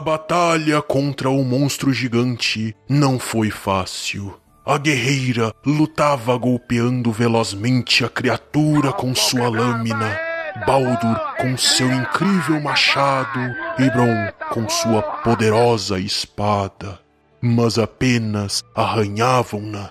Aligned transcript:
A 0.00 0.02
batalha 0.02 0.80
contra 0.80 1.28
o 1.28 1.44
monstro 1.44 1.92
gigante 1.92 2.74
não 2.88 3.18
foi 3.18 3.50
fácil. 3.50 4.34
A 4.64 4.78
guerreira 4.78 5.52
lutava 5.62 6.34
golpeando 6.38 7.12
velozmente 7.12 8.02
a 8.02 8.08
criatura 8.08 8.94
com 8.94 9.14
sua 9.14 9.50
lâmina, 9.50 10.18
Baldur 10.66 11.20
com 11.36 11.54
seu 11.58 11.92
incrível 11.92 12.58
machado 12.62 13.40
e 13.78 13.90
Bron 13.90 14.32
com 14.48 14.66
sua 14.70 15.02
poderosa 15.02 15.98
espada. 15.98 16.98
Mas 17.38 17.78
apenas 17.78 18.64
arranhavam-na. 18.74 19.90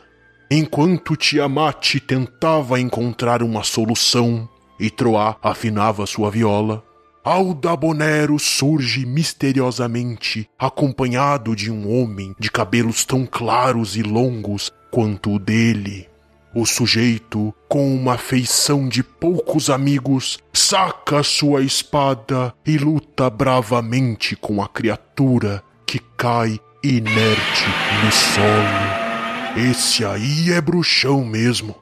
Enquanto 0.49 1.15
Tiamat 1.15 1.97
tentava 2.07 2.79
encontrar 2.79 3.43
uma 3.43 3.61
solução 3.61 4.49
e 4.79 4.89
Troá 4.89 5.35
afinava 5.43 6.07
sua 6.07 6.31
viola, 6.31 6.83
Aldabonero 7.29 8.39
surge 8.39 9.05
misteriosamente, 9.05 10.49
acompanhado 10.57 11.55
de 11.55 11.69
um 11.69 11.87
homem 11.87 12.33
de 12.39 12.49
cabelos 12.49 13.05
tão 13.05 13.23
claros 13.23 13.95
e 13.95 14.01
longos 14.01 14.73
quanto 14.89 15.35
o 15.35 15.37
dele. 15.37 16.09
O 16.55 16.65
sujeito, 16.65 17.53
com 17.67 17.95
uma 17.95 18.17
feição 18.17 18.89
de 18.89 19.03
poucos 19.03 19.69
amigos, 19.69 20.39
saca 20.51 21.21
sua 21.21 21.61
espada 21.61 22.51
e 22.65 22.79
luta 22.79 23.29
bravamente 23.29 24.35
com 24.35 24.59
a 24.59 24.67
criatura 24.67 25.63
que 25.85 25.99
cai 26.17 26.59
inerte 26.83 27.65
no 28.03 28.11
solo. 28.11 29.69
Esse 29.69 30.03
aí 30.03 30.51
é 30.51 30.59
bruxão 30.59 31.23
mesmo. 31.23 31.75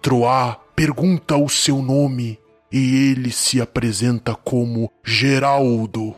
Troá 0.00 0.58
pergunta 0.74 1.36
o 1.36 1.50
seu 1.50 1.82
nome 1.82 2.38
e 2.74 3.12
ele 3.12 3.30
se 3.30 3.60
apresenta 3.60 4.34
como 4.34 4.90
Geraldo. 5.04 6.12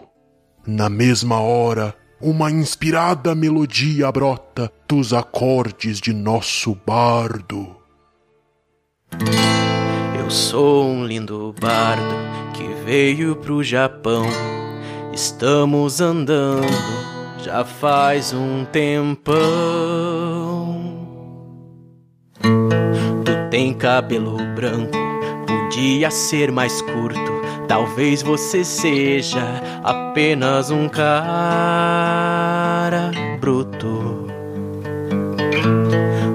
Na 0.67 0.89
mesma 0.89 1.39
hora, 1.39 1.95
uma 2.19 2.51
inspirada 2.51 3.35
melodia 3.35 4.11
brota 4.11 4.73
dos 4.89 5.13
acordes 5.13 6.01
de 6.01 6.15
nosso 6.15 6.75
bardo. 6.87 7.77
Eu 10.19 10.31
sou 10.31 10.87
um 10.87 11.05
lindo 11.05 11.55
bardo 11.61 12.15
que 12.55 12.67
veio 12.87 13.37
pro 13.37 13.63
Japão. 13.63 14.25
Estamos 15.13 16.01
andando 16.01 16.67
já 17.45 17.67
faz 17.67 18.33
um 18.33 18.65
tempão. 18.65 19.37
Tu 22.41 23.51
tem 23.51 23.75
cabelo 23.75 24.39
branco 24.55 25.16
podia 25.67 26.11
ser 26.13 26.53
mais 26.53 26.81
curto. 26.81 27.43
Talvez 27.67 28.23
você 28.23 28.65
seja 28.65 29.61
apenas 29.83 30.71
um 30.71 30.89
cara 30.89 31.11
bruto. 33.41 34.29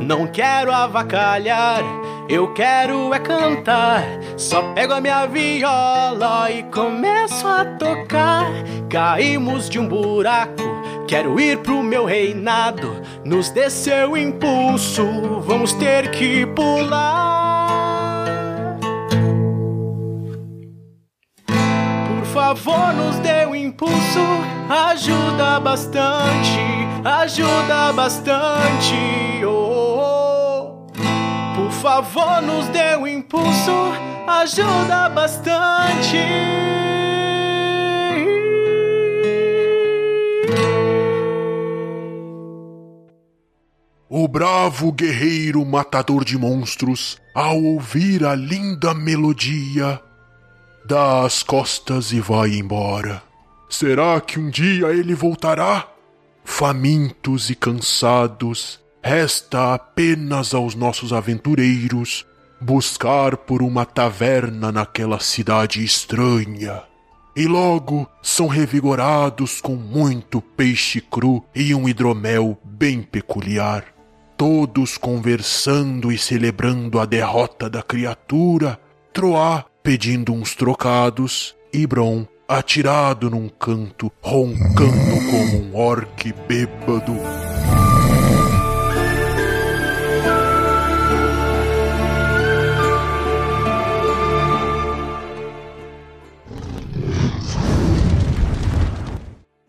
Não 0.01 0.27
quero 0.27 0.73
avacalhar, 0.73 1.81
eu 2.27 2.53
quero 2.53 3.13
é 3.13 3.19
cantar. 3.19 4.03
Só 4.35 4.73
pego 4.73 4.93
a 4.93 5.01
minha 5.01 5.25
viola 5.27 6.51
e 6.51 6.63
começo 6.63 7.47
a 7.47 7.63
tocar. 7.63 8.47
Caímos 8.89 9.69
de 9.69 9.79
um 9.79 9.87
buraco, 9.87 10.61
quero 11.07 11.39
ir 11.39 11.59
pro 11.59 11.81
meu 11.81 12.03
reinado. 12.03 13.01
Nos 13.23 13.49
desceu 13.49 14.17
impulso, 14.17 15.05
vamos 15.45 15.71
ter 15.73 16.11
que 16.11 16.45
pular. 16.47 17.60
Favor, 22.33 22.93
nos 22.93 23.17
dê 23.17 23.45
um 23.45 23.55
impulso. 23.55 24.19
Ajuda 24.69 25.59
bastante, 25.59 26.59
ajuda 27.03 27.93
bastante. 27.93 29.43
Oh, 29.45 29.49
oh, 29.49 30.83
oh. 30.97 31.55
Por 31.55 31.71
favor, 31.71 32.41
nos 32.41 32.67
dê 32.67 32.95
um 32.95 33.05
impulso. 33.05 33.93
Ajuda 34.27 35.09
bastante. 35.09 36.17
O 44.13 44.27
bravo 44.27 44.91
guerreiro 44.91 45.65
matador 45.65 46.25
de 46.25 46.37
monstros, 46.37 47.17
ao 47.33 47.61
ouvir 47.63 48.25
a 48.25 48.35
linda 48.35 48.93
melodia, 48.93 50.01
dá 50.85 51.25
as 51.25 51.43
costas 51.43 52.11
e 52.11 52.19
vai 52.19 52.55
embora. 52.55 53.21
Será 53.69 54.19
que 54.19 54.39
um 54.39 54.49
dia 54.49 54.87
ele 54.87 55.15
voltará? 55.15 55.87
Famintos 56.43 57.49
e 57.49 57.55
cansados, 57.55 58.79
resta 59.01 59.73
apenas 59.73 60.53
aos 60.53 60.75
nossos 60.75 61.13
aventureiros 61.13 62.25
buscar 62.59 63.37
por 63.37 63.63
uma 63.63 63.85
taverna 63.85 64.71
naquela 64.71 65.19
cidade 65.19 65.83
estranha. 65.83 66.83
E 67.35 67.47
logo 67.47 68.07
são 68.21 68.47
revigorados 68.47 69.61
com 69.61 69.75
muito 69.75 70.41
peixe 70.41 70.99
cru 70.99 71.43
e 71.55 71.73
um 71.73 71.87
hidromel 71.87 72.57
bem 72.63 73.01
peculiar. 73.01 73.85
Todos 74.37 74.97
conversando 74.97 76.11
e 76.11 76.17
celebrando 76.17 76.99
a 76.99 77.05
derrota 77.05 77.69
da 77.69 77.81
criatura, 77.81 78.79
Troá 79.13 79.65
pedindo 79.83 80.31
uns 80.31 80.55
trocados, 80.55 81.55
e 81.73 81.87
Bron 81.87 82.27
atirado 82.47 83.29
num 83.29 83.49
canto, 83.49 84.11
roncando 84.21 85.15
como 85.31 85.63
um 85.63 85.75
orque 85.75 86.33
bêbado. 86.47 87.13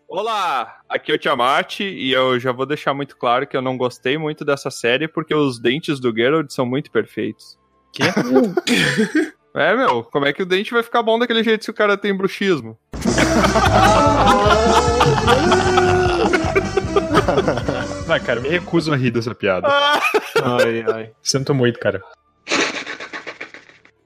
Olá, 0.07 0.81
aqui 0.87 1.11
é 1.11 1.15
o 1.15 1.17
Tiamat 1.17 1.79
e 1.79 2.11
eu 2.11 2.39
já 2.39 2.51
vou 2.51 2.67
deixar 2.67 2.93
muito 2.93 3.17
claro 3.17 3.47
que 3.47 3.57
eu 3.57 3.61
não 3.61 3.77
gostei 3.77 4.17
muito 4.17 4.45
dessa 4.45 4.69
série 4.69 5.07
porque 5.07 5.33
os 5.33 5.59
dentes 5.59 5.99
do 5.99 6.13
Geralt 6.15 6.51
são 6.51 6.65
muito 6.65 6.91
perfeitos. 6.91 7.57
Que? 7.91 8.03
É, 9.55 9.75
meu, 9.75 10.03
como 10.03 10.25
é 10.25 10.33
que 10.33 10.41
o 10.41 10.45
dente 10.47 10.73
vai 10.73 10.81
ficar 10.81 11.03
bom 11.03 11.19
daquele 11.19 11.43
jeito 11.43 11.63
se 11.63 11.69
o 11.69 11.73
cara 11.73 11.95
tem 11.95 12.15
bruxismo? 12.15 12.77
Vai, 18.07 18.19
cara, 18.19 18.41
me 18.41 18.49
recuso 18.49 18.91
a 18.91 18.95
rir 18.95 19.11
dessa 19.11 19.33
piada. 19.35 19.67
ai, 20.43 20.83
ai. 20.93 21.11
Sinto 21.21 21.53
muito, 21.53 21.79
cara. 21.79 22.01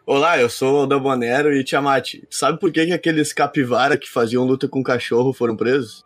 Olá, 0.05 0.37
eu 0.39 0.49
sou 0.49 0.83
o 0.83 0.85
Dabonero 0.85 1.53
e 1.53 1.63
Tiamat. 1.63 2.15
Sabe 2.29 2.59
por 2.59 2.71
que, 2.71 2.85
que 2.85 2.93
aqueles 2.93 3.33
capivara 3.33 3.97
que 3.97 4.09
faziam 4.09 4.43
luta 4.43 4.67
com 4.67 4.83
cachorro 4.83 5.33
foram 5.33 5.55
presos? 5.55 6.03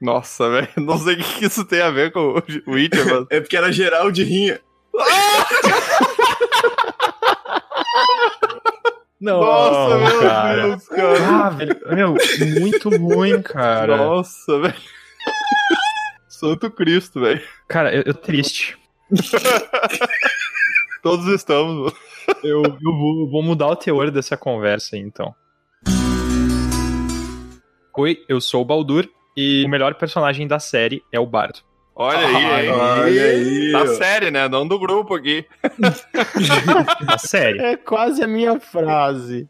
Nossa, 0.00 0.48
velho, 0.50 0.68
não 0.78 0.98
sei 0.98 1.14
o 1.14 1.18
que 1.18 1.44
isso 1.44 1.64
tem 1.64 1.80
a 1.80 1.90
ver 1.90 2.10
com 2.12 2.42
o 2.66 2.72
Witcher, 2.72 3.06
mano. 3.06 3.26
é 3.30 3.40
porque 3.40 3.56
era 3.56 3.70
geral 3.72 4.10
de 4.10 4.24
rinha. 4.24 4.60
Não, 9.20 9.40
Nossa, 9.40 9.98
meu 9.98 10.20
cara. 10.20 10.62
Deus, 10.62 10.88
cara. 10.88 11.28
Ah, 11.28 11.50
velho, 11.50 11.80
meu, 11.94 12.14
muito 12.58 12.88
ruim, 12.88 13.42
cara. 13.42 13.98
Nossa, 13.98 14.58
velho. 14.58 14.74
Santo 16.26 16.70
Cristo, 16.70 17.20
velho. 17.20 17.42
Cara, 17.68 17.94
eu, 17.94 18.02
eu 18.06 18.14
triste. 18.14 18.78
Todos 21.02 21.26
estamos, 21.26 21.76
mano. 21.76 21.96
Eu, 22.42 22.62
eu 22.62 22.92
vou, 22.96 23.30
vou 23.30 23.42
mudar 23.42 23.68
o 23.68 23.76
teor 23.76 24.10
dessa 24.10 24.36
conversa 24.38 24.96
aí, 24.96 25.02
então. 25.02 25.34
Oi, 27.96 28.24
eu 28.26 28.40
sou 28.40 28.62
o 28.62 28.64
Baldur 28.64 29.06
e 29.36 29.64
o 29.66 29.68
melhor 29.68 29.94
personagem 29.96 30.46
da 30.46 30.58
série 30.58 31.02
é 31.12 31.20
o 31.20 31.26
Bardo. 31.26 31.60
Olha 32.02 32.26
aí, 32.26 32.68
olha 32.70 33.24
aí, 33.24 33.72
Da 33.72 33.82
ó. 33.82 33.86
série, 33.88 34.30
né? 34.30 34.48
Não 34.48 34.66
do 34.66 34.78
grupo 34.78 35.14
aqui. 35.14 35.44
A 37.06 37.18
série. 37.18 37.58
É 37.58 37.76
quase 37.76 38.22
a 38.24 38.26
minha 38.26 38.58
frase. 38.58 39.46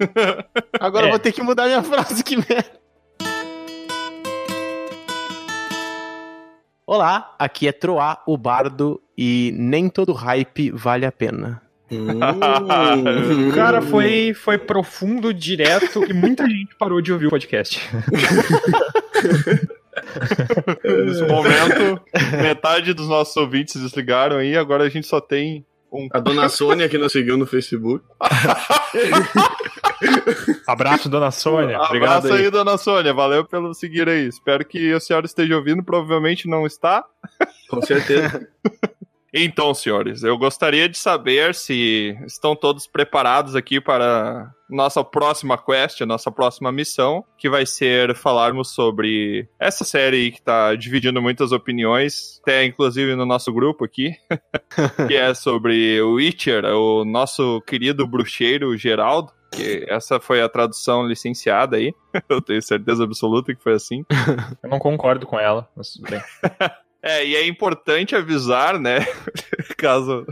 Agora 0.80 1.04
É. 1.04 1.08
eu 1.08 1.10
vou 1.10 1.18
ter 1.20 1.30
que 1.30 1.40
mudar 1.44 1.66
minha 1.66 1.80
frase, 1.84 2.24
que 2.24 2.34
merda. 2.36 2.80
Olá, 6.84 7.36
aqui 7.38 7.68
é 7.68 7.72
Troá, 7.72 8.20
o 8.26 8.36
bardo, 8.36 9.00
e 9.16 9.54
nem 9.56 9.88
todo 9.88 10.12
hype 10.12 10.72
vale 10.72 11.06
a 11.06 11.12
pena. 11.12 11.62
Hum. 11.88 12.18
Cara, 13.54 13.80
foi, 13.80 14.34
foi 14.34 14.58
profundo, 14.58 15.32
direto 15.32 16.04
e 16.04 16.12
muita 16.12 16.48
gente 16.48 16.74
parou 16.76 17.00
de 17.00 17.12
ouvir 17.12 17.26
o 17.28 17.30
podcast. 17.30 17.80
Nesse 20.84 21.22
momento, 21.22 22.02
metade 22.42 22.92
dos 22.92 23.08
nossos 23.08 23.36
ouvintes 23.36 23.80
desligaram 23.80 24.38
aí, 24.38 24.56
agora 24.56 24.84
a 24.84 24.88
gente 24.88 25.06
só 25.06 25.20
tem 25.20 25.64
um. 25.92 26.08
A 26.12 26.20
dona 26.20 26.48
Sônia 26.48 26.88
que 26.88 26.98
nos 26.98 27.12
seguiu 27.12 27.36
no 27.36 27.46
Facebook. 27.46 28.04
Abraço, 30.66 31.08
dona 31.08 31.30
Sônia. 31.30 31.80
Obrigado 31.80 32.18
Abraço 32.18 32.34
aí. 32.34 32.44
aí, 32.44 32.50
dona 32.50 32.78
Sônia. 32.78 33.12
Valeu 33.12 33.44
pelo 33.44 33.74
seguir 33.74 34.08
aí. 34.08 34.26
Espero 34.26 34.64
que 34.64 34.92
a 34.92 35.00
senhora 35.00 35.26
esteja 35.26 35.56
ouvindo. 35.56 35.82
Provavelmente 35.82 36.48
não 36.48 36.66
está. 36.66 37.04
Com 37.68 37.82
certeza. 37.82 38.46
Então, 39.32 39.72
senhores, 39.72 40.22
eu 40.22 40.36
gostaria 40.36 40.88
de 40.88 40.98
saber 40.98 41.54
se 41.54 42.16
estão 42.26 42.56
todos 42.56 42.86
preparados 42.86 43.54
aqui 43.54 43.80
para 43.80 44.52
nossa 44.68 45.04
próxima 45.04 45.56
quest, 45.58 46.00
nossa 46.02 46.30
próxima 46.30 46.72
missão, 46.72 47.24
que 47.36 47.48
vai 47.48 47.66
ser 47.66 48.14
falarmos 48.14 48.74
sobre 48.74 49.48
essa 49.58 49.84
série 49.84 50.30
que 50.30 50.38
está 50.38 50.74
dividindo 50.74 51.20
muitas 51.20 51.52
opiniões, 51.52 52.40
até 52.42 52.64
inclusive 52.64 53.14
no 53.14 53.26
nosso 53.26 53.52
grupo 53.52 53.84
aqui, 53.84 54.12
que 55.08 55.14
é 55.14 55.32
sobre 55.34 56.00
o 56.00 56.14
Witcher, 56.14 56.64
o 56.64 57.04
nosso 57.04 57.60
querido 57.62 58.06
bruxeiro 58.06 58.76
Geraldo. 58.76 59.32
Que 59.52 59.84
essa 59.88 60.20
foi 60.20 60.40
a 60.40 60.48
tradução 60.48 61.04
licenciada 61.04 61.76
aí. 61.76 61.92
Eu 62.30 62.40
tenho 62.40 62.62
certeza 62.62 63.02
absoluta 63.02 63.52
que 63.52 63.60
foi 63.60 63.74
assim. 63.74 64.04
Eu 64.62 64.70
não 64.70 64.78
concordo 64.78 65.26
com 65.26 65.40
ela, 65.40 65.68
mas 65.74 65.96
bem. 65.96 66.22
É, 67.02 67.24
e 67.24 67.34
é 67.34 67.46
importante 67.46 68.14
avisar, 68.14 68.78
né? 68.78 69.06
Caso. 69.76 70.26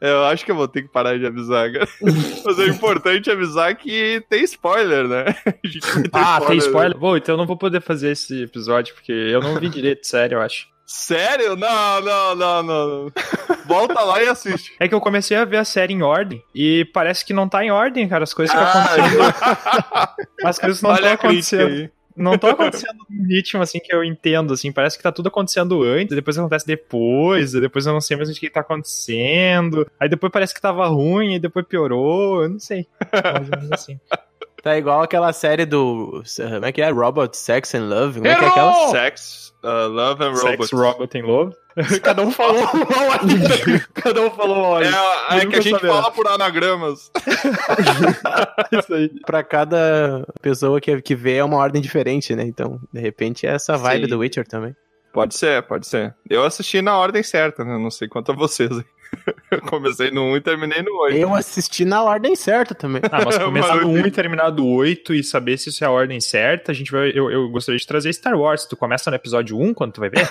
Eu 0.00 0.24
acho 0.24 0.44
que 0.44 0.50
eu 0.50 0.56
vou 0.56 0.66
ter 0.68 0.82
que 0.82 0.88
parar 0.88 1.18
de 1.18 1.26
avisar, 1.26 1.70
cara. 1.72 1.88
Mas 2.44 2.58
é 2.58 2.66
importante 2.66 3.30
avisar 3.30 3.74
que 3.74 4.24
tem 4.30 4.42
spoiler, 4.44 5.06
né? 5.06 5.24
Ter 5.44 6.10
Ah, 6.12 6.40
tem 6.46 6.56
spoiler? 6.58 6.96
Bom, 6.96 7.16
então 7.16 7.34
eu 7.34 7.36
não 7.38 7.46
vou 7.46 7.56
poder 7.56 7.82
fazer 7.82 8.12
esse 8.12 8.44
episódio, 8.44 8.94
porque 8.94 9.12
eu 9.12 9.40
não 9.40 9.58
vi 9.58 9.68
direito, 9.68 10.06
sério, 10.06 10.36
eu 10.36 10.42
acho. 10.42 10.68
Sério? 10.86 11.54
Não, 11.54 12.00
não, 12.00 12.34
não, 12.34 12.62
não. 12.62 13.12
Volta 13.66 14.00
lá 14.00 14.22
e 14.22 14.28
assiste. 14.28 14.74
É 14.80 14.88
que 14.88 14.94
eu 14.94 15.00
comecei 15.00 15.36
a 15.36 15.44
ver 15.44 15.58
a 15.58 15.64
série 15.64 15.92
em 15.92 16.02
ordem 16.02 16.42
e 16.54 16.84
parece 16.94 17.24
que 17.24 17.32
não 17.32 17.48
tá 17.48 17.64
em 17.64 17.70
ordem, 17.70 18.08
cara, 18.08 18.24
as 18.24 18.34
coisas 18.34 18.52
que 18.56 18.60
Ah, 18.60 18.84
acontecem. 18.84 19.18
As 20.44 20.58
coisas 20.58 20.82
não 20.82 20.94
estão 20.94 21.12
acontecendo. 21.12 21.90
Não 22.20 22.34
estão 22.34 22.50
acontecendo 22.50 22.98
num 23.08 23.26
ritmo 23.26 23.62
assim 23.62 23.80
que 23.80 23.94
eu 23.94 24.04
entendo, 24.04 24.52
assim. 24.52 24.70
Parece 24.70 24.96
que 24.96 25.02
tá 25.02 25.10
tudo 25.10 25.28
acontecendo 25.28 25.82
antes, 25.82 26.14
depois 26.14 26.36
acontece 26.38 26.66
depois, 26.66 27.52
depois 27.52 27.86
eu 27.86 27.92
não 27.92 28.00
sei 28.00 28.16
mais 28.16 28.28
o 28.28 28.34
que 28.34 28.50
tá 28.50 28.60
acontecendo. 28.60 29.90
Aí 29.98 30.08
depois 30.08 30.30
parece 30.30 30.54
que 30.54 30.60
tava 30.60 30.86
ruim, 30.86 31.34
e 31.34 31.38
depois 31.38 31.66
piorou, 31.66 32.42
eu 32.42 32.48
não 32.50 32.58
sei. 32.58 32.86
Mais 33.12 33.48
ou 33.48 33.58
menos 33.58 33.72
assim. 33.72 33.98
Tá 34.62 34.76
igual 34.76 35.00
aquela 35.00 35.32
série 35.32 35.64
do. 35.64 36.22
Como 36.36 36.66
é 36.66 36.72
que 36.72 36.82
é? 36.82 36.90
Robot 36.90 37.34
Sex 37.34 37.74
and 37.74 37.88
Love? 37.88 38.18
Como 38.18 38.26
é 38.26 38.36
que 38.36 38.44
é 38.44 38.48
aquela? 38.48 38.88
Sex, 38.90 39.54
uh, 39.64 39.88
Love 39.88 40.22
and 40.22 40.32
Robots. 40.32 40.68
Sex, 40.68 40.72
Robot 40.72 41.18
and 41.18 41.24
Love. 41.24 41.56
Cada 42.02 42.22
um 42.22 42.30
falou 42.30 42.62
uma 42.62 43.02
hora. 43.02 43.20
Cada 43.94 44.22
um 44.22 44.30
falou 44.30 44.56
uma 44.56 44.68
hora. 44.68 44.86
É, 45.30 45.38
é 45.38 45.46
que 45.46 45.56
a 45.56 45.60
gente 45.60 45.74
saberá. 45.74 45.94
fala 45.94 46.10
por 46.10 46.26
anagramas. 46.26 47.10
Isso 48.72 48.94
aí. 48.94 49.10
Pra 49.24 49.42
cada 49.42 50.26
pessoa 50.40 50.80
que, 50.80 51.00
que 51.00 51.14
vê 51.14 51.36
é 51.36 51.44
uma 51.44 51.56
ordem 51.56 51.80
diferente, 51.80 52.34
né? 52.34 52.44
Então, 52.44 52.80
de 52.92 53.00
repente, 53.00 53.46
é 53.46 53.50
essa 53.50 53.76
vibe 53.76 54.04
Sim. 54.04 54.10
do 54.10 54.18
Witcher 54.18 54.46
também. 54.46 54.74
Pode 55.12 55.34
ser, 55.34 55.62
pode 55.62 55.86
ser. 55.86 56.14
Eu 56.28 56.44
assisti 56.44 56.80
na 56.80 56.96
ordem 56.96 57.22
certa, 57.22 57.64
né? 57.64 57.76
Não 57.76 57.90
sei 57.90 58.08
quanto 58.08 58.30
a 58.32 58.34
vocês. 58.34 58.70
aí. 58.70 58.84
Eu 59.50 59.60
comecei 59.62 60.10
no 60.10 60.22
1 60.22 60.36
e 60.36 60.40
terminei 60.40 60.82
no 60.82 60.96
8. 61.02 61.16
Eu 61.16 61.34
assisti 61.34 61.84
na 61.84 62.02
ordem 62.02 62.36
certa 62.36 62.74
também. 62.74 63.02
Ah, 63.10 63.24
mas 63.24 63.36
começar 63.38 63.74
Mano, 63.74 63.88
do 63.88 63.88
1 63.88 64.06
e 64.06 64.10
terminar 64.10 64.50
do 64.50 64.66
8 64.66 65.14
e 65.14 65.24
saber 65.24 65.58
se 65.58 65.70
isso 65.70 65.82
é 65.82 65.86
a 65.86 65.90
ordem 65.90 66.20
certa, 66.20 66.70
a 66.70 66.74
gente 66.74 66.92
vai. 66.92 67.10
Eu, 67.12 67.30
eu 67.30 67.48
gostaria 67.48 67.78
de 67.78 67.86
trazer 67.86 68.12
Star 68.12 68.38
Wars. 68.38 68.66
Tu 68.66 68.76
começa 68.76 69.10
no 69.10 69.16
episódio 69.16 69.58
1 69.58 69.74
quando 69.74 69.92
tu 69.94 70.00
vai 70.00 70.10
ver? 70.10 70.28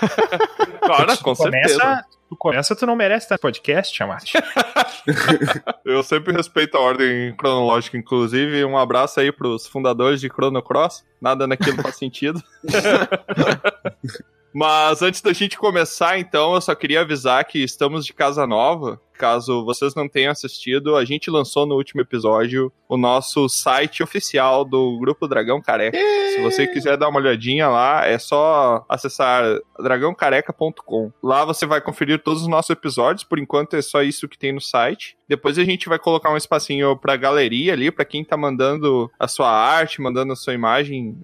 Cara, 0.97 1.17
com 1.17 1.33
tu 1.33 1.43
certeza. 1.43 1.79
começa, 1.79 2.05
tu 2.29 2.35
começa, 2.35 2.75
tu 2.75 2.85
não 2.85 2.95
merece 2.95 3.25
estar 3.25 3.35
no 3.35 3.39
podcast, 3.39 3.95
Chamate. 3.95 4.33
Eu 5.85 6.03
sempre 6.03 6.33
respeito 6.33 6.77
a 6.77 6.79
ordem 6.79 7.35
cronológica, 7.35 7.97
inclusive. 7.97 8.63
Um 8.65 8.77
abraço 8.77 9.19
aí 9.19 9.31
pros 9.31 9.67
fundadores 9.67 10.19
de 10.21 10.27
Chrono 10.27 10.61
Cross. 10.61 11.03
Nada 11.21 11.47
naquilo 11.47 11.81
faz 11.81 11.97
sentido. 11.97 12.41
Mas 14.53 15.01
antes 15.01 15.21
da 15.21 15.31
gente 15.31 15.57
começar, 15.57 16.17
então, 16.17 16.55
eu 16.55 16.61
só 16.61 16.73
queria 16.73 17.01
avisar 17.01 17.45
que 17.45 17.59
estamos 17.63 18.03
de 18.03 18.13
casa 18.13 18.47
nova. 18.47 18.99
Caso 19.19 19.65
vocês 19.65 19.93
não 19.95 20.07
tenham 20.07 20.31
assistido, 20.31 20.95
a 20.95 21.03
gente 21.03 21.29
lançou 21.29 21.65
no 21.65 21.75
último 21.75 21.99
episódio 21.99 22.71
o 22.87 22.95
nosso 22.95 23.49
site 23.49 24.01
oficial 24.01 24.63
do 24.63 24.97
Grupo 24.97 25.27
Dragão 25.27 25.61
Careca. 25.61 25.97
Se 25.97 26.41
você 26.41 26.65
quiser 26.65 26.95
dar 26.95 27.09
uma 27.09 27.19
olhadinha 27.19 27.67
lá, 27.67 28.07
é 28.07 28.17
só 28.17 28.85
acessar 28.87 29.43
dragãocareca.com. 29.77 31.11
Lá 31.21 31.43
você 31.43 31.65
vai 31.65 31.81
conferir 31.81 32.23
todos 32.23 32.43
os 32.43 32.47
nossos 32.47 32.69
episódios. 32.69 33.25
Por 33.25 33.37
enquanto 33.37 33.75
é 33.75 33.81
só 33.81 34.01
isso 34.01 34.25
que 34.29 34.39
tem 34.39 34.53
no 34.53 34.61
site. 34.61 35.17
Depois 35.27 35.59
a 35.59 35.65
gente 35.65 35.89
vai 35.89 35.99
colocar 35.99 36.31
um 36.31 36.37
espacinho 36.37 36.95
pra 36.95 37.17
galeria 37.17 37.73
ali, 37.73 37.91
pra 37.91 38.05
quem 38.05 38.23
tá 38.23 38.37
mandando 38.37 39.11
a 39.19 39.27
sua 39.27 39.51
arte, 39.51 40.01
mandando 40.01 40.31
a 40.31 40.37
sua 40.37 40.53
imagem. 40.53 41.17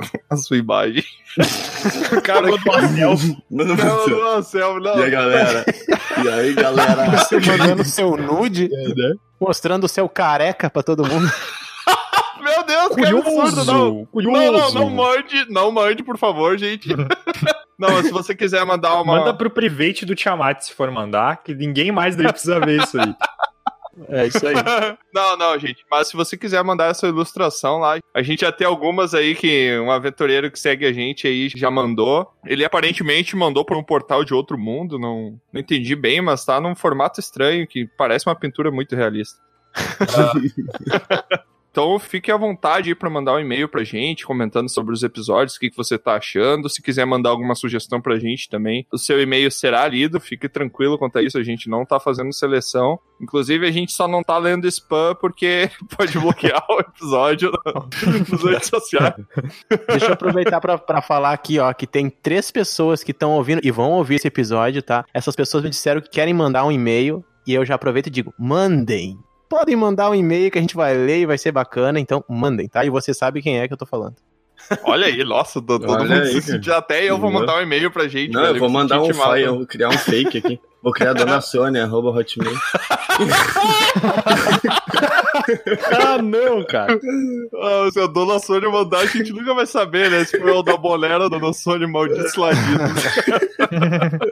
a 0.30 0.36
sua 0.36 0.56
imagem. 0.56 1.04
o 2.16 2.20
cara 2.22 2.42
mandou 2.42 2.58
uma 2.74 2.88
selfie. 2.88 3.36
Mano, 3.50 3.76
Não, 3.76 4.06
não, 4.08 4.42
selfie, 4.42 4.82
não. 4.82 4.98
E 4.98 5.02
aí, 5.04 5.10
galera? 5.10 5.64
E 6.24 6.28
aí, 6.28 6.54
galera? 6.54 7.10
Você 7.18 7.40
mandando 7.44 7.84
seu 7.84 8.16
nude, 8.16 8.68
mostrando 9.40 9.84
o 9.84 9.88
seu 9.88 10.08
careca 10.08 10.68
pra 10.70 10.82
todo 10.82 11.06
mundo. 11.06 11.30
Meu 12.42 12.64
Deus, 12.64 12.94
que 12.94 13.04
absurdo, 13.04 13.64
não. 13.64 14.06
Curioso, 14.06 14.40
Não, 14.40 14.52
não, 14.52 14.72
não 14.72 14.90
mande, 14.90 15.46
não 15.50 15.70
mande, 15.72 16.02
por 16.02 16.16
favor, 16.16 16.56
gente. 16.56 16.88
não, 17.78 18.02
se 18.02 18.10
você 18.10 18.34
quiser 18.34 18.64
mandar 18.64 18.94
uma. 18.94 19.18
Manda 19.18 19.34
pro 19.34 19.50
private 19.50 20.06
do 20.06 20.14
Tiamat 20.14 20.62
se 20.62 20.72
for 20.74 20.90
mandar, 20.90 21.42
que 21.42 21.54
ninguém 21.54 21.92
mais 21.92 22.16
deve 22.16 22.32
precisar 22.32 22.58
ver 22.60 22.82
isso 22.82 22.98
aí. 22.98 23.14
É 24.08 24.26
isso 24.26 24.46
aí. 24.46 24.54
não, 25.12 25.36
não, 25.36 25.58
gente. 25.58 25.84
Mas 25.90 26.08
se 26.08 26.16
você 26.16 26.36
quiser 26.36 26.62
mandar 26.64 26.86
essa 26.86 27.06
ilustração 27.06 27.78
lá, 27.78 27.98
a 28.14 28.22
gente 28.22 28.40
já 28.40 28.52
tem 28.52 28.66
algumas 28.66 29.14
aí 29.14 29.34
que 29.34 29.78
um 29.78 29.90
aventureiro 29.90 30.50
que 30.50 30.58
segue 30.58 30.86
a 30.86 30.92
gente 30.92 31.26
aí 31.26 31.48
já 31.48 31.70
mandou. 31.70 32.32
Ele 32.44 32.64
aparentemente 32.64 33.36
mandou 33.36 33.64
por 33.64 33.76
um 33.76 33.82
portal 33.82 34.24
de 34.24 34.34
outro 34.34 34.58
mundo, 34.58 34.98
não, 34.98 35.38
não 35.52 35.60
entendi 35.60 35.94
bem, 35.94 36.20
mas 36.20 36.44
tá 36.44 36.60
num 36.60 36.74
formato 36.74 37.20
estranho 37.20 37.66
que 37.66 37.86
parece 37.96 38.26
uma 38.26 38.34
pintura 38.34 38.70
muito 38.70 38.96
realista. 38.96 39.38
Ah, 39.74 40.32
Então 41.70 41.98
fique 41.98 42.30
à 42.30 42.36
vontade 42.36 42.94
pra 42.94 43.08
mandar 43.08 43.34
um 43.34 43.38
e-mail 43.38 43.68
pra 43.68 43.84
gente, 43.84 44.26
comentando 44.26 44.68
sobre 44.68 44.92
os 44.92 45.02
episódios, 45.02 45.56
o 45.56 45.60
que, 45.60 45.70
que 45.70 45.76
você 45.76 45.96
tá 45.96 46.16
achando. 46.16 46.68
Se 46.68 46.82
quiser 46.82 47.04
mandar 47.04 47.30
alguma 47.30 47.54
sugestão 47.54 48.00
pra 48.00 48.18
gente 48.18 48.48
também, 48.48 48.86
o 48.92 48.98
seu 48.98 49.20
e-mail 49.20 49.50
será 49.50 49.86
lido, 49.86 50.20
fique 50.20 50.48
tranquilo 50.48 50.98
quanto 50.98 51.18
a 51.18 51.22
isso, 51.22 51.38
a 51.38 51.42
gente 51.42 51.68
não 51.68 51.84
tá 51.84 52.00
fazendo 52.00 52.32
seleção. 52.32 52.98
Inclusive, 53.20 53.66
a 53.66 53.70
gente 53.70 53.92
só 53.92 54.08
não 54.08 54.22
tá 54.22 54.36
lendo 54.38 54.66
spam 54.66 55.14
porque 55.14 55.70
pode 55.96 56.18
bloquear 56.18 56.64
o 56.68 56.80
episódio 56.80 57.52
nas 58.30 58.42
redes 58.42 58.68
sociais. 58.68 59.14
Deixa 59.88 60.06
eu 60.06 60.12
aproveitar 60.12 60.60
pra 60.60 61.02
falar 61.02 61.32
aqui, 61.32 61.58
ó, 61.58 61.72
que 61.72 61.86
tem 61.86 62.10
três 62.10 62.50
pessoas 62.50 63.04
que 63.04 63.12
estão 63.12 63.32
ouvindo 63.32 63.60
e 63.62 63.70
vão 63.70 63.92
ouvir 63.92 64.16
esse 64.16 64.26
episódio, 64.26 64.82
tá? 64.82 65.04
Essas 65.14 65.36
pessoas 65.36 65.62
me 65.62 65.70
disseram 65.70 66.00
que 66.00 66.10
querem 66.10 66.34
mandar 66.34 66.64
um 66.64 66.72
e-mail 66.72 67.24
e 67.46 67.54
eu 67.54 67.64
já 67.64 67.74
aproveito 67.74 68.08
e 68.08 68.10
digo, 68.10 68.34
mandem. 68.38 69.18
Podem 69.50 69.74
mandar 69.74 70.08
um 70.08 70.14
e-mail 70.14 70.48
que 70.48 70.58
a 70.58 70.60
gente 70.60 70.76
vai 70.76 70.96
ler 70.96 71.22
e 71.22 71.26
vai 71.26 71.36
ser 71.36 71.50
bacana, 71.50 71.98
então 71.98 72.24
mandem, 72.28 72.68
tá? 72.68 72.84
E 72.84 72.88
você 72.88 73.12
sabe 73.12 73.42
quem 73.42 73.58
é 73.58 73.66
que 73.66 73.74
eu 73.74 73.76
tô 73.76 73.84
falando. 73.84 74.14
Olha 74.84 75.06
aí, 75.06 75.24
nossa, 75.24 75.60
todo, 75.60 75.90
Olha 75.90 76.04
mundo 76.04 76.12
aí, 76.12 76.26
se 76.34 76.42
sentiu. 76.42 76.72
Até 76.72 77.02
eu 77.04 77.18
vou 77.18 77.32
mandar 77.32 77.56
um 77.56 77.60
e-mail 77.60 77.90
pra 77.90 78.06
gente. 78.06 78.32
Não, 78.32 78.42
velho, 78.42 78.54
eu 78.54 78.60
vou 78.60 78.70
mandar 78.70 79.00
um 79.02 79.12
file, 79.12 79.42
eu 79.42 79.56
vou 79.56 79.66
criar 79.66 79.88
um 79.88 79.98
fake 79.98 80.38
aqui. 80.38 80.60
Vou 80.80 80.92
criar 80.92 81.12
Dona 81.14 81.40
Sônia, 81.42 81.82
arroba 81.82 82.10
hotmail. 82.10 82.56
Ah, 85.90 86.22
não, 86.22 86.64
cara. 86.64 86.98
Ah, 87.60 87.88
se 87.92 87.98
a 87.98 88.06
Dona 88.06 88.38
Sônia 88.38 88.70
mandar, 88.70 89.00
a 89.00 89.06
gente 89.06 89.32
nunca 89.32 89.52
vai 89.54 89.66
saber, 89.66 90.10
né? 90.10 90.24
Se 90.24 90.38
foi 90.38 90.50
o 90.52 90.62
da 90.62 90.76
Bolera, 90.76 91.28
Dona 91.28 91.52
Sônia 91.52 91.88
maldito 91.88 92.40
ladino. 92.40 92.78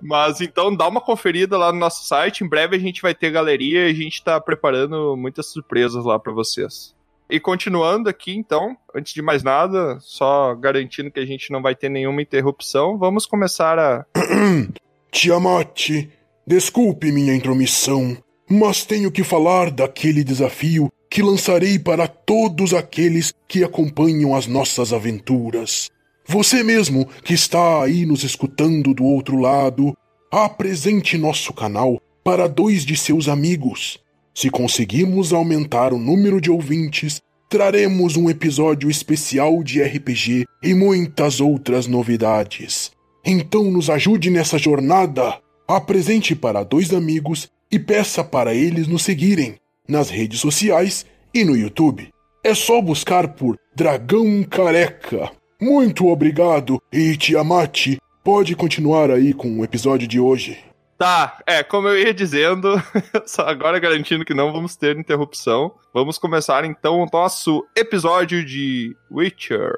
Mas 0.00 0.40
então 0.40 0.74
dá 0.74 0.88
uma 0.88 1.00
conferida 1.00 1.56
lá 1.56 1.72
no 1.72 1.78
nosso 1.78 2.06
site. 2.06 2.44
Em 2.44 2.48
breve 2.48 2.76
a 2.76 2.78
gente 2.78 3.02
vai 3.02 3.14
ter 3.14 3.30
galeria 3.30 3.86
e 3.88 3.90
a 3.90 3.94
gente 3.94 4.22
tá 4.22 4.40
preparando 4.40 5.16
muitas 5.16 5.46
surpresas 5.46 6.04
lá 6.04 6.18
pra 6.18 6.32
vocês. 6.32 6.94
E 7.30 7.38
continuando 7.38 8.08
aqui, 8.08 8.34
então, 8.34 8.76
antes 8.92 9.14
de 9.14 9.22
mais 9.22 9.44
nada, 9.44 9.98
só 10.00 10.52
garantindo 10.54 11.12
que 11.12 11.20
a 11.20 11.24
gente 11.24 11.52
não 11.52 11.62
vai 11.62 11.76
ter 11.76 11.88
nenhuma 11.88 12.20
interrupção, 12.20 12.98
vamos 12.98 13.24
começar 13.24 13.78
a. 13.78 14.04
Tiamat, 15.12 16.08
desculpe 16.44 17.12
minha 17.12 17.34
intromissão, 17.34 18.16
mas 18.48 18.84
tenho 18.84 19.12
que 19.12 19.22
falar 19.22 19.70
daquele 19.70 20.24
desafio 20.24 20.90
que 21.08 21.22
lançarei 21.22 21.78
para 21.78 22.08
todos 22.08 22.74
aqueles 22.74 23.32
que 23.46 23.62
acompanham 23.62 24.34
as 24.34 24.46
nossas 24.46 24.92
aventuras. 24.92 25.88
Você 26.32 26.62
mesmo 26.62 27.08
que 27.24 27.34
está 27.34 27.82
aí 27.82 28.06
nos 28.06 28.22
escutando 28.22 28.94
do 28.94 29.02
outro 29.02 29.36
lado, 29.36 29.96
apresente 30.30 31.18
nosso 31.18 31.52
canal 31.52 32.00
para 32.22 32.46
dois 32.46 32.84
de 32.84 32.96
seus 32.96 33.26
amigos. 33.26 33.98
Se 34.32 34.48
conseguirmos 34.48 35.32
aumentar 35.32 35.92
o 35.92 35.98
número 35.98 36.40
de 36.40 36.48
ouvintes, 36.48 37.20
traremos 37.48 38.16
um 38.16 38.30
episódio 38.30 38.88
especial 38.88 39.60
de 39.64 39.82
RPG 39.82 40.46
e 40.62 40.72
muitas 40.72 41.40
outras 41.40 41.88
novidades. 41.88 42.92
Então 43.24 43.64
nos 43.64 43.90
ajude 43.90 44.30
nessa 44.30 44.56
jornada. 44.56 45.36
Apresente 45.66 46.36
para 46.36 46.62
dois 46.62 46.94
amigos 46.94 47.50
e 47.72 47.76
peça 47.76 48.22
para 48.22 48.54
eles 48.54 48.86
nos 48.86 49.02
seguirem 49.02 49.56
nas 49.88 50.10
redes 50.10 50.38
sociais 50.38 51.04
E 51.34 51.44
no 51.44 51.56
YouTube 51.56 52.08
é 52.44 52.54
só 52.54 52.80
buscar 52.80 53.34
por 53.34 53.58
Dragão 53.74 54.44
Careca. 54.44 55.39
Muito 55.60 56.06
obrigado 56.06 56.82
e 56.90 57.14
Tiamat, 57.18 57.98
pode 58.24 58.56
continuar 58.56 59.10
aí 59.10 59.34
com 59.34 59.60
o 59.60 59.64
episódio 59.64 60.08
de 60.08 60.18
hoje. 60.18 60.58
Tá, 60.96 61.38
é, 61.46 61.62
como 61.62 61.86
eu 61.86 61.98
ia 61.98 62.14
dizendo, 62.14 62.82
só 63.26 63.42
agora 63.42 63.78
garantindo 63.78 64.24
que 64.24 64.32
não 64.32 64.54
vamos 64.54 64.74
ter 64.74 64.96
interrupção, 64.96 65.74
vamos 65.92 66.16
começar 66.16 66.64
então 66.64 67.00
o 67.00 67.06
nosso 67.12 67.66
episódio 67.76 68.42
de 68.42 68.96
Witcher, 69.10 69.70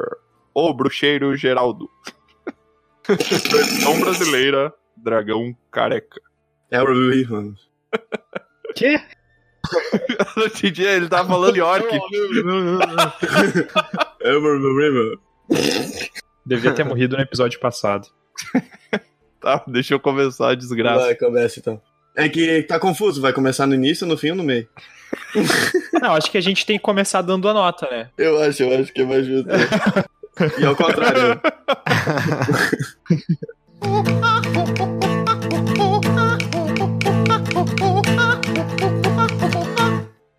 ou 0.54 0.72
Bruxeiro 0.72 1.36
Geraldo. 1.36 1.90
Versão 3.08 3.98
brasileira, 3.98 4.72
Dragão 4.96 5.52
Careca. 5.68 6.20
É 6.70 6.80
o 6.80 6.86
Rui, 6.86 7.26
mano. 7.28 7.56
Quê? 8.76 9.00
Eu 10.08 10.26
não 10.36 10.46
entendi, 10.46 10.84
ele 10.84 11.08
tava 11.08 11.28
falando 11.28 11.56
York. 11.56 11.86
É 14.20 14.32
o 14.32 14.40
Rui, 14.40 14.90
mano. 14.90 15.31
Devia 16.44 16.72
ter 16.72 16.84
morrido 16.84 17.16
no 17.16 17.22
episódio 17.22 17.60
passado. 17.60 18.08
Tá, 19.42 19.60
deixa 19.66 19.92
eu 19.92 19.98
começar 19.98 20.50
a 20.50 20.54
desgraça. 20.54 21.00
Vai, 21.04 21.16
começa 21.16 21.58
então. 21.58 21.82
É 22.16 22.28
que 22.28 22.62
tá 22.62 22.78
confuso, 22.78 23.20
vai 23.20 23.32
começar 23.32 23.66
no 23.66 23.74
início, 23.74 24.06
no 24.06 24.16
fim 24.16 24.30
ou 24.30 24.36
no 24.36 24.44
meio? 24.44 24.68
Não, 26.00 26.14
acho 26.14 26.30
que 26.30 26.38
a 26.38 26.40
gente 26.40 26.64
tem 26.64 26.78
que 26.78 26.84
começar 26.84 27.22
dando 27.22 27.48
a 27.48 27.52
nota, 27.52 27.88
né? 27.90 28.08
Eu 28.16 28.40
acho, 28.40 28.62
eu 28.62 28.80
acho 28.80 28.92
que 28.92 29.00
é 29.00 29.04
mais 29.04 29.26
justo. 29.26 29.48
e 30.60 30.64
ao 30.64 30.76
contrário. 30.76 31.40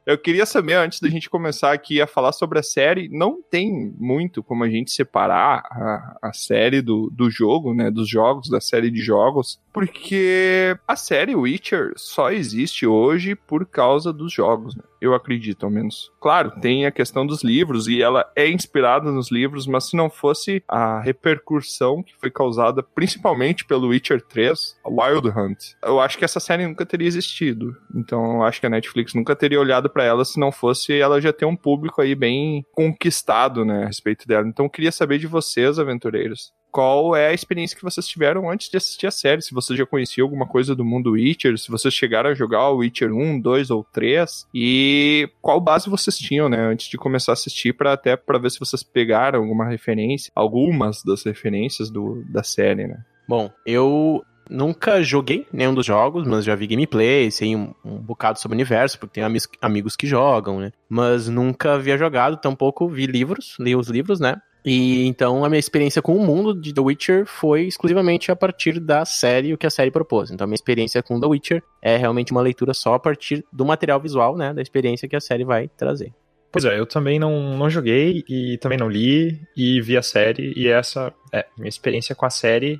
Eu 0.05 0.17
queria 0.17 0.45
saber, 0.45 0.74
antes 0.74 1.00
da 1.00 1.10
gente 1.10 1.29
começar 1.29 1.72
aqui 1.72 2.01
a 2.01 2.07
falar 2.07 2.33
sobre 2.33 2.60
a 2.60 2.63
série, 2.63 3.07
não 3.10 3.41
tem 3.41 3.93
muito 3.98 4.43
como 4.43 4.63
a 4.63 4.69
gente 4.69 4.91
separar 4.91 5.63
a, 5.72 6.17
a 6.29 6.33
série 6.33 6.81
do, 6.81 7.10
do 7.10 7.29
jogo, 7.29 7.74
né? 7.74 7.89
Dos 7.89 8.10
jogos, 8.10 8.50
da 8.50 8.60
série 8.60 8.91
de 8.91 9.01
jogos, 9.01 9.62
porque 9.72 10.77
a 10.88 10.95
série 10.95 11.36
Witcher 11.36 11.93
só 11.95 12.31
existe 12.31 12.86
hoje 12.86 13.33
por 13.36 13.65
causa 13.65 14.12
dos 14.12 14.31
jogos, 14.31 14.75
né? 14.75 14.83
Eu 15.03 15.13
acredito, 15.13 15.65
ao 15.65 15.69
menos. 15.69 16.10
Claro, 16.22 16.51
tem 16.62 16.86
a 16.86 16.91
questão 16.91 17.27
dos 17.27 17.43
livros, 17.43 17.89
e 17.89 18.01
ela 18.01 18.25
é 18.38 18.50
inspirada 18.50 19.12
nos 19.12 19.29
livros, 19.29 19.67
mas 19.67 19.89
se 19.89 19.98
não 19.98 20.10
fosse 20.10 20.63
a 20.65 21.01
repercussão 21.01 22.01
que 22.01 22.15
foi 22.15 22.31
causada 22.31 22.81
principalmente 22.81 23.65
pelo 23.65 23.89
Witcher 23.89 24.22
3, 24.22 24.79
Wild 24.86 25.27
Hunt, 25.27 25.74
eu 25.83 26.00
acho 26.00 26.17
que 26.17 26.24
essa 26.24 26.39
série 26.39 26.65
nunca 26.65 26.86
teria 26.86 27.07
existido. 27.07 27.75
Então 27.93 28.38
eu 28.38 28.43
acho 28.43 28.62
que 28.62 28.65
a 28.65 28.69
Netflix 28.69 29.13
nunca 29.13 29.36
teria 29.36 29.60
olhado 29.60 29.89
para 29.89 30.05
ela 30.05 30.24
se 30.24 30.39
não 30.39 30.53
fosse 30.53 30.98
ela 30.98 31.19
já 31.19 31.33
ter 31.33 31.45
um 31.45 31.55
público 31.55 32.01
aí 32.01 32.15
bem 32.15 32.65
conquistado, 32.72 33.65
né, 33.65 33.83
a 33.83 33.88
respeito 33.88 34.25
dela. 34.25 34.48
Então 34.48 34.67
eu 34.67 34.69
queria 34.69 34.91
saber 34.91 35.17
de 35.17 35.27
vocês, 35.27 35.77
aventureiros. 35.77 36.53
Qual 36.74 37.15
é 37.15 37.27
a 37.27 37.34
experiência 37.34 37.77
que 37.77 37.84
vocês 37.84 38.08
tiveram 38.08 38.50
antes 38.50 38.68
de 38.68 38.77
assistir 38.77 39.06
a 39.06 39.12
série? 39.12 39.44
Se 39.44 39.53
vocês 39.53 39.77
já 39.77 39.86
conheciam 39.86 40.25
alguma 40.25 40.48
coisa 40.48 40.74
do 40.75 40.84
mundo 40.84 41.12
Witcher, 41.12 41.56
se 41.56 41.70
vocês 41.70 41.94
chegaram 41.94 42.32
a 42.32 42.34
jogar 42.34 42.68
o 42.72 42.77
Witcher 42.77 43.13
1, 43.13 43.39
2 43.39 43.70
ou 43.70 43.84
3, 43.84 44.48
e 44.51 45.30
qual 45.39 45.62
base 45.62 45.88
vocês 45.88 46.18
tinham, 46.18 46.50
né, 46.50 46.58
antes 46.58 46.88
de 46.88 46.98
começar 46.98 47.32
a 47.32 47.34
assistir, 47.34 47.74
para 47.74 47.94
até 47.94 48.15
para 48.15 48.39
ver 48.39 48.50
se 48.50 48.60
vocês 48.60 48.82
pegaram 48.82 49.42
alguma 49.42 49.70
referência, 49.70 50.32
algumas 50.34 51.03
das 51.03 51.24
referências 51.24 51.92
do, 51.92 52.24
da 52.27 52.42
série, 52.42 52.88
né? 52.88 53.06
Bom, 53.30 53.51
eu 53.68 54.24
nunca 54.50 55.03
joguei 55.03 55.46
nenhum 55.53 55.75
dos 55.75 55.86
jogos, 55.86 56.25
mas 56.25 56.44
já 56.44 56.56
vi 56.56 56.65
gameplay, 56.65 57.30
sei 57.30 57.56
um, 57.56 57.72
um 57.86 57.98
bocado 57.98 58.39
sobre 58.39 58.56
o 58.56 58.58
universo, 58.58 58.98
porque 58.98 59.22
amigos, 59.22 59.48
amigos 59.62 59.96
que 59.96 60.08
jogam, 60.08 60.60
né? 60.60 60.72
Mas 60.89 61.30
nunca 61.30 61.74
havia 61.75 62.00
jogado, 62.00 62.38
tampouco 62.38 62.89
vi 62.89 63.06
livros, 63.06 63.58
li 63.60 63.75
os 63.75 63.89
livros, 63.89 64.20
né? 64.20 64.42
E 64.65 65.05
então 65.08 65.43
a 65.43 65.50
minha 65.50 65.60
experiência 65.60 66.01
com 66.01 66.15
o 66.15 66.25
mundo 66.25 66.60
de 66.60 66.74
The 66.74 66.82
Witcher 66.82 67.25
foi 67.25 67.63
exclusivamente 67.63 68.32
a 68.32 68.36
partir 68.36 68.79
da 68.79 69.03
série, 69.03 69.53
o 69.53 69.58
que 69.58 69.67
a 69.67 69.70
série 69.70 69.91
propôs. 69.91 70.32
Então 70.32 70.46
a 70.46 70.48
minha 70.48 70.55
experiência 70.55 71.03
com 71.03 71.20
The 71.20 71.27
Witcher 71.27 71.63
é 71.82 71.98
realmente 71.98 72.32
uma 72.32 72.41
leitura 72.41 72.74
só 72.74 72.93
a 72.93 73.00
partir 73.00 73.43
do 73.51 73.65
material 73.65 74.00
visual, 74.00 74.38
né? 74.38 74.53
Da 74.53 74.62
experiência 74.62 75.08
que 75.08 75.15
a 75.15 75.22
série 75.22 75.43
vai 75.43 75.67
trazer. 75.67 76.13
Pois 76.51 76.65
é, 76.65 76.79
eu 76.79 76.86
também 76.86 77.20
não, 77.20 77.58
não 77.58 77.70
joguei 77.70 78.24
e 78.29 78.58
também 78.60 78.77
não 78.77 78.88
li 78.88 79.41
e 79.58 79.82
vi 79.82 79.98
a 79.98 80.03
série 80.03 80.53
e 80.55 80.67
essa 80.67 81.12
é 81.32 81.46
minha 81.58 81.67
experiência 81.67 82.15
com 82.15 82.25
a 82.25 82.29
série. 82.29 82.79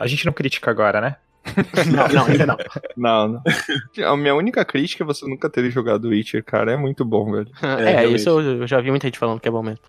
A 0.00 0.06
gente 0.06 0.26
não 0.26 0.32
critica 0.32 0.70
agora, 0.70 1.00
né? 1.00 1.16
Não, 1.90 2.08
não, 2.08 2.26
ainda 2.26 2.46
não. 2.46 2.56
Não, 2.96 3.28
não. 3.28 3.42
A 4.06 4.16
minha 4.16 4.32
única 4.32 4.64
crítica 4.64 5.02
é 5.02 5.06
você 5.06 5.26
nunca 5.26 5.50
ter 5.50 5.68
jogado 5.72 6.08
Witcher, 6.08 6.44
cara. 6.44 6.70
É 6.70 6.76
muito 6.76 7.04
bom, 7.04 7.32
velho. 7.32 7.48
É, 7.60 7.90
realmente. 7.90 8.14
isso 8.14 8.28
eu, 8.28 8.40
eu 8.40 8.66
já 8.68 8.80
vi 8.80 8.90
muita 8.90 9.08
gente 9.08 9.18
falando 9.18 9.40
que 9.40 9.48
é 9.48 9.50
bom 9.50 9.60
mesmo. 9.60 9.84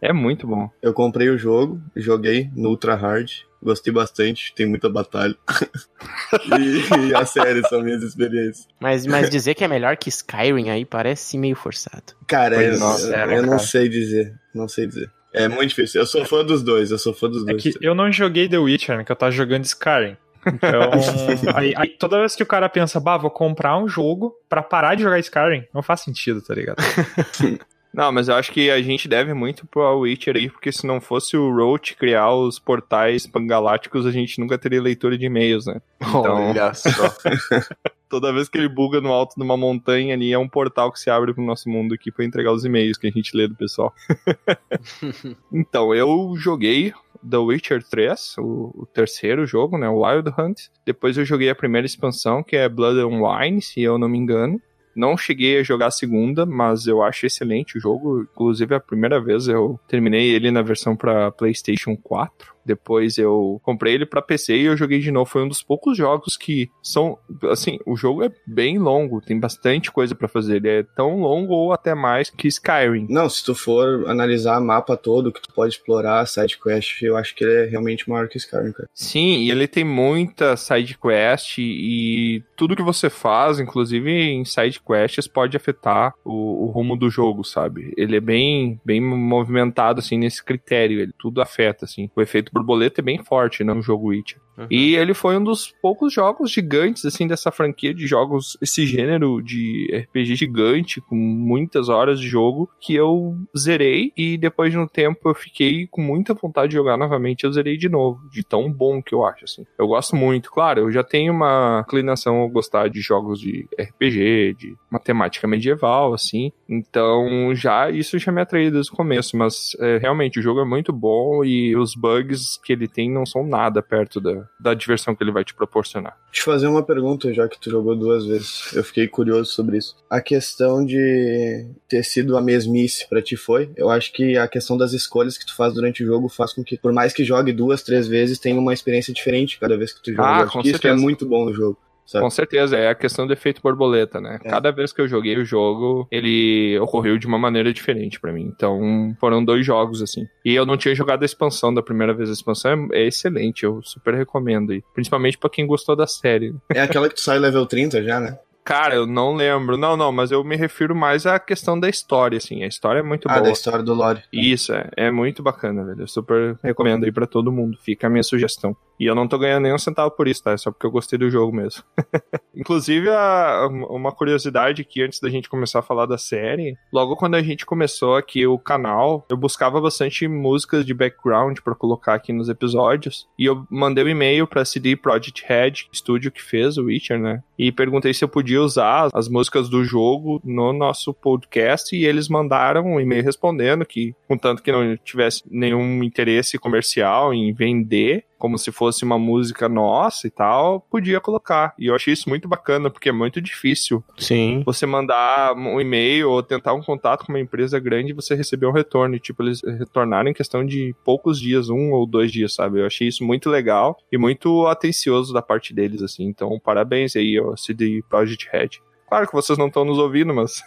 É 0.00 0.12
muito 0.12 0.46
bom. 0.46 0.70
Eu 0.80 0.92
comprei 0.92 1.28
o 1.28 1.36
jogo, 1.38 1.80
joguei 1.96 2.48
no 2.54 2.68
Ultra 2.70 2.94
Hard, 2.94 3.30
gostei 3.62 3.92
bastante, 3.92 4.54
tem 4.54 4.66
muita 4.66 4.88
batalha. 4.88 5.34
e, 6.58 7.08
e 7.08 7.14
a 7.14 7.24
série 7.26 7.62
são 7.68 7.82
minhas 7.82 8.02
experiências. 8.02 8.68
Mas, 8.80 9.04
mas 9.06 9.28
dizer 9.30 9.54
que 9.54 9.64
é 9.64 9.68
melhor 9.68 9.96
que 9.96 10.08
Skyrim 10.08 10.70
aí 10.70 10.84
parece 10.84 11.36
meio 11.38 11.56
forçado. 11.56 12.12
Cara, 12.26 12.56
Pois 12.56 12.74
eu, 12.74 12.78
nossa, 12.78 13.06
eu, 13.08 13.14
é, 13.14 13.38
eu 13.38 13.42
não 13.42 13.48
cara. 13.50 13.58
sei 13.60 13.88
dizer, 13.88 14.34
não 14.54 14.68
sei 14.68 14.86
dizer. 14.86 15.10
É 15.32 15.48
muito 15.48 15.70
difícil. 15.70 16.00
Eu 16.00 16.06
sou 16.06 16.24
fã 16.24 16.44
dos 16.44 16.62
dois, 16.62 16.92
eu 16.92 16.98
sou 16.98 17.12
fã 17.12 17.28
dos 17.28 17.42
É 17.42 17.50
dois. 17.50 17.62
que 17.62 17.72
eu 17.80 17.94
não 17.94 18.12
joguei 18.12 18.48
The 18.48 18.58
Witcher, 18.58 18.98
né? 18.98 19.04
Que 19.04 19.10
eu 19.10 19.16
tava 19.16 19.32
jogando 19.32 19.64
Skyrim. 19.64 20.16
Então, 20.46 20.90
aí, 21.56 21.74
aí 21.76 21.88
toda 21.98 22.20
vez 22.20 22.36
que 22.36 22.42
o 22.42 22.46
cara 22.46 22.68
pensa, 22.68 23.00
bah, 23.00 23.16
vou 23.16 23.30
comprar 23.30 23.76
um 23.76 23.88
jogo 23.88 24.32
pra 24.48 24.62
parar 24.62 24.94
de 24.94 25.02
jogar 25.02 25.18
Skyrim, 25.18 25.64
não 25.74 25.82
faz 25.82 26.02
sentido, 26.02 26.40
tá 26.40 26.54
ligado? 26.54 26.76
Não, 27.94 28.10
mas 28.10 28.26
eu 28.28 28.34
acho 28.34 28.50
que 28.50 28.70
a 28.70 28.82
gente 28.82 29.06
deve 29.06 29.32
muito 29.32 29.64
pro 29.68 30.00
Witcher 30.00 30.34
aí, 30.36 30.50
porque 30.50 30.72
se 30.72 30.84
não 30.84 31.00
fosse 31.00 31.36
o 31.36 31.54
Roach 31.54 31.94
criar 31.94 32.34
os 32.34 32.58
portais 32.58 33.24
pangalácticos, 33.24 34.04
a 34.04 34.10
gente 34.10 34.40
nunca 34.40 34.58
teria 34.58 34.82
leitura 34.82 35.16
de 35.16 35.26
e-mails, 35.26 35.66
né? 35.66 35.80
Então- 36.00 36.50
Olha 36.50 36.74
só. 36.74 36.90
Toda 38.10 38.32
vez 38.32 38.48
que 38.48 38.58
ele 38.58 38.68
buga 38.68 39.00
no 39.00 39.12
alto 39.12 39.34
de 39.36 39.42
uma 39.42 39.56
montanha 39.56 40.14
ali, 40.14 40.32
é 40.32 40.38
um 40.38 40.48
portal 40.48 40.90
que 40.92 40.98
se 41.00 41.08
abre 41.08 41.32
pro 41.32 41.42
nosso 41.44 41.68
mundo 41.68 41.94
aqui 41.94 42.10
pra 42.12 42.24
entregar 42.24 42.52
os 42.52 42.64
e-mails 42.64 42.98
que 42.98 43.06
a 43.06 43.10
gente 43.10 43.36
lê 43.36 43.46
do 43.48 43.54
pessoal. 43.56 43.92
então, 45.52 45.94
eu 45.94 46.34
joguei 46.36 46.92
The 47.28 47.38
Witcher 47.38 47.82
3, 47.82 48.36
o, 48.38 48.72
o 48.82 48.86
terceiro 48.92 49.46
jogo, 49.46 49.78
né? 49.78 49.88
O 49.88 50.04
Wild 50.04 50.30
Hunt. 50.38 50.62
Depois 50.84 51.16
eu 51.16 51.24
joguei 51.24 51.48
a 51.48 51.54
primeira 51.54 51.86
expansão, 51.86 52.42
que 52.42 52.56
é 52.56 52.68
Blood 52.68 53.00
and 53.00 53.20
Wine, 53.22 53.62
se 53.62 53.80
eu 53.82 53.98
não 53.98 54.08
me 54.08 54.18
engano. 54.18 54.60
Não 54.94 55.16
cheguei 55.16 55.58
a 55.58 55.62
jogar 55.62 55.86
a 55.86 55.90
segunda, 55.90 56.46
mas 56.46 56.86
eu 56.86 57.02
acho 57.02 57.26
excelente 57.26 57.76
o 57.76 57.80
jogo. 57.80 58.22
Inclusive, 58.22 58.74
a 58.74 58.80
primeira 58.80 59.20
vez 59.20 59.48
eu 59.48 59.78
terminei 59.88 60.30
ele 60.30 60.50
na 60.50 60.62
versão 60.62 60.96
para 60.96 61.30
PlayStation 61.32 61.96
4. 61.96 62.53
Depois 62.64 63.18
eu 63.18 63.60
comprei 63.62 63.94
ele 63.94 64.06
para 64.06 64.22
PC 64.22 64.56
e 64.56 64.64
eu 64.64 64.76
joguei 64.76 65.00
de 65.00 65.10
novo. 65.10 65.30
Foi 65.30 65.42
um 65.42 65.48
dos 65.48 65.62
poucos 65.62 65.96
jogos 65.96 66.36
que 66.36 66.70
são. 66.82 67.18
Assim, 67.50 67.78
o 67.86 67.96
jogo 67.96 68.24
é 68.24 68.30
bem 68.46 68.78
longo, 68.78 69.20
tem 69.20 69.38
bastante 69.38 69.90
coisa 69.90 70.14
para 70.14 70.28
fazer. 70.28 70.56
Ele 70.56 70.68
é 70.68 70.82
tão 70.82 71.20
longo 71.20 71.54
ou 71.54 71.72
até 71.72 71.94
mais 71.94 72.30
que 72.30 72.48
Skyrim. 72.48 73.06
Não, 73.08 73.28
se 73.28 73.44
tu 73.44 73.54
for 73.54 74.08
analisar 74.08 74.60
o 74.60 74.64
mapa 74.64 74.96
todo 74.96 75.32
que 75.32 75.40
tu 75.40 75.52
pode 75.52 75.74
explorar, 75.74 76.26
side 76.26 76.58
quest, 76.58 77.02
eu 77.02 77.16
acho 77.16 77.34
que 77.34 77.44
ele 77.44 77.52
é 77.52 77.64
realmente 77.66 78.08
maior 78.08 78.28
que 78.28 78.38
Skyrim, 78.38 78.72
cara. 78.72 78.88
Sim, 78.94 79.38
e 79.38 79.50
ele 79.50 79.66
tem 79.66 79.84
muita 79.84 80.56
side 80.56 80.96
quest 80.98 81.58
e 81.58 82.42
tudo 82.56 82.76
que 82.76 82.82
você 82.82 83.10
faz, 83.10 83.58
inclusive 83.58 84.10
em 84.10 84.44
side 84.44 84.80
quests, 84.80 85.26
pode 85.26 85.56
afetar 85.56 86.14
o, 86.24 86.64
o 86.64 86.70
rumo 86.70 86.96
do 86.96 87.10
jogo, 87.10 87.44
sabe? 87.44 87.92
Ele 87.96 88.16
é 88.16 88.20
bem, 88.20 88.80
bem 88.84 89.00
movimentado 89.00 90.00
assim 90.00 90.18
nesse 90.18 90.42
critério, 90.42 91.00
ele 91.00 91.12
tudo 91.18 91.40
afeta 91.40 91.84
assim. 91.84 92.10
O 92.14 92.22
efeito 92.22 92.52
borboleta 92.54 93.00
é 93.00 93.04
bem 93.04 93.18
forte 93.22 93.64
no 93.64 93.82
jogo 93.82 94.08
Witcher. 94.08 94.40
Uhum. 94.56 94.66
E 94.70 94.94
ele 94.94 95.12
foi 95.14 95.36
um 95.36 95.42
dos 95.42 95.74
poucos 95.82 96.12
jogos 96.12 96.50
gigantes, 96.50 97.04
assim, 97.04 97.26
dessa 97.26 97.50
franquia 97.50 97.92
de 97.92 98.06
jogos, 98.06 98.56
esse 98.62 98.86
gênero 98.86 99.42
de 99.42 99.88
RPG 99.92 100.36
gigante, 100.36 101.00
com 101.00 101.16
muitas 101.16 101.88
horas 101.88 102.20
de 102.20 102.28
jogo, 102.28 102.70
que 102.80 102.94
eu 102.94 103.36
zerei 103.58 104.12
e 104.16 104.38
depois 104.38 104.70
de 104.70 104.78
um 104.78 104.86
tempo 104.86 105.28
eu 105.28 105.34
fiquei 105.34 105.88
com 105.88 106.00
muita 106.00 106.34
vontade 106.34 106.68
de 106.68 106.74
jogar 106.74 106.96
novamente. 106.96 107.44
Eu 107.44 107.52
zerei 107.52 107.76
de 107.76 107.88
novo, 107.88 108.20
de 108.30 108.44
tão 108.44 108.72
bom 108.72 109.02
que 109.02 109.14
eu 109.14 109.24
acho, 109.24 109.44
assim. 109.44 109.66
Eu 109.76 109.88
gosto 109.88 110.14
muito, 110.14 110.50
claro, 110.50 110.82
eu 110.82 110.92
já 110.92 111.02
tenho 111.02 111.32
uma 111.32 111.82
inclinação 111.84 112.44
a 112.44 112.48
gostar 112.48 112.88
de 112.88 113.00
jogos 113.00 113.40
de 113.40 113.68
RPG, 113.78 114.54
de 114.56 114.76
matemática 114.88 115.48
medieval, 115.48 116.14
assim. 116.14 116.52
Então, 116.68 117.54
já 117.54 117.90
isso 117.90 118.18
já 118.18 118.32
me 118.32 118.40
atraiu 118.40 118.70
desde 118.70 118.90
o 118.92 118.96
começo, 118.96 119.36
mas 119.36 119.76
é, 119.80 119.98
realmente 119.98 120.38
o 120.38 120.42
jogo 120.42 120.60
é 120.60 120.64
muito 120.64 120.92
bom 120.92 121.44
e 121.44 121.76
os 121.76 121.94
bugs 121.94 122.58
que 122.62 122.72
ele 122.72 122.88
tem 122.88 123.10
não 123.10 123.26
são 123.26 123.46
nada 123.46 123.82
perto 123.82 124.20
da, 124.20 124.48
da 124.58 124.74
diversão 124.74 125.14
que 125.14 125.22
ele 125.22 125.32
vai 125.32 125.44
te 125.44 125.54
proporcionar. 125.54 126.16
Deixa 126.32 126.48
eu 126.48 126.52
fazer 126.54 126.66
uma 126.66 126.82
pergunta, 126.82 127.32
já 127.32 127.48
que 127.48 127.60
tu 127.60 127.70
jogou 127.70 127.94
duas 127.96 128.26
vezes. 128.26 128.72
Eu 128.74 128.82
fiquei 128.82 129.06
curioso 129.06 129.52
sobre 129.52 129.78
isso. 129.78 129.96
A 130.10 130.20
questão 130.20 130.84
de 130.84 131.66
ter 131.88 132.02
sido 132.02 132.36
a 132.36 132.40
mesmice 132.40 133.08
pra 133.08 133.22
ti 133.22 133.36
foi? 133.36 133.70
Eu 133.76 133.90
acho 133.90 134.12
que 134.12 134.36
a 134.36 134.48
questão 134.48 134.76
das 134.76 134.92
escolhas 134.92 135.38
que 135.38 135.46
tu 135.46 135.54
faz 135.54 135.74
durante 135.74 136.02
o 136.02 136.06
jogo 136.06 136.28
faz 136.28 136.52
com 136.52 136.64
que, 136.64 136.76
por 136.76 136.92
mais 136.92 137.12
que 137.12 137.24
jogue 137.24 137.52
duas, 137.52 137.82
três 137.82 138.08
vezes, 138.08 138.38
tenha 138.38 138.58
uma 138.58 138.72
experiência 138.72 139.12
diferente 139.12 139.58
cada 139.58 139.76
vez 139.76 139.92
que 139.92 140.02
tu 140.02 140.12
joga. 140.12 140.42
Ah, 140.42 140.46
com 140.46 140.60
isso 140.60 140.86
é 140.86 140.94
muito 140.94 141.26
bom 141.26 141.44
no 141.44 141.52
jogo. 141.52 141.78
Sabe? 142.06 142.22
Com 142.24 142.30
certeza, 142.30 142.76
é 142.76 142.88
a 142.88 142.94
questão 142.94 143.26
do 143.26 143.32
efeito 143.32 143.60
borboleta, 143.62 144.20
né? 144.20 144.38
É. 144.44 144.48
Cada 144.48 144.70
vez 144.70 144.92
que 144.92 145.00
eu 145.00 145.08
joguei 145.08 145.36
o 145.36 145.44
jogo, 145.44 146.06
ele 146.10 146.78
ocorreu 146.80 147.18
de 147.18 147.26
uma 147.26 147.38
maneira 147.38 147.72
diferente 147.72 148.20
pra 148.20 148.32
mim. 148.32 148.50
Então, 148.54 149.14
foram 149.20 149.44
dois 149.44 149.64
jogos, 149.64 150.02
assim. 150.02 150.26
E 150.44 150.54
eu 150.54 150.64
não 150.66 150.76
tinha 150.76 150.94
jogado 150.94 151.22
a 151.22 151.26
expansão 151.26 151.72
da 151.72 151.82
primeira 151.82 152.12
vez. 152.14 152.28
A 152.30 152.32
expansão 152.32 152.88
é, 152.92 153.02
é 153.02 153.06
excelente, 153.06 153.64
eu 153.64 153.80
super 153.82 154.14
recomendo. 154.14 154.72
aí. 154.72 154.82
Principalmente 154.94 155.38
pra 155.38 155.50
quem 155.50 155.66
gostou 155.66 155.96
da 155.96 156.06
série. 156.06 156.54
É 156.72 156.80
aquela 156.82 157.08
que 157.08 157.14
tu 157.14 157.20
sai 157.20 157.38
level 157.38 157.66
30 157.66 158.02
já, 158.02 158.20
né? 158.20 158.38
Cara, 158.64 158.94
eu 158.94 159.06
não 159.06 159.34
lembro. 159.34 159.76
Não, 159.76 159.94
não, 159.94 160.10
mas 160.10 160.30
eu 160.32 160.42
me 160.42 160.56
refiro 160.56 160.94
mais 160.96 161.26
à 161.26 161.38
questão 161.38 161.78
da 161.78 161.86
história, 161.86 162.38
assim. 162.38 162.62
A 162.64 162.66
história 162.66 163.00
é 163.00 163.02
muito 163.02 163.28
Ah, 163.28 163.34
boa. 163.34 163.44
da 163.44 163.50
história 163.52 163.82
do 163.82 163.92
lore. 163.92 164.22
Isso, 164.32 164.72
é, 164.72 164.88
é 164.96 165.10
muito 165.10 165.42
bacana, 165.42 165.84
velho. 165.84 166.00
Eu 166.00 166.08
super 166.08 166.56
recomendo 166.62 167.04
aí 167.04 167.12
pra 167.12 167.26
todo 167.26 167.52
mundo. 167.52 167.76
Fica 167.84 168.06
a 168.06 168.10
minha 168.10 168.22
sugestão. 168.22 168.74
E 168.98 169.06
eu 169.06 169.14
não 169.14 169.26
tô 169.28 169.38
ganhando 169.38 169.64
nenhum 169.64 169.78
centavo 169.78 170.10
por 170.12 170.28
isso, 170.28 170.42
tá? 170.42 170.52
É 170.52 170.56
só 170.56 170.70
porque 170.70 170.86
eu 170.86 170.90
gostei 170.90 171.18
do 171.18 171.28
jogo 171.30 171.54
mesmo. 171.54 171.82
Inclusive, 172.54 173.08
a- 173.10 173.68
uma 173.90 174.12
curiosidade 174.12 174.82
aqui 174.82 175.02
antes 175.02 175.20
da 175.20 175.28
gente 175.28 175.48
começar 175.48 175.80
a 175.80 175.82
falar 175.82 176.06
da 176.06 176.16
série. 176.18 176.76
Logo 176.92 177.16
quando 177.16 177.34
a 177.34 177.42
gente 177.42 177.66
começou 177.66 178.16
aqui 178.16 178.46
o 178.46 178.58
canal, 178.58 179.24
eu 179.28 179.36
buscava 179.36 179.80
bastante 179.80 180.28
músicas 180.28 180.86
de 180.86 180.94
background 180.94 181.58
pra 181.64 181.74
colocar 181.74 182.14
aqui 182.14 182.32
nos 182.32 182.48
episódios. 182.48 183.26
E 183.38 183.44
eu 183.46 183.66
mandei 183.70 184.04
um 184.04 184.08
e-mail 184.08 184.46
pra 184.46 184.64
CD 184.64 184.94
Projekt 184.96 185.44
Red, 185.46 185.72
estúdio 185.92 186.30
que 186.30 186.42
fez 186.42 186.78
o 186.78 186.84
Witcher, 186.84 187.18
né? 187.18 187.42
E 187.58 187.72
perguntei 187.72 188.14
se 188.14 188.24
eu 188.24 188.28
podia 188.28 188.60
usar 188.62 189.08
as 189.12 189.28
músicas 189.28 189.68
do 189.68 189.84
jogo 189.84 190.40
no 190.44 190.72
nosso 190.72 191.12
podcast. 191.12 191.94
E 191.96 192.04
eles 192.04 192.28
mandaram 192.28 192.84
um 192.86 193.00
e-mail 193.00 193.24
respondendo 193.24 193.84
que, 193.84 194.14
contanto 194.28 194.62
que 194.62 194.70
não 194.72 194.96
tivesse 194.98 195.42
nenhum 195.50 196.02
interesse 196.02 196.58
comercial 196.58 197.32
em 197.34 197.52
vender, 197.52 198.24
como 198.38 198.58
se 198.58 198.70
fosse 198.70 199.04
uma 199.04 199.18
música 199.18 199.68
nossa 199.68 200.26
e 200.26 200.30
tal, 200.30 200.80
podia 200.80 201.20
colocar. 201.20 201.74
E 201.78 201.86
eu 201.86 201.94
achei 201.94 202.12
isso 202.12 202.28
muito 202.28 202.48
bacana, 202.48 202.90
porque 202.90 203.08
é 203.08 203.12
muito 203.12 203.40
difícil 203.40 204.04
Sim. 204.18 204.62
você 204.64 204.86
mandar 204.86 205.54
um 205.54 205.80
e-mail 205.80 206.30
ou 206.30 206.42
tentar 206.42 206.74
um 206.74 206.82
contato 206.82 207.24
com 207.24 207.32
uma 207.32 207.40
empresa 207.40 207.78
grande 207.78 208.10
e 208.10 208.14
você 208.14 208.34
receber 208.34 208.66
um 208.66 208.72
retorno. 208.72 209.14
E, 209.14 209.20
tipo, 209.20 209.42
eles 209.42 209.62
retornaram 209.62 210.28
em 210.28 210.34
questão 210.34 210.64
de 210.64 210.94
poucos 211.04 211.40
dias, 211.40 211.68
um 211.68 211.92
ou 211.92 212.06
dois 212.06 212.30
dias, 212.30 212.54
sabe? 212.54 212.80
Eu 212.80 212.86
achei 212.86 213.08
isso 213.08 213.24
muito 213.24 213.48
legal 213.48 213.96
e 214.10 214.18
muito 214.18 214.66
atencioso 214.66 215.32
da 215.32 215.42
parte 215.42 215.72
deles, 215.72 216.02
assim. 216.02 216.24
Então, 216.24 216.58
parabéns 216.58 217.16
aí, 217.16 217.40
ó, 217.40 217.56
CD 217.56 218.02
Project 218.08 218.48
Red. 218.52 218.70
Claro 219.08 219.26
que 219.26 219.32
vocês 219.32 219.58
não 219.58 219.68
estão 219.68 219.84
nos 219.84 219.98
ouvindo, 219.98 220.34
mas. 220.34 220.62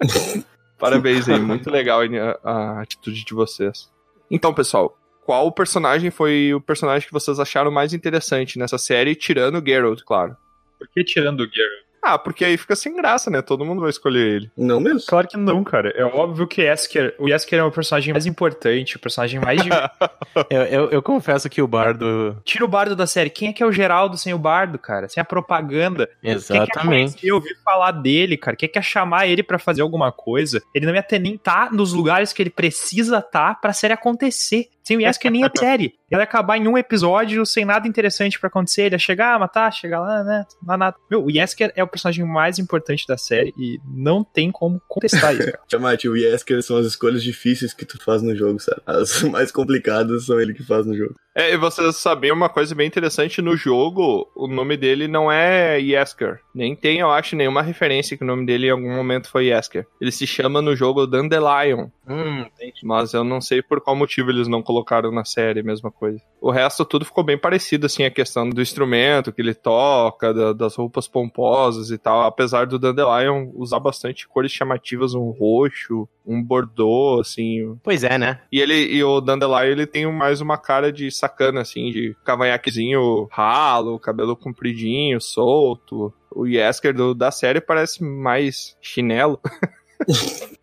parabéns 0.78 1.28
aí, 1.28 1.40
muito 1.40 1.70
legal 1.70 2.00
a, 2.00 2.50
a 2.50 2.82
atitude 2.82 3.24
de 3.24 3.34
vocês. 3.34 3.90
Então, 4.30 4.52
pessoal, 4.52 4.96
qual 5.28 5.52
personagem 5.52 6.10
foi 6.10 6.54
o 6.54 6.60
personagem 6.60 7.06
que 7.06 7.12
vocês 7.12 7.38
acharam 7.38 7.70
mais 7.70 7.92
interessante 7.92 8.58
nessa 8.58 8.78
série, 8.78 9.14
tirando 9.14 9.58
o 9.58 9.62
Geralt, 9.62 10.00
claro? 10.02 10.34
Por 10.78 10.88
que 10.88 11.04
tirando 11.04 11.40
o 11.40 11.46
Geralt? 11.46 11.88
Ah, 12.02 12.18
porque 12.18 12.46
aí 12.46 12.56
fica 12.56 12.74
sem 12.74 12.96
graça, 12.96 13.28
né? 13.28 13.42
Todo 13.42 13.62
mundo 13.62 13.82
vai 13.82 13.90
escolher 13.90 14.36
ele. 14.36 14.50
Não 14.56 14.80
mesmo? 14.80 15.02
Claro 15.06 15.28
que 15.28 15.36
não, 15.36 15.62
cara. 15.62 15.90
É 15.90 16.02
óbvio 16.02 16.46
que 16.46 16.62
Esker, 16.62 17.14
o 17.18 17.28
Esker 17.28 17.58
é 17.58 17.62
o 17.62 17.70
personagem 17.70 18.14
mais 18.14 18.24
importante, 18.24 18.96
o 18.96 18.98
personagem 18.98 19.38
mais 19.38 19.62
de... 19.62 19.68
Eu, 20.48 20.62
eu, 20.62 20.90
eu 20.90 21.02
confesso 21.02 21.50
que 21.50 21.60
o 21.60 21.66
bardo. 21.66 22.40
Tira 22.44 22.64
o 22.64 22.68
bardo 22.68 22.94
da 22.94 23.06
série. 23.08 23.28
Quem 23.28 23.48
é 23.48 23.52
que 23.52 23.62
é 23.62 23.66
o 23.66 23.72
Geraldo 23.72 24.16
sem 24.16 24.32
o 24.32 24.38
bardo, 24.38 24.78
cara? 24.78 25.08
Sem 25.08 25.20
a 25.20 25.24
propaganda. 25.24 26.06
Quem 26.06 26.30
quer 26.30 26.36
Exatamente. 26.36 27.12
conhecer, 27.14 27.32
ouvir 27.32 27.56
falar 27.64 27.90
dele, 27.90 28.36
cara? 28.36 28.56
Quem 28.56 28.68
quer 28.68 28.82
chamar 28.82 29.26
ele 29.26 29.42
pra 29.42 29.58
fazer 29.58 29.82
alguma 29.82 30.12
coisa? 30.12 30.62
Ele 30.72 30.86
não 30.86 30.94
ia 30.94 31.02
ter 31.02 31.18
nem 31.18 31.36
tá 31.36 31.70
nos 31.72 31.92
lugares 31.92 32.32
que 32.32 32.40
ele 32.40 32.50
precisa 32.50 33.20
tá 33.20 33.54
pra 33.54 33.72
série 33.72 33.92
acontecer. 33.92 34.68
Sem 34.88 34.96
o 34.96 35.02
Yesker 35.02 35.30
nem 35.30 35.44
a 35.44 35.50
série. 35.54 35.92
Ela 36.10 36.22
ia 36.22 36.24
acabar 36.24 36.56
em 36.56 36.66
um 36.66 36.78
episódio 36.78 37.44
sem 37.44 37.62
nada 37.62 37.86
interessante 37.86 38.40
pra 38.40 38.48
acontecer. 38.48 38.84
Ele 38.84 38.94
ia 38.94 38.98
chegar, 38.98 39.38
matar, 39.38 39.70
chegar 39.70 40.00
lá, 40.00 40.24
né? 40.24 40.46
Não 40.62 40.74
há 40.74 40.78
nada. 40.78 40.96
Meu, 41.10 41.22
o 41.22 41.30
Yesker 41.30 41.70
é 41.76 41.84
o 41.84 41.86
personagem 41.86 42.24
mais 42.24 42.58
importante 42.58 43.06
da 43.06 43.18
série 43.18 43.52
e 43.58 43.78
não 43.86 44.24
tem 44.24 44.50
como 44.50 44.80
contestar 44.88 45.34
isso. 45.34 45.52
Tiamat, 45.68 46.06
o 46.06 46.16
Yesker 46.16 46.62
são 46.62 46.78
as 46.78 46.86
escolhas 46.86 47.22
difíceis 47.22 47.74
que 47.74 47.84
tu 47.84 48.02
faz 48.02 48.22
no 48.22 48.34
jogo, 48.34 48.58
sabe? 48.58 48.80
As 48.86 49.22
mais 49.28 49.52
complicadas 49.52 50.24
são 50.24 50.40
ele 50.40 50.54
que 50.54 50.64
faz 50.64 50.86
no 50.86 50.96
jogo. 50.96 51.14
É, 51.34 51.52
e 51.52 51.56
vocês 51.56 51.94
sabem 51.96 52.32
uma 52.32 52.48
coisa 52.48 52.74
bem 52.74 52.88
interessante 52.88 53.40
no 53.40 53.56
jogo, 53.56 54.28
o 54.34 54.48
nome 54.48 54.76
dele 54.76 55.06
não 55.06 55.30
é 55.30 55.78
Yesker. 55.78 56.40
Nem 56.52 56.74
tem, 56.74 56.98
eu 56.98 57.12
acho, 57.12 57.36
nenhuma 57.36 57.62
referência 57.62 58.16
que 58.16 58.24
o 58.24 58.26
nome 58.26 58.44
dele 58.44 58.66
em 58.66 58.70
algum 58.70 58.92
momento 58.92 59.30
foi 59.30 59.46
Yesker. 59.46 59.86
Ele 60.00 60.10
se 60.10 60.26
chama 60.26 60.60
no 60.60 60.74
jogo 60.74 61.06
Dandelion. 61.06 61.90
Hum, 62.08 62.44
Mas 62.82 63.12
eu 63.12 63.22
não 63.22 63.40
sei 63.40 63.62
por 63.62 63.80
qual 63.80 63.94
motivo 63.94 64.30
eles 64.30 64.48
não 64.48 64.62
colocaram 64.62 64.77
na 65.12 65.24
série 65.24 65.60
a 65.60 65.64
mesma 65.64 65.90
coisa. 65.90 66.20
O 66.40 66.50
resto 66.50 66.84
tudo 66.84 67.04
ficou 67.04 67.24
bem 67.24 67.36
parecido, 67.38 67.86
assim, 67.86 68.04
a 68.04 68.10
questão 68.10 68.48
do 68.48 68.62
instrumento 68.62 69.32
que 69.32 69.40
ele 69.42 69.54
toca, 69.54 70.32
da- 70.32 70.52
das 70.52 70.76
roupas 70.76 71.08
pomposas 71.08 71.90
e 71.90 71.98
tal. 71.98 72.22
Apesar 72.22 72.66
do 72.66 72.78
Dandelion 72.78 73.50
usar 73.54 73.80
bastante 73.80 74.26
cores 74.28 74.52
chamativas, 74.52 75.14
um 75.14 75.30
roxo, 75.30 76.08
um 76.26 76.42
bordô, 76.42 77.18
assim. 77.20 77.76
Pois 77.82 78.04
é, 78.04 78.16
né? 78.18 78.40
E 78.52 78.60
ele 78.60 78.74
e 78.74 79.02
o 79.02 79.20
Dandelion, 79.20 79.62
ele 79.64 79.86
tem 79.86 80.10
mais 80.12 80.40
uma 80.40 80.56
cara 80.58 80.92
de 80.92 81.10
sacana, 81.10 81.60
assim, 81.62 81.90
de 81.90 82.16
cavanhaquezinho 82.24 83.28
ralo, 83.30 83.98
cabelo 83.98 84.36
compridinho, 84.36 85.20
solto. 85.20 86.12
O 86.30 86.46
Yesker 86.46 86.94
do, 86.94 87.14
da 87.14 87.30
série 87.30 87.60
parece 87.60 88.04
mais 88.04 88.76
chinelo. 88.80 89.40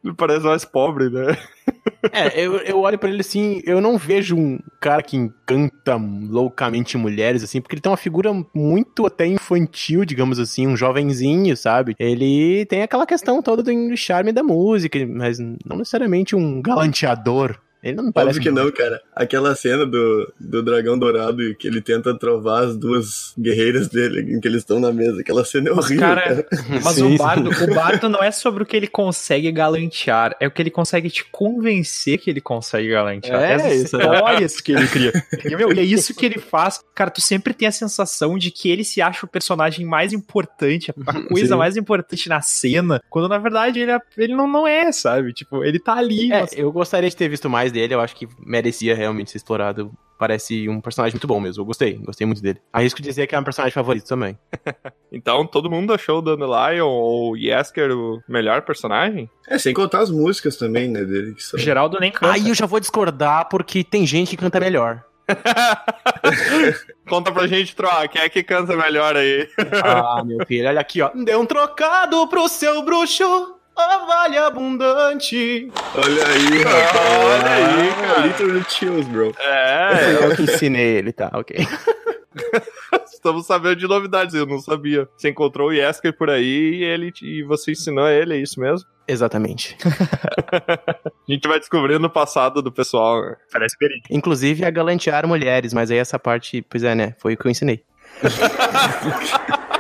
ele 0.04 0.14
parece 0.16 0.46
mais 0.46 0.66
pobre, 0.66 1.10
né? 1.10 1.38
É, 2.12 2.40
eu, 2.40 2.58
eu 2.58 2.80
olho 2.80 2.98
pra 2.98 3.10
ele 3.10 3.22
assim, 3.22 3.62
eu 3.66 3.82
não 3.82 3.98
vejo 3.98 4.36
um 4.36 4.60
cara 4.80 5.02
que 5.02 5.18
encanta 5.18 5.96
loucamente 5.96 6.98
mulheres, 6.98 7.44
assim, 7.44 7.60
porque 7.60 7.76
ele 7.76 7.82
tem 7.82 7.92
uma 7.92 7.98
figura 7.98 8.32
muito 8.54 9.06
até 9.06 9.26
infantil, 9.26 10.06
digamos 10.06 10.40
assim, 10.40 10.68
um 10.68 10.78
jovenzinho, 10.78 11.58
sabe? 11.58 11.96
Ele 11.98 12.66
tem 12.66 12.84
aquela 12.84 13.06
questão 13.06 13.42
toda 13.42 13.64
do 13.64 13.98
charme 13.98 14.32
da 14.32 14.44
música, 14.44 15.00
mas 15.08 15.40
não 15.40 15.78
necessariamente 15.78 16.36
um 16.36 16.62
galanteador. 16.62 17.58
Ele 17.86 17.98
não 17.98 18.12
parece. 18.12 18.40
Óbvio 18.40 18.52
que 18.52 18.60
não, 18.60 18.72
cara. 18.72 19.00
Aquela 19.16 19.56
cena 19.56 19.86
do, 19.86 20.34
do 20.40 20.64
dragão 20.64 20.98
dourado 20.98 21.44
e 21.44 21.54
que 21.56 21.68
ele 21.68 21.82
tenta 21.82 22.18
trovar 22.18 22.64
as 22.64 22.76
duas 22.76 23.32
guerreiras 23.40 23.88
dele, 23.88 24.34
em 24.36 24.40
que 24.42 24.48
eles 24.48 24.62
estão 24.62 24.80
na 24.80 24.92
mesa. 24.92 25.22
Aquela 25.22 25.46
cena 25.46 25.70
é 25.70 25.74
Mas, 25.74 25.86
horrível, 25.86 26.08
cara, 26.08 26.22
cara. 26.22 26.48
Mas 26.84 26.96
Sim, 26.96 27.14
o, 27.14 27.18
bardo, 27.18 27.50
o 27.52 27.68
bardo 27.76 28.10
não 28.10 28.24
é 28.24 28.32
sobre 28.32 28.64
o 28.64 28.66
que 28.66 28.76
ele 28.76 28.88
consegue 28.88 29.52
galantear, 29.52 30.36
é 30.40 30.48
o 30.48 30.52
que 30.52 30.62
ele 30.62 30.72
consegue 30.72 31.10
te 31.12 31.24
convencer 31.26 32.18
que 32.18 32.30
ele 32.30 32.42
consegue 32.42 32.90
galantear. 32.90 33.42
É, 33.42 33.54
Essas 33.54 33.74
isso, 33.74 33.84
histórias 33.98 34.60
que 34.62 34.72
ele 34.72 34.88
cria. 34.88 35.14
E, 35.46 35.56
meu, 35.56 35.72
e 35.72 35.80
é 35.80 35.84
isso 35.84 36.16
que 36.16 36.26
ele 36.26 36.40
faz. 36.40 36.82
Cara, 36.96 37.12
tu 37.12 37.22
sempre 37.22 37.54
tem 37.54 37.68
a 37.68 37.72
sensação 37.72 38.38
de 38.38 38.50
que 38.50 38.70
ele 38.70 38.84
se 38.84 39.00
acha 39.02 39.26
o 39.26 39.30
personagem 39.30 39.86
mais 39.86 40.12
importante, 40.12 40.92
a 41.06 41.22
coisa 41.28 41.54
Sim. 41.54 41.58
mais 41.60 41.78
importante 41.78 42.28
na 42.30 42.42
cena, 42.42 43.02
quando 43.10 43.30
na 43.30 43.38
verdade 43.38 43.80
ele, 43.80 43.92
é- 43.92 44.00
ele 44.18 44.36
não, 44.36 44.48
não 44.48 44.68
é, 44.68 44.92
sabe? 44.92 45.34
Tipo, 45.34 45.64
ele 45.64 45.78
tá 45.80 45.94
ali. 45.94 46.32
É, 46.32 46.42
mas- 46.42 46.54
eu 46.58 46.72
gostaria 46.72 47.10
de 47.10 47.16
ter 47.16 47.30
visto 47.30 47.48
mais 47.50 47.72
dele, 47.76 47.94
eu 47.94 48.02
acho 48.02 48.16
que 48.16 48.28
merecia 48.40 48.96
realmente 48.96 49.32
ser 49.32 49.38
explorado. 49.38 49.92
Parece 50.18 50.70
um 50.70 50.80
personagem 50.80 51.14
muito 51.14 51.28
bom 51.28 51.42
mesmo, 51.42 51.62
eu 51.62 51.66
gostei, 51.66 51.96
gostei 51.98 52.26
muito 52.26 52.42
dele. 52.42 52.62
Arrisco 52.72 53.02
dizer 53.02 53.28
que 53.28 53.36
é 53.36 53.40
um 53.40 53.44
personagem 53.44 53.74
favorito 53.74 54.08
também. 54.08 54.38
Então, 55.12 55.48
todo 55.48 55.72
mundo 55.72 55.94
achou 55.94 56.18
o 56.18 56.22
Dandelion 56.22 56.90
ou 56.90 57.32
o 57.32 57.38
Yesker 57.38 57.90
o 57.90 58.22
melhor 58.28 58.64
personagem? 58.64 59.30
É, 59.48 59.58
sem 59.58 59.74
contar 59.74 60.00
as 60.00 60.12
músicas 60.12 60.58
também, 60.58 60.90
né, 60.90 61.06
dele. 61.06 61.34
Que 61.34 61.42
são... 61.42 61.58
Geraldo 61.58 61.98
nem 62.02 62.12
canta. 62.12 62.34
Aí 62.34 62.50
eu 62.50 62.54
já 62.54 62.66
vou 62.66 62.82
discordar 62.82 63.48
porque 63.48 63.82
tem 63.82 64.06
gente 64.06 64.32
que 64.32 64.38
canta 64.38 64.60
melhor. 64.60 65.06
Conta 67.08 67.32
pra 67.32 67.48
gente, 67.48 67.74
Troa, 67.76 68.10
quem 68.10 68.22
é 68.22 68.28
que 68.28 68.44
canta 68.44 68.76
melhor 68.76 69.16
aí? 69.16 69.48
Ah, 69.82 70.22
meu 70.26 70.46
filho, 70.46 70.68
olha 70.68 70.82
aqui, 70.82 71.02
ó. 71.02 71.12
Dê 71.16 71.36
um 71.36 71.46
trocado 71.46 72.28
pro 72.28 72.50
seu 72.50 72.84
bruxo, 72.84 73.55
vale 73.76 74.38
abundante. 74.38 75.70
Olha 75.96 76.28
aí, 76.28 76.64
rapaz. 76.64 76.92
Olha 77.20 77.52
aí, 77.52 77.94
cara. 77.94 78.28
Literally 78.28 78.66
chills, 78.70 79.08
bro. 79.08 79.34
É, 79.40 80.24
Eu 80.24 80.36
que 80.36 80.44
ensinei 80.44 80.98
ele, 80.98 81.12
tá, 81.12 81.30
ok. 81.34 81.58
estamos 83.12 83.46
sabendo 83.48 83.78
de 83.78 83.88
novidades, 83.88 84.36
eu 84.36 84.46
não 84.46 84.60
sabia. 84.60 85.08
Você 85.18 85.30
encontrou 85.30 85.70
o 85.70 85.74
Yesker 85.74 86.16
por 86.16 86.30
aí 86.30 86.76
e, 86.76 86.84
ele, 86.84 87.12
e 87.22 87.44
você 87.44 87.72
ensinou 87.72 88.08
ele, 88.08 88.36
é 88.36 88.38
isso 88.38 88.60
mesmo? 88.60 88.88
Exatamente. 89.08 89.78
A 89.86 91.32
gente 91.32 91.48
vai 91.48 91.60
descobrindo 91.60 92.06
o 92.08 92.10
passado 92.10 92.62
do 92.62 92.72
pessoal. 92.72 93.22
né? 93.22 93.36
Parece 93.52 93.76
verídico. 93.80 94.08
Inclusive 94.10 94.66
a 94.66 94.70
galantear 94.72 95.28
mulheres, 95.28 95.74
mas 95.74 95.92
aí 95.92 95.98
essa 95.98 96.18
parte, 96.18 96.64
pois 96.68 96.84
é, 96.84 96.96
né? 96.96 97.16
Foi 97.20 97.34
o 97.34 97.38
que 97.38 97.46
eu 97.46 97.52
ensinei. 97.52 97.84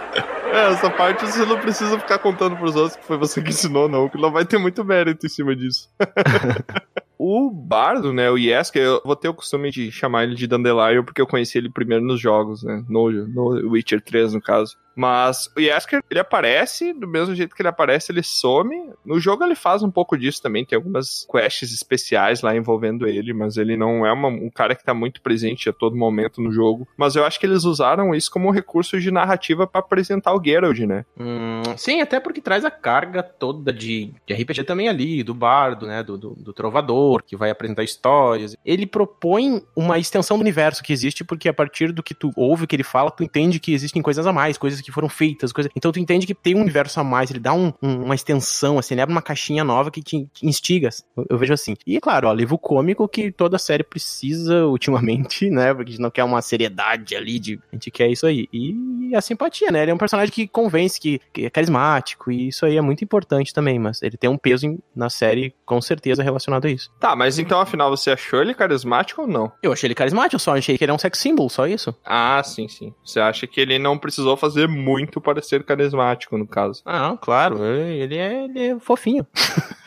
É, 0.56 0.72
essa 0.72 0.90
parte 0.90 1.26
você 1.26 1.46
não 1.46 1.60
precisa 1.60 2.00
ficar 2.00 2.18
contando 2.18 2.56
pros 2.56 2.78
outros 2.78 2.96
que 2.96 3.06
foi 3.06 3.18
você 3.18 3.42
que 3.42 3.50
ensinou, 3.50 3.90
não, 3.90 4.08
que 4.08 4.18
não 4.18 4.32
vai 4.32 4.46
ter 4.46 4.58
muito 4.58 4.86
mérito 4.86 5.26
em 5.26 5.30
cima 5.30 5.54
disso. 5.54 5.90
o 7.20 7.52
Bardo, 7.52 8.14
né, 8.14 8.32
o 8.32 8.38
Yesker, 8.38 8.82
eu 8.82 9.02
vou 9.04 9.18
ter 9.18 9.28
o 9.28 9.34
costume 9.34 9.70
de 9.70 9.92
chamar 9.92 10.24
ele 10.24 10.34
de 10.34 10.48
Dandelion 10.48 11.04
porque 11.04 11.22
eu 11.22 11.28
conheci 11.28 11.58
ele 11.58 11.70
primeiro 11.70 12.06
nos 12.06 12.22
jogos, 12.22 12.64
né, 12.64 12.82
no, 12.88 13.12
no 13.12 13.72
Witcher 13.72 14.02
3, 14.02 14.34
no 14.34 14.42
caso. 14.42 14.78
Mas 14.96 15.52
o 15.56 15.60
Yesker, 15.60 16.02
ele 16.10 16.20
aparece, 16.20 16.94
do 16.94 17.08
mesmo 17.08 17.36
jeito 17.36 17.56
que 17.56 17.62
ele 17.62 17.70
aparece, 17.70 18.12
ele 18.12 18.24
some. 18.24 18.92
No 19.06 19.20
jogo 19.20 19.44
ele 19.44 19.56
faz 19.56 19.84
um 19.84 19.92
pouco 19.92 20.18
disso 20.18 20.42
também, 20.42 20.66
tem 20.66 20.76
algumas 20.76 21.28
quests 21.30 21.74
especiais 21.74 22.42
lá 22.42 22.56
envolvendo 22.56 23.08
ele, 23.08 23.34
mas 23.34 23.58
ele 23.58 23.76
não 23.76 24.06
é 24.06 24.12
uma, 24.12 24.30
um 24.30 24.50
cara 24.50 24.76
que 24.76 24.84
tá 24.84 24.94
muito 24.94 25.22
presente 25.22 25.70
a 25.70 25.74
todo 25.74 25.96
momento 25.96 26.42
no 26.42 26.52
jogo. 26.52 26.88
Mas 26.96 27.16
eu 27.16 27.26
acho 27.26 27.40
que 27.40 27.46
eles 27.46 27.66
usaram 27.66 28.16
isso 28.16 28.32
como 28.32 28.48
um 28.48 28.52
recurso 28.52 29.00
de 29.00 29.12
narrativa 29.12 29.68
para 29.68 29.82
apresentar 29.82 30.34
o 30.34 30.44
Geralt, 30.44 30.80
né? 30.80 31.06
Hum, 31.20 31.62
sim, 31.76 32.02
até 32.02 32.20
porque 32.20 32.40
traz 32.40 32.64
a 32.64 32.72
carga 32.72 33.22
toda 33.22 33.74
de, 33.74 34.14
de 34.26 34.34
RPG 34.34 34.64
também 34.64 34.88
ali, 34.88 35.24
do 35.24 35.34
bardo, 35.34 35.86
né? 35.86 36.04
Do, 36.04 36.18
do, 36.18 36.30
do 36.36 36.54
trovador, 36.54 37.22
que 37.24 37.36
vai 37.36 37.50
apresentar 37.50 37.84
histórias. 37.84 38.56
Ele 38.66 38.86
propõe 38.86 39.62
uma 39.76 40.00
extensão 40.00 40.38
do 40.38 40.42
universo 40.42 40.84
que 40.84 40.94
existe, 40.94 41.24
porque 41.24 41.50
a 41.50 41.54
partir 41.54 41.92
do 41.92 42.04
que 42.04 42.14
tu 42.14 42.32
ouve 42.36 42.64
o 42.64 42.68
que 42.68 42.76
ele 42.76 42.84
fala, 42.84 43.12
tu 43.12 43.24
entende 43.24 43.60
que 43.60 43.74
existem 43.74 44.02
coisas 44.02 44.26
a 44.26 44.34
mais, 44.34 44.58
coisas 44.58 44.85
que 44.86 44.92
foram 44.92 45.10
feitas, 45.10 45.52
coisas. 45.52 45.72
Então 45.76 45.92
tu 45.92 46.00
entende 46.00 46.28
que 46.28 46.34
tem 46.34 46.56
um 46.56 46.62
universo 46.62 47.00
a 47.00 47.04
mais, 47.04 47.30
ele 47.30 47.40
dá 47.40 47.54
um, 47.54 47.74
um, 47.82 48.04
uma 48.04 48.16
extensão, 48.16 48.78
assim, 48.78 48.94
ele 48.94 49.02
abre 49.02 49.14
uma 49.14 49.22
caixinha 49.22 49.64
nova 49.64 49.92
que 49.92 50.02
te, 50.02 50.28
te 50.34 50.46
instiga. 50.46 50.90
Eu, 51.18 51.26
eu, 51.32 51.38
vejo 51.38 51.54
assim. 51.54 51.76
E 51.86 51.98
é 51.98 52.02
claro, 52.02 52.28
ó, 52.28 52.34
livro 52.34 52.58
cômico 52.58 53.08
que 53.08 53.32
toda 53.32 53.58
série 53.58 53.84
precisa 53.84 54.66
ultimamente, 54.66 55.50
né? 55.52 55.74
Porque 55.74 55.90
a 55.90 55.92
gente 55.94 56.02
não 56.02 56.12
quer 56.12 56.24
uma 56.24 56.42
seriedade 56.42 57.16
ali, 57.16 57.40
de, 57.40 57.60
a 57.72 57.76
gente 57.76 57.92
quer 57.92 58.10
isso 58.10 58.26
aí. 58.26 58.48
E 58.54 58.74
a 59.14 59.22
simpatia, 59.22 59.72
né? 59.72 59.84
Ele 59.84 59.92
é 59.92 59.94
um 59.94 59.98
personagem 59.98 60.34
que 60.34 60.48
convence, 60.48 61.00
que, 61.00 61.20
que 61.34 61.46
é 61.46 61.50
carismático, 61.50 62.32
e 62.32 62.48
isso 62.48 62.66
aí 62.66 62.78
é 62.78 62.82
muito 62.82 63.04
importante 63.04 63.54
também, 63.54 63.78
mas 63.78 64.02
ele 64.02 64.18
tem 64.18 64.30
um 64.30 64.38
peso 64.38 64.66
em, 64.66 64.80
na 64.96 65.10
série 65.10 65.54
com 65.66 65.82
certeza 65.82 66.24
relacionado 66.24 66.66
a 66.66 66.70
isso. 66.70 66.90
Tá, 67.00 67.16
mas 67.16 67.38
então 67.38 67.60
afinal 67.60 67.90
você 67.90 68.12
achou 68.12 68.42
ele 68.42 68.54
carismático 68.54 69.22
ou 69.22 69.28
não? 69.28 69.52
Eu 69.62 69.74
achei 69.74 69.88
ele 69.88 69.96
carismático, 69.96 70.36
eu 70.36 70.40
só 70.40 70.56
achei 70.56 70.78
que 70.78 70.84
ele 70.84 70.92
é 70.92 70.96
um 70.96 71.00
sex 71.00 71.20
symbol, 71.20 71.50
só 71.50 71.68
isso. 71.68 71.94
Ah, 72.06 72.42
sim, 72.44 72.68
sim. 72.68 72.94
Você 73.04 73.20
acha 73.20 73.46
que 73.46 73.60
ele 73.60 73.78
não 73.78 73.98
precisou 73.98 74.38
fazer 74.38 74.68
muito 74.68 75.20
para 75.20 75.42
ser 75.42 75.64
carismático, 75.64 76.38
no 76.38 76.48
caso? 76.48 76.82
Ah, 76.86 77.18
claro, 77.22 77.64
ele 77.64 78.18
é, 78.18 78.46
ele 78.46 78.60
é 78.68 78.80
fofinho. 78.80 79.28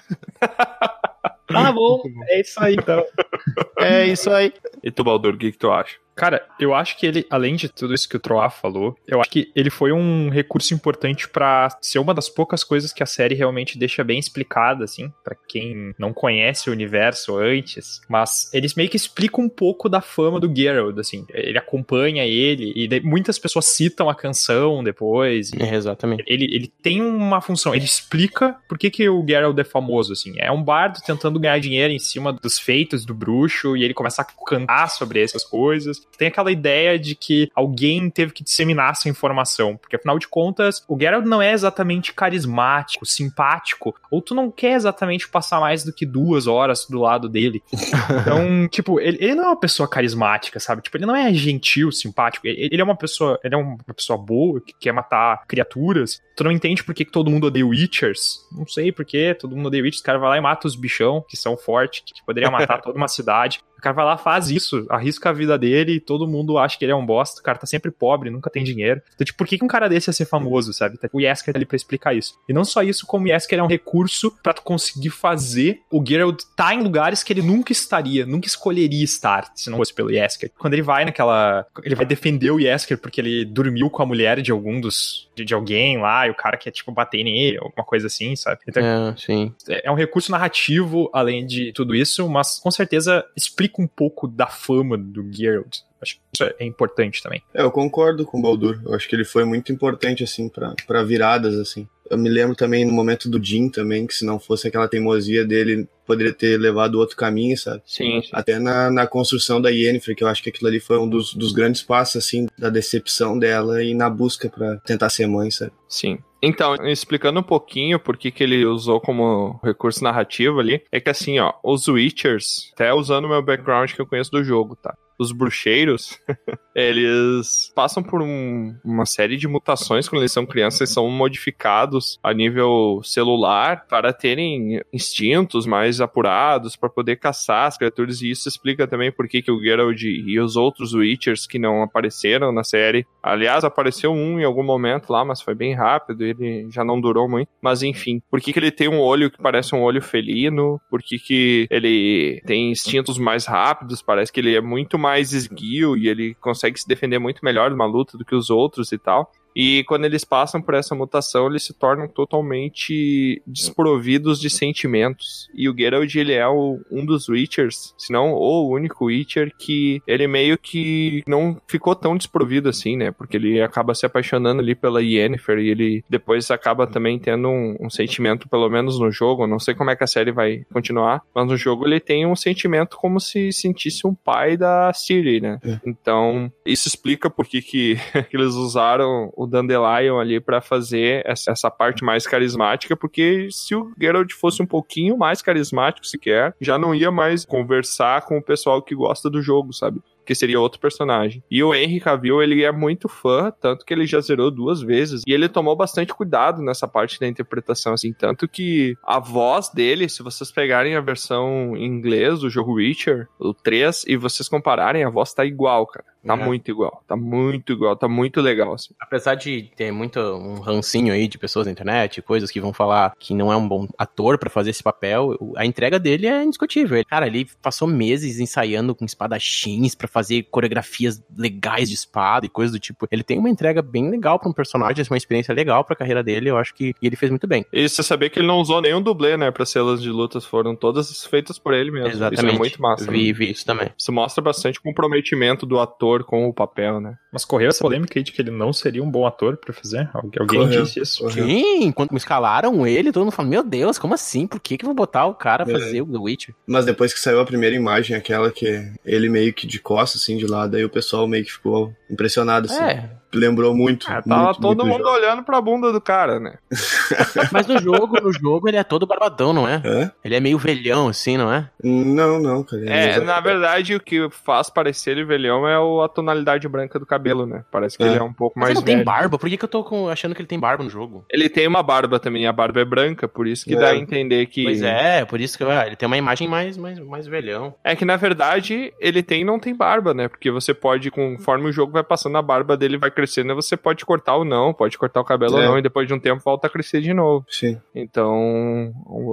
Tá 1.50 1.72
bom, 1.72 2.02
é 2.28 2.40
isso 2.40 2.62
aí 2.62 2.74
então. 2.74 3.04
É 3.80 4.06
isso 4.06 4.28
aí. 4.30 4.52
E 4.82 4.90
tu, 4.90 5.04
Baldur, 5.04 5.34
o 5.34 5.38
que, 5.38 5.52
que 5.52 5.58
tu 5.58 5.70
acha? 5.70 5.96
Cara, 6.18 6.44
eu 6.58 6.74
acho 6.74 6.98
que 6.98 7.06
ele, 7.06 7.24
além 7.30 7.54
de 7.54 7.68
tudo 7.68 7.94
isso 7.94 8.08
que 8.08 8.16
o 8.16 8.18
Troá 8.18 8.50
falou, 8.50 8.96
eu 9.06 9.20
acho 9.20 9.30
que 9.30 9.52
ele 9.54 9.70
foi 9.70 9.92
um 9.92 10.28
recurso 10.28 10.74
importante 10.74 11.28
para 11.28 11.68
ser 11.80 12.00
uma 12.00 12.12
das 12.12 12.28
poucas 12.28 12.64
coisas 12.64 12.92
que 12.92 13.04
a 13.04 13.06
série 13.06 13.36
realmente 13.36 13.78
deixa 13.78 14.02
bem 14.02 14.18
explicada, 14.18 14.82
assim, 14.82 15.12
para 15.22 15.36
quem 15.48 15.94
não 15.96 16.12
conhece 16.12 16.68
o 16.68 16.72
universo 16.72 17.36
antes. 17.36 18.00
Mas 18.08 18.52
eles 18.52 18.74
meio 18.74 18.88
que 18.88 18.96
explicam 18.96 19.44
um 19.44 19.48
pouco 19.48 19.88
da 19.88 20.00
fama 20.00 20.40
do 20.40 20.52
Geralt, 20.52 20.98
assim. 20.98 21.24
Ele 21.32 21.56
acompanha 21.56 22.26
ele 22.26 22.72
e 22.74 23.00
muitas 23.00 23.38
pessoas 23.38 23.66
citam 23.66 24.10
a 24.10 24.14
canção 24.14 24.82
depois. 24.82 25.52
É, 25.52 25.72
exatamente. 25.72 26.24
Ele, 26.26 26.46
ele 26.52 26.66
tem 26.82 27.00
uma 27.00 27.40
função, 27.40 27.76
ele 27.76 27.84
explica 27.84 28.56
por 28.68 28.76
que, 28.76 28.90
que 28.90 29.08
o 29.08 29.24
Geralt 29.24 29.56
é 29.56 29.62
famoso, 29.62 30.14
assim. 30.14 30.34
É 30.36 30.50
um 30.50 30.64
bardo 30.64 30.98
tentando 31.06 31.38
ganhar 31.38 31.60
dinheiro 31.60 31.92
em 31.92 31.98
cima 32.00 32.32
dos 32.32 32.58
feitos 32.58 33.04
do 33.04 33.14
bruxo 33.14 33.76
e 33.76 33.84
ele 33.84 33.94
começa 33.94 34.22
a 34.22 34.24
cantar 34.24 34.88
sobre 34.90 35.22
essas 35.22 35.44
coisas 35.44 36.07
tem 36.16 36.28
aquela 36.28 36.50
ideia 36.50 36.98
de 36.98 37.14
que 37.14 37.50
alguém 37.54 38.10
teve 38.10 38.32
que 38.32 38.44
disseminar 38.44 38.92
essa 38.92 39.08
informação, 39.08 39.76
porque 39.76 39.96
afinal 39.96 40.18
de 40.18 40.28
contas, 40.28 40.82
o 40.88 40.98
Geralt 40.98 41.24
não 41.24 41.40
é 41.40 41.52
exatamente 41.52 42.12
carismático, 42.12 43.06
simpático, 43.06 43.94
ou 44.10 44.20
tu 44.20 44.34
não 44.34 44.50
quer 44.50 44.72
exatamente 44.72 45.28
passar 45.28 45.60
mais 45.60 45.84
do 45.84 45.92
que 45.92 46.04
duas 46.06 46.46
horas 46.46 46.86
do 46.88 46.98
lado 46.98 47.28
dele. 47.28 47.62
Então, 48.28 48.68
tipo, 48.68 49.00
ele, 49.00 49.16
ele 49.20 49.34
não 49.34 49.44
é 49.44 49.46
uma 49.48 49.60
pessoa 49.60 49.88
carismática, 49.88 50.58
sabe? 50.58 50.82
Tipo, 50.82 50.96
ele 50.96 51.06
não 51.06 51.14
é 51.14 51.32
gentil, 51.32 51.90
simpático, 51.92 52.46
ele, 52.46 52.68
ele 52.72 52.80
é 52.80 52.84
uma 52.84 52.96
pessoa, 52.96 53.38
ele 53.44 53.54
é 53.54 53.58
uma 53.58 53.78
pessoa 53.94 54.18
boa, 54.18 54.60
que 54.60 54.74
quer 54.78 54.92
matar 54.92 55.44
criaturas. 55.46 56.20
Tu 56.36 56.44
não 56.44 56.52
entende 56.52 56.82
por 56.82 56.94
que, 56.94 57.04
que 57.04 57.12
todo 57.12 57.30
mundo 57.30 57.46
odeia 57.46 57.66
Witchers? 57.66 58.40
Não 58.52 58.66
sei 58.66 58.92
por 58.92 59.04
que 59.04 59.34
todo 59.34 59.56
mundo 59.56 59.66
odeia 59.66 59.82
Witchers, 59.82 60.00
o 60.00 60.04
cara 60.04 60.18
vai 60.18 60.30
lá 60.30 60.38
e 60.38 60.40
mata 60.40 60.66
os 60.66 60.76
bichão, 60.76 61.24
que 61.28 61.36
são 61.36 61.56
fortes, 61.56 62.02
que 62.04 62.24
poderia 62.24 62.50
matar 62.50 62.80
toda 62.82 62.96
uma 62.96 63.08
cidade. 63.08 63.60
O 63.78 63.80
cara 63.80 63.94
vai 63.94 64.04
lá, 64.04 64.18
faz 64.18 64.50
isso, 64.50 64.86
arrisca 64.90 65.30
a 65.30 65.32
vida 65.32 65.56
dele 65.56 65.94
e 65.94 66.00
todo 66.00 66.26
mundo 66.26 66.58
acha 66.58 66.76
que 66.76 66.84
ele 66.84 66.92
é 66.92 66.96
um 66.96 67.06
bosta. 67.06 67.40
O 67.40 67.44
cara 67.44 67.58
tá 67.58 67.66
sempre 67.66 67.90
pobre, 67.90 68.30
nunca 68.30 68.50
tem 68.50 68.64
dinheiro. 68.64 69.00
Então, 69.14 69.24
tipo, 69.24 69.38
por 69.38 69.46
que, 69.46 69.58
que 69.58 69.64
um 69.64 69.68
cara 69.68 69.88
desse 69.88 70.10
ia 70.10 70.12
ser 70.12 70.26
famoso, 70.26 70.72
sabe? 70.72 70.98
O 71.12 71.20
Yesker 71.20 71.54
tá 71.54 71.58
ali 71.58 71.64
pra 71.64 71.76
explicar 71.76 72.14
isso. 72.14 72.38
E 72.48 72.52
não 72.52 72.64
só 72.64 72.82
isso, 72.82 73.06
como 73.06 73.26
o 73.26 73.28
Yesker 73.28 73.58
é 73.58 73.62
um 73.62 73.68
recurso 73.68 74.32
para 74.42 74.52
tu 74.52 74.62
conseguir 74.62 75.10
fazer 75.10 75.80
o 75.90 76.04
Geralt 76.04 76.42
tá 76.56 76.74
em 76.74 76.82
lugares 76.82 77.22
que 77.22 77.32
ele 77.32 77.42
nunca 77.42 77.72
estaria, 77.72 78.26
nunca 78.26 78.46
escolheria 78.46 79.04
estar, 79.04 79.50
se 79.54 79.70
não 79.70 79.78
fosse 79.78 79.94
pelo 79.94 80.10
Yesker. 80.10 80.50
Quando 80.58 80.74
ele 80.74 80.82
vai 80.82 81.04
naquela. 81.04 81.66
Ele 81.82 81.94
vai 81.94 82.06
defender 82.06 82.50
o 82.50 82.58
Yesker 82.58 82.98
porque 82.98 83.20
ele 83.20 83.44
dormiu 83.44 83.88
com 83.90 84.02
a 84.02 84.06
mulher 84.06 84.40
de 84.40 84.50
algum 84.50 84.80
dos. 84.80 85.28
de, 85.34 85.44
de 85.44 85.54
alguém 85.54 85.98
lá, 85.98 86.26
e 86.26 86.30
o 86.30 86.34
cara 86.34 86.56
quer, 86.56 86.70
tipo, 86.70 86.90
bater 86.92 87.22
nele, 87.22 87.58
alguma 87.58 87.84
coisa 87.84 88.06
assim, 88.06 88.34
sabe? 88.36 88.60
Então, 88.66 88.82
é, 88.82 89.14
sim. 89.16 89.54
É 89.68 89.90
um 89.90 89.94
recurso 89.94 90.30
narrativo, 90.30 91.10
além 91.12 91.46
de 91.46 91.72
tudo 91.72 91.94
isso, 91.94 92.28
mas 92.28 92.58
com 92.58 92.70
certeza 92.70 93.24
explica 93.36 93.67
explica 93.68 93.82
um 93.82 93.86
pouco 93.86 94.26
da 94.26 94.46
fama 94.46 94.96
do 94.96 95.30
Geralt. 95.32 95.80
Acho 96.00 96.16
que 96.16 96.20
isso 96.34 96.54
é 96.58 96.64
importante 96.64 97.22
também. 97.22 97.42
É, 97.52 97.62
eu 97.62 97.70
concordo 97.70 98.24
com 98.24 98.38
o 98.38 98.42
Baldur. 98.42 98.80
Eu 98.84 98.94
acho 98.94 99.08
que 99.08 99.16
ele 99.16 99.24
foi 99.24 99.44
muito 99.44 99.72
importante, 99.72 100.22
assim, 100.22 100.48
para 100.86 101.02
viradas, 101.02 101.54
assim. 101.56 101.88
Eu 102.10 102.16
me 102.16 102.28
lembro 102.28 102.56
também 102.56 102.84
no 102.84 102.92
momento 102.92 103.28
do 103.28 103.42
Jim 103.42 103.68
também, 103.68 104.06
que 104.06 104.14
se 104.14 104.24
não 104.24 104.38
fosse 104.38 104.66
aquela 104.66 104.88
teimosia 104.88 105.44
dele, 105.44 105.86
poderia 106.06 106.32
ter 106.32 106.58
levado 106.58 106.94
outro 106.94 107.16
caminho, 107.16 107.56
sabe? 107.56 107.82
Sim. 107.84 108.22
sim. 108.22 108.30
Até 108.32 108.58
na, 108.58 108.90
na 108.90 109.06
construção 109.06 109.60
da 109.60 109.68
Yennefer, 109.68 110.16
que 110.16 110.24
eu 110.24 110.28
acho 110.28 110.42
que 110.42 110.48
aquilo 110.48 110.68
ali 110.68 110.80
foi 110.80 110.98
um 110.98 111.08
dos, 111.08 111.34
dos 111.34 111.52
grandes 111.52 111.82
passos, 111.82 112.16
assim, 112.16 112.46
da 112.58 112.70
decepção 112.70 113.38
dela 113.38 113.82
e 113.82 113.92
na 113.92 114.08
busca 114.08 114.48
para 114.48 114.78
tentar 114.78 115.10
ser 115.10 115.26
mãe, 115.26 115.50
sabe? 115.50 115.72
Sim. 115.86 116.18
Então, 116.42 116.74
explicando 116.86 117.40
um 117.40 117.42
pouquinho 117.42 117.98
por 117.98 118.16
que, 118.16 118.30
que 118.30 118.44
ele 118.44 118.64
usou 118.64 119.00
como 119.00 119.58
recurso 119.62 120.02
narrativo 120.04 120.60
ali, 120.60 120.82
é 120.90 121.00
que 121.00 121.10
assim, 121.10 121.38
ó, 121.40 121.52
os 121.64 121.88
Witchers, 121.88 122.70
até 122.74 122.94
usando 122.94 123.24
o 123.24 123.28
meu 123.28 123.42
background 123.42 123.92
que 123.92 124.00
eu 124.00 124.06
conheço 124.06 124.30
do 124.30 124.44
jogo, 124.44 124.76
tá? 124.76 124.96
Os 125.18 125.32
bruxeiros, 125.32 126.18
eles 126.74 127.72
passam 127.74 128.02
por 128.02 128.22
um, 128.22 128.74
uma 128.84 129.04
série 129.04 129.36
de 129.36 129.48
mutações 129.48 130.08
quando 130.08 130.22
eles 130.22 130.32
são 130.32 130.46
crianças, 130.46 130.80
eles 130.80 130.94
são 130.94 131.08
modificados 131.10 132.18
a 132.22 132.32
nível 132.32 133.00
celular 133.02 133.86
para 133.88 134.12
terem 134.12 134.80
instintos 134.92 135.66
mais 135.66 136.00
apurados, 136.00 136.76
para 136.76 136.88
poder 136.88 137.16
caçar 137.16 137.66
as 137.66 137.76
criaturas, 137.76 138.22
e 138.22 138.30
isso 138.30 138.48
explica 138.48 138.86
também 138.86 139.10
por 139.10 139.26
que, 139.28 139.42
que 139.42 139.50
o 139.50 139.60
Geralt 139.60 140.02
e 140.02 140.38
os 140.38 140.56
outros 140.56 140.94
Witchers 140.94 141.46
que 141.46 141.58
não 141.58 141.82
apareceram 141.82 142.52
na 142.52 142.62
série, 142.62 143.06
aliás, 143.22 143.64
apareceu 143.64 144.12
um 144.12 144.38
em 144.38 144.44
algum 144.44 144.62
momento 144.62 145.10
lá, 145.10 145.24
mas 145.24 145.40
foi 145.40 145.54
bem 145.54 145.74
rápido, 145.74 146.24
ele 146.24 146.68
já 146.70 146.84
não 146.84 147.00
durou 147.00 147.28
muito. 147.28 147.48
Mas 147.60 147.82
enfim, 147.82 148.20
por 148.30 148.40
que, 148.40 148.52
que 148.52 148.58
ele 148.58 148.70
tem 148.70 148.88
um 148.88 149.00
olho 149.00 149.30
que 149.30 149.42
parece 149.42 149.74
um 149.74 149.82
olho 149.82 150.00
felino? 150.02 150.80
Por 150.90 151.02
que, 151.02 151.18
que 151.18 151.66
ele 151.70 152.42
tem 152.46 152.70
instintos 152.70 153.18
mais 153.18 153.46
rápidos? 153.46 154.02
Parece 154.02 154.32
que 154.32 154.40
ele 154.40 154.54
é 154.54 154.60
muito 154.60 154.98
mais 154.98 155.07
esguio 155.16 155.96
e 155.96 156.08
ele 156.08 156.34
consegue 156.34 156.78
se 156.78 156.86
defender 156.86 157.18
muito 157.18 157.44
melhor 157.44 157.70
numa 157.70 157.86
luta 157.86 158.18
do 158.18 158.24
que 158.24 158.34
os 158.34 158.50
outros 158.50 158.92
e 158.92 158.98
tal. 158.98 159.32
E 159.58 159.82
quando 159.88 160.04
eles 160.04 160.22
passam 160.24 160.62
por 160.62 160.74
essa 160.74 160.94
mutação, 160.94 161.48
eles 161.48 161.64
se 161.64 161.74
tornam 161.74 162.06
totalmente 162.06 163.42
desprovidos 163.44 164.38
de 164.38 164.48
sentimentos. 164.48 165.50
E 165.52 165.68
o 165.68 165.76
Geralt, 165.76 166.14
ele 166.14 166.32
é 166.32 166.46
o, 166.46 166.80
um 166.88 167.04
dos 167.04 167.28
Witchers, 167.28 167.92
se 167.98 168.12
não 168.12 168.32
o 168.34 168.68
único 168.72 169.06
Witcher, 169.06 169.52
que 169.58 170.00
ele 170.06 170.28
meio 170.28 170.56
que 170.56 171.24
não 171.26 171.60
ficou 171.66 171.96
tão 171.96 172.16
desprovido 172.16 172.68
assim, 172.68 172.96
né? 172.96 173.10
Porque 173.10 173.36
ele 173.36 173.60
acaba 173.60 173.96
se 173.96 174.06
apaixonando 174.06 174.60
ali 174.60 174.76
pela 174.76 175.02
Yennefer 175.02 175.58
e 175.58 175.70
ele 175.70 176.04
depois 176.08 176.48
acaba 176.52 176.86
também 176.86 177.18
tendo 177.18 177.48
um, 177.48 177.76
um 177.80 177.90
sentimento, 177.90 178.48
pelo 178.48 178.70
menos 178.70 179.00
no 179.00 179.10
jogo. 179.10 179.44
não 179.44 179.58
sei 179.58 179.74
como 179.74 179.90
é 179.90 179.96
que 179.96 180.04
a 180.04 180.06
série 180.06 180.30
vai 180.30 180.64
continuar, 180.72 181.22
mas 181.34 181.48
no 181.48 181.56
jogo 181.56 181.84
ele 181.84 181.98
tem 181.98 182.24
um 182.24 182.36
sentimento 182.36 182.96
como 182.96 183.18
se 183.18 183.50
sentisse 183.50 184.06
um 184.06 184.14
pai 184.14 184.56
da 184.56 184.92
Ciri, 184.92 185.40
né? 185.40 185.58
É. 185.64 185.80
Então, 185.84 186.52
isso 186.64 186.86
explica 186.86 187.28
por 187.28 187.44
que, 187.44 187.60
que 187.60 187.96
eles 188.32 188.54
usaram 188.54 189.32
o 189.36 189.47
Dandelion 189.48 190.18
ali 190.18 190.40
para 190.40 190.60
fazer 190.60 191.22
essa, 191.26 191.50
essa, 191.50 191.70
parte 191.70 192.04
mais 192.04 192.26
carismática, 192.26 192.96
porque 192.96 193.48
se 193.50 193.74
o 193.74 193.92
Geralt 194.00 194.32
fosse 194.32 194.62
um 194.62 194.66
pouquinho 194.66 195.16
mais 195.16 195.42
carismático 195.42 196.06
sequer, 196.06 196.54
já 196.60 196.78
não 196.78 196.94
ia 196.94 197.10
mais 197.10 197.44
conversar 197.44 198.22
com 198.22 198.38
o 198.38 198.42
pessoal 198.42 198.82
que 198.82 198.94
gosta 198.94 199.28
do 199.28 199.42
jogo, 199.42 199.72
sabe? 199.72 200.00
Que 200.28 200.34
seria 200.34 200.60
outro 200.60 200.78
personagem. 200.78 201.42
E 201.50 201.64
o 201.64 201.74
Henry 201.74 202.00
Cavill, 202.00 202.42
ele 202.42 202.62
é 202.62 202.70
muito 202.70 203.08
fã, 203.08 203.50
tanto 203.50 203.86
que 203.86 203.94
ele 203.94 204.06
já 204.06 204.20
zerou 204.20 204.50
duas 204.50 204.82
vezes, 204.82 205.22
e 205.26 205.32
ele 205.32 205.48
tomou 205.48 205.74
bastante 205.74 206.12
cuidado 206.12 206.60
nessa 206.60 206.86
parte 206.86 207.18
da 207.18 207.26
interpretação, 207.26 207.94
assim, 207.94 208.12
tanto 208.12 208.46
que 208.46 208.94
a 209.02 209.18
voz 209.18 209.70
dele, 209.70 210.06
se 210.06 210.22
vocês 210.22 210.52
pegarem 210.52 210.94
a 210.96 211.00
versão 211.00 211.74
em 211.74 211.86
inglês 211.86 212.40
do 212.40 212.50
jogo 212.50 212.74
Witcher, 212.74 213.26
o 213.40 213.54
3, 213.54 214.04
e 214.06 214.18
vocês 214.18 214.50
compararem, 214.50 215.02
a 215.02 215.08
voz 215.08 215.32
tá 215.32 215.46
igual, 215.46 215.86
cara. 215.86 216.04
Tá 216.26 216.34
é. 216.34 216.44
muito 216.44 216.70
igual, 216.70 217.02
tá 217.06 217.16
muito 217.16 217.72
igual, 217.72 217.96
tá 217.96 218.06
muito 218.06 218.40
legal, 218.42 218.74
assim. 218.74 218.92
Apesar 219.00 219.34
de 219.34 219.70
ter 219.76 219.90
muito 219.90 220.20
um 220.20 220.60
rancinho 220.60 221.12
aí 221.12 221.26
de 221.26 221.38
pessoas 221.38 221.66
na 221.66 221.72
internet, 221.72 222.20
coisas 222.20 222.50
que 222.50 222.60
vão 222.60 222.72
falar 222.72 223.14
que 223.18 223.32
não 223.32 223.50
é 223.50 223.56
um 223.56 223.66
bom 223.66 223.88
ator 223.96 224.36
para 224.36 224.50
fazer 224.50 224.70
esse 224.70 224.82
papel, 224.82 225.38
a 225.56 225.64
entrega 225.64 225.98
dele 225.98 226.26
é 226.26 226.42
indiscutível. 226.42 227.02
Cara, 227.08 227.26
ele 227.26 227.48
passou 227.62 227.88
meses 227.88 228.40
ensaiando 228.40 228.94
com 228.94 229.04
espadachins 229.06 229.94
para 229.94 230.08
fazer 230.08 230.17
coreografias 230.50 231.22
legais 231.36 231.88
de 231.88 231.94
espada 231.94 232.46
e 232.46 232.48
coisas 232.48 232.72
do 232.72 232.78
tipo. 232.78 233.06
Ele 233.10 233.22
tem 233.22 233.38
uma 233.38 233.50
entrega 233.50 233.80
bem 233.82 234.10
legal 234.10 234.38
pra 234.38 234.48
um 234.48 234.52
personagem, 234.52 235.04
uma 235.10 235.16
experiência 235.16 235.54
legal 235.54 235.84
pra 235.84 235.96
carreira 235.96 236.22
dele, 236.22 236.50
eu 236.50 236.56
acho 236.56 236.74
que 236.74 236.94
e 237.00 237.06
ele 237.06 237.16
fez 237.16 237.30
muito 237.30 237.46
bem. 237.46 237.64
E 237.72 237.88
você 237.88 238.02
sabia 238.02 238.28
que 238.30 238.38
ele 238.38 238.46
não 238.46 238.58
usou 238.58 238.80
nenhum 238.80 239.00
dublê, 239.02 239.36
né, 239.36 239.50
pra 239.50 239.64
cenas 239.64 240.02
de 240.02 240.10
lutas, 240.10 240.44
foram 240.44 240.74
todas 240.76 241.24
feitas 241.26 241.58
por 241.58 241.72
ele 241.74 241.90
mesmo. 241.90 242.08
Exatamente. 242.08 242.44
Isso 242.46 242.54
é 242.54 242.58
muito 242.58 242.82
massa. 242.82 243.10
Vi, 243.10 243.26
né? 243.28 243.32
vi 243.32 243.50
isso 243.50 243.64
também. 243.64 243.90
Isso 243.96 244.12
mostra 244.12 244.42
bastante 244.42 244.80
comprometimento 244.80 245.64
do 245.66 245.78
ator 245.78 246.24
com 246.24 246.48
o 246.48 246.52
papel, 246.54 247.00
né? 247.00 247.16
Mas 247.32 247.44
correu 247.44 247.68
essa 247.68 247.80
polêmica 247.80 248.18
aí 248.18 248.22
de 248.22 248.32
que 248.32 248.40
ele 248.42 248.50
não 248.50 248.72
seria 248.72 249.02
um 249.02 249.10
bom 249.10 249.26
ator 249.26 249.56
pra 249.56 249.72
fazer? 249.72 250.08
Algu- 250.14 250.30
Alguém 250.40 250.60
Correu, 250.60 250.82
disse 250.82 251.00
isso? 251.00 251.22
correu. 251.22 251.46
Sim, 251.46 251.92
quando 251.92 252.16
escalaram 252.16 252.86
ele, 252.86 253.12
todo 253.12 253.24
mundo 253.24 253.32
falou, 253.32 253.50
meu 253.50 253.62
Deus, 253.62 253.98
como 253.98 254.14
assim? 254.14 254.46
Por 254.46 254.60
que 254.60 254.78
que 254.78 254.84
vão 254.84 254.94
botar 254.94 255.26
o 255.26 255.34
cara 255.34 255.64
a 255.64 255.68
É. 255.68 255.72
fazer 255.72 256.02
o 256.02 256.06
The 256.06 256.18
Witcher? 256.18 256.54
Mas 256.66 256.84
depois 256.84 257.12
que 257.12 257.20
saiu 257.20 257.40
a 257.40 257.44
primeira 257.44 257.74
imagem, 257.76 258.16
aquela 258.16 258.50
que 258.50 258.90
ele 259.04 259.28
meio 259.28 259.52
que 259.52 259.66
de 259.66 259.78
costas, 259.78 260.07
assim, 260.16 260.36
de 260.36 260.46
lado, 260.46 260.76
aí 260.76 260.84
o 260.84 260.90
pessoal 260.90 261.26
meio 261.26 261.44
que 261.44 261.52
ficou 261.52 261.94
impressionado, 262.10 262.66
assim. 262.70 262.82
É, 262.82 263.10
Lembrou 263.34 263.74
muito. 263.74 264.06
Ah, 264.10 264.22
tava 264.22 264.44
muito, 264.44 264.60
todo 264.62 264.86
muito 264.86 264.86
mundo 264.98 265.04
jogo. 265.04 265.16
olhando 265.18 265.42
pra 265.42 265.60
bunda 265.60 265.92
do 265.92 266.00
cara, 266.00 266.40
né? 266.40 266.54
mas 267.52 267.66
no 267.66 267.78
jogo, 267.78 268.18
no 268.22 268.32
jogo 268.32 268.66
ele 268.68 268.78
é 268.78 268.82
todo 268.82 269.06
barbadão, 269.06 269.52
não 269.52 269.68
é? 269.68 269.82
Hã? 269.84 270.10
Ele 270.24 270.34
é 270.34 270.40
meio 270.40 270.56
velhão, 270.56 271.08
assim, 271.08 271.36
não 271.36 271.52
é? 271.52 271.68
Não, 271.84 272.40
não, 272.40 272.62
cara. 272.62 272.82
É, 272.88 273.20
na 273.20 273.38
verdade, 273.40 273.94
o 273.94 274.00
que 274.00 274.28
faz 274.30 274.70
parecer 274.70 275.10
ele 275.10 275.24
velhão 275.26 275.68
é 275.68 275.78
o- 275.78 276.00
a 276.02 276.08
tonalidade 276.08 276.66
branca 276.68 276.98
do 276.98 277.04
cabelo, 277.04 277.44
né? 277.44 277.64
Parece 277.70 277.98
que 277.98 278.02
É. 278.02 278.06
ele 278.06 278.16
é 278.18 278.22
um 278.22 278.32
pouco 278.32 278.58
Mas 278.58 278.68
mais 278.68 278.70
ele 278.70 278.80
não 278.80 278.84
tem 278.86 278.94
velho. 278.96 279.04
barba, 279.04 279.38
por 279.38 279.48
que, 279.50 279.58
que 279.58 279.64
eu 279.64 279.68
tô 279.68 279.84
com- 279.84 280.08
achando 280.08 280.34
que 280.34 280.40
ele 280.40 280.48
tem 280.48 280.58
barba 280.58 280.82
no 280.82 280.88
jogo? 280.88 281.26
Ele 281.30 281.50
tem 281.50 281.66
uma 281.66 281.82
barba 281.82 282.18
também, 282.18 282.46
a 282.46 282.52
barba 282.52 282.80
é 282.80 282.84
branca, 282.86 283.28
por 283.28 283.46
isso 283.46 283.66
que 283.66 283.74
É. 283.74 283.78
dá 283.78 283.88
a 283.90 283.96
entender 283.96 284.46
que. 284.46 284.64
Pois 284.64 284.80
é, 284.80 285.26
por 285.26 285.38
isso 285.38 285.58
que 285.58 285.64
ah, 285.64 285.86
ele 285.86 285.96
tem 285.96 286.06
uma 286.06 286.16
imagem 286.16 286.48
mais, 286.48 286.78
mais, 286.78 286.98
mais 286.98 287.26
velhão. 287.26 287.74
É 287.84 287.94
que 287.94 288.06
na 288.06 288.16
verdade 288.16 288.90
ele 288.98 289.22
tem 289.22 289.42
e 289.42 289.44
não 289.44 289.58
tem 289.58 289.74
barba, 289.76 290.14
né? 290.14 290.28
Porque 290.28 290.50
você 290.50 290.72
pode, 290.72 291.10
conforme 291.10 291.68
o 291.68 291.72
jogo 291.72 291.97
vai 291.98 292.04
passando, 292.08 292.36
a 292.38 292.42
barba 292.42 292.76
dele 292.76 292.96
vai 292.98 293.10
crescendo 293.10 293.52
e 293.52 293.54
você 293.54 293.76
pode 293.76 294.04
cortar 294.04 294.36
ou 294.36 294.44
não, 294.44 294.72
pode 294.72 294.96
cortar 294.98 295.20
o 295.20 295.24
cabelo 295.24 295.54
ou 295.54 295.62
É. 295.62 295.66
não, 295.66 295.78
e 295.78 295.82
depois 295.82 296.06
de 296.08 296.14
um 296.14 296.18
tempo 296.20 296.42
volta 296.44 296.66
a 296.66 296.70
crescer 296.70 297.00
de 297.00 297.12
novo. 297.12 297.44
Sim. 297.48 297.80
Então, 297.94 298.92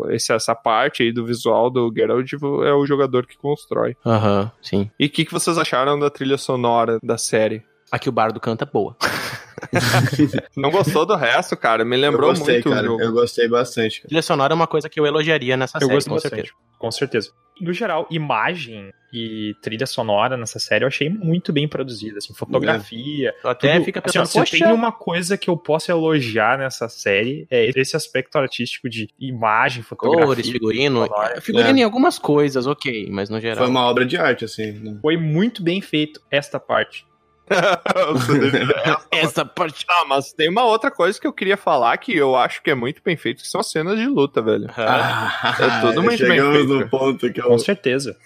esse- 0.10 0.34
essa 0.34 0.54
parte 0.56 1.04
aí 1.04 1.12
do 1.12 1.26
visual 1.26 1.70
do 1.70 1.92
Geralt 1.96 2.32
é 2.34 2.74
o 2.74 2.86
jogador 2.86 3.26
que 3.26 3.38
constrói. 3.38 3.96
Aham, 4.06 4.52
sim. 4.62 4.90
E 5.00 5.06
o 5.06 5.10
que, 5.10 5.26
que 5.26 5.32
vocês 5.34 5.58
acharam 5.58 5.98
da 6.00 6.10
trilha 6.10 6.38
sonora 6.38 7.00
da 7.04 7.18
série? 7.18 7.64
Aqui 7.92 8.10
o 8.10 8.12
bardo 8.12 8.40
canta 8.40 8.66
boa. 8.66 8.96
Não 10.56 10.70
gostou 10.72 11.06
do 11.06 11.16
resto, 11.16 11.56
cara? 11.56 11.86
Me 11.86 11.96
lembrou 11.96 12.30
eu 12.32 12.36
gostei, 12.36 12.56
muito 12.56 12.70
cara. 12.70 12.82
o 12.84 12.86
jogo. 12.86 13.02
Eu 13.02 13.12
gostei 13.14 13.48
bastante, 13.48 13.98
cara. 14.02 14.08
Trilha 14.10 14.22
sonora 14.22 14.54
é 14.54 14.56
uma 14.56 14.68
coisa 14.68 14.90
que 14.90 15.00
eu 15.00 15.06
elogiaria 15.06 15.56
nessa 15.56 15.78
Eu 15.78 15.88
série, 15.88 16.04
com 16.04 16.10
bastante. 16.16 16.22
certeza. 16.36 16.54
Com 16.78 16.92
certeza. 16.92 17.32
No 17.62 17.72
geral, 17.74 18.06
imagem 18.10 18.92
e 19.16 19.54
trilha 19.62 19.86
sonora 19.86 20.36
nessa 20.38 20.60
série 20.60 20.84
eu 20.84 20.88
achei 20.88 21.10
muito 21.10 21.54
bem 21.54 21.68
produzida, 21.68 22.18
assim, 22.18 22.34
fotografia. 22.34 23.34
Eu 23.44 23.50
até 23.50 23.74
tudo- 23.74 23.86
fica 23.86 24.02
assim, 24.06 24.18
ó, 24.18 24.22
pensando, 24.22 24.46
se 24.48 24.60
tem 24.60 24.72
uma 24.74 24.92
coisa 24.92 25.38
que 25.38 25.50
eu 25.50 25.56
posso 25.58 25.92
elogiar 25.92 26.58
nessa 26.58 26.90
série 26.90 27.48
é 27.50 27.70
esse 27.76 27.96
aspecto 27.96 28.38
artístico 28.38 28.90
de 28.90 29.08
imagem, 29.20 29.84
fotografia. 29.84 30.26
cores, 30.26 30.50
figurino. 30.50 31.06
sonora. 31.06 31.42
Figurino 31.42 31.78
É. 31.78 31.82
em 31.82 31.84
algumas 31.84 32.20
coisas, 32.20 32.68
ok, 32.68 33.08
mas 33.12 33.30
no 33.30 33.40
geral. 33.40 33.58
Foi 33.58 33.68
uma 33.68 33.86
obra 33.88 34.06
de 34.06 34.18
arte, 34.18 34.46
assim. 34.46 34.72
né? 34.74 34.98
Foi 35.02 35.18
muito 35.18 35.64
bem 35.64 35.82
feito 35.82 36.22
esta 36.30 36.60
parte. 36.60 37.06
Essa 39.12 39.46
parte. 39.46 39.86
Ah, 39.88 40.06
mas 40.08 40.34
tem 40.34 40.50
uma 40.50 40.64
outra 40.64 40.90
coisa 40.92 41.20
que 41.20 41.28
eu 41.28 41.34
queria 41.34 41.58
falar 41.58 41.98
que 41.98 42.16
eu 42.16 42.36
acho 42.36 42.62
que 42.62 42.72
é 42.72 42.76
muito 42.76 43.02
bem 43.04 43.16
feito, 43.16 43.44
que 43.44 43.48
são 43.48 43.62
as 43.62 43.70
cenas 43.70 43.98
de 43.98 44.08
luta, 44.08 44.42
velho. 44.42 44.70
Ah, 44.76 45.56
É 45.60 45.82
tudo 45.82 46.04
muito 46.04 46.20
bem 46.20 46.38
Chegamos 46.38 46.58
feito, 46.58 46.74
no 46.74 46.90
ponto 46.90 47.32
que 47.32 47.40
eu... 47.40 47.46
Com 47.48 47.58
certeza. 47.58 48.18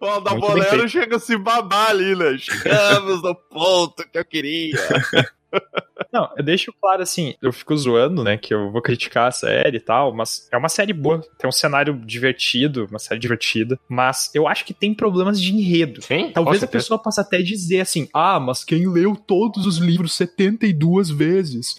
O 0.00 0.20
da 0.20 0.30
Muito 0.30 0.46
bem 0.46 0.64
Bolero 0.64 0.88
chega 0.88 1.16
a 1.16 1.18
se 1.18 1.36
babar 1.36 1.90
ali, 1.90 2.16
né? 2.16 2.38
Chegamos 2.38 3.22
no 3.22 3.34
ponto 3.34 4.02
que 4.10 4.18
eu 4.18 4.24
queria. 4.24 4.78
Não, 6.12 6.30
eu 6.36 6.42
deixo 6.42 6.72
claro 6.80 7.02
assim, 7.02 7.34
eu 7.42 7.52
fico 7.52 7.76
zoando, 7.76 8.24
né, 8.24 8.36
que 8.36 8.54
eu 8.54 8.70
vou 8.72 8.80
criticar 8.80 9.28
a 9.28 9.30
série 9.30 9.76
e 9.76 9.80
tal, 9.80 10.14
mas 10.14 10.48
é 10.50 10.56
uma 10.56 10.68
série 10.68 10.92
boa, 10.92 11.20
tem 11.38 11.48
um 11.48 11.52
cenário 11.52 11.94
divertido, 11.94 12.86
uma 12.88 12.98
série 12.98 13.20
divertida, 13.20 13.78
mas 13.88 14.30
eu 14.34 14.48
acho 14.48 14.64
que 14.64 14.72
tem 14.72 14.94
problemas 14.94 15.40
de 15.40 15.52
enredo. 15.52 16.02
Sim, 16.02 16.30
Talvez 16.32 16.62
a 16.62 16.66
pessoa 16.66 16.98
possa 16.98 17.20
até 17.20 17.42
dizer 17.42 17.80
assim: 17.80 18.08
ah, 18.14 18.40
mas 18.40 18.64
quem 18.64 18.88
leu 18.88 19.14
todos 19.16 19.66
os 19.66 19.76
livros 19.76 20.14
72 20.14 21.10
vezes 21.10 21.76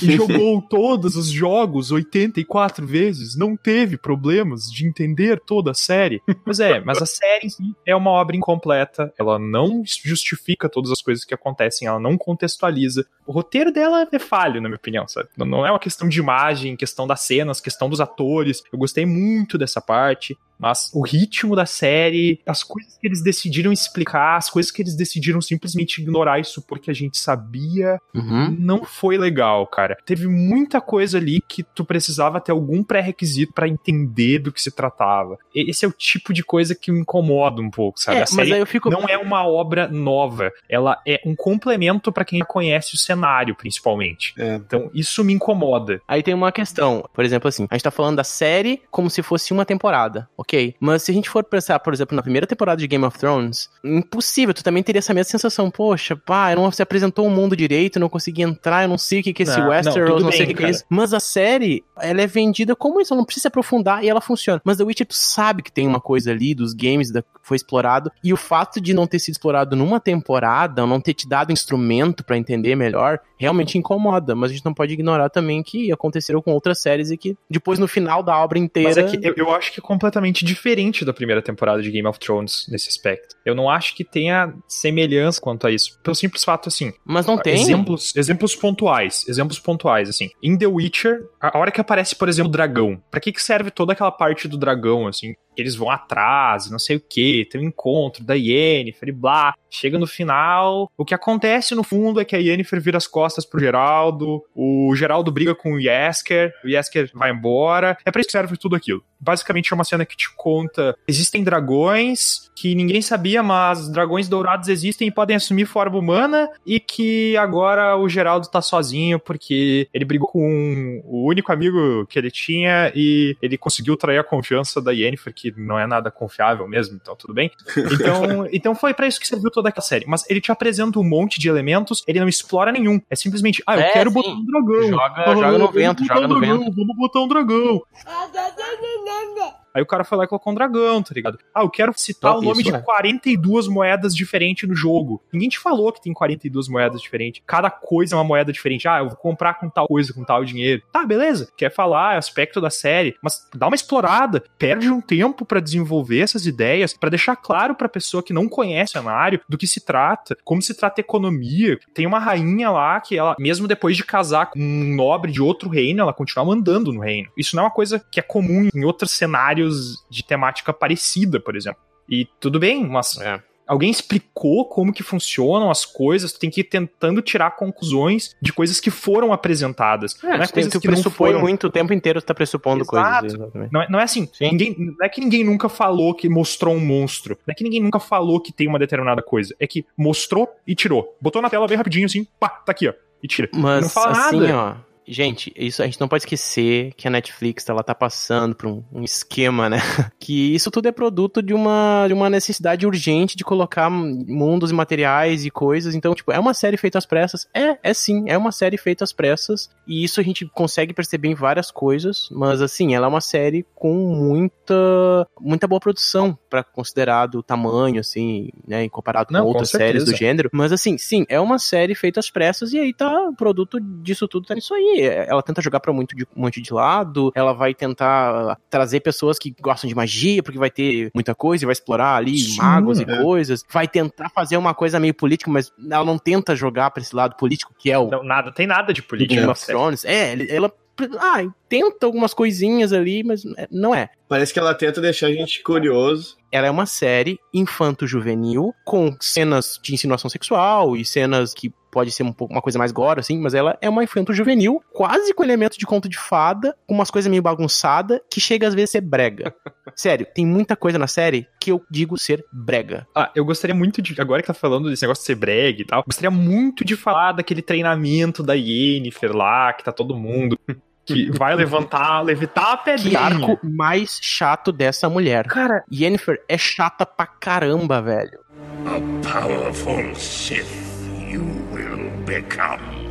e 0.00 0.12
jogou 0.16 0.62
todos 0.62 1.16
os 1.16 1.28
jogos 1.28 1.90
84 1.90 2.86
vezes 2.86 3.36
não 3.36 3.56
teve 3.56 3.96
problemas 3.96 4.70
de 4.70 4.86
entender 4.86 5.40
toda 5.40 5.72
a 5.72 5.74
série. 5.74 6.22
Pois 6.44 6.60
é, 6.60 6.80
mas 6.80 7.00
a 7.02 7.06
série 7.06 7.48
é 7.86 7.96
uma 7.96 8.10
obra 8.10 8.36
incompleta, 8.36 9.12
ela 9.18 9.38
não 9.38 9.82
justifica 9.84 10.68
todas 10.68 10.90
as 10.90 11.02
coisas 11.02 11.24
que 11.24 11.34
acontecem, 11.34 11.88
ela 11.88 12.00
não 12.00 12.16
contextualiza. 12.16 13.06
O 13.26 13.32
roteiro 13.32 13.70
dela 13.72 14.06
é 14.10 14.18
falho, 14.18 14.60
na 14.60 14.68
minha 14.68 14.76
opinião, 14.76 15.06
sabe? 15.06 15.28
Não- 15.36 15.46
Não 15.46 15.66
é 15.66 15.70
uma 15.70 15.78
questão 15.78 16.08
de 16.08 16.18
imagem, 16.18 16.76
questão 16.76 17.06
das 17.06 17.20
cenas, 17.20 17.60
questão 17.60 17.88
dos 17.88 18.00
atores. 18.00 18.62
Eu 18.72 18.78
gostei 18.78 19.06
muito 19.06 19.56
dessa 19.56 19.80
parte. 19.80 20.36
Mas 20.62 20.90
o 20.94 21.02
ritmo 21.02 21.56
da 21.56 21.66
série, 21.66 22.40
as 22.46 22.62
coisas 22.62 22.96
que 22.96 23.06
eles 23.06 23.22
decidiram 23.22 23.72
explicar, 23.72 24.36
as 24.36 24.48
coisas 24.48 24.70
que 24.70 24.80
eles 24.80 24.94
decidiram 24.96 25.40
simplesmente 25.40 26.00
ignorar 26.00 26.38
isso 26.38 26.62
porque 26.62 26.90
a 26.90 26.94
gente 26.94 27.18
sabia, 27.18 27.98
Uhum. 28.14 28.56
não 28.58 28.84
foi 28.84 29.18
legal, 29.18 29.66
cara. 29.66 29.96
Teve 30.06 30.28
muita 30.28 30.80
coisa 30.80 31.18
ali 31.18 31.40
que 31.40 31.62
tu 31.62 31.84
precisava 31.84 32.40
ter 32.40 32.52
algum 32.52 32.82
pré-requisito 32.84 33.52
pra 33.52 33.66
entender 33.68 34.38
do 34.38 34.52
que 34.52 34.62
se 34.62 34.70
tratava. 34.70 35.36
Esse 35.54 35.84
é 35.84 35.88
o 35.88 35.92
tipo 35.92 36.32
de 36.32 36.44
coisa 36.44 36.74
que 36.74 36.92
me 36.92 37.00
incomoda 37.00 37.60
um 37.60 37.70
pouco, 37.70 38.00
sabe? 38.00 38.18
É, 38.18 38.20
a 38.20 38.22
mas 38.22 38.30
série 38.30 38.52
aí 38.54 38.60
eu 38.60 38.66
fico. 38.66 38.88
não 38.90 39.08
é 39.08 39.18
uma 39.18 39.44
obra 39.46 39.88
nova, 39.88 40.52
ela 40.68 41.00
é 41.06 41.20
um 41.26 41.34
complemento 41.34 42.12
pra 42.12 42.24
quem 42.24 42.40
conhece 42.40 42.94
o 42.94 42.98
cenário, 42.98 43.56
principalmente. 43.56 44.32
É. 44.38 44.54
Então, 44.56 44.90
isso 44.94 45.24
me 45.24 45.32
incomoda. 45.32 46.00
Aí 46.06 46.22
tem 46.22 46.34
uma 46.34 46.52
questão, 46.52 47.04
por 47.12 47.24
exemplo, 47.24 47.48
assim, 47.48 47.66
a 47.70 47.74
gente 47.74 47.82
tá 47.84 47.90
falando 47.90 48.16
da 48.16 48.24
série 48.24 48.80
como 48.90 49.10
se 49.10 49.22
fosse 49.22 49.52
uma 49.52 49.64
temporada, 49.64 50.28
ok? 50.36 50.51
Mas 50.80 51.02
se 51.02 51.10
a 51.10 51.14
gente 51.14 51.30
for 51.30 51.44
pensar, 51.44 51.78
por 51.78 51.92
exemplo, 51.92 52.14
na 52.14 52.22
primeira 52.22 52.46
temporada 52.46 52.78
de 52.78 52.86
Game 52.86 53.04
of 53.04 53.18
Thrones, 53.18 53.70
impossível, 53.84 54.54
tu 54.54 54.62
também 54.62 54.82
teria 54.82 54.98
essa 54.98 55.14
mesma 55.14 55.30
sensação, 55.30 55.70
poxa, 55.70 56.16
pá, 56.16 56.54
não 56.54 56.70
se 56.70 56.82
apresentou 56.82 57.26
o 57.26 57.30
mundo 57.30 57.56
direito, 57.56 57.96
eu 57.96 58.00
não 58.00 58.08
consegui 58.08 58.42
entrar, 58.42 58.82
eu 58.82 58.88
não 58.88 58.98
sei 58.98 59.20
o 59.20 59.22
que 59.22 59.32
que 59.32 59.42
é 59.42 59.44
esse 59.44 59.56
Não, 59.56 59.64
não, 59.64 59.70
Westeros, 59.70 60.10
tudo 60.10 60.24
não, 60.24 60.32
sei 60.32 60.44
o 60.44 60.48
que 60.48 60.54
que 60.54 60.64
é 60.64 60.70
isso. 60.70 60.84
Mas 60.88 61.14
a 61.14 61.20
série, 61.20 61.84
ela 61.98 62.20
é 62.20 62.26
vendida 62.26 62.76
como 62.76 63.00
isso, 63.00 63.12
ela 63.12 63.20
não 63.20 63.24
precisa 63.24 63.42
se 63.42 63.48
aprofundar 63.48 64.04
e 64.04 64.08
ela 64.08 64.20
funciona. 64.20 64.60
Mas 64.64 64.78
The 64.78 64.84
Witcher, 64.84 65.06
tu 65.06 65.14
sabe 65.14 65.62
que 65.62 65.72
tem 65.72 65.86
uma 65.86 66.00
coisa 66.00 66.30
ali 66.30 66.54
dos 66.54 66.74
games 66.74 67.10
da, 67.10 67.22
que 67.22 67.28
foi 67.42 67.56
explorado, 67.56 68.10
e 68.22 68.32
o 68.32 68.36
fato 68.36 68.80
de 68.80 68.94
não 68.94 69.06
ter 69.06 69.18
sido 69.18 69.34
explorado 69.34 69.74
numa 69.74 70.00
temporada, 70.00 70.82
ou 70.82 70.88
não 70.88 71.00
ter 71.00 71.14
te 71.14 71.28
dado 71.28 71.52
instrumento 71.52 72.24
pra 72.24 72.36
entender 72.36 72.76
melhor, 72.76 73.20
realmente 73.36 73.76
incomoda, 73.76 74.34
mas 74.34 74.50
a 74.50 74.54
gente 74.54 74.64
não 74.64 74.74
pode 74.74 74.92
ignorar 74.92 75.28
também 75.28 75.62
que 75.62 75.90
aconteceram 75.90 76.40
com 76.40 76.52
outras 76.52 76.80
séries 76.80 77.10
e 77.10 77.16
que 77.16 77.36
depois 77.50 77.78
no 77.78 77.88
final 77.88 78.22
da 78.22 78.36
obra 78.38 78.58
inteira. 78.58 79.02
Mas 79.02 79.14
é 79.14 79.16
que 79.16 79.26
eu, 79.26 79.34
eu 79.36 79.54
acho 79.54 79.72
que 79.72 79.80
é 79.80 79.82
completamente 79.82 80.41
diferente 80.44 81.04
da 81.04 81.12
primeira 81.12 81.42
temporada 81.42 81.82
de 81.82 81.90
Game 81.90 82.06
of 82.06 82.18
Thrones 82.18 82.66
nesse 82.68 82.88
aspecto. 82.88 83.36
Eu 83.44 83.54
não 83.54 83.68
acho 83.68 83.94
que 83.94 84.04
tenha 84.04 84.54
semelhança 84.66 85.40
quanto 85.40 85.66
a 85.66 85.70
isso. 85.70 85.98
Pelo 86.02 86.14
simples 86.14 86.44
fato, 86.44 86.68
assim. 86.68 86.92
Mas 87.04 87.26
não 87.26 87.38
tem. 87.38 87.60
Exemplos, 87.60 88.14
exemplos 88.16 88.54
pontuais. 88.54 89.26
Exemplos 89.28 89.58
pontuais, 89.58 90.08
assim. 90.08 90.30
Em 90.42 90.56
The 90.56 90.66
Witcher, 90.66 91.20
a 91.40 91.58
hora 91.58 91.70
que 91.70 91.80
aparece, 91.80 92.16
por 92.16 92.28
exemplo, 92.28 92.48
o 92.48 92.52
dragão. 92.52 93.02
Pra 93.10 93.20
que, 93.20 93.32
que 93.32 93.42
serve 93.42 93.70
toda 93.70 93.92
aquela 93.92 94.10
parte 94.10 94.48
do 94.48 94.56
dragão, 94.56 95.06
assim? 95.06 95.34
Eles 95.56 95.74
vão 95.74 95.90
atrás, 95.90 96.70
não 96.70 96.78
sei 96.78 96.96
o 96.96 97.00
que, 97.00 97.46
tem 97.50 97.60
um 97.60 97.64
encontro 97.64 98.24
da 98.24 98.34
Yennefer 98.34 99.08
e 99.08 99.12
blá. 99.12 99.54
Chega 99.70 99.98
no 99.98 100.06
final, 100.06 100.90
o 100.98 101.04
que 101.04 101.14
acontece 101.14 101.74
no 101.74 101.82
fundo 101.82 102.20
é 102.20 102.24
que 102.24 102.36
a 102.36 102.38
Yennefer 102.38 102.80
vira 102.80 102.98
as 102.98 103.06
costas 103.06 103.44
pro 103.44 103.58
Geraldo, 103.58 104.42
o 104.54 104.94
Geraldo 104.94 105.32
briga 105.32 105.54
com 105.54 105.72
o 105.72 105.80
Yesker, 105.80 106.52
o 106.62 106.68
Yesker 106.68 107.10
vai 107.14 107.30
embora. 107.30 107.96
É 108.04 108.10
pra 108.10 108.20
isso 108.20 108.28
que 108.28 108.32
serve 108.32 108.56
tudo 108.56 108.76
aquilo. 108.76 109.02
Basicamente 109.18 109.72
é 109.72 109.74
uma 109.74 109.84
cena 109.84 110.04
que 110.04 110.16
te 110.16 110.28
conta: 110.34 110.96
existem 111.06 111.42
dragões 111.42 112.50
que 112.54 112.74
ninguém 112.74 113.00
sabia, 113.00 113.42
mas 113.42 113.88
dragões 113.88 114.28
dourados 114.28 114.68
existem 114.68 115.08
e 115.08 115.10
podem 115.10 115.36
assumir 115.36 115.64
forma 115.64 115.98
humana, 115.98 116.50
e 116.66 116.78
que 116.78 117.36
agora 117.36 117.96
o 117.96 118.08
Geraldo 118.08 118.48
tá 118.48 118.60
sozinho 118.60 119.18
porque 119.18 119.88
ele 119.94 120.04
brigou 120.04 120.28
com 120.28 121.02
o 121.04 121.26
único 121.26 121.52
amigo 121.52 122.06
que 122.06 122.18
ele 122.18 122.30
tinha 122.30 122.92
e 122.94 123.36
ele 123.40 123.56
conseguiu 123.56 123.96
trair 123.96 124.18
a 124.18 124.24
confiança 124.24 124.82
da 124.82 124.92
Yennefer, 124.92 125.32
que 125.42 125.52
não 125.60 125.78
é 125.78 125.86
nada 125.86 126.10
confiável 126.10 126.68
mesmo, 126.68 126.98
então 127.00 127.16
tudo 127.16 127.34
bem. 127.34 127.50
Então, 127.76 128.46
então 128.52 128.74
foi 128.74 128.94
pra 128.94 129.06
isso 129.08 129.18
que 129.18 129.26
serviu 129.26 129.50
toda 129.50 129.68
aquela 129.70 129.82
série. 129.82 130.04
Mas 130.06 130.28
ele 130.30 130.40
te 130.40 130.52
apresenta 130.52 130.98
um 130.98 131.04
monte 131.04 131.40
de 131.40 131.48
elementos, 131.48 132.04
ele 132.06 132.20
não 132.20 132.28
explora 132.28 132.70
nenhum. 132.70 133.00
É 133.10 133.16
simplesmente, 133.16 133.62
ah, 133.66 133.76
eu 133.76 133.80
É, 133.80 133.90
quero 133.92 134.10
sim. 134.10 134.14
botar 134.14 134.30
um 134.30 134.44
dragão. 134.44 134.88
Joga- 134.88 135.14
Ah, 135.16 135.34
joga 135.34 135.58
no 135.58 135.70
vento, 135.72 136.04
joga 136.04 136.28
no 136.28 136.38
dragão, 136.40 136.58
vento. 136.64 136.76
Vamos 136.76 136.96
botar 136.96 137.20
um 137.20 137.28
dragão. 137.28 137.82
Aí 139.74 139.82
o 139.82 139.86
cara 139.86 140.04
foi 140.04 140.18
lá 140.18 140.24
e 140.24 140.28
colocou 140.28 140.52
um 140.52 140.54
dragão, 140.54 141.02
tá 141.02 141.14
ligado? 141.14 141.38
Ah, 141.54 141.62
eu 141.62 141.70
quero 141.70 141.92
citar 141.96 142.34
Oh, 142.34 142.38
o 142.38 142.42
nome 142.42 142.62
de 142.62 142.74
é. 142.74 142.78
42 142.78 143.68
moedas 143.68 144.14
diferentes 144.14 144.68
no 144.68 144.74
jogo. 144.74 145.22
Ninguém 145.32 145.48
te 145.48 145.58
falou 145.58 145.92
que 145.92 146.02
tem 146.02 146.12
42 146.12 146.68
moedas 146.68 147.00
diferentes. 147.00 147.42
Cada 147.46 147.70
coisa 147.70 148.14
é 148.14 148.18
uma 148.18 148.24
moeda 148.24 148.52
diferente. 148.52 148.88
Ah, 148.88 148.98
eu 148.98 149.08
vou 149.08 149.16
comprar 149.16 149.54
com 149.54 149.68
tal 149.68 149.86
coisa, 149.86 150.12
com 150.12 150.24
tal 150.24 150.44
dinheiro. 150.44 150.82
Tá, 150.92 151.04
beleza. 151.04 151.48
Quer 151.56 151.72
falar, 151.72 152.14
é 152.14 152.18
aspecto 152.18 152.60
da 152.60 152.70
série, 152.70 153.16
mas 153.22 153.48
dá 153.54 153.66
uma 153.66 153.74
explorada. 153.76 154.42
Perde 154.58 154.90
um 154.90 155.00
tempo 155.00 155.44
pra 155.44 155.60
desenvolver 155.60 156.20
essas 156.20 156.46
ideias, 156.46 156.94
pra 156.94 157.10
deixar 157.10 157.36
claro 157.36 157.74
pra 157.74 157.88
pessoa 157.88 158.22
que 158.22 158.32
não 158.32 158.48
conhece 158.48 158.92
o 158.96 159.00
cenário 159.02 159.40
do 159.48 159.58
que 159.58 159.66
se 159.66 159.84
trata, 159.84 160.36
como 160.44 160.62
se 160.62 160.74
trata 160.74 161.00
a 161.00 161.02
economia. 161.02 161.78
Tem 161.94 162.06
uma 162.06 162.18
rainha 162.18 162.70
lá 162.70 163.00
que 163.00 163.16
ela, 163.16 163.36
mesmo 163.38 163.66
depois 163.66 163.96
de 163.96 164.04
casar 164.04 164.46
com 164.50 164.58
um 164.58 164.94
nobre 164.94 165.30
de 165.32 165.40
outro 165.42 165.68
reino, 165.68 166.00
ela 166.00 166.12
continua 166.12 166.44
mandando 166.44 166.92
no 166.92 167.00
reino. 167.00 167.28
Isso 167.36 167.56
não 167.56 167.62
é 167.64 167.66
uma 167.66 167.72
coisa 167.72 168.04
que 168.10 168.20
é 168.20 168.22
comum 168.22 168.68
em 168.74 168.84
outros 168.84 169.12
cenários 169.12 169.61
de 170.10 170.24
temática 170.24 170.72
parecida, 170.72 171.38
por 171.40 171.56
exemplo. 171.56 171.80
E 172.08 172.26
tudo 172.40 172.58
bem, 172.58 172.86
mas 172.86 173.18
É. 173.20 173.40
alguém 173.66 173.90
explicou 173.90 174.66
como 174.68 174.92
que 174.92 175.02
funcionam 175.02 175.70
as 175.70 175.84
coisas, 175.86 176.32
tu 176.32 176.40
tem 176.40 176.50
que 176.50 176.60
ir 176.60 176.64
tentando 176.64 177.22
tirar 177.22 177.52
conclusões 177.52 178.34
de 178.42 178.52
coisas 178.52 178.80
que 178.80 178.90
foram 178.90 179.32
apresentadas. 179.32 180.16
É, 180.22 180.26
não 180.36 180.42
é 180.42 180.48
coisas 180.48 180.72
que 180.72 180.86
não 180.88 180.94
pressupõe 180.94 181.30
foram. 181.30 181.40
muito 181.40 181.66
o 181.68 181.70
tempo 181.70 181.92
inteiro, 181.94 182.20
tu 182.20 182.26
tá 182.26 182.34
pressupondo 182.34 182.82
Exato. 182.82 183.20
coisas. 183.20 183.38
Exatamente. 183.40 183.72
Não 183.72 183.82
é, 183.82 183.88
não 183.88 184.00
é 184.00 184.02
assim, 184.02 184.28
Sim. 184.32 184.50
ninguém, 184.50 184.76
não 184.78 185.06
é 185.06 185.08
que 185.08 185.20
ninguém 185.20 185.44
nunca 185.44 185.68
falou 185.68 186.12
que 186.14 186.28
mostrou 186.28 186.74
um 186.74 186.80
monstro. 186.84 187.38
Não 187.46 187.52
é 187.52 187.54
que 187.54 187.64
ninguém 187.64 187.80
nunca 187.80 187.98
falou 188.00 188.40
que 188.40 188.52
tem 188.52 188.66
uma 188.68 188.78
determinada 188.78 189.22
coisa. 189.22 189.54
É 189.58 189.66
que 189.66 189.86
mostrou 189.96 190.48
e 190.66 190.74
tirou. 190.74 191.16
Botou 191.20 191.40
na 191.40 191.48
tela 191.48 191.66
bem 191.66 191.76
rapidinho 191.76 192.06
assim, 192.06 192.26
pá, 192.38 192.48
tá 192.48 192.72
aqui, 192.72 192.88
ó. 192.88 192.92
E 193.22 193.28
tira. 193.28 193.48
Mas 193.54 193.82
não 193.82 193.88
fala 193.88 194.10
assim, 194.10 194.40
nada. 194.40 194.56
ó. 194.88 194.91
Gente, 195.06 195.52
isso 195.56 195.82
a 195.82 195.86
gente 195.86 196.00
não 196.00 196.08
pode 196.08 196.22
esquecer 196.22 196.92
que 196.96 197.06
a 197.08 197.10
Netflix 197.10 197.68
ela 197.68 197.82
tá 197.82 197.94
passando 197.94 198.54
por 198.54 198.66
um, 198.66 198.82
um 198.92 199.02
esquema, 199.02 199.68
né? 199.68 199.78
Que 200.18 200.54
isso 200.54 200.70
tudo 200.70 200.86
é 200.86 200.92
produto 200.92 201.42
de 201.42 201.52
uma, 201.52 202.04
de 202.06 202.14
uma 202.14 202.30
necessidade 202.30 202.86
urgente 202.86 203.36
de 203.36 203.42
colocar 203.42 203.90
mundos 203.90 204.70
e 204.70 204.74
materiais 204.74 205.44
e 205.44 205.50
coisas. 205.50 205.96
Então, 205.96 206.14
tipo, 206.14 206.30
é 206.30 206.38
uma 206.38 206.54
série 206.54 206.76
feita 206.76 206.96
às 206.96 207.06
pressas. 207.06 207.48
É, 207.52 207.76
é 207.82 207.92
sim, 207.92 208.24
é 208.28 208.38
uma 208.38 208.52
série 208.52 208.78
feita 208.78 209.02
às 209.02 209.12
pressas. 209.12 209.68
E 209.86 210.04
isso 210.04 210.20
a 210.20 210.22
gente 210.22 210.46
consegue 210.46 210.94
perceber 210.94 211.28
em 211.28 211.34
várias 211.34 211.72
coisas. 211.72 212.28
Mas 212.30 212.62
assim, 212.62 212.94
ela 212.94 213.06
é 213.06 213.08
uma 213.08 213.20
série 213.20 213.66
com 213.74 213.92
muita, 213.92 215.26
muita 215.40 215.66
boa 215.66 215.80
produção 215.80 216.38
para 216.48 216.62
considerado 216.62 217.36
o 217.36 217.42
tamanho, 217.42 217.98
assim, 217.98 218.50
né? 218.66 218.88
Comparado 218.88 219.32
Não, 219.32 219.40
com 219.40 219.46
com 219.46 219.48
outras 219.52 219.70
séries 219.70 220.04
do 220.04 220.14
gênero. 220.14 220.50
Mas 220.52 220.72
assim, 220.72 220.96
sim, 220.96 221.24
é 221.28 221.40
uma 221.40 221.58
série 221.58 221.94
feita 221.94 222.20
às 222.20 222.30
pressas 222.30 222.72
e 222.72 222.78
aí 222.78 222.92
tá, 222.92 223.28
o 223.28 223.34
produto 223.34 223.78
disso 223.80 224.28
tudo 224.28 224.46
tá 224.46 224.54
nisso 224.54 224.74
aí. 224.74 224.91
Ela 225.00 225.42
tenta 225.42 225.60
jogar 225.62 225.80
pra 225.80 225.92
muito 225.92 226.14
de, 226.14 226.26
muito 226.34 226.60
de 226.60 226.72
lado, 226.72 227.32
ela 227.34 227.52
vai 227.52 227.74
tentar 227.74 228.58
trazer 228.68 229.00
pessoas 229.00 229.38
que 229.38 229.54
gostam 229.60 229.88
de 229.88 229.94
magia, 229.94 230.42
porque 230.42 230.58
vai 230.58 230.70
ter 230.70 231.10
muita 231.14 231.34
coisa 231.34 231.64
e 231.64 231.66
vai 231.66 231.72
explorar 231.72 232.16
ali 232.16 232.38
Sim, 232.38 232.58
magos 232.58 233.00
e 233.00 233.02
é. 233.02 233.22
coisas. 233.22 233.64
Vai 233.70 233.88
tentar 233.88 234.28
fazer 234.30 234.56
uma 234.56 234.74
coisa 234.74 234.98
meio 235.00 235.14
política, 235.14 235.50
mas 235.50 235.72
ela 235.90 236.04
não 236.04 236.18
tenta 236.18 236.54
jogar 236.54 236.90
pra 236.90 237.02
esse 237.02 237.14
lado 237.14 237.36
político, 237.36 237.72
que 237.78 237.90
é 237.90 237.98
o 237.98 238.08
Não, 238.10 238.22
nada, 238.22 238.52
tem 238.52 238.66
nada 238.66 238.92
de 238.92 239.02
política 239.02 239.34
Game 239.34 239.46
na 239.46 239.52
of 239.52 239.60
série. 239.60 239.78
Thrones. 239.78 240.04
É, 240.04 240.32
ele- 240.32 240.50
ela 240.50 240.72
ah, 241.18 241.42
tenta 241.68 242.04
algumas 242.06 242.34
coisinhas 242.34 242.92
ali, 242.92 243.24
mas 243.24 243.42
não 243.70 243.94
é. 243.94 244.10
Parece 244.28 244.52
que 244.52 244.58
ela 244.58 244.74
tenta 244.74 245.00
deixar 245.00 245.28
a 245.28 245.32
gente 245.32 245.62
curioso. 245.62 246.36
Ela 246.50 246.66
é 246.66 246.70
uma 246.70 246.86
série 246.86 247.38
infanto-juvenil, 247.52 248.74
com 248.84 249.16
cenas 249.20 249.78
de 249.82 249.94
insinuação 249.94 250.28
sexual 250.30 250.96
e 250.96 251.04
cenas 251.04 251.54
que 251.54 251.72
pode 251.92 252.10
ser 252.10 252.22
um 252.22 252.32
pouco 252.32 252.54
uma 252.54 252.62
coisa 252.62 252.78
mais 252.78 252.90
gore, 252.90 253.20
assim, 253.20 253.38
mas 253.38 253.52
ela 253.52 253.76
é 253.80 253.88
uma 253.88 254.02
infanto-juvenil, 254.02 254.82
quase 254.92 255.34
com 255.34 255.44
elemento 255.44 255.78
de 255.78 255.84
conto 255.84 256.08
de 256.08 256.18
fada, 256.18 256.74
com 256.86 256.94
umas 256.94 257.10
coisas 257.10 257.30
meio 257.30 257.42
bagunçadas, 257.42 258.18
que 258.30 258.40
chega 258.40 258.66
às 258.66 258.74
vezes 258.74 258.90
a 258.90 258.92
ser 258.92 259.00
brega. 259.02 259.54
Sério, 259.94 260.26
tem 260.34 260.46
muita 260.46 260.74
coisa 260.74 260.98
na 260.98 261.06
série 261.06 261.46
que 261.60 261.70
eu 261.70 261.84
digo 261.90 262.16
ser 262.16 262.42
brega. 262.50 263.06
Ah, 263.14 263.30
eu 263.36 263.44
gostaria 263.44 263.74
muito 263.74 264.00
de. 264.00 264.18
Agora 264.20 264.40
que 264.40 264.46
tá 264.46 264.54
falando 264.54 264.88
desse 264.88 265.02
negócio 265.02 265.22
de 265.22 265.26
ser 265.26 265.34
brega 265.34 265.82
e 265.82 265.84
tal, 265.84 266.02
gostaria 266.02 266.30
muito 266.30 266.82
de 266.82 266.96
falar 266.96 267.32
daquele 267.32 267.60
treinamento 267.60 268.42
da 268.42 268.54
Yennefer 268.54 269.36
lá, 269.36 269.72
que 269.74 269.84
tá 269.84 269.92
todo 269.92 270.16
mundo. 270.16 270.58
Que 271.04 271.32
vai 271.36 271.52
levantar, 271.56 272.20
levitar 272.20 272.74
a 272.74 272.76
Que 272.76 272.84
pedrinha. 272.84 273.18
arco 273.18 273.58
mais 273.60 274.20
chato 274.22 274.70
dessa 274.70 275.10
mulher. 275.10 275.48
Cara, 275.48 275.82
Yennefer 275.92 276.40
é 276.48 276.56
chata 276.56 277.04
pra 277.04 277.26
caramba, 277.26 278.00
velho. 278.00 278.38
A 278.86 279.00
powerful 279.28 280.14
Sith 280.14 280.91
you 281.32 281.44
will 281.72 282.10
become. 282.26 283.01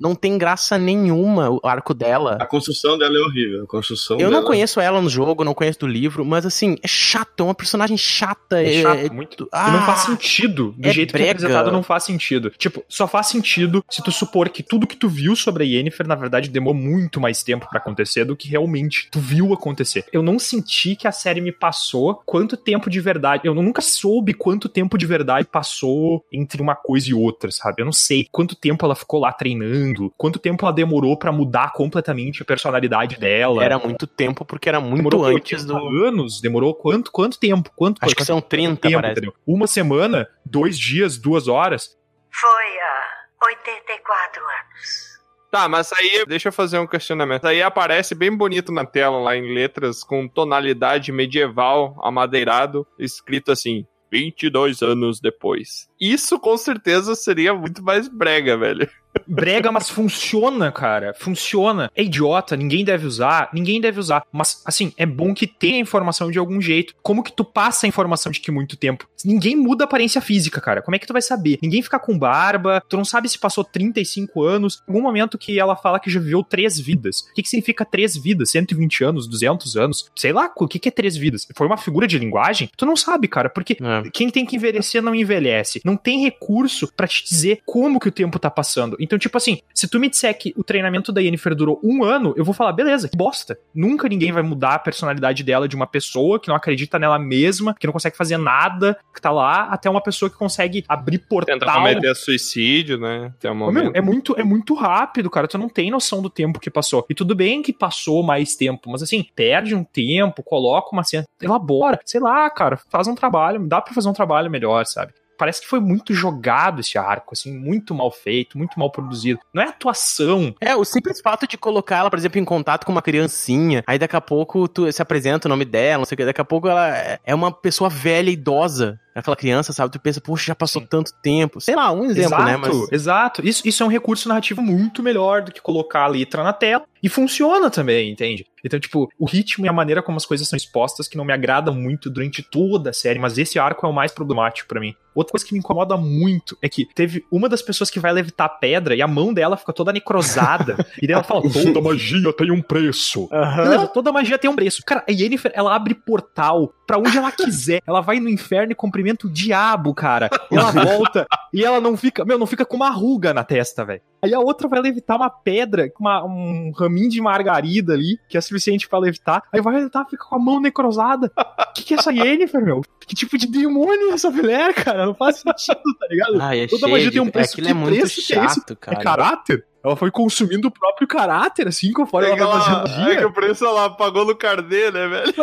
Não 0.00 0.14
tem 0.14 0.38
graça 0.38 0.78
nenhuma 0.78 1.50
o 1.50 1.60
arco 1.64 1.92
dela. 1.94 2.38
A 2.40 2.46
construção 2.46 2.96
dela 2.98 3.14
é 3.16 3.20
horrível. 3.20 3.64
A 3.64 3.66
construção 3.66 4.16
Eu 4.18 4.28
dela... 4.30 4.40
não 4.40 4.46
conheço 4.46 4.80
ela 4.80 5.00
no 5.00 5.08
jogo, 5.08 5.44
não 5.44 5.54
conheço 5.54 5.80
do 5.80 5.86
livro, 5.86 6.24
mas 6.24 6.46
assim, 6.46 6.76
é 6.82 6.88
chato, 6.88 7.40
é 7.40 7.42
uma 7.42 7.54
personagem 7.54 7.96
chata. 7.96 8.62
É 8.62 8.74
É, 8.78 8.82
chato, 8.82 8.98
é- 8.98 9.10
muito. 9.10 9.48
Ah, 9.52 9.70
não 9.70 9.82
faz 9.86 10.00
sentido. 10.00 10.74
Do 10.76 10.88
é 10.88 10.92
jeito 10.92 11.10
que 11.10 11.16
é 11.16 11.20
brega. 11.20 11.32
apresentado, 11.32 11.72
não 11.72 11.82
faz 11.82 12.04
sentido. 12.04 12.50
Tipo, 12.56 12.82
só 12.88 13.06
faz 13.06 13.26
sentido 13.26 13.84
se 13.90 14.02
tu 14.02 14.10
supor 14.10 14.48
que 14.48 14.62
tudo 14.62 14.86
que 14.86 14.96
tu 14.96 15.08
viu 15.08 15.34
sobre 15.36 15.64
a 15.64 15.66
Yennefer, 15.66 16.06
na 16.06 16.14
verdade, 16.14 16.48
demorou 16.48 16.74
muito 16.80 17.20
mais 17.20 17.42
tempo 17.42 17.68
pra 17.68 17.78
acontecer 17.78 18.24
do 18.24 18.36
que 18.36 18.48
realmente 18.48 19.08
tu 19.10 19.18
viu 19.20 19.52
acontecer. 19.52 20.04
Eu 20.12 20.22
não 20.22 20.38
senti 20.38 20.94
que 20.96 21.06
a 21.08 21.12
série 21.12 21.40
me 21.40 21.52
passou 21.52 22.22
quanto 22.24 22.56
tempo 22.56 22.88
de 22.88 23.00
verdade. 23.00 23.42
Eu 23.46 23.54
nunca 23.54 23.80
soube 23.82 24.32
quanto 24.34 24.68
tempo 24.68 24.96
de 24.96 25.06
verdade 25.06 25.48
passou 25.50 26.24
entre 26.32 26.62
uma 26.62 26.74
coisa 26.74 27.10
e 27.10 27.14
outra, 27.14 27.50
sabe? 27.50 27.82
Eu 27.82 27.84
não 27.84 27.92
sei 27.92 28.26
quanto 28.30 28.54
tempo 28.54 28.84
ela 28.84 28.94
ficou 28.94 29.20
lá 29.20 29.32
treinando, 29.32 29.89
quanto 30.16 30.38
tempo 30.38 30.64
ela 30.64 30.72
demorou 30.72 31.16
pra 31.16 31.32
mudar 31.32 31.72
completamente 31.72 32.42
a 32.42 32.44
personalidade 32.44 33.18
dela. 33.18 33.64
Era 33.64 33.78
muito 33.78 34.06
tempo, 34.06 34.44
porque 34.44 34.68
era 34.68 34.80
muito 34.80 34.96
demorou 34.96 35.24
antes 35.24 35.64
80 35.64 35.66
do. 35.66 36.04
anos, 36.06 36.40
demorou 36.40 36.74
quanto 36.74 37.10
quanto 37.10 37.38
tempo? 37.38 37.70
Quanto 37.74 37.98
Acho 38.02 38.14
que 38.14 38.24
são 38.24 38.40
30, 38.40 38.76
tempo, 38.76 38.94
parece. 38.94 39.12
entendeu? 39.12 39.34
Uma 39.46 39.66
semana, 39.66 40.28
dois 40.44 40.78
dias, 40.78 41.18
duas 41.18 41.48
horas. 41.48 41.96
Foi 42.30 42.48
há 42.48 43.46
84 43.46 44.42
anos. 44.42 45.10
Tá, 45.50 45.68
mas 45.68 45.92
aí 45.92 46.24
deixa 46.28 46.48
eu 46.48 46.52
fazer 46.52 46.78
um 46.78 46.86
questionamento. 46.86 47.44
Aí 47.44 47.60
aparece 47.60 48.14
bem 48.14 48.34
bonito 48.34 48.70
na 48.70 48.84
tela 48.84 49.18
lá 49.18 49.36
em 49.36 49.52
letras 49.52 50.04
com 50.04 50.28
tonalidade 50.28 51.10
medieval 51.10 51.98
amadeirado, 52.04 52.86
escrito 52.96 53.50
assim: 53.50 53.84
22 54.12 54.80
anos 54.82 55.20
depois. 55.20 55.88
Isso 56.00 56.38
com 56.38 56.56
certeza 56.56 57.16
seria 57.16 57.52
muito 57.52 57.82
mais 57.82 58.06
brega, 58.08 58.56
velho. 58.56 58.88
Brega, 59.26 59.70
mas 59.72 59.88
funciona, 59.88 60.70
cara. 60.72 61.14
Funciona. 61.18 61.90
É 61.94 62.02
idiota, 62.02 62.56
ninguém 62.56 62.84
deve 62.84 63.06
usar, 63.06 63.48
ninguém 63.52 63.80
deve 63.80 63.98
usar. 64.00 64.24
Mas, 64.32 64.62
assim, 64.64 64.92
é 64.96 65.06
bom 65.06 65.34
que 65.34 65.46
tenha 65.46 65.76
a 65.76 65.80
informação 65.80 66.30
de 66.30 66.38
algum 66.38 66.60
jeito. 66.60 66.94
Como 67.02 67.22
que 67.22 67.32
tu 67.32 67.44
passa 67.44 67.86
a 67.86 67.88
informação 67.88 68.30
de 68.32 68.40
que 68.40 68.50
muito 68.50 68.76
tempo? 68.76 69.08
Ninguém 69.24 69.54
muda 69.56 69.84
a 69.84 69.86
aparência 69.86 70.20
física, 70.20 70.60
cara. 70.60 70.82
Como 70.82 70.94
é 70.94 70.98
que 70.98 71.06
tu 71.06 71.12
vai 71.12 71.22
saber? 71.22 71.58
Ninguém 71.62 71.82
fica 71.82 71.98
com 71.98 72.18
barba, 72.18 72.82
tu 72.88 72.96
não 72.96 73.04
sabe 73.04 73.28
se 73.28 73.38
passou 73.38 73.62
35 73.64 74.42
anos. 74.42 74.82
Em 74.88 74.92
algum 74.92 75.02
momento 75.02 75.38
que 75.38 75.58
ela 75.58 75.76
fala 75.76 76.00
que 76.00 76.10
já 76.10 76.20
viveu 76.20 76.42
três 76.42 76.78
vidas. 76.78 77.20
O 77.30 77.34
que, 77.34 77.42
que 77.42 77.48
significa 77.48 77.84
três 77.84 78.16
vidas? 78.16 78.50
120 78.50 79.04
anos, 79.04 79.26
200 79.28 79.76
anos? 79.76 80.10
Sei 80.16 80.32
lá, 80.32 80.50
o 80.56 80.66
que, 80.68 80.78
que 80.78 80.88
é 80.88 80.92
três 80.92 81.16
vidas? 81.16 81.46
Foi 81.54 81.66
uma 81.66 81.76
figura 81.76 82.06
de 82.06 82.18
linguagem? 82.18 82.70
Tu 82.76 82.86
não 82.86 82.96
sabe, 82.96 83.28
cara, 83.28 83.48
porque 83.48 83.76
É. 83.80 84.08
quem 84.12 84.30
tem 84.30 84.44
que 84.46 84.56
envelhecer 84.56 85.02
não 85.02 85.14
envelhece. 85.14 85.80
Não 85.84 85.96
tem 85.96 86.22
recurso 86.22 86.90
pra 86.96 87.06
te 87.06 87.24
dizer 87.24 87.60
como 87.66 88.00
que 88.00 88.08
o 88.08 88.12
tempo 88.12 88.38
tá 88.38 88.50
passando. 88.50 88.96
Então, 89.00 89.18
tipo 89.18 89.36
assim, 89.36 89.58
se 89.74 89.88
tu 89.88 89.98
me 89.98 90.08
disser 90.08 90.36
que 90.36 90.52
o 90.56 90.62
treinamento 90.62 91.12
da 91.12 91.20
Yennefer 91.20 91.54
durou 91.54 91.80
um 91.82 92.04
ano, 92.04 92.34
eu 92.36 92.44
vou 92.44 92.54
falar, 92.54 92.72
beleza, 92.72 93.08
que 93.08 93.16
bosta. 93.16 93.58
Nunca 93.74 94.08
ninguém 94.08 94.32
vai 94.32 94.42
mudar 94.42 94.74
a 94.74 94.78
personalidade 94.78 95.42
dela 95.42 95.66
de 95.66 95.74
uma 95.74 95.86
pessoa 95.86 96.38
que 96.38 96.48
não 96.48 96.54
acredita 96.54 96.98
nela 96.98 97.18
mesma, 97.18 97.74
que 97.74 97.86
não 97.86 97.92
consegue 97.92 98.16
fazer 98.16 98.36
nada, 98.36 98.98
que 99.14 99.20
tá 99.20 99.30
lá, 99.30 99.64
até 99.64 99.88
uma 99.88 100.02
pessoa 100.02 100.30
que 100.30 100.36
consegue 100.36 100.84
abrir 100.88 101.18
portal. 101.18 101.58
Tenta 101.58 101.72
cometer 101.72 102.14
suicídio, 102.14 102.98
né? 102.98 103.32
Até 103.36 103.50
Ô, 103.50 103.54
momento. 103.54 103.92
é 103.94 104.00
muito, 104.00 104.38
é 104.38 104.44
muito 104.44 104.74
rápido, 104.74 105.30
cara. 105.30 105.48
Tu 105.48 105.58
não 105.58 105.68
tem 105.68 105.90
noção 105.90 106.20
do 106.20 106.30
tempo 106.30 106.60
que 106.60 106.70
passou. 106.70 107.06
E 107.08 107.14
tudo 107.14 107.34
bem 107.34 107.62
que 107.62 107.72
passou 107.72 108.22
mais 108.22 108.54
tempo, 108.54 108.90
mas 108.90 109.02
assim, 109.02 109.26
perde 109.34 109.74
um 109.74 109.84
tempo, 109.84 110.42
coloca 110.42 110.90
uma 110.92 111.04
cena, 111.04 111.24
elabora, 111.40 111.98
sei 112.04 112.20
lá, 112.20 112.48
cara, 112.50 112.78
faz 112.88 113.06
um 113.06 113.14
trabalho, 113.14 113.66
dá 113.66 113.80
pra 113.80 113.94
fazer 113.94 114.08
um 114.08 114.12
trabalho 114.12 114.50
melhor, 114.50 114.84
sabe? 114.86 115.12
Parece 115.40 115.62
que 115.62 115.66
foi 115.66 115.80
muito 115.80 116.12
jogado 116.12 116.80
esse 116.80 116.98
arco, 116.98 117.32
assim, 117.32 117.50
muito 117.50 117.94
mal 117.94 118.10
feito, 118.10 118.58
muito 118.58 118.78
mal 118.78 118.90
produzido. 118.92 119.40
Não 119.54 119.62
é 119.62 119.68
atuação. 119.68 120.54
É, 120.60 120.76
o 120.76 120.84
simples 120.84 121.18
fato 121.20 121.46
de 121.46 121.56
colocar 121.56 121.96
ela, 121.96 122.10
por 122.10 122.18
exemplo, 122.18 122.38
em 122.38 122.44
contato 122.44 122.84
com 122.84 122.92
uma 122.92 123.00
criancinha, 123.00 123.82
aí 123.86 123.98
daqui 123.98 124.14
a 124.14 124.20
pouco 124.20 124.68
tu 124.68 124.92
se 124.92 125.00
apresenta 125.00 125.48
o 125.48 125.48
nome 125.48 125.64
dela, 125.64 125.98
não 126.00 126.04
sei 126.04 126.14
o 126.14 126.18
que, 126.18 126.24
daqui 126.26 126.42
a 126.42 126.44
pouco 126.44 126.68
ela 126.68 126.94
é- 126.94 127.18
é 127.24 127.34
uma 127.34 127.50
pessoa 127.50 127.88
velha, 127.88 128.28
idosa. 128.30 129.00
Aquela 129.14 129.36
criança, 129.36 129.72
sabe? 129.72 129.92
Tu 129.92 130.00
pensa, 130.00 130.20
poxa, 130.20 130.46
já 130.46 130.54
passou 130.54 130.82
tanto 130.82 131.12
tempo. 131.22 131.60
Sei 131.60 131.74
lá, 131.74 131.90
um 131.92 132.04
exemplo, 132.04 132.34
exato, 132.34 132.44
né? 132.44 132.56
Mas 132.56 132.92
Exato. 132.92 133.46
Isso, 133.46 133.66
isso 133.66 133.82
é 133.82 133.86
um 133.86 133.90
recurso 133.90 134.28
narrativo 134.28 134.62
muito 134.62 135.02
melhor 135.02 135.42
do 135.42 135.52
que 135.52 135.60
colocar 135.60 136.02
a 136.02 136.06
letra 136.08 136.42
na 136.42 136.52
tela. 136.52 136.84
E 137.02 137.08
funciona 137.08 137.70
também, 137.70 138.10
entende? 138.10 138.46
Então, 138.64 138.78
tipo, 138.78 139.08
o 139.18 139.24
ritmo 139.24 139.64
e 139.64 139.68
a 139.68 139.72
maneira 139.72 140.02
como 140.02 140.18
as 140.18 140.26
coisas 140.26 140.46
são 140.46 140.56
expostas 140.56 141.08
que 141.08 141.16
não 141.16 141.24
me 141.24 141.32
agrada 141.32 141.72
muito 141.72 142.10
durante 142.10 142.42
toda 142.42 142.90
a 142.90 142.92
série, 142.92 143.18
mas 143.18 143.38
esse 143.38 143.58
arco 143.58 143.86
é 143.86 143.88
o 143.88 143.92
mais 143.92 144.12
problemático 144.12 144.68
pra 144.68 144.80
mim. 144.80 144.94
Outra 145.14 145.32
coisa 145.32 145.44
que 145.44 145.52
me 145.52 145.58
incomoda 145.58 145.96
muito 145.96 146.56
é 146.62 146.68
que 146.68 146.86
teve 146.94 147.24
uma 147.32 147.48
das 147.48 147.62
pessoas 147.62 147.90
que 147.90 147.98
vai 147.98 148.12
levitar 148.12 148.46
a 148.46 148.50
pedra 148.50 148.94
e 148.94 149.02
a 149.02 149.08
mão 149.08 149.34
dela 149.34 149.56
fica 149.56 149.72
toda 149.72 149.92
necrosada. 149.92 150.76
e 151.02 151.06
daí 151.06 151.14
ela 151.14 151.24
fala, 151.24 151.42
Toda 151.50 151.80
magia 151.80 152.32
tem 152.32 152.50
um 152.50 152.62
preço. 152.62 153.28
Beleza, 153.30 153.86
toda 153.88 154.12
magia 154.12 154.38
tem 154.38 154.50
um 154.50 154.54
preço. 154.54 154.82
Cara, 154.86 155.04
a 155.08 155.10
Yennefer, 155.10 155.52
ela 155.54 155.74
abre 155.74 155.94
portal 155.94 156.72
pra 156.86 156.98
onde 156.98 157.16
ela 157.16 157.32
quiser. 157.32 157.82
Ela 157.86 158.00
vai 158.00 158.20
no 158.20 158.28
inferno 158.28 158.72
e 158.72 158.74
cumprimenta 158.74 158.99
o 159.26 159.30
diabo, 159.30 159.94
cara. 159.94 160.28
E 160.50 160.56
ela 160.56 160.70
volta 160.70 161.26
e 161.52 161.64
ela 161.64 161.80
não 161.80 161.96
fica, 161.96 162.24
meu, 162.24 162.38
não 162.38 162.46
fica 162.46 162.64
com 162.64 162.76
uma 162.76 162.90
ruga 162.90 163.32
na 163.34 163.42
testa, 163.44 163.84
velho. 163.84 164.00
Aí 164.22 164.34
a 164.34 164.38
outra 164.40 164.68
vai 164.68 164.80
levitar 164.80 165.16
uma 165.16 165.30
pedra, 165.30 165.88
com 165.90 166.04
uma- 166.04 166.22
um 166.24 166.70
raminho 166.76 167.08
de 167.08 167.20
margarida 167.22 167.94
ali, 167.94 168.18
que 168.28 168.36
é 168.36 168.40
suficiente 168.40 168.88
pra 168.88 168.98
levitar. 168.98 169.42
Aí 169.52 169.60
vai 169.60 169.74
levitar, 169.76 170.04
fica 170.08 170.24
com 170.24 170.34
a 170.34 170.38
mão 170.38 170.60
necrosada. 170.60 171.32
O 171.36 171.72
que, 171.74 171.84
que 171.84 171.94
é 171.94 171.98
essa 171.98 172.12
Yennefer, 172.12 172.62
meu? 172.64 172.82
Que 173.06 173.14
tipo 173.14 173.36
de 173.38 173.46
demônio 173.46 174.10
é 174.10 174.14
essa 174.14 174.30
mulher, 174.30 174.74
cara? 174.74 175.06
Não 175.06 175.14
faz 175.14 175.36
sentido, 175.38 175.80
tá 175.98 176.06
ligado? 176.10 176.40
Ai, 176.40 176.60
é 176.60 176.66
Toda 176.66 176.86
magia 176.88 177.06
de... 177.06 177.12
tem 177.12 177.20
um 177.22 177.30
preço. 177.30 177.52
Aquilo 177.52 177.66
Que 177.66 177.70
é 177.72 177.74
muito 177.74 177.98
preço 177.98 178.20
é 178.20 178.34
chato, 178.34 178.72
É 178.72 178.76
cara. 178.76 178.98
caráter? 179.02 179.64
Ela 179.82 179.96
foi 179.96 180.10
consumindo 180.10 180.68
o 180.68 180.70
próprio 180.70 181.08
caráter, 181.08 181.66
assim, 181.66 181.90
conforme 181.92 182.28
É 182.28 182.30
ela 182.32 182.38
que, 182.38 182.44
vai 182.44 182.52
ela, 182.52 182.60
fazendo 182.64 182.96
é 182.96 182.98
magia. 183.04 183.18
que 183.18 183.24
o 183.24 183.32
preço 183.32 183.64
ela 183.64 183.88
pagou 183.90 184.26
no 184.26 184.36
carnê, 184.36 184.90
né, 184.90 185.08
velho? 185.08 185.34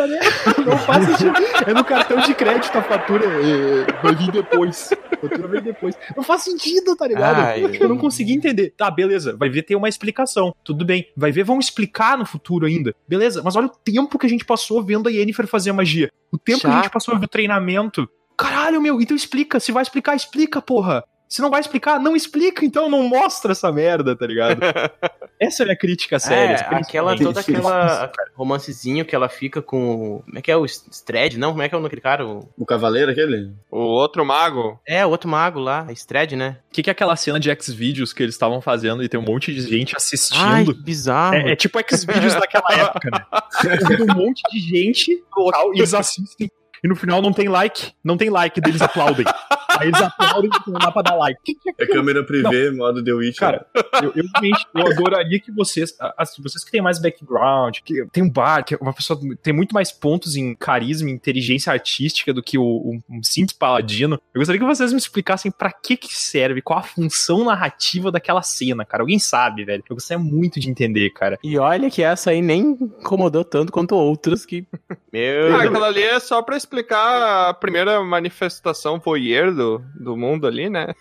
Não 0.64 0.78
faz 0.78 1.04
sentido. 1.06 1.32
É 1.66 1.74
no 1.74 1.84
cartão 1.84 2.20
de 2.20 2.34
crédito 2.34 2.76
a 2.78 2.82
fatura 2.82 3.24
é, 3.26 3.92
vai 4.02 4.14
vir 4.14 4.30
depois. 4.30 4.90
A 5.12 5.16
fatura 5.16 5.48
vem 5.48 5.62
depois. 5.62 5.96
Não 6.16 6.22
faz 6.22 6.42
sentido, 6.42 6.94
tá 6.94 7.08
ligado? 7.08 7.40
Ai, 7.40 7.62
eu 7.80 7.88
não 7.88 7.98
consegui 7.98 8.32
entender. 8.32 8.72
Tá, 8.76 8.90
beleza. 8.90 9.36
Vai 9.36 9.48
ver 9.50 9.62
ter 9.62 9.74
uma 9.74 9.88
explicação. 9.88 10.54
Tudo 10.62 10.84
bem. 10.84 11.08
Vai 11.16 11.32
ver, 11.32 11.42
vão 11.42 11.58
explicar 11.58 12.16
no 12.16 12.24
futuro 12.24 12.66
ainda. 12.66 12.94
Beleza, 13.08 13.42
mas 13.44 13.56
olha 13.56 13.66
o 13.66 13.70
tempo 13.70 14.18
que 14.18 14.26
a 14.26 14.30
gente 14.30 14.44
passou 14.44 14.82
vendo 14.82 15.08
a 15.08 15.12
Yennefer 15.12 15.46
fazer 15.48 15.70
a 15.70 15.74
magia. 15.74 16.10
O 16.32 16.38
tempo 16.38 16.60
que 16.60 16.66
a 16.66 16.70
gente 16.70 16.84
Chato. 16.84 16.92
passou 16.92 17.14
vendo 17.14 17.24
o 17.24 17.28
treinamento. 17.28 18.08
Caralho, 18.36 18.80
meu. 18.80 19.00
Então 19.00 19.16
explica. 19.16 19.58
Se 19.58 19.72
vai 19.72 19.82
explicar, 19.82 20.14
explica, 20.14 20.62
porra. 20.62 21.02
Se 21.28 21.42
não 21.42 21.50
vai 21.50 21.60
explicar, 21.60 22.00
não 22.00 22.16
explica, 22.16 22.64
então 22.64 22.88
não 22.88 23.02
mostra 23.02 23.52
essa 23.52 23.70
merda, 23.70 24.16
tá 24.16 24.26
ligado? 24.26 24.60
Essa 25.40 25.62
é 25.62 25.64
a 25.64 25.66
minha 25.66 25.76
crítica 25.76 26.18
séria. 26.18 26.54
É, 26.56 26.74
aquela, 26.74 27.16
toda 27.16 27.38
aquela 27.38 28.10
romancezinho 28.34 29.04
que 29.04 29.14
ela 29.14 29.28
fica 29.28 29.62
com. 29.62 30.16
o- 30.16 30.22
Como 30.24 30.38
é 30.38 30.42
que 30.42 30.50
é 30.50 30.56
o 30.56 30.64
Stred? 30.64 31.38
Não, 31.38 31.50
como 31.50 31.62
é 31.62 31.68
que 31.68 31.74
é 31.74 31.78
o 31.78 31.80
nome 31.80 31.84
daquele 31.88 32.02
cara? 32.02 32.26
O- 32.26 32.48
O 32.58 32.66
cavaleiro 32.66 33.12
aquele? 33.12 33.52
O 33.70 33.78
outro 33.78 34.24
mago. 34.24 34.80
É, 34.86 35.06
o 35.06 35.10
outro 35.10 35.28
mago 35.28 35.60
lá, 35.60 35.86
Stred, 35.92 36.34
né? 36.34 36.56
O 36.68 36.72
que, 36.74 36.82
que 36.82 36.90
é 36.90 36.92
aquela 36.92 37.14
cena 37.14 37.38
de 37.38 37.50
X-Videos 37.50 38.12
que 38.12 38.22
eles 38.22 38.34
estavam 38.34 38.60
fazendo 38.60 39.02
e 39.04 39.08
tem 39.08 39.20
um 39.20 39.22
monte 39.24 39.54
de 39.54 39.60
gente 39.60 39.92
Ai, 39.94 39.96
assistindo? 39.98 40.74
que 40.74 40.82
bizarro. 40.82 41.36
É, 41.36 41.52
é 41.52 41.56
tipo 41.56 41.78
X-Videos 41.78 42.34
daquela 42.34 42.66
época, 42.74 43.08
né? 43.12 43.76
Tem 43.86 44.02
um 44.02 44.14
monte 44.14 44.42
de 44.50 44.58
gente 44.58 45.12
e 45.12 45.78
eles 45.78 45.94
assistem. 45.94 46.50
E 46.82 46.88
no 46.88 46.96
final 46.96 47.20
não 47.22 47.32
tem 47.32 47.48
like. 47.48 47.92
Não 48.02 48.16
tem 48.16 48.30
like, 48.30 48.60
daí 48.60 48.72
eles 48.72 48.82
aplaudem. 48.82 49.26
Aí 49.78 49.88
eles 49.88 50.00
aplaudem 50.00 50.50
e 50.66 50.70
não 50.70 50.78
dá 50.78 50.90
pra 50.90 51.02
dar 51.02 51.14
like. 51.14 51.40
Que 51.44 51.54
que 51.54 51.70
é 51.70 51.74
É 51.78 51.86
câmera 51.86 52.24
privê, 52.24 52.70
modo 52.70 53.02
The 53.02 53.12
Witcher. 53.12 53.40
Cara, 53.40 53.66
eu, 54.02 54.12
eu 54.14 54.24
realmente 54.32 54.66
eu 54.74 54.86
adoraria 54.86 55.40
que 55.40 55.50
vocês, 55.52 55.94
assim, 56.16 56.42
vocês 56.42 56.64
que 56.64 56.70
têm 56.70 56.80
mais 56.80 57.00
background, 57.00 57.78
que 57.84 58.06
tem 58.06 58.22
um 58.22 58.30
bar, 58.30 58.64
que 58.64 58.74
é 58.74 58.78
uma 58.80 58.92
pessoa 58.92 59.18
tem 59.42 59.52
muito 59.52 59.72
mais 59.72 59.92
pontos 59.92 60.36
em 60.36 60.54
carisma 60.54 61.08
e 61.08 61.12
inteligência 61.12 61.72
artística 61.72 62.32
do 62.32 62.42
que 62.42 62.58
o, 62.58 62.64
um, 62.64 63.02
um 63.10 63.22
simples 63.22 63.56
paladino. 63.56 64.20
Eu 64.34 64.40
gostaria 64.40 64.60
que 64.60 64.66
vocês 64.66 64.92
me 64.92 64.98
explicassem 64.98 65.50
pra 65.50 65.72
que 65.72 65.96
que 65.96 66.14
serve, 66.14 66.62
qual 66.62 66.78
a 66.78 66.82
função 66.82 67.44
narrativa 67.44 68.10
daquela 68.10 68.42
cena, 68.42 68.84
cara. 68.84 69.02
Alguém 69.02 69.18
sabe, 69.18 69.64
velho. 69.64 69.82
Eu 69.88 69.96
gostaria 69.96 70.22
muito 70.22 70.60
de 70.60 70.68
entender, 70.70 71.10
cara. 71.10 71.38
E 71.42 71.58
olha 71.58 71.90
que 71.90 72.02
essa 72.02 72.30
aí 72.30 72.42
nem 72.42 72.76
incomodou 72.80 73.44
tanto 73.44 73.72
quanto 73.72 73.94
outras 73.94 74.44
que. 74.44 74.66
Meu. 75.12 75.54
Ah, 75.54 75.64
aquela 75.64 75.86
ali 75.88 76.02
é 76.02 76.20
só 76.20 76.42
pra 76.42 76.56
explicar 76.56 77.48
a 77.48 77.54
primeira 77.54 78.02
manifestação 78.02 78.98
voyeur 78.98 79.54
do, 79.54 79.67
do 79.94 80.16
mundo 80.16 80.46
ali, 80.46 80.68
né? 80.70 80.94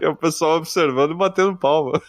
é 0.00 0.08
o 0.08 0.16
pessoal 0.16 0.56
observando 0.58 1.12
e 1.12 1.16
batendo 1.16 1.56
palma. 1.56 2.00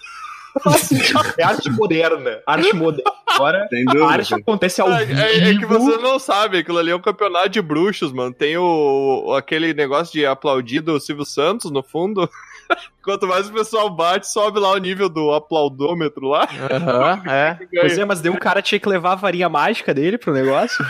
É 1.38 1.43
arte 1.43 1.70
moderna. 1.70 2.39
Arte 2.47 2.76
moderna. 2.76 3.12
Agora, 3.28 3.68
a 4.01 4.05
arte 4.12 4.34
acontece 4.34 4.82
ao 4.82 4.91
É, 4.91 5.05
vivo. 5.05 5.20
é- 5.20 5.49
é 5.51 5.58
que 5.58 5.66
você 5.68 5.97
não 5.97 6.18
sabe, 6.18 6.58
aquilo 6.58 6.80
ali 6.80 6.89
é 6.89 6.95
um 6.95 7.01
campeonato 7.01 7.49
de 7.49 7.62
bruxos, 7.62 8.12
mano. 8.12 8.34
Tem 8.34 8.58
o, 8.58 9.36
aquele 9.38 9.74
negócio 9.76 10.12
de 10.14 10.26
aplaudir 10.26 10.80
do 10.82 10.99
Silvio 10.99 11.26
Santos 11.26 11.70
no 11.70 11.84
fundo. 11.84 12.28
Quanto 13.03 13.28
mais 13.28 13.47
o 13.47 13.53
pessoal 13.53 13.89
bate, 13.89 14.28
sobe 14.30 14.60
lá 14.60 14.72
o 14.72 14.78
nível 14.78 15.08
do 15.08 15.32
aplaudômetro 15.32 16.28
lá. 16.28 16.47
Aham, 16.72 17.22
é. 17.32 17.58
Pois 17.80 17.97
é, 17.97 18.03
mas 18.03 18.20
daí 18.20 18.32
o 18.32 18.39
cara 18.39 18.60
tinha 18.62 18.80
que 18.80 18.89
levar 18.89 19.12
a 19.12 19.16
varinha 19.16 19.47
mágica 19.47 19.93
dele 19.93 20.18
pro 20.18 20.34
negócio. 20.34 20.84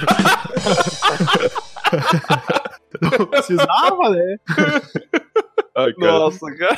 Não 3.02 3.26
precisava, 3.26 4.10
né? 4.10 4.38
Ai, 5.76 5.94
Nossa, 5.98 6.52
cara. 6.56 6.78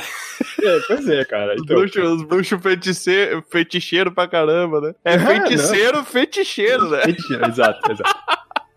É, 0.62 0.80
pois 0.86 1.08
é, 1.08 1.24
cara. 1.24 1.54
Os 1.54 1.64
bruxos, 1.64 2.02
os 2.04 2.22
bruxos 2.22 2.60
feiticeiro, 2.62 3.42
feticheiro 3.50 4.12
pra 4.12 4.28
caramba, 4.28 4.80
né? 4.80 4.94
É 5.04 5.14
É, 5.14 5.18
feiticeiro, 5.18 6.04
feticheiro, 6.04 6.90
né? 6.90 7.02
Exato, 7.48 7.92
exato. 7.92 8.14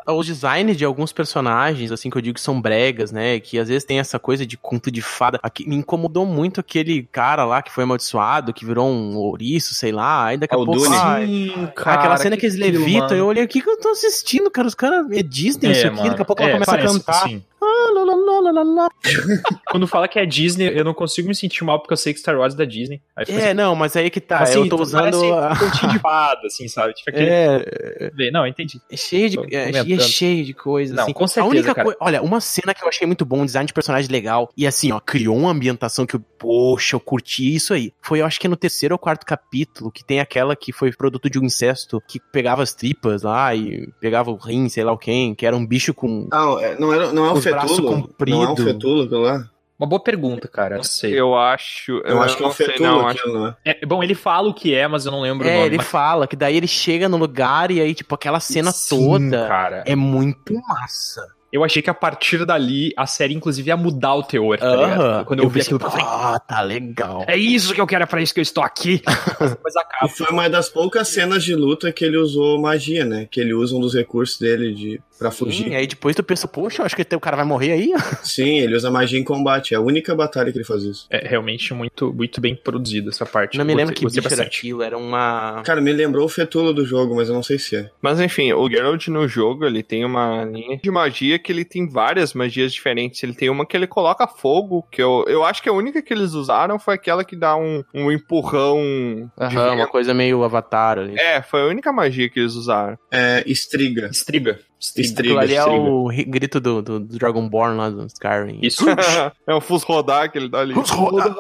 Os 0.05 0.25
designs 0.27 0.75
de 0.77 0.83
alguns 0.85 1.11
personagens, 1.13 1.91
assim, 1.91 2.09
que 2.09 2.17
eu 2.17 2.21
digo 2.21 2.35
que 2.35 2.41
são 2.41 2.61
bregas, 2.61 3.11
né? 3.11 3.39
Que 3.39 3.57
às 3.57 3.67
vezes 3.67 3.83
tem 3.83 3.99
essa 3.99 4.19
coisa 4.19 4.45
de 4.45 4.57
conto 4.57 4.91
de 4.91 5.01
fada. 5.01 5.39
Aqui, 5.41 5.67
me 5.67 5.75
incomodou 5.75 6.25
muito 6.25 6.59
aquele 6.59 7.03
cara 7.11 7.45
lá 7.45 7.61
que 7.61 7.71
foi 7.71 7.83
amaldiçoado, 7.83 8.53
que 8.53 8.65
virou 8.65 8.89
um 8.89 9.15
ouriço, 9.17 9.73
sei 9.73 9.91
lá. 9.91 10.25
Aí 10.25 10.37
daqui 10.37 10.53
a 10.53 10.57
Ah, 10.57 10.65
pouco. 10.65 10.93
Ai, 10.93 11.25
Sim, 11.25 11.69
aquela 11.75 12.17
cena 12.17 12.37
que, 12.37 12.45
eles 12.45 12.57
levitam, 12.57 13.15
eu 13.15 13.25
olhei, 13.27 13.43
o 13.43 13.47
que, 13.47 13.61
que 13.61 13.69
eu 13.69 13.79
tô 13.79 13.89
assistindo, 13.89 14.49
cara? 14.51 14.67
Os 14.67 14.75
caras. 14.75 15.05
É 15.11 15.23
Disney 15.23 15.71
isso 15.71 15.87
aqui, 15.87 16.09
daqui 16.09 16.21
a 16.21 16.25
pouco 16.25 16.41
ela 16.41 16.53
começa 16.53 16.75
a 16.75 16.77
cantar. 16.77 17.25
Ah, 17.25 17.39
Quando 19.69 19.87
fala 19.87 20.07
que 20.07 20.19
é 20.19 20.25
Disney, 20.25 20.67
eu 20.77 20.83
não 20.83 20.93
consigo 20.93 21.27
me 21.27 21.35
sentir 21.35 21.63
mal 21.63 21.79
porque 21.79 21.93
eu 21.93 21.97
sei 21.97 22.13
que 22.13 22.19
Star 22.19 22.37
Wars 22.37 22.53
é 22.53 22.57
da 22.57 22.65
Disney. 22.65 23.01
É, 23.27 23.53
não, 23.53 23.75
mas 23.75 23.95
aí 23.95 24.09
que 24.09 24.19
tá. 24.21 24.39
assim, 24.39 24.59
eu 24.59 24.69
tô 24.69 24.81
usando. 24.81 25.01
Parece 25.01 25.31
a- 25.31 25.87
um 25.87 25.93
de 25.93 25.99
fada, 25.99 26.47
assim, 26.47 26.67
sabe? 26.67 26.93
Tipo 26.93 27.09
aquele... 27.09 27.29
É, 27.29 28.11
Não, 28.31 28.45
entendi. 28.47 28.79
É 28.91 28.97
cheio 28.97 29.29
de, 29.29 29.55
é, 29.55 29.71
e 29.85 29.93
é 29.93 29.99
cheio 29.99 30.45
de 30.45 30.53
coisas. 30.53 30.95
Não, 30.95 31.03
assim. 31.03 31.13
com 31.13 31.27
certeza, 31.27 31.45
A 31.45 31.49
única 31.49 31.73
cara. 31.75 31.83
coisa. 31.85 31.97
Olha, 32.01 32.21
uma 32.21 32.39
cena 32.41 32.73
que 32.73 32.83
eu 32.83 32.87
achei 32.87 33.05
muito 33.07 33.25
bom, 33.25 33.41
um 33.41 33.45
design 33.45 33.65
de 33.67 33.73
personagem 33.73 34.09
legal. 34.11 34.49
E 34.55 34.65
assim, 34.67 34.91
ó, 34.91 34.99
criou 34.99 35.35
uma 35.37 35.51
ambientação 35.51 36.05
que 36.05 36.15
eu, 36.15 36.19
poxa, 36.37 36.95
eu 36.95 36.99
curti 36.99 37.55
isso 37.55 37.73
aí. 37.73 37.93
Foi, 38.01 38.21
eu 38.21 38.25
acho 38.25 38.39
que 38.39 38.47
é 38.47 38.49
no 38.49 38.55
terceiro 38.55 38.95
ou 38.95 38.99
quarto 38.99 39.25
capítulo, 39.25 39.91
que 39.91 40.03
tem 40.03 40.19
aquela 40.19 40.55
que 40.55 40.71
foi 40.71 40.91
produto 40.91 41.29
de 41.29 41.39
um 41.39 41.43
incesto, 41.43 42.01
que 42.07 42.19
pegava 42.19 42.63
as 42.63 42.73
tripas 42.73 43.23
lá 43.23 43.53
e 43.55 43.87
pegava 43.99 44.31
o 44.31 44.35
rim, 44.35 44.69
sei 44.69 44.83
lá 44.83 44.91
o 44.91 44.97
quem, 44.97 45.33
que 45.35 45.45
era 45.45 45.55
um 45.55 45.65
bicho 45.65 45.93
com. 45.93 46.27
Ah, 46.31 46.55
é- 46.61 46.79
não, 46.79 46.93
era, 46.93 47.11
não 47.13 47.25
é 47.25 47.31
Os 47.33 47.45
braços 47.53 47.71
fetulo? 47.77 47.89
Não 47.91 47.97
é 47.97 47.99
um 48.45 48.47
comprido. 48.47 48.63
fetulo 48.63 49.03
aquilo 49.03 49.21
lá? 49.21 49.49
Uma 49.79 49.87
boa 49.87 50.01
pergunta, 50.01 50.47
cara. 50.47 50.75
Não 50.77 50.83
sei. 50.83 51.19
Eu 51.19 51.35
acho. 51.35 51.93
Eu, 52.05 52.11
Eu, 52.15 52.21
acho 52.21 52.37
que 52.37 52.43
é 52.43 52.45
um 52.45 52.49
acho- 52.49 53.07
aquilo, 53.19 53.33
não 53.33 53.47
é? 53.47 53.55
É, 53.65 53.85
bom, 53.85 54.03
ele 54.03 54.13
fala 54.15 54.47
o 54.47 54.53
que 54.53 54.73
é, 54.73 54.87
mas 54.87 55.05
eu 55.05 55.11
não 55.11 55.21
lembro 55.21 55.45
o 55.45 55.49
É, 55.49 55.53
nome. 55.55 55.65
ele 55.65 55.77
mas- 55.77 55.87
fala 55.87 56.27
que 56.27 56.35
daí 56.35 56.55
ele 56.55 56.67
chega 56.67 57.09
no 57.09 57.17
lugar 57.17 57.69
e 57.71 57.81
aí, 57.81 57.93
tipo, 57.93 58.13
aquela 58.15 58.39
cena 58.39 58.71
Sim, 58.71 58.95
toda 59.29 59.47
cara. 59.47 59.83
é 59.85 59.95
muito 59.95 60.53
massa. 60.67 61.27
Eu 61.51 61.63
achei 61.63 61.83
que 61.83 61.89
a 61.89 61.93
partir 61.93 62.45
dali 62.45 62.91
a 62.97 63.05
série, 63.05 63.35
inclusive, 63.35 63.67
ia 63.67 63.77
mudar 63.77 64.15
o 64.15 64.23
teor, 64.23 64.57
tá? 64.57 65.23
Quando 65.25 65.41
eu, 65.43 65.49
vi 65.49 65.59
pensei, 65.59 65.75
aquilo, 65.75 65.87
eu 65.87 65.91
falei, 65.91 66.05
ah, 66.09 66.39
tá 66.39 66.61
legal. 66.61 67.23
é 67.27 67.37
isso 67.37 67.75
que 67.75 67.81
eu 67.81 67.85
quero, 67.85 68.03
é 68.03 68.07
pra 68.07 68.19
isso 68.23 68.33
que 68.33 68.39
eu 68.39 68.43
estou 68.43 68.63
aqui. 68.63 69.03
Mas 69.63 69.75
E 69.75 69.79
acaba. 69.79 70.07
foi 70.07 70.27
uma 70.31 70.49
das 70.49 70.69
poucas 70.69 71.09
cenas 71.09 71.43
de 71.43 71.53
luta 71.53 71.91
que 71.91 72.03
ele 72.03 72.17
usou 72.17 72.59
magia, 72.59 73.05
né? 73.05 73.27
Que 73.29 73.39
ele 73.39 73.53
usa 73.53 73.75
um 73.75 73.79
dos 73.79 73.93
recursos 73.93 74.39
dele 74.39 74.73
de, 74.73 74.99
pra 75.17 75.31
fugir. 75.31 75.65
Sim, 75.65 75.75
aí 75.75 75.87
depois 75.87 76.15
tu 76.15 76.23
pensa, 76.23 76.47
poxa, 76.47 76.81
eu 76.81 76.85
acho 76.85 76.95
que 76.95 77.15
o 77.15 77.19
cara 77.19 77.37
vai 77.37 77.45
morrer 77.45 77.71
aí. 77.73 77.93
Sim, 78.23 78.59
ele 78.59 78.75
usa 78.75 78.91
magia 78.91 79.19
em 79.19 79.23
combate. 79.23 79.73
É 79.73 79.77
a 79.77 79.81
única 79.81 80.15
batalha 80.15 80.51
que 80.51 80.57
ele 80.57 80.65
faz 80.65 80.83
isso. 80.83 81.07
É 81.09 81.27
realmente 81.27 81.73
muito, 81.73 82.13
muito 82.13 82.41
bem 82.41 82.55
produzido 82.55 83.09
essa 83.09 83.25
parte. 83.25 83.57
Não 83.57 83.65
me 83.65 83.73
lembro 83.73 83.93
que 83.93 84.05
bicho 84.05 84.33
era 84.33 84.43
aquilo, 84.43 84.81
era 84.81 84.97
uma... 84.97 85.61
Cara, 85.65 85.81
me 85.81 85.91
lembrou 85.91 86.25
o 86.25 86.29
fetulo 86.29 86.73
do 86.73 86.85
jogo, 86.85 87.15
mas 87.15 87.29
eu 87.29 87.35
não 87.35 87.43
sei 87.43 87.57
se 87.59 87.75
é. 87.75 87.89
Mas 88.01 88.19
enfim, 88.19 88.51
o 88.53 88.69
Geralt 88.69 89.07
no 89.07 89.27
jogo, 89.27 89.65
ele 89.65 89.83
tem 89.83 90.05
uma 90.05 90.43
linha 90.45 90.77
de 90.77 90.91
magia 90.91 91.39
que 91.39 91.51
ele 91.51 91.65
tem 91.65 91.87
várias 91.87 92.33
magias 92.33 92.73
diferentes. 92.73 93.21
Ele 93.23 93.33
tem 93.33 93.49
uma 93.49 93.65
que 93.65 93.75
ele 93.75 93.87
coloca 93.87 94.27
fogo, 94.27 94.85
que 94.91 95.01
eu, 95.01 95.25
eu 95.27 95.43
acho 95.43 95.61
que 95.61 95.69
a 95.69 95.73
única 95.73 96.01
que 96.01 96.13
eles 96.13 96.33
usaram 96.33 96.79
foi 96.79 96.95
aquela 96.95 97.23
que 97.23 97.35
dá 97.35 97.55
um, 97.55 97.83
um 97.93 98.11
empurrão. 98.11 99.31
Aham, 99.39 99.73
uma 99.73 99.87
coisa 99.87 100.13
meio 100.13 100.43
avatar 100.43 100.99
ali. 100.99 101.15
É, 101.17 101.41
foi 101.41 101.61
a 101.61 101.65
única 101.65 101.91
magia 101.91 102.29
que 102.29 102.39
eles 102.39 102.53
usaram. 102.53 102.97
É 103.11 103.43
estriga. 103.45 104.07
Estriga. 104.07 104.59
Aquilo 104.97 105.39
ali 105.39 105.55
é 105.55 105.63
o 105.65 106.07
ri- 106.07 106.25
grito 106.25 106.59
do, 106.59 106.81
do, 106.81 106.99
do 106.99 107.17
Dragonborn 107.17 107.77
lá 107.77 107.89
do 107.89 108.05
Skyrim. 108.07 108.59
Isso. 108.61 108.83
é 109.47 109.53
o 109.53 109.61
Fus 109.61 109.83
rodar 109.83 110.31
que 110.31 110.37
ele 110.37 110.49
dá 110.49 110.59
ali. 110.59 110.73
Fus 110.73 110.89
rodar. 110.89 111.33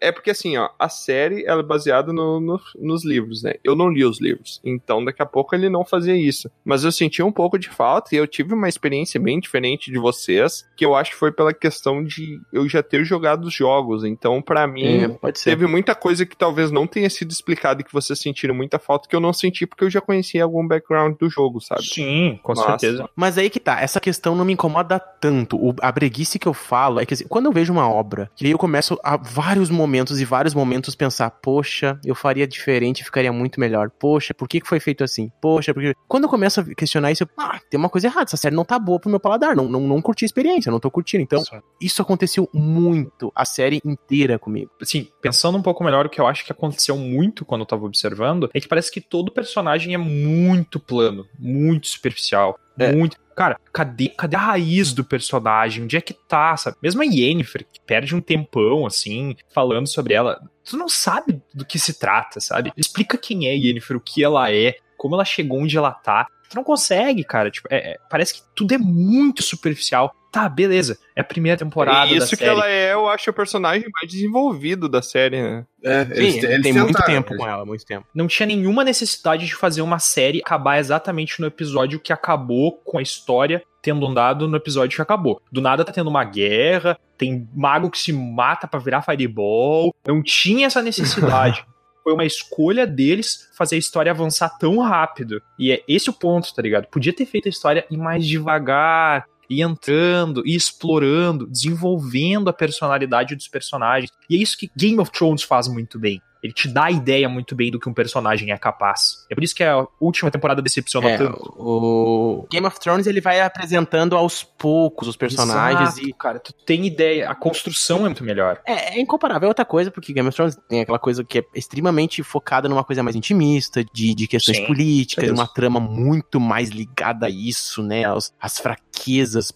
é 0.00 0.12
porque 0.12 0.30
assim, 0.30 0.56
ó, 0.56 0.68
a 0.78 0.88
série 0.88 1.44
ela 1.46 1.60
é 1.60 1.64
baseada 1.64 2.12
no, 2.12 2.40
no- 2.40 2.60
nos 2.78 3.04
livros, 3.04 3.42
né? 3.42 3.54
Eu 3.62 3.74
não 3.74 3.88
li 3.88 4.04
os 4.04 4.20
livros, 4.20 4.60
então 4.64 5.04
daqui 5.04 5.22
a 5.22 5.26
pouco 5.26 5.54
ele 5.54 5.68
não 5.68 5.84
fazia 5.84 6.16
isso. 6.16 6.50
Mas 6.64 6.84
eu 6.84 6.92
senti 6.92 7.22
um 7.22 7.32
pouco 7.32 7.58
de 7.58 7.68
falta 7.68 8.14
e 8.14 8.18
eu 8.18 8.26
tive 8.26 8.54
uma 8.54 8.68
experiência 8.68 9.18
bem 9.20 9.38
diferente 9.40 9.90
de 9.90 9.98
vocês, 9.98 10.64
que 10.76 10.84
eu 10.84 10.94
acho 10.94 11.12
que 11.12 11.16
foi 11.16 11.32
pela 11.32 11.52
questão 11.52 12.02
de 12.04 12.40
eu 12.52 12.68
já 12.68 12.82
ter 12.82 13.04
jogado 13.04 13.44
os 13.44 13.54
jogos. 13.54 14.04
Então, 14.04 14.40
pra 14.42 14.66
mim, 14.66 14.84
É, 15.04 15.08
pode 15.08 15.38
ser. 15.38 15.50
teve 15.50 15.66
muita 15.66 15.94
coisa 15.94 16.26
que 16.26 16.36
talvez 16.36 16.70
não 16.70 16.86
tenha 16.86 17.08
sido 17.10 17.30
explicada 17.30 17.80
e 17.80 17.84
que 17.84 17.92
vocês 17.92 18.18
sentiram 18.18 18.54
muita 18.54 18.78
falta 18.78 19.08
que 19.08 19.14
eu 19.16 19.20
não 19.20 19.32
senti 19.32 19.66
porque 19.66 19.84
eu 19.84 19.90
já 19.90 20.00
conhecia 20.00 20.44
algum 20.44 20.66
background 20.66 21.16
do 21.18 21.28
jogo, 21.28 21.53
sabe? 21.60 21.82
Sim, 21.84 22.38
com 22.42 22.54
Nossa. 22.54 22.78
certeza. 22.78 23.08
Mas 23.16 23.38
aí 23.38 23.48
que 23.50 23.60
tá, 23.60 23.80
essa 23.80 24.00
questão 24.00 24.34
não 24.34 24.44
me 24.44 24.52
incomoda 24.52 24.98
tanto. 24.98 25.56
O- 25.56 25.74
a 25.80 25.90
breguice 25.92 26.38
que 26.38 26.46
eu 26.48 26.54
falo 26.54 27.00
é 27.00 27.06
que 27.06 27.14
assim, 27.14 27.26
quando 27.26 27.46
eu 27.46 27.52
vejo 27.52 27.72
uma 27.72 27.88
obra, 27.88 28.30
que 28.36 28.44
aí 28.46 28.50
eu 28.52 28.58
começo 28.58 28.98
a 29.02 29.16
vários 29.16 29.70
momentos 29.70 30.20
e 30.20 30.24
vários 30.24 30.54
momentos 30.54 30.94
pensar, 30.94 31.30
poxa, 31.30 31.98
eu 32.04 32.14
faria 32.14 32.46
diferente, 32.46 33.04
ficaria 33.04 33.32
muito 33.32 33.60
melhor. 33.60 33.90
Poxa, 33.90 34.34
por 34.34 34.48
que 34.48 34.60
que 34.60 34.68
foi 34.68 34.80
feito 34.80 35.02
assim? 35.04 35.30
Poxa, 35.40 35.72
porque. 35.74 35.94
Quando 36.08 36.24
eu 36.24 36.28
começo 36.30 36.60
a 36.60 36.64
questionar 36.74 37.10
isso, 37.12 37.24
eu, 37.24 37.28
ah, 37.38 37.58
tem 37.70 37.78
uma 37.78 37.88
coisa 37.88 38.06
errada, 38.06 38.24
essa 38.24 38.36
série 38.36 38.54
não 38.54 38.64
tá 38.64 38.78
boa 38.78 38.98
pro 39.00 39.10
meu 39.10 39.20
paladar, 39.20 39.56
não, 39.56 39.68
não, 39.68 39.80
não 39.80 40.00
curti 40.02 40.24
a 40.24 40.26
experiência, 40.26 40.70
não 40.70 40.80
tô 40.80 40.90
curtindo. 40.90 41.22
Então, 41.22 41.42
isso 41.80 42.00
aconteceu 42.02 42.48
muito, 42.52 43.32
a 43.34 43.44
série 43.44 43.80
inteira 43.84 44.38
comigo. 44.38 44.70
assim, 44.80 45.08
pensando 45.20 45.58
um 45.58 45.62
pouco 45.62 45.82
melhor, 45.84 46.06
o 46.06 46.08
que 46.08 46.20
eu 46.20 46.26
acho 46.26 46.44
que 46.44 46.52
aconteceu 46.52 46.96
muito 46.96 47.44
quando 47.44 47.62
eu 47.62 47.66
tava 47.66 47.84
observando 47.84 48.48
é 48.54 48.60
que 48.60 48.68
parece 48.68 48.90
que 48.90 49.00
todo 49.00 49.32
personagem 49.32 49.94
é 49.94 49.98
muito 49.98 50.78
plano, 50.80 51.26
muito 51.44 51.86
superficial, 51.86 52.58
É. 52.78 52.92
muito. 52.92 53.16
Cara, 53.36 53.58
cadê, 53.72 54.08
cadê 54.10 54.36
a 54.36 54.40
raiz 54.40 54.92
do 54.92 55.04
personagem? 55.04 55.82
Onde 55.84 55.96
é 55.96 56.00
que 56.00 56.14
tá, 56.14 56.56
sabe? 56.56 56.76
Mesmo 56.80 57.02
a 57.02 57.04
Yennefer, 57.04 57.66
que 57.70 57.80
perde 57.80 58.14
um 58.14 58.20
tempão, 58.20 58.86
assim, 58.86 59.34
falando 59.52 59.88
sobre 59.88 60.14
ela, 60.14 60.40
tu 60.64 60.76
não 60.76 60.88
sabe 60.88 61.42
do 61.52 61.64
que 61.64 61.78
se 61.78 61.98
trata, 61.98 62.38
sabe? 62.40 62.72
Explica 62.76 63.18
quem 63.18 63.48
é 63.48 63.54
Yennefer, 63.56 63.96
o 63.96 64.00
que 64.00 64.22
ela 64.22 64.52
é, 64.52 64.76
como 64.96 65.16
ela 65.16 65.24
chegou 65.24 65.58
onde 65.60 65.76
ela 65.76 65.90
tá. 65.90 66.28
Tu 66.54 66.56
não 66.56 66.64
consegue, 66.64 67.24
cara. 67.24 67.50
Tipo, 67.50 67.66
é- 67.70 67.92
é- 67.92 67.98
parece 68.08 68.34
que 68.34 68.40
tudo 68.54 68.72
é 68.74 68.78
muito 68.78 69.42
superficial. 69.42 70.14
Tá, 70.30 70.48
beleza. 70.48 70.98
É 71.14 71.20
a 71.20 71.24
primeira 71.24 71.56
temporada 71.58 72.10
da 72.10 72.16
isso 72.16 72.30
que 72.30 72.36
série. 72.36 72.50
ela 72.50 72.68
é, 72.68 72.92
eu 72.92 73.08
acho, 73.08 73.30
o 73.30 73.32
personagem 73.34 73.88
mais 73.92 74.10
desenvolvido 74.10 74.88
da 74.88 75.00
série, 75.00 75.40
né? 75.40 75.64
É, 75.84 76.04
Sim, 76.06 76.40
tem 76.40 76.72
muito 76.72 76.86
tentaram, 76.88 77.06
tempo 77.06 77.30
né? 77.32 77.38
com 77.38 77.48
ela, 77.48 77.64
muito 77.64 77.84
tempo. 77.86 78.04
não 78.14 78.26
tinha 78.26 78.46
nenhuma 78.46 78.82
necessidade 78.82 79.46
de 79.46 79.54
fazer 79.54 79.80
uma 79.82 79.98
série 80.00 80.40
acabar 80.40 80.78
exatamente 80.78 81.40
no 81.40 81.46
episódio 81.46 82.00
que 82.00 82.12
acabou 82.12 82.72
com 82.84 82.98
a 82.98 83.02
história 83.02 83.62
tendo 83.80 84.04
andado 84.06 84.48
no 84.48 84.56
episódio 84.56 84.96
que 84.96 85.02
acabou. 85.02 85.40
Do 85.52 85.60
nada 85.60 85.84
tá 85.84 85.92
tendo 85.92 86.08
uma 86.08 86.24
guerra, 86.24 86.98
tem 87.18 87.46
mago 87.54 87.90
que 87.90 87.98
se 87.98 88.12
mata 88.12 88.66
pra 88.66 88.80
virar 88.80 89.02
fireball. 89.02 89.94
Não 90.06 90.22
tinha 90.22 90.66
essa 90.66 90.82
necessidade. 90.82 91.64
Foi 92.04 92.12
uma 92.12 92.24
escolha 92.24 92.86
deles 92.86 93.50
fazer 93.56 93.76
a 93.76 93.78
história 93.78 94.12
avançar 94.12 94.50
tão 94.58 94.78
rápido. 94.78 95.42
E 95.58 95.72
é 95.72 95.82
esse 95.88 96.10
o 96.10 96.12
ponto, 96.12 96.54
tá 96.54 96.60
ligado? 96.60 96.86
Podia 96.88 97.14
ter 97.14 97.24
feito 97.24 97.46
a 97.46 97.50
história 97.50 97.86
ir 97.90 97.96
mais 97.96 98.26
devagar, 98.26 99.24
ir 99.48 99.62
entrando, 99.62 100.46
ir 100.46 100.54
explorando, 100.54 101.46
desenvolvendo 101.46 102.48
a 102.48 102.52
personalidade 102.52 103.34
dos 103.34 103.48
personagens. 103.48 104.10
E 104.28 104.36
é 104.36 104.38
isso 104.38 104.56
que 104.56 104.70
Game 104.76 105.00
of 105.00 105.10
Thrones 105.10 105.42
faz 105.42 105.66
muito 105.66 105.98
bem. 105.98 106.20
Ele 106.44 106.52
te 106.52 106.68
dá 106.68 106.84
a 106.84 106.90
ideia 106.90 107.26
muito 107.26 107.56
bem 107.56 107.70
do 107.70 107.80
que 107.80 107.88
um 107.88 107.94
personagem 107.94 108.52
é 108.52 108.58
capaz. 108.58 109.24
É 109.30 109.34
por 109.34 109.42
isso 109.42 109.54
que 109.54 109.64
a 109.64 109.86
última 109.98 110.30
temporada 110.30 110.60
decepciona 110.60 111.08
É, 111.08 111.16
tanto. 111.16 111.54
o 111.56 112.46
Game 112.50 112.66
of 112.66 112.78
Thrones 112.78 113.06
ele 113.06 113.18
vai 113.18 113.40
apresentando 113.40 114.14
aos 114.14 114.42
poucos 114.42 115.08
os 115.08 115.16
personagens 115.16 115.94
Exato, 115.94 116.06
e 116.06 116.12
cara, 116.12 116.38
tu 116.38 116.52
tem 116.52 116.86
ideia, 116.86 117.30
a 117.30 117.34
construção 117.34 118.00
é 118.00 118.10
muito 118.10 118.22
melhor. 118.22 118.60
É, 118.66 118.98
é 118.98 119.00
incomparável. 119.00 119.46
É 119.46 119.48
outra 119.48 119.64
coisa, 119.64 119.90
porque 119.90 120.12
Game 120.12 120.28
of 120.28 120.36
Thrones 120.36 120.54
tem 120.68 120.82
aquela 120.82 120.98
coisa 120.98 121.24
que 121.24 121.38
é 121.38 121.44
extremamente 121.54 122.22
focada 122.22 122.68
numa 122.68 122.84
coisa 122.84 123.02
mais 123.02 123.16
intimista, 123.16 123.82
de, 123.82 124.14
de 124.14 124.26
questões 124.26 124.58
Sim, 124.58 124.66
políticas, 124.66 125.30
uma 125.30 125.46
trama 125.46 125.80
muito 125.80 126.38
mais 126.38 126.68
ligada 126.68 127.24
a 127.24 127.30
isso, 127.30 127.82
né? 127.82 128.04
Aos, 128.04 128.34
às 128.38 128.58
fraquezas, 128.58 128.93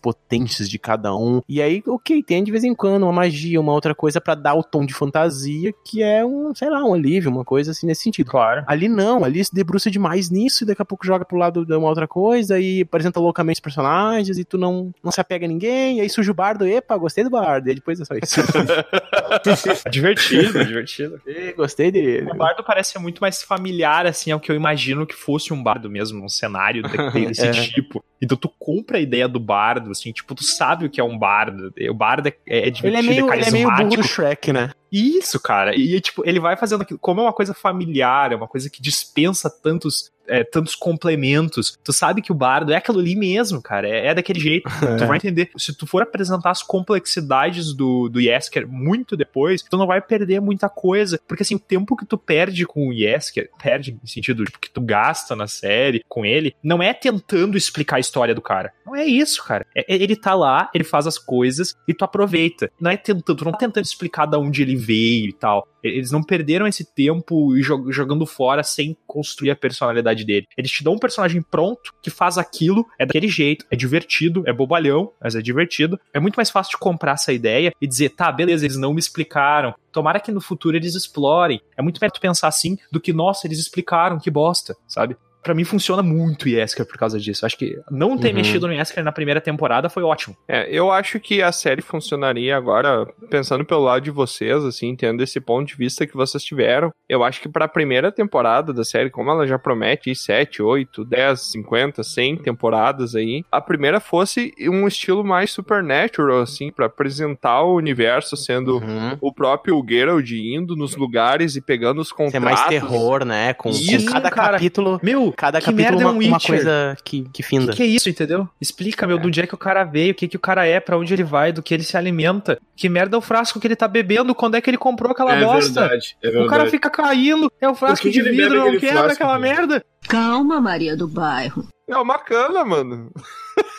potências 0.01 0.69
de 0.69 0.79
cada 0.79 1.15
um. 1.15 1.41
E 1.49 1.61
aí, 1.63 1.83
ok, 1.87 2.23
tem 2.23 2.43
de 2.45 2.51
vez 2.51 2.65
em 2.65 2.75
quando 2.75 3.03
uma 3.05 3.13
magia, 3.13 3.61
uma 3.61 3.73
outra 3.73 3.95
coisa 3.95 4.21
pra 4.21 4.35
dar 4.35 4.55
o 4.55 4.63
tom 4.63 4.85
de 4.85 4.95
fantasia, 4.95 5.73
que 5.85 6.03
é 6.03 6.25
um, 6.25 6.55
sei 6.55 6.69
lá, 6.71 6.85
um 6.85 6.95
alívio, 6.95 7.31
uma 7.31 7.45
coisa 7.45 7.71
assim 7.71 7.87
nesse 7.87 8.03
sentido. 8.03 8.31
Claro. 8.31 8.65
Ali 8.67 8.89
não, 8.89 9.25
ali 9.25 9.45
se 9.45 9.55
debruça 9.55 9.91
demais 9.91 10.31
nisso 10.31 10.65
e 10.65 10.67
daqui 10.67 10.83
a 10.83 10.85
pouco 10.85 11.07
joga 11.07 11.25
pro 11.25 11.37
lado 11.39 11.65
de 11.65 11.75
uma 11.75 11.89
outra 11.89 12.07
coisa 12.07 12.59
e 12.59 12.83
apresenta 12.83 13.21
loucamente 13.21 13.57
os 13.59 13.63
personagens 13.63 14.39
e 14.39 14.45
tu 14.45 14.59
não, 14.59 14.93
não 15.03 15.11
se 15.11 15.21
apega 15.21 15.47
a 15.47 15.49
ninguém, 15.49 15.99
e 15.99 16.01
aí 16.01 16.09
surge 16.11 16.31
o 16.31 16.35
bardo, 16.35 16.67
epa, 16.67 16.97
gostei 16.97 17.25
do 17.25 17.31
bardo, 17.31 17.67
e 17.67 17.71
aí 17.71 17.75
depois 17.75 18.01
é 18.01 18.05
só 18.05 18.15
isso. 18.15 18.41
divertido, 19.91 20.65
divertido. 20.65 21.21
Ê, 21.27 21.53
gostei 21.53 21.91
dele. 21.91 22.31
O 22.31 22.35
bardo 22.35 22.63
parece 22.65 22.93
ser 22.93 22.99
muito 22.99 23.21
mais 23.21 23.43
familiar, 23.43 24.07
assim, 24.07 24.31
ao 24.31 24.41
que 24.41 24.51
eu 24.51 24.57
imagino 24.57 25.07
que 25.07 25.15
fosse 25.15 25.53
um 25.53 25.63
bardo 25.63 25.91
mesmo, 25.91 26.25
um 26.25 26.29
cenário 26.29 26.83
desse 27.13 27.47
É. 27.47 27.51
tipo. 27.53 28.05
Então 28.21 28.37
tu 28.37 28.49
compra 28.59 28.99
a 28.99 29.01
ideia 29.01 29.29
do 29.29 29.38
bardo, 29.39 29.91
assim, 29.91 30.13
tipo, 30.13 30.35
tu 30.35 30.45
sabe 30.45 30.87
o 30.87 30.91
que 30.91 31.01
é 31.01 31.05
um 31.05 31.19
bardo. 31.19 31.73
O 31.91 31.95
bardo 31.95 32.29
é, 32.29 32.35
é 32.47 32.71
divertido, 32.71 32.87
Ele 32.87 32.97
é 32.97 33.03
meio, 33.03 33.33
ele 33.33 33.45
é 33.45 33.51
meio 33.51 33.65
burro 33.65 33.77
carismático. 33.77 34.03
do 34.03 34.09
Shrek, 34.09 34.53
né? 34.53 34.71
Isso, 34.91 35.41
cara. 35.41 35.77
E, 35.77 36.01
tipo, 36.01 36.23
ele 36.27 36.41
vai 36.41 36.57
fazendo 36.57 36.83
aquilo. 36.83 36.99
Como 36.99 37.21
é 37.21 37.25
uma 37.25 37.33
coisa 37.33 37.53
familiar, 37.55 38.33
é 38.33 38.37
uma 38.37 38.49
coisa 38.49 38.71
que 38.71 38.81
dispensa 38.81 39.51
tantos, 39.51 40.11
é, 40.29 40.45
tantos 40.45 40.75
complementos. 40.75 41.79
Tu 41.83 41.93
sabe 41.93 42.23
que 42.23 42.33
o 42.33 42.35
bardo 42.35 42.73
é 42.73 42.77
aquilo 42.77 43.01
ali 43.01 43.17
mesmo, 43.17 43.63
cara. 43.63 43.89
É, 43.89 44.09
é 44.09 44.15
daquele 44.15 44.41
jeito. 44.41 44.69
Tu 44.99 45.07
vai 45.07 45.17
entender. 45.17 45.51
Se 45.57 45.77
tu 45.77 45.87
for 45.87 46.03
apresentar 46.03 46.51
as 46.51 46.63
complexidades 46.63 47.73
do, 47.73 48.09
do 48.09 48.21
Yesker 48.21 48.67
muito 48.67 49.17
depois, 49.17 49.63
tu 49.63 49.77
não 49.77 49.87
vai 49.87 50.01
perder 50.01 50.41
muita 50.41 50.69
coisa. 50.69 51.21
Porque, 51.27 51.43
assim, 51.43 51.55
o 51.55 51.59
tempo 51.59 51.97
que 51.97 52.07
tu 52.07 52.17
perde 52.19 52.67
com 52.67 52.89
o 52.89 52.93
Yesker, 52.93 53.51
perde 53.63 53.97
no 54.01 54.09
sentido 54.09 54.45
tipo, 54.45 54.59
que 54.59 54.71
tu 54.71 54.81
gasta 54.81 55.37
na 55.37 55.47
série 55.47 56.05
com 56.09 56.25
ele, 56.25 56.55
não 56.63 56.83
é 56.83 56.93
tentando 56.93 57.57
explicar 57.57 57.97
a 57.97 58.01
história 58.01 58.35
do 58.35 58.43
cara. 58.43 58.73
Não 58.85 58.97
é 58.97 59.05
isso, 59.05 59.45
cara. 59.45 59.67
É- 59.75 59.95
é- 59.95 60.03
ele 60.03 60.17
tá 60.17 60.35
lá, 60.35 60.71
ele 60.75 60.85
faz 60.85 61.07
as 61.07 61.19
coisas 61.19 61.77
e 61.87 61.95
tu 61.95 62.05
aproveita. 62.05 62.71
Não 62.81 62.91
é 62.91 62.97
tentando, 62.97 63.37
tu 63.37 63.45
não 63.45 63.53
tá 63.53 63.59
tentando 63.59 63.85
explicar 63.85 64.27
da 64.27 64.39
onde 64.39 64.63
ele 64.63 64.77
veio 64.77 65.29
e 65.29 65.33
tal. 65.33 65.67
Eles 65.89 66.11
não 66.11 66.23
perderam 66.23 66.67
esse 66.67 66.85
tempo 66.95 67.55
jo- 67.61 67.91
jogando 67.91 68.27
fora 68.27 68.63
sem 68.63 68.97
construir 69.07 69.51
a 69.51 69.57
personalidade 69.57 70.25
dele. 70.25 70.47
Eles 70.57 70.71
te 70.71 70.85
dão 70.85 70.95
um 70.95 70.99
personagem 70.99 71.43
pronto 71.43 71.93
que 72.03 72.11
faz 72.11 72.39
aquilo, 72.39 72.85
é 72.99 73.07
daquele 73.07 73.29
jeito, 73.29 73.65
é 73.71 73.77
divertido, 73.77 74.43
é 74.47 74.53
bobalhão, 74.53 75.13
mas 75.23 75.35
é 75.35 75.43
divertido. 75.43 75.99
É 76.13 76.21
muito 76.21 76.37
mais 76.37 76.51
fácil 76.51 76.73
de 76.73 76.79
comprar 76.79 77.13
essa 77.13 77.33
ideia 77.33 77.73
e 77.81 77.87
dizer, 77.87 78.11
tá, 78.11 78.31
beleza, 78.31 78.65
eles 78.65 78.77
não 78.77 78.93
me 78.93 79.01
explicaram. 79.01 79.75
Tomara 79.93 80.21
que 80.21 80.31
no 80.31 80.41
futuro 80.41 80.77
eles 80.77 80.95
explorem. 80.95 81.61
É 81.77 81.83
muito 81.83 81.99
melhor 82.01 82.13
pensar 82.21 82.49
assim 82.49 82.77
do 82.93 83.01
que, 83.01 83.13
nossa, 83.13 83.47
eles 83.47 83.59
explicaram, 83.59 84.19
que 84.19 84.31
bosta, 84.31 84.77
sabe? 84.87 85.17
Pra 85.43 85.55
mim 85.55 85.65
funciona 85.65 86.03
muito 86.03 86.45
o 86.45 86.49
Yesker 86.49 86.87
por 86.87 86.97
causa 86.99 87.19
disso. 87.19 87.47
Acho 87.47 87.57
que 87.57 87.77
não 87.91 88.17
ter 88.19 88.29
Uhum. 88.29 88.35
mexido 88.35 88.67
no 88.67 88.73
Yesker 88.75 89.03
na 89.05 89.13
primeira 89.13 89.41
temporada 89.41 89.89
foi 89.89 90.03
ótimo. 90.03 90.37
É, 90.47 90.69
eu 90.71 90.91
acho 90.91 91.19
que 91.21 91.41
a 91.43 91.53
série 91.53 91.81
funcionaria 91.83 92.57
agora, 92.57 93.07
pensando 93.31 93.65
pelo 93.65 93.83
lado 93.85 94.03
de 94.03 94.11
vocês, 94.11 94.65
assim, 94.65 94.95
tendo 94.97 95.23
esse 95.23 95.41
ponto 95.41 95.67
de 95.69 95.77
vista 95.77 96.07
que 96.07 96.15
vocês 96.17 96.43
tiveram. 96.43 96.91
Eu 97.09 97.23
acho 97.25 97.41
que 97.41 97.49
pra 97.49 97.67
primeira 97.69 98.11
temporada 98.13 98.73
da 98.73 98.85
série, 98.85 99.11
como 99.11 99.31
ela 99.31 99.47
já 99.47 99.59
promete 99.59 100.15
7, 100.15 100.63
8, 100.63 101.05
10, 101.05 101.41
50, 101.53 102.03
100 102.03 102.37
temporadas 102.39 103.15
aí, 103.15 103.45
a 103.51 103.61
primeira 103.61 104.01
fosse 104.01 104.53
um 104.69 104.87
estilo 104.87 105.25
mais 105.25 105.51
supernatural, 105.51 106.41
assim, 106.43 106.71
pra 106.71 106.87
apresentar 106.87 107.63
o 107.63 107.75
universo 107.77 108.37
sendo 108.37 108.79
Uhum. 108.79 109.17
o 109.21 109.33
próprio 109.33 109.83
Geralt 109.89 110.31
indo 110.31 110.77
nos 110.77 110.97
lugares 110.97 111.57
e 111.57 111.61
pegando 111.61 112.01
os 112.01 112.09
Ser 112.09 112.15
contratos. 112.15 112.43
mais 112.43 112.67
terror, 112.69 113.25
né? 113.25 113.55
Com, 113.55 113.71
com 113.71 113.77
Isso, 113.77 114.11
cada 114.13 114.31
cara. 114.31 114.53
capítulo. 114.53 115.01
Meu, 115.03 115.28
Cada 115.33 115.61
que 115.61 115.67
capítulo 115.67 115.91
merda 115.91 116.03
é 116.03 116.07
uma, 116.07 116.15
um 116.15 116.29
uma 116.29 116.41
coisa 116.41 116.97
que, 117.05 117.29
que 117.33 117.43
O 117.43 117.45
finda. 117.45 117.71
que, 117.73 117.79
que 117.79 117.83
é 117.83 117.87
isso, 117.87 118.09
entendeu? 118.09 118.49
Explica, 118.61 119.07
meu, 119.07 119.19
do 119.19 119.29
onde 119.29 119.41
é 119.41 119.47
que 119.47 119.55
o 119.55 119.59
cara 119.59 119.85
veio, 119.85 120.13
o 120.13 120.15
que, 120.15 120.29
que 120.29 120.37
o 120.37 120.41
cara 120.41 120.67
é, 120.67 120.81
pra 120.81 120.97
onde 120.99 121.13
ele 121.13 121.25
vai, 121.25 121.53
do 121.53 121.63
que 121.63 121.73
ele 121.75 121.83
se 121.83 121.97
alimenta. 121.97 122.59
Que 122.77 122.89
merda 122.89 123.17
é 123.17 123.19
o 123.19 123.23
frasco 123.23 123.59
que 123.61 123.67
ele 123.67 123.77
tá 123.77 123.89
bebendo, 123.89 124.35
quando 124.35 124.55
é 124.57 124.61
que 124.61 124.69
ele 124.71 124.79
comprou 124.79 125.13
aquela 125.13 125.35
É 125.37 125.45
bosta? 125.45 125.81
verdade, 125.81 126.17
é 126.23 126.27
verdade. 126.27 126.47
O 126.47 126.51
cara 126.51 126.67
fica 126.71 126.91
caindo, 126.91 127.51
é 127.61 127.69
o 127.69 127.75
frasco 127.75 128.03
que 128.07 128.11
de 128.13 128.23
vidro, 128.23 128.57
não 128.57 128.79
quebra 128.79 129.01
frasco, 129.01 129.13
aquela 129.25 129.39
merda. 129.39 129.85
Calma, 130.09 130.61
Maria 130.61 130.97
do 130.97 131.07
Bairro. 131.09 131.67
É 131.89 131.97
uma 131.97 132.19
cana, 132.19 132.65
mano. 132.65 133.11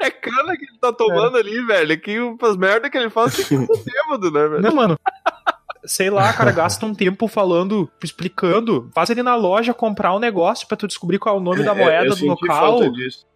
É 0.00 0.08
cana 0.08 0.56
que 0.56 0.64
ele 0.64 0.78
tá 0.80 0.92
tomando 0.92 1.36
ali, 1.36 1.60
velho. 1.66 2.00
Que 2.00 2.16
as 2.42 2.56
merdas 2.56 2.90
que 2.90 2.96
ele 2.96 3.10
faz 3.10 3.34
ser 3.34 3.44
bêbado, 3.58 4.30
né, 4.30 4.46
velho? 4.48 4.62
Não, 4.62 4.74
mano. 4.74 4.98
Sei 5.84 6.10
lá, 6.10 6.32
cara, 6.32 6.52
gasta 6.52 6.84
um 6.84 6.94
tempo 6.94 7.26
falando, 7.26 7.90
explicando. 8.02 8.90
Faz 8.94 9.08
ele 9.10 9.22
na 9.22 9.34
loja 9.34 9.72
comprar 9.72 10.14
um 10.14 10.18
negócio 10.18 10.66
pra 10.68 10.76
tu 10.76 10.86
descobrir 10.86 11.18
qual 11.18 11.36
é 11.36 11.38
o 11.38 11.42
nome 11.42 11.62
da 11.62 11.72
É, 11.72 11.74
moeda 11.74 12.14
do 12.14 12.26
local. 12.26 12.80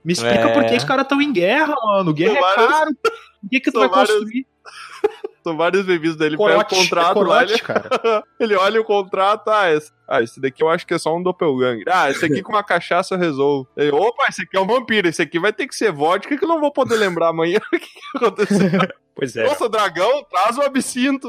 Me 0.05 0.12
explica 0.12 0.49
É. 0.49 0.53
por 0.53 0.64
que 0.66 0.76
os 0.76 0.84
caras 0.84 1.07
tão 1.07 1.20
em 1.22 1.32
guerra, 1.32 1.74
mano. 1.82 2.12
Guerra 2.12 2.34
São 2.34 2.64
é 2.64 2.68
caro. 2.68 2.90
Por 3.03 3.51
que, 3.51 3.61
que 3.61 3.70
tu 3.70 3.80
são 3.80 3.88
vai 3.88 4.07
construir? 4.07 4.47
São 5.45 5.59
vários 5.59 5.84
bem-vindos 5.84 6.16
dele. 6.16 6.38
Pega 6.38 6.59
o 6.61 6.64
contrato 6.64 7.11
é 7.11 7.12
corote, 7.12 7.53
Ele, 7.53 7.61
cara. 7.61 8.24
ele 8.40 8.55
olha 8.57 8.80
o 8.80 8.84
contrato. 8.84 9.49
Ah 9.51 9.70
esse, 9.70 9.92
ah, 10.09 10.22
esse 10.22 10.40
daqui 10.40 10.62
eu 10.62 10.70
acho 10.70 10.86
que 10.86 10.95
é 10.95 10.99
só 10.99 11.14
um 11.14 11.22
doppelganger. 11.22 11.84
Ah, 11.86 12.11
esse 12.11 12.24
aqui 12.24 12.42
com 12.42 12.51
uma 12.53 12.64
cachaça 12.64 13.14
eu 13.14 13.18
resolvo. 13.18 13.68
Ele, 13.76 13.90
Opa, 13.92 14.24
esse 14.30 14.40
aqui 14.40 14.57
é 14.57 14.61
um 14.61 14.66
vampiro. 14.66 15.07
Esse 15.07 15.20
aqui 15.20 15.38
vai 15.38 15.53
ter 15.53 15.66
que 15.66 15.76
ser 15.76 15.92
vodka 15.92 16.34
que 16.38 16.42
eu 16.42 16.49
não 16.49 16.61
vou 16.61 16.72
poder 16.72 16.97
lembrar 16.97 17.28
amanhã 17.28 17.59
o 17.70 17.78
que 17.78 17.86
que 17.86 18.01
aconteceu. 18.16 18.70
Pois 19.14 19.36
é. 19.36 19.45
Nossa, 19.45 19.68
dragão, 19.68 20.24
traz 20.30 20.57
o 20.57 20.62
absinto. 20.62 21.28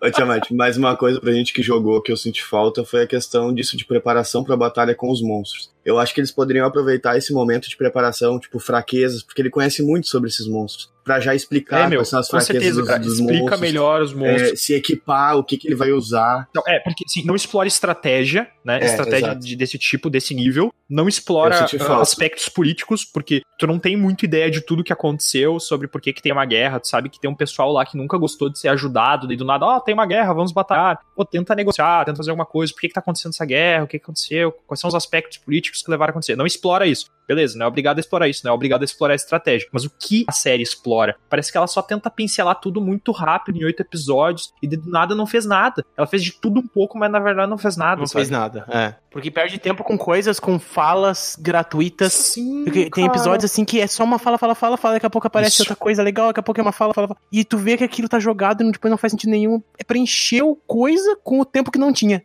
Ô, 0.00 0.08
Tiamat, 0.10 0.50
mais 0.52 0.76
uma 0.76 0.96
coisa 0.96 1.20
pra 1.20 1.32
gente 1.32 1.52
que 1.52 1.60
jogou 1.60 2.00
que 2.00 2.12
eu 2.12 2.16
senti 2.16 2.40
falta 2.44 2.84
foi 2.84 3.02
a 3.02 3.06
questão 3.06 3.52
disso 3.52 3.76
de 3.76 3.84
preparação 3.84 4.44
pra 4.44 4.56
batalha 4.56 4.94
com 4.94 5.10
os 5.10 5.20
monstros. 5.20 5.72
Eu 5.84 5.98
acho 5.98 6.14
que 6.14 6.20
eles 6.20 6.30
poderiam 6.30 6.66
aproveitar 6.66 7.16
esse 7.16 7.32
momento 7.32 7.68
de 7.68 7.76
preparação, 7.76 8.38
tipo, 8.38 8.58
fraquezas, 8.60 9.22
porque 9.22 9.40
ele 9.42 9.48
conhece 9.50 9.82
muito 9.82 10.06
sobre 10.06 10.28
esses 10.28 10.46
monstros. 10.46 10.92
Pra 11.02 11.18
já 11.18 11.34
explicar 11.34 11.86
É, 11.86 11.88
meu, 11.88 12.00
quais 12.00 12.08
são 12.10 12.20
as 12.20 12.26
com 12.26 12.32
fraquezas 12.32 12.52
certeza, 12.62 12.80
dos, 12.80 12.88
cara. 12.88 13.00
dos 13.00 13.14
Explica 13.14 13.40
monstros. 13.40 13.60
melhor 13.60 14.02
os 14.02 14.12
monstros. 14.12 14.52
é, 14.52 14.56
se 14.56 14.74
equipar, 14.74 15.36
o 15.38 15.42
que, 15.42 15.56
que 15.56 15.66
ele 15.66 15.74
vai 15.74 15.90
usar. 15.90 16.46
Não, 16.54 16.62
é, 16.68 16.78
porque 16.80 17.04
assim, 17.08 17.24
não 17.24 17.34
explora 17.34 17.66
estratégia, 17.66 18.46
né? 18.62 18.78
É, 18.82 18.84
estratégia 18.84 19.34
de- 19.34 19.56
desse 19.56 19.78
tipo, 19.78 20.10
desse 20.10 20.34
nível. 20.34 20.70
Não 20.90 21.08
explora 21.08 21.64
ah, 21.64 22.00
aspectos 22.00 22.48
políticos, 22.50 23.04
porque 23.06 23.40
tu 23.58 23.66
não 23.66 23.78
tem 23.78 23.96
muita 23.96 24.26
ideia 24.26 24.50
de 24.50 24.60
tudo 24.60 24.84
que 24.84 24.92
aconteceu, 24.92 25.58
sobre 25.58 25.88
por 25.88 26.00
que, 26.02 26.12
que 26.12 26.20
tem 26.22 26.32
uma 26.32 26.44
guerra. 26.44 26.78
Tu 26.80 26.88
sabe 26.88 27.08
que 27.08 27.18
tem 27.18 27.30
um 27.30 27.34
pessoal 27.34 27.72
lá 27.72 27.86
que 27.86 27.96
nunca 27.96 28.18
gostou 28.18 28.50
de 28.50 28.58
ser 28.58 28.68
ajudado, 28.68 29.26
daí 29.26 29.36
do 29.36 29.44
nada, 29.46 29.64
ó, 29.64 29.80
tem 29.88 29.94
uma 29.94 30.04
guerra, 30.04 30.34
vamos 30.34 30.52
batalhar. 30.52 31.00
Pô, 31.16 31.24
tenta 31.24 31.54
negociar, 31.54 32.04
tenta 32.04 32.18
fazer 32.18 32.30
alguma 32.30 32.44
coisa. 32.44 32.70
Por 32.74 32.80
que, 32.80 32.88
que 32.88 32.94
tá 32.94 33.00
acontecendo 33.00 33.32
essa 33.32 33.44
guerra? 33.46 33.84
O 33.84 33.86
que, 33.86 33.98
que 33.98 34.04
aconteceu? 34.04 34.52
Quais 34.66 34.78
são 34.78 34.88
os 34.88 34.94
aspectos 34.94 35.38
políticos 35.38 35.82
que 35.82 35.90
levaram 35.90 36.10
a 36.10 36.12
acontecer? 36.12 36.36
Não 36.36 36.44
explora 36.44 36.86
isso. 36.86 37.10
Beleza, 37.28 37.58
não 37.58 37.66
é 37.66 37.68
obrigado 37.68 37.98
a 37.98 38.00
explorar 38.00 38.26
isso, 38.26 38.40
não 38.44 38.52
é 38.52 38.54
obrigado 38.54 38.80
a 38.80 38.84
explorar 38.84 39.12
a 39.12 39.16
estratégia. 39.16 39.68
Mas 39.70 39.84
o 39.84 39.90
que 39.90 40.24
a 40.26 40.32
série 40.32 40.62
explora? 40.62 41.14
Parece 41.28 41.52
que 41.52 41.58
ela 41.58 41.66
só 41.66 41.82
tenta 41.82 42.10
pincelar 42.10 42.58
tudo 42.58 42.80
muito 42.80 43.12
rápido 43.12 43.58
em 43.58 43.64
oito 43.64 43.80
episódios 43.80 44.52
e 44.62 44.66
do 44.66 44.90
nada 44.90 45.14
não 45.14 45.26
fez 45.26 45.44
nada. 45.44 45.84
Ela 45.96 46.06
fez 46.06 46.24
de 46.24 46.32
tudo 46.32 46.60
um 46.60 46.66
pouco, 46.66 46.98
mas 46.98 47.10
na 47.10 47.20
verdade 47.20 47.50
não 47.50 47.58
fez 47.58 47.76
nada. 47.76 48.00
Não 48.00 48.06
sabe? 48.06 48.20
fez 48.20 48.30
nada, 48.30 48.64
é. 48.70 48.94
Porque 49.10 49.30
perde 49.30 49.58
tempo 49.58 49.82
com 49.82 49.96
coisas, 49.96 50.38
com 50.38 50.58
falas 50.58 51.36
gratuitas. 51.40 52.12
Sim, 52.12 52.64
Porque 52.64 52.90
tem 52.90 53.06
cara. 53.06 53.06
episódios 53.06 53.44
assim 53.50 53.64
que 53.64 53.80
é 53.80 53.86
só 53.86 54.04
uma 54.04 54.18
fala, 54.18 54.38
fala, 54.38 54.54
fala, 54.54 54.76
fala, 54.76 54.94
daqui 54.94 55.06
a 55.06 55.10
pouco 55.10 55.26
aparece 55.26 55.54
Isso. 55.54 55.62
outra 55.62 55.76
coisa 55.76 56.02
legal, 56.02 56.28
daqui 56.28 56.40
a 56.40 56.42
pouco 56.42 56.60
é 56.60 56.62
uma 56.62 56.72
fala, 56.72 56.92
fala, 56.94 57.08
fala. 57.08 57.20
E 57.32 57.44
tu 57.44 57.56
vê 57.56 57.76
que 57.76 57.84
aquilo 57.84 58.08
tá 58.08 58.18
jogado 58.18 58.62
e 58.62 58.70
depois 58.70 58.90
não 58.90 58.98
faz 58.98 59.12
sentido 59.12 59.30
nenhum. 59.30 59.62
É 59.78 59.84
preencheu 59.84 60.60
coisa 60.66 61.16
com 61.24 61.40
o 61.40 61.44
tempo 61.44 61.70
que 61.70 61.78
não 61.78 61.92
tinha. 61.92 62.22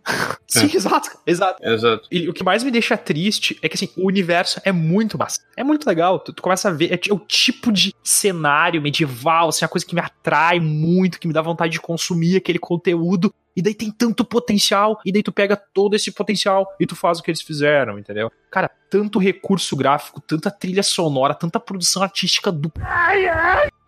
Sim, 0.48 0.70
exato, 0.76 1.10
exato. 1.26 1.64
Exato. 1.66 2.08
E 2.12 2.30
o 2.30 2.34
que 2.34 2.44
mais 2.44 2.64
me 2.64 2.72
deixa 2.72 2.98
triste 2.98 3.58
é 3.62 3.70
que 3.70 3.76
assim, 3.76 3.90
o 3.98 4.08
universo 4.08 4.62
é 4.64 4.72
muito 4.72 4.93
massa. 5.18 5.42
É 5.56 5.64
muito 5.64 5.88
legal. 5.88 6.20
Tu, 6.20 6.34
tu 6.34 6.42
começa 6.42 6.70
a 6.70 6.72
ver. 6.72 6.94
É, 6.94 7.10
é 7.10 7.14
o 7.14 7.20
tipo 7.20 7.72
de 7.72 7.94
cenário 8.04 8.82
medieval, 8.82 9.50
assim, 9.50 9.66
a 9.66 9.68
coisa 9.68 9.86
que 9.86 9.96
me 9.96 10.02
atrai 10.02 10.60
muito, 10.60 11.20
que 11.20 11.28
me 11.28 11.34
dá 11.34 11.42
vontade 11.42 11.74
de 11.74 11.82
consumir 11.82 12.38
aquele 12.38 12.60
conteúdo. 12.60 13.34
E 13.56 13.62
daí 13.62 13.76
tem 13.76 13.92
tanto 13.92 14.26
potencial, 14.26 15.00
e 15.06 15.12
daí 15.12 15.22
tu 15.22 15.32
pega 15.32 15.56
todo 15.56 15.96
esse 15.96 16.12
potencial 16.12 16.68
e 16.80 16.88
tu 16.88 16.96
faz 16.96 17.20
o 17.20 17.24
que 17.24 17.30
eles 17.30 17.42
fizeram, 17.42 18.00
entendeu? 18.00 18.32
Cara, 18.50 18.70
tanto 18.90 19.20
recurso 19.20 19.76
gráfico, 19.76 20.20
tanta 20.20 20.50
trilha 20.50 20.82
sonora, 20.82 21.36
tanta 21.36 21.60
produção 21.60 22.02
artística 22.02 22.52
do. 22.52 22.72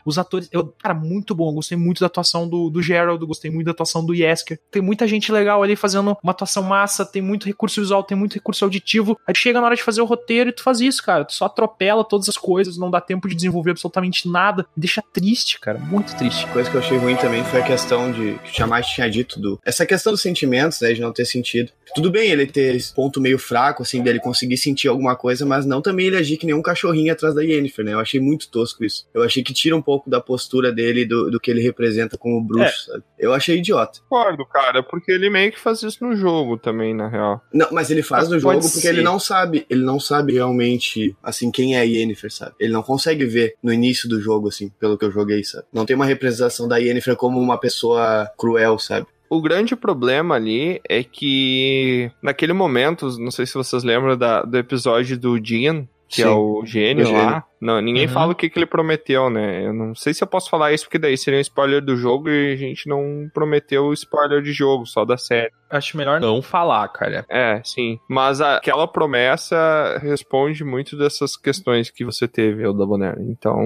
Os 0.06 0.18
atores, 0.18 0.48
eu, 0.52 0.74
cara, 0.80 0.94
muito 0.94 1.34
bom. 1.34 1.50
Eu 1.50 1.56
gostei 1.56 1.78
muito 1.78 2.00
da 2.00 2.06
atuação 2.06 2.48
do, 2.48 2.70
do 2.70 2.82
Gerald, 2.82 3.26
gostei 3.26 3.50
muito 3.50 3.66
da 3.66 3.72
atuação 3.72 4.06
do 4.06 4.14
Yesker. 4.14 4.60
Tem 4.70 4.82
muita 4.82 5.08
gente 5.08 5.32
legal 5.32 5.64
ali 5.64 5.76
fazendo 5.76 6.18
uma 6.22 6.32
atuação 6.32 6.64
massa, 6.64 7.06
tem 7.06 7.22
muito 7.22 7.48
recurso 7.48 7.82
visual, 7.82 8.04
tem 8.04 8.18
muito 8.18 8.34
recurso 8.34 8.64
auditivo. 8.64 9.20
Aí 9.28 9.36
chega 9.36 9.60
na 9.60 9.66
hora 9.66 9.76
de 9.76 9.84
fazer 9.84 10.02
o 10.02 10.06
roteiro 10.06 10.50
e 10.50 10.54
tu 10.54 10.62
faz 10.62 10.80
isso, 10.80 11.04
cara. 11.04 11.26
Tu 11.26 11.34
só 11.34 11.46
atropela 11.46 12.04
todas 12.04 12.30
as 12.30 12.38
coisas, 12.38 12.78
não 12.78 12.92
dá 12.92 13.02
tempo 13.02 13.28
de 13.28 13.36
desenvolver 13.36 13.72
absolutamente 13.72 14.30
nada. 14.30 14.66
Deixa 14.78 15.02
triste, 15.02 15.60
cara, 15.60 15.80
muito 15.80 16.16
triste. 16.16 16.46
Coisa 16.48 16.70
que 16.70 16.76
eu 16.76 16.82
achei 16.82 16.98
ruim 16.98 17.16
também 17.16 17.44
foi 17.46 17.62
a 17.62 17.64
questão 17.64 18.12
de 18.12 18.40
que 18.44 18.52
Tiamat 18.52 18.86
tinha 18.94 19.10
dito 19.10 19.40
do. 19.40 19.60
Essa 19.66 19.86
questão 19.86 20.12
dos 20.14 20.22
sentimentos, 20.22 20.80
né? 20.82 20.94
De 20.94 21.02
não 21.02 21.12
ter 21.12 21.26
sentido. 21.26 21.72
Tudo 21.96 22.12
bem 22.12 22.30
ele 22.30 22.46
ter 22.46 22.76
esse 22.76 22.94
ponto 22.94 23.22
meio 23.22 23.40
fraco, 23.40 23.84
assim, 23.84 24.02
dele 24.02 24.20
conseguir 24.20 24.58
sentir 24.58 24.88
alguma 24.88 25.16
coisa, 25.16 25.46
mas 25.46 25.66
não 25.66 25.82
também 25.82 26.08
ele 26.08 26.18
agir 26.18 26.38
que 26.38 26.46
nem 26.46 26.56
um 26.56 26.62
cachorrinho 26.62 27.12
atrás 27.12 27.34
da 27.34 27.42
Yennefer, 27.42 27.86
né? 27.86 27.94
Eu 27.94 28.00
achei 28.00 28.20
muito 28.20 28.50
tosco 28.50 28.84
isso. 28.84 29.08
Eu 29.14 29.24
achei 29.24 29.44
que 29.44 29.54
tira 29.54 29.76
um 29.76 29.82
pouco 29.82 29.95
da 30.08 30.20
postura 30.22 30.72
dele, 30.72 31.06
do, 31.06 31.30
do 31.32 31.40
que 31.40 31.50
ele 31.52 31.62
representa 31.62 32.18
como 32.18 32.42
bruxo, 32.42 32.86
sabe? 32.92 33.04
Eu 33.20 33.34
achei 33.34 33.58
idiota. 33.58 34.00
Concordo, 34.10 34.46
cara, 34.46 34.82
porque 34.84 35.12
ele 35.12 35.30
meio 35.30 35.52
que 35.52 35.60
faz 35.60 35.82
isso 35.84 36.04
no 36.06 36.16
jogo 36.16 36.58
também, 36.58 36.94
na 36.94 37.08
real. 37.08 37.42
Não, 37.54 37.68
mas 37.72 37.90
ele 37.92 38.02
faz 38.04 38.24
Mas 38.24 38.32
no 38.32 38.40
jogo 38.40 38.60
porque 38.62 38.80
ser. 38.80 38.90
ele 38.90 39.02
não 39.02 39.20
sabe, 39.20 39.66
ele 39.70 39.84
não 39.84 40.00
sabe 40.00 40.34
realmente, 40.34 41.16
assim, 41.24 41.52
quem 41.52 41.76
é 41.76 41.80
a 41.80 41.84
Yennefer, 41.84 42.32
sabe? 42.32 42.54
Ele 42.60 42.74
não 42.74 42.84
consegue 42.84 43.26
ver 43.26 43.56
no 43.62 43.72
início 43.74 44.08
do 44.10 44.20
jogo, 44.22 44.48
assim, 44.50 44.70
pelo 44.80 44.98
que 44.98 45.06
eu 45.06 45.12
joguei, 45.12 45.44
sabe? 45.44 45.66
Não 45.74 45.86
tem 45.86 45.96
uma 45.96 46.06
representação 46.06 46.68
da 46.68 46.78
Yennefer 46.78 47.16
como 47.16 47.40
uma 47.40 47.58
pessoa 47.60 48.30
cruel, 48.38 48.78
sabe? 48.80 49.06
O 49.28 49.42
grande 49.42 49.76
problema 49.76 50.36
ali 50.36 50.80
é 50.88 51.04
que 51.04 52.12
naquele 52.22 52.54
momento, 52.54 53.08
não 53.20 53.32
sei 53.32 53.46
se 53.46 53.56
vocês 53.56 53.84
lembram 53.84 54.16
da- 54.16 54.44
do 54.44 54.56
episódio 54.58 55.18
do 55.18 55.38
Jean, 55.44 55.88
que 56.08 56.22
é 56.22 56.26
Sim, 56.26 56.32
o 56.32 56.64
gênio 56.66 57.04
o 57.04 57.08
gênio. 57.08 57.24
lá. 57.26 57.44
Não, 57.62 57.82
ninguém 57.82 58.06
Uhum. 58.06 58.14
fala 58.14 58.32
o 58.32 58.36
que, 58.36 58.48
que 58.50 58.60
ele 58.60 58.66
prometeu, 58.68 59.28
né? 59.30 59.66
Eu 59.66 59.74
não 59.74 59.96
sei 59.96 60.14
se 60.14 60.24
eu 60.24 60.28
posso 60.28 60.50
falar 60.52 60.72
isso, 60.72 60.84
porque 60.86 61.00
daí 61.00 61.18
seria 61.18 61.40
um 61.40 61.42
spoiler 61.42 61.82
do 61.84 61.98
jogo 61.98 62.30
e 62.30 62.54
a 62.54 62.56
gente 62.56 62.88
não 62.88 63.28
prometeu 63.34 63.86
o 63.86 63.94
spoiler 63.94 64.42
de 64.44 64.52
jogo, 64.54 64.86
só 64.86 65.04
da 65.04 65.18
série. 65.18 65.52
Acho 65.68 65.98
melhor 65.98 66.22
não 66.22 66.44
falar, 66.44 66.88
cara. 66.90 67.26
É, 67.28 67.60
sim. 67.64 67.98
Mas 68.08 68.40
aquela 68.40 68.88
promessa 68.88 69.98
responde 70.02 70.64
muito 70.64 70.96
dessas 70.98 71.36
questões 71.36 71.90
que 71.90 72.06
você 72.06 72.28
teve, 72.28 72.64
Elda 72.64 72.86
Bonner. 72.86 73.16
Então, 73.22 73.58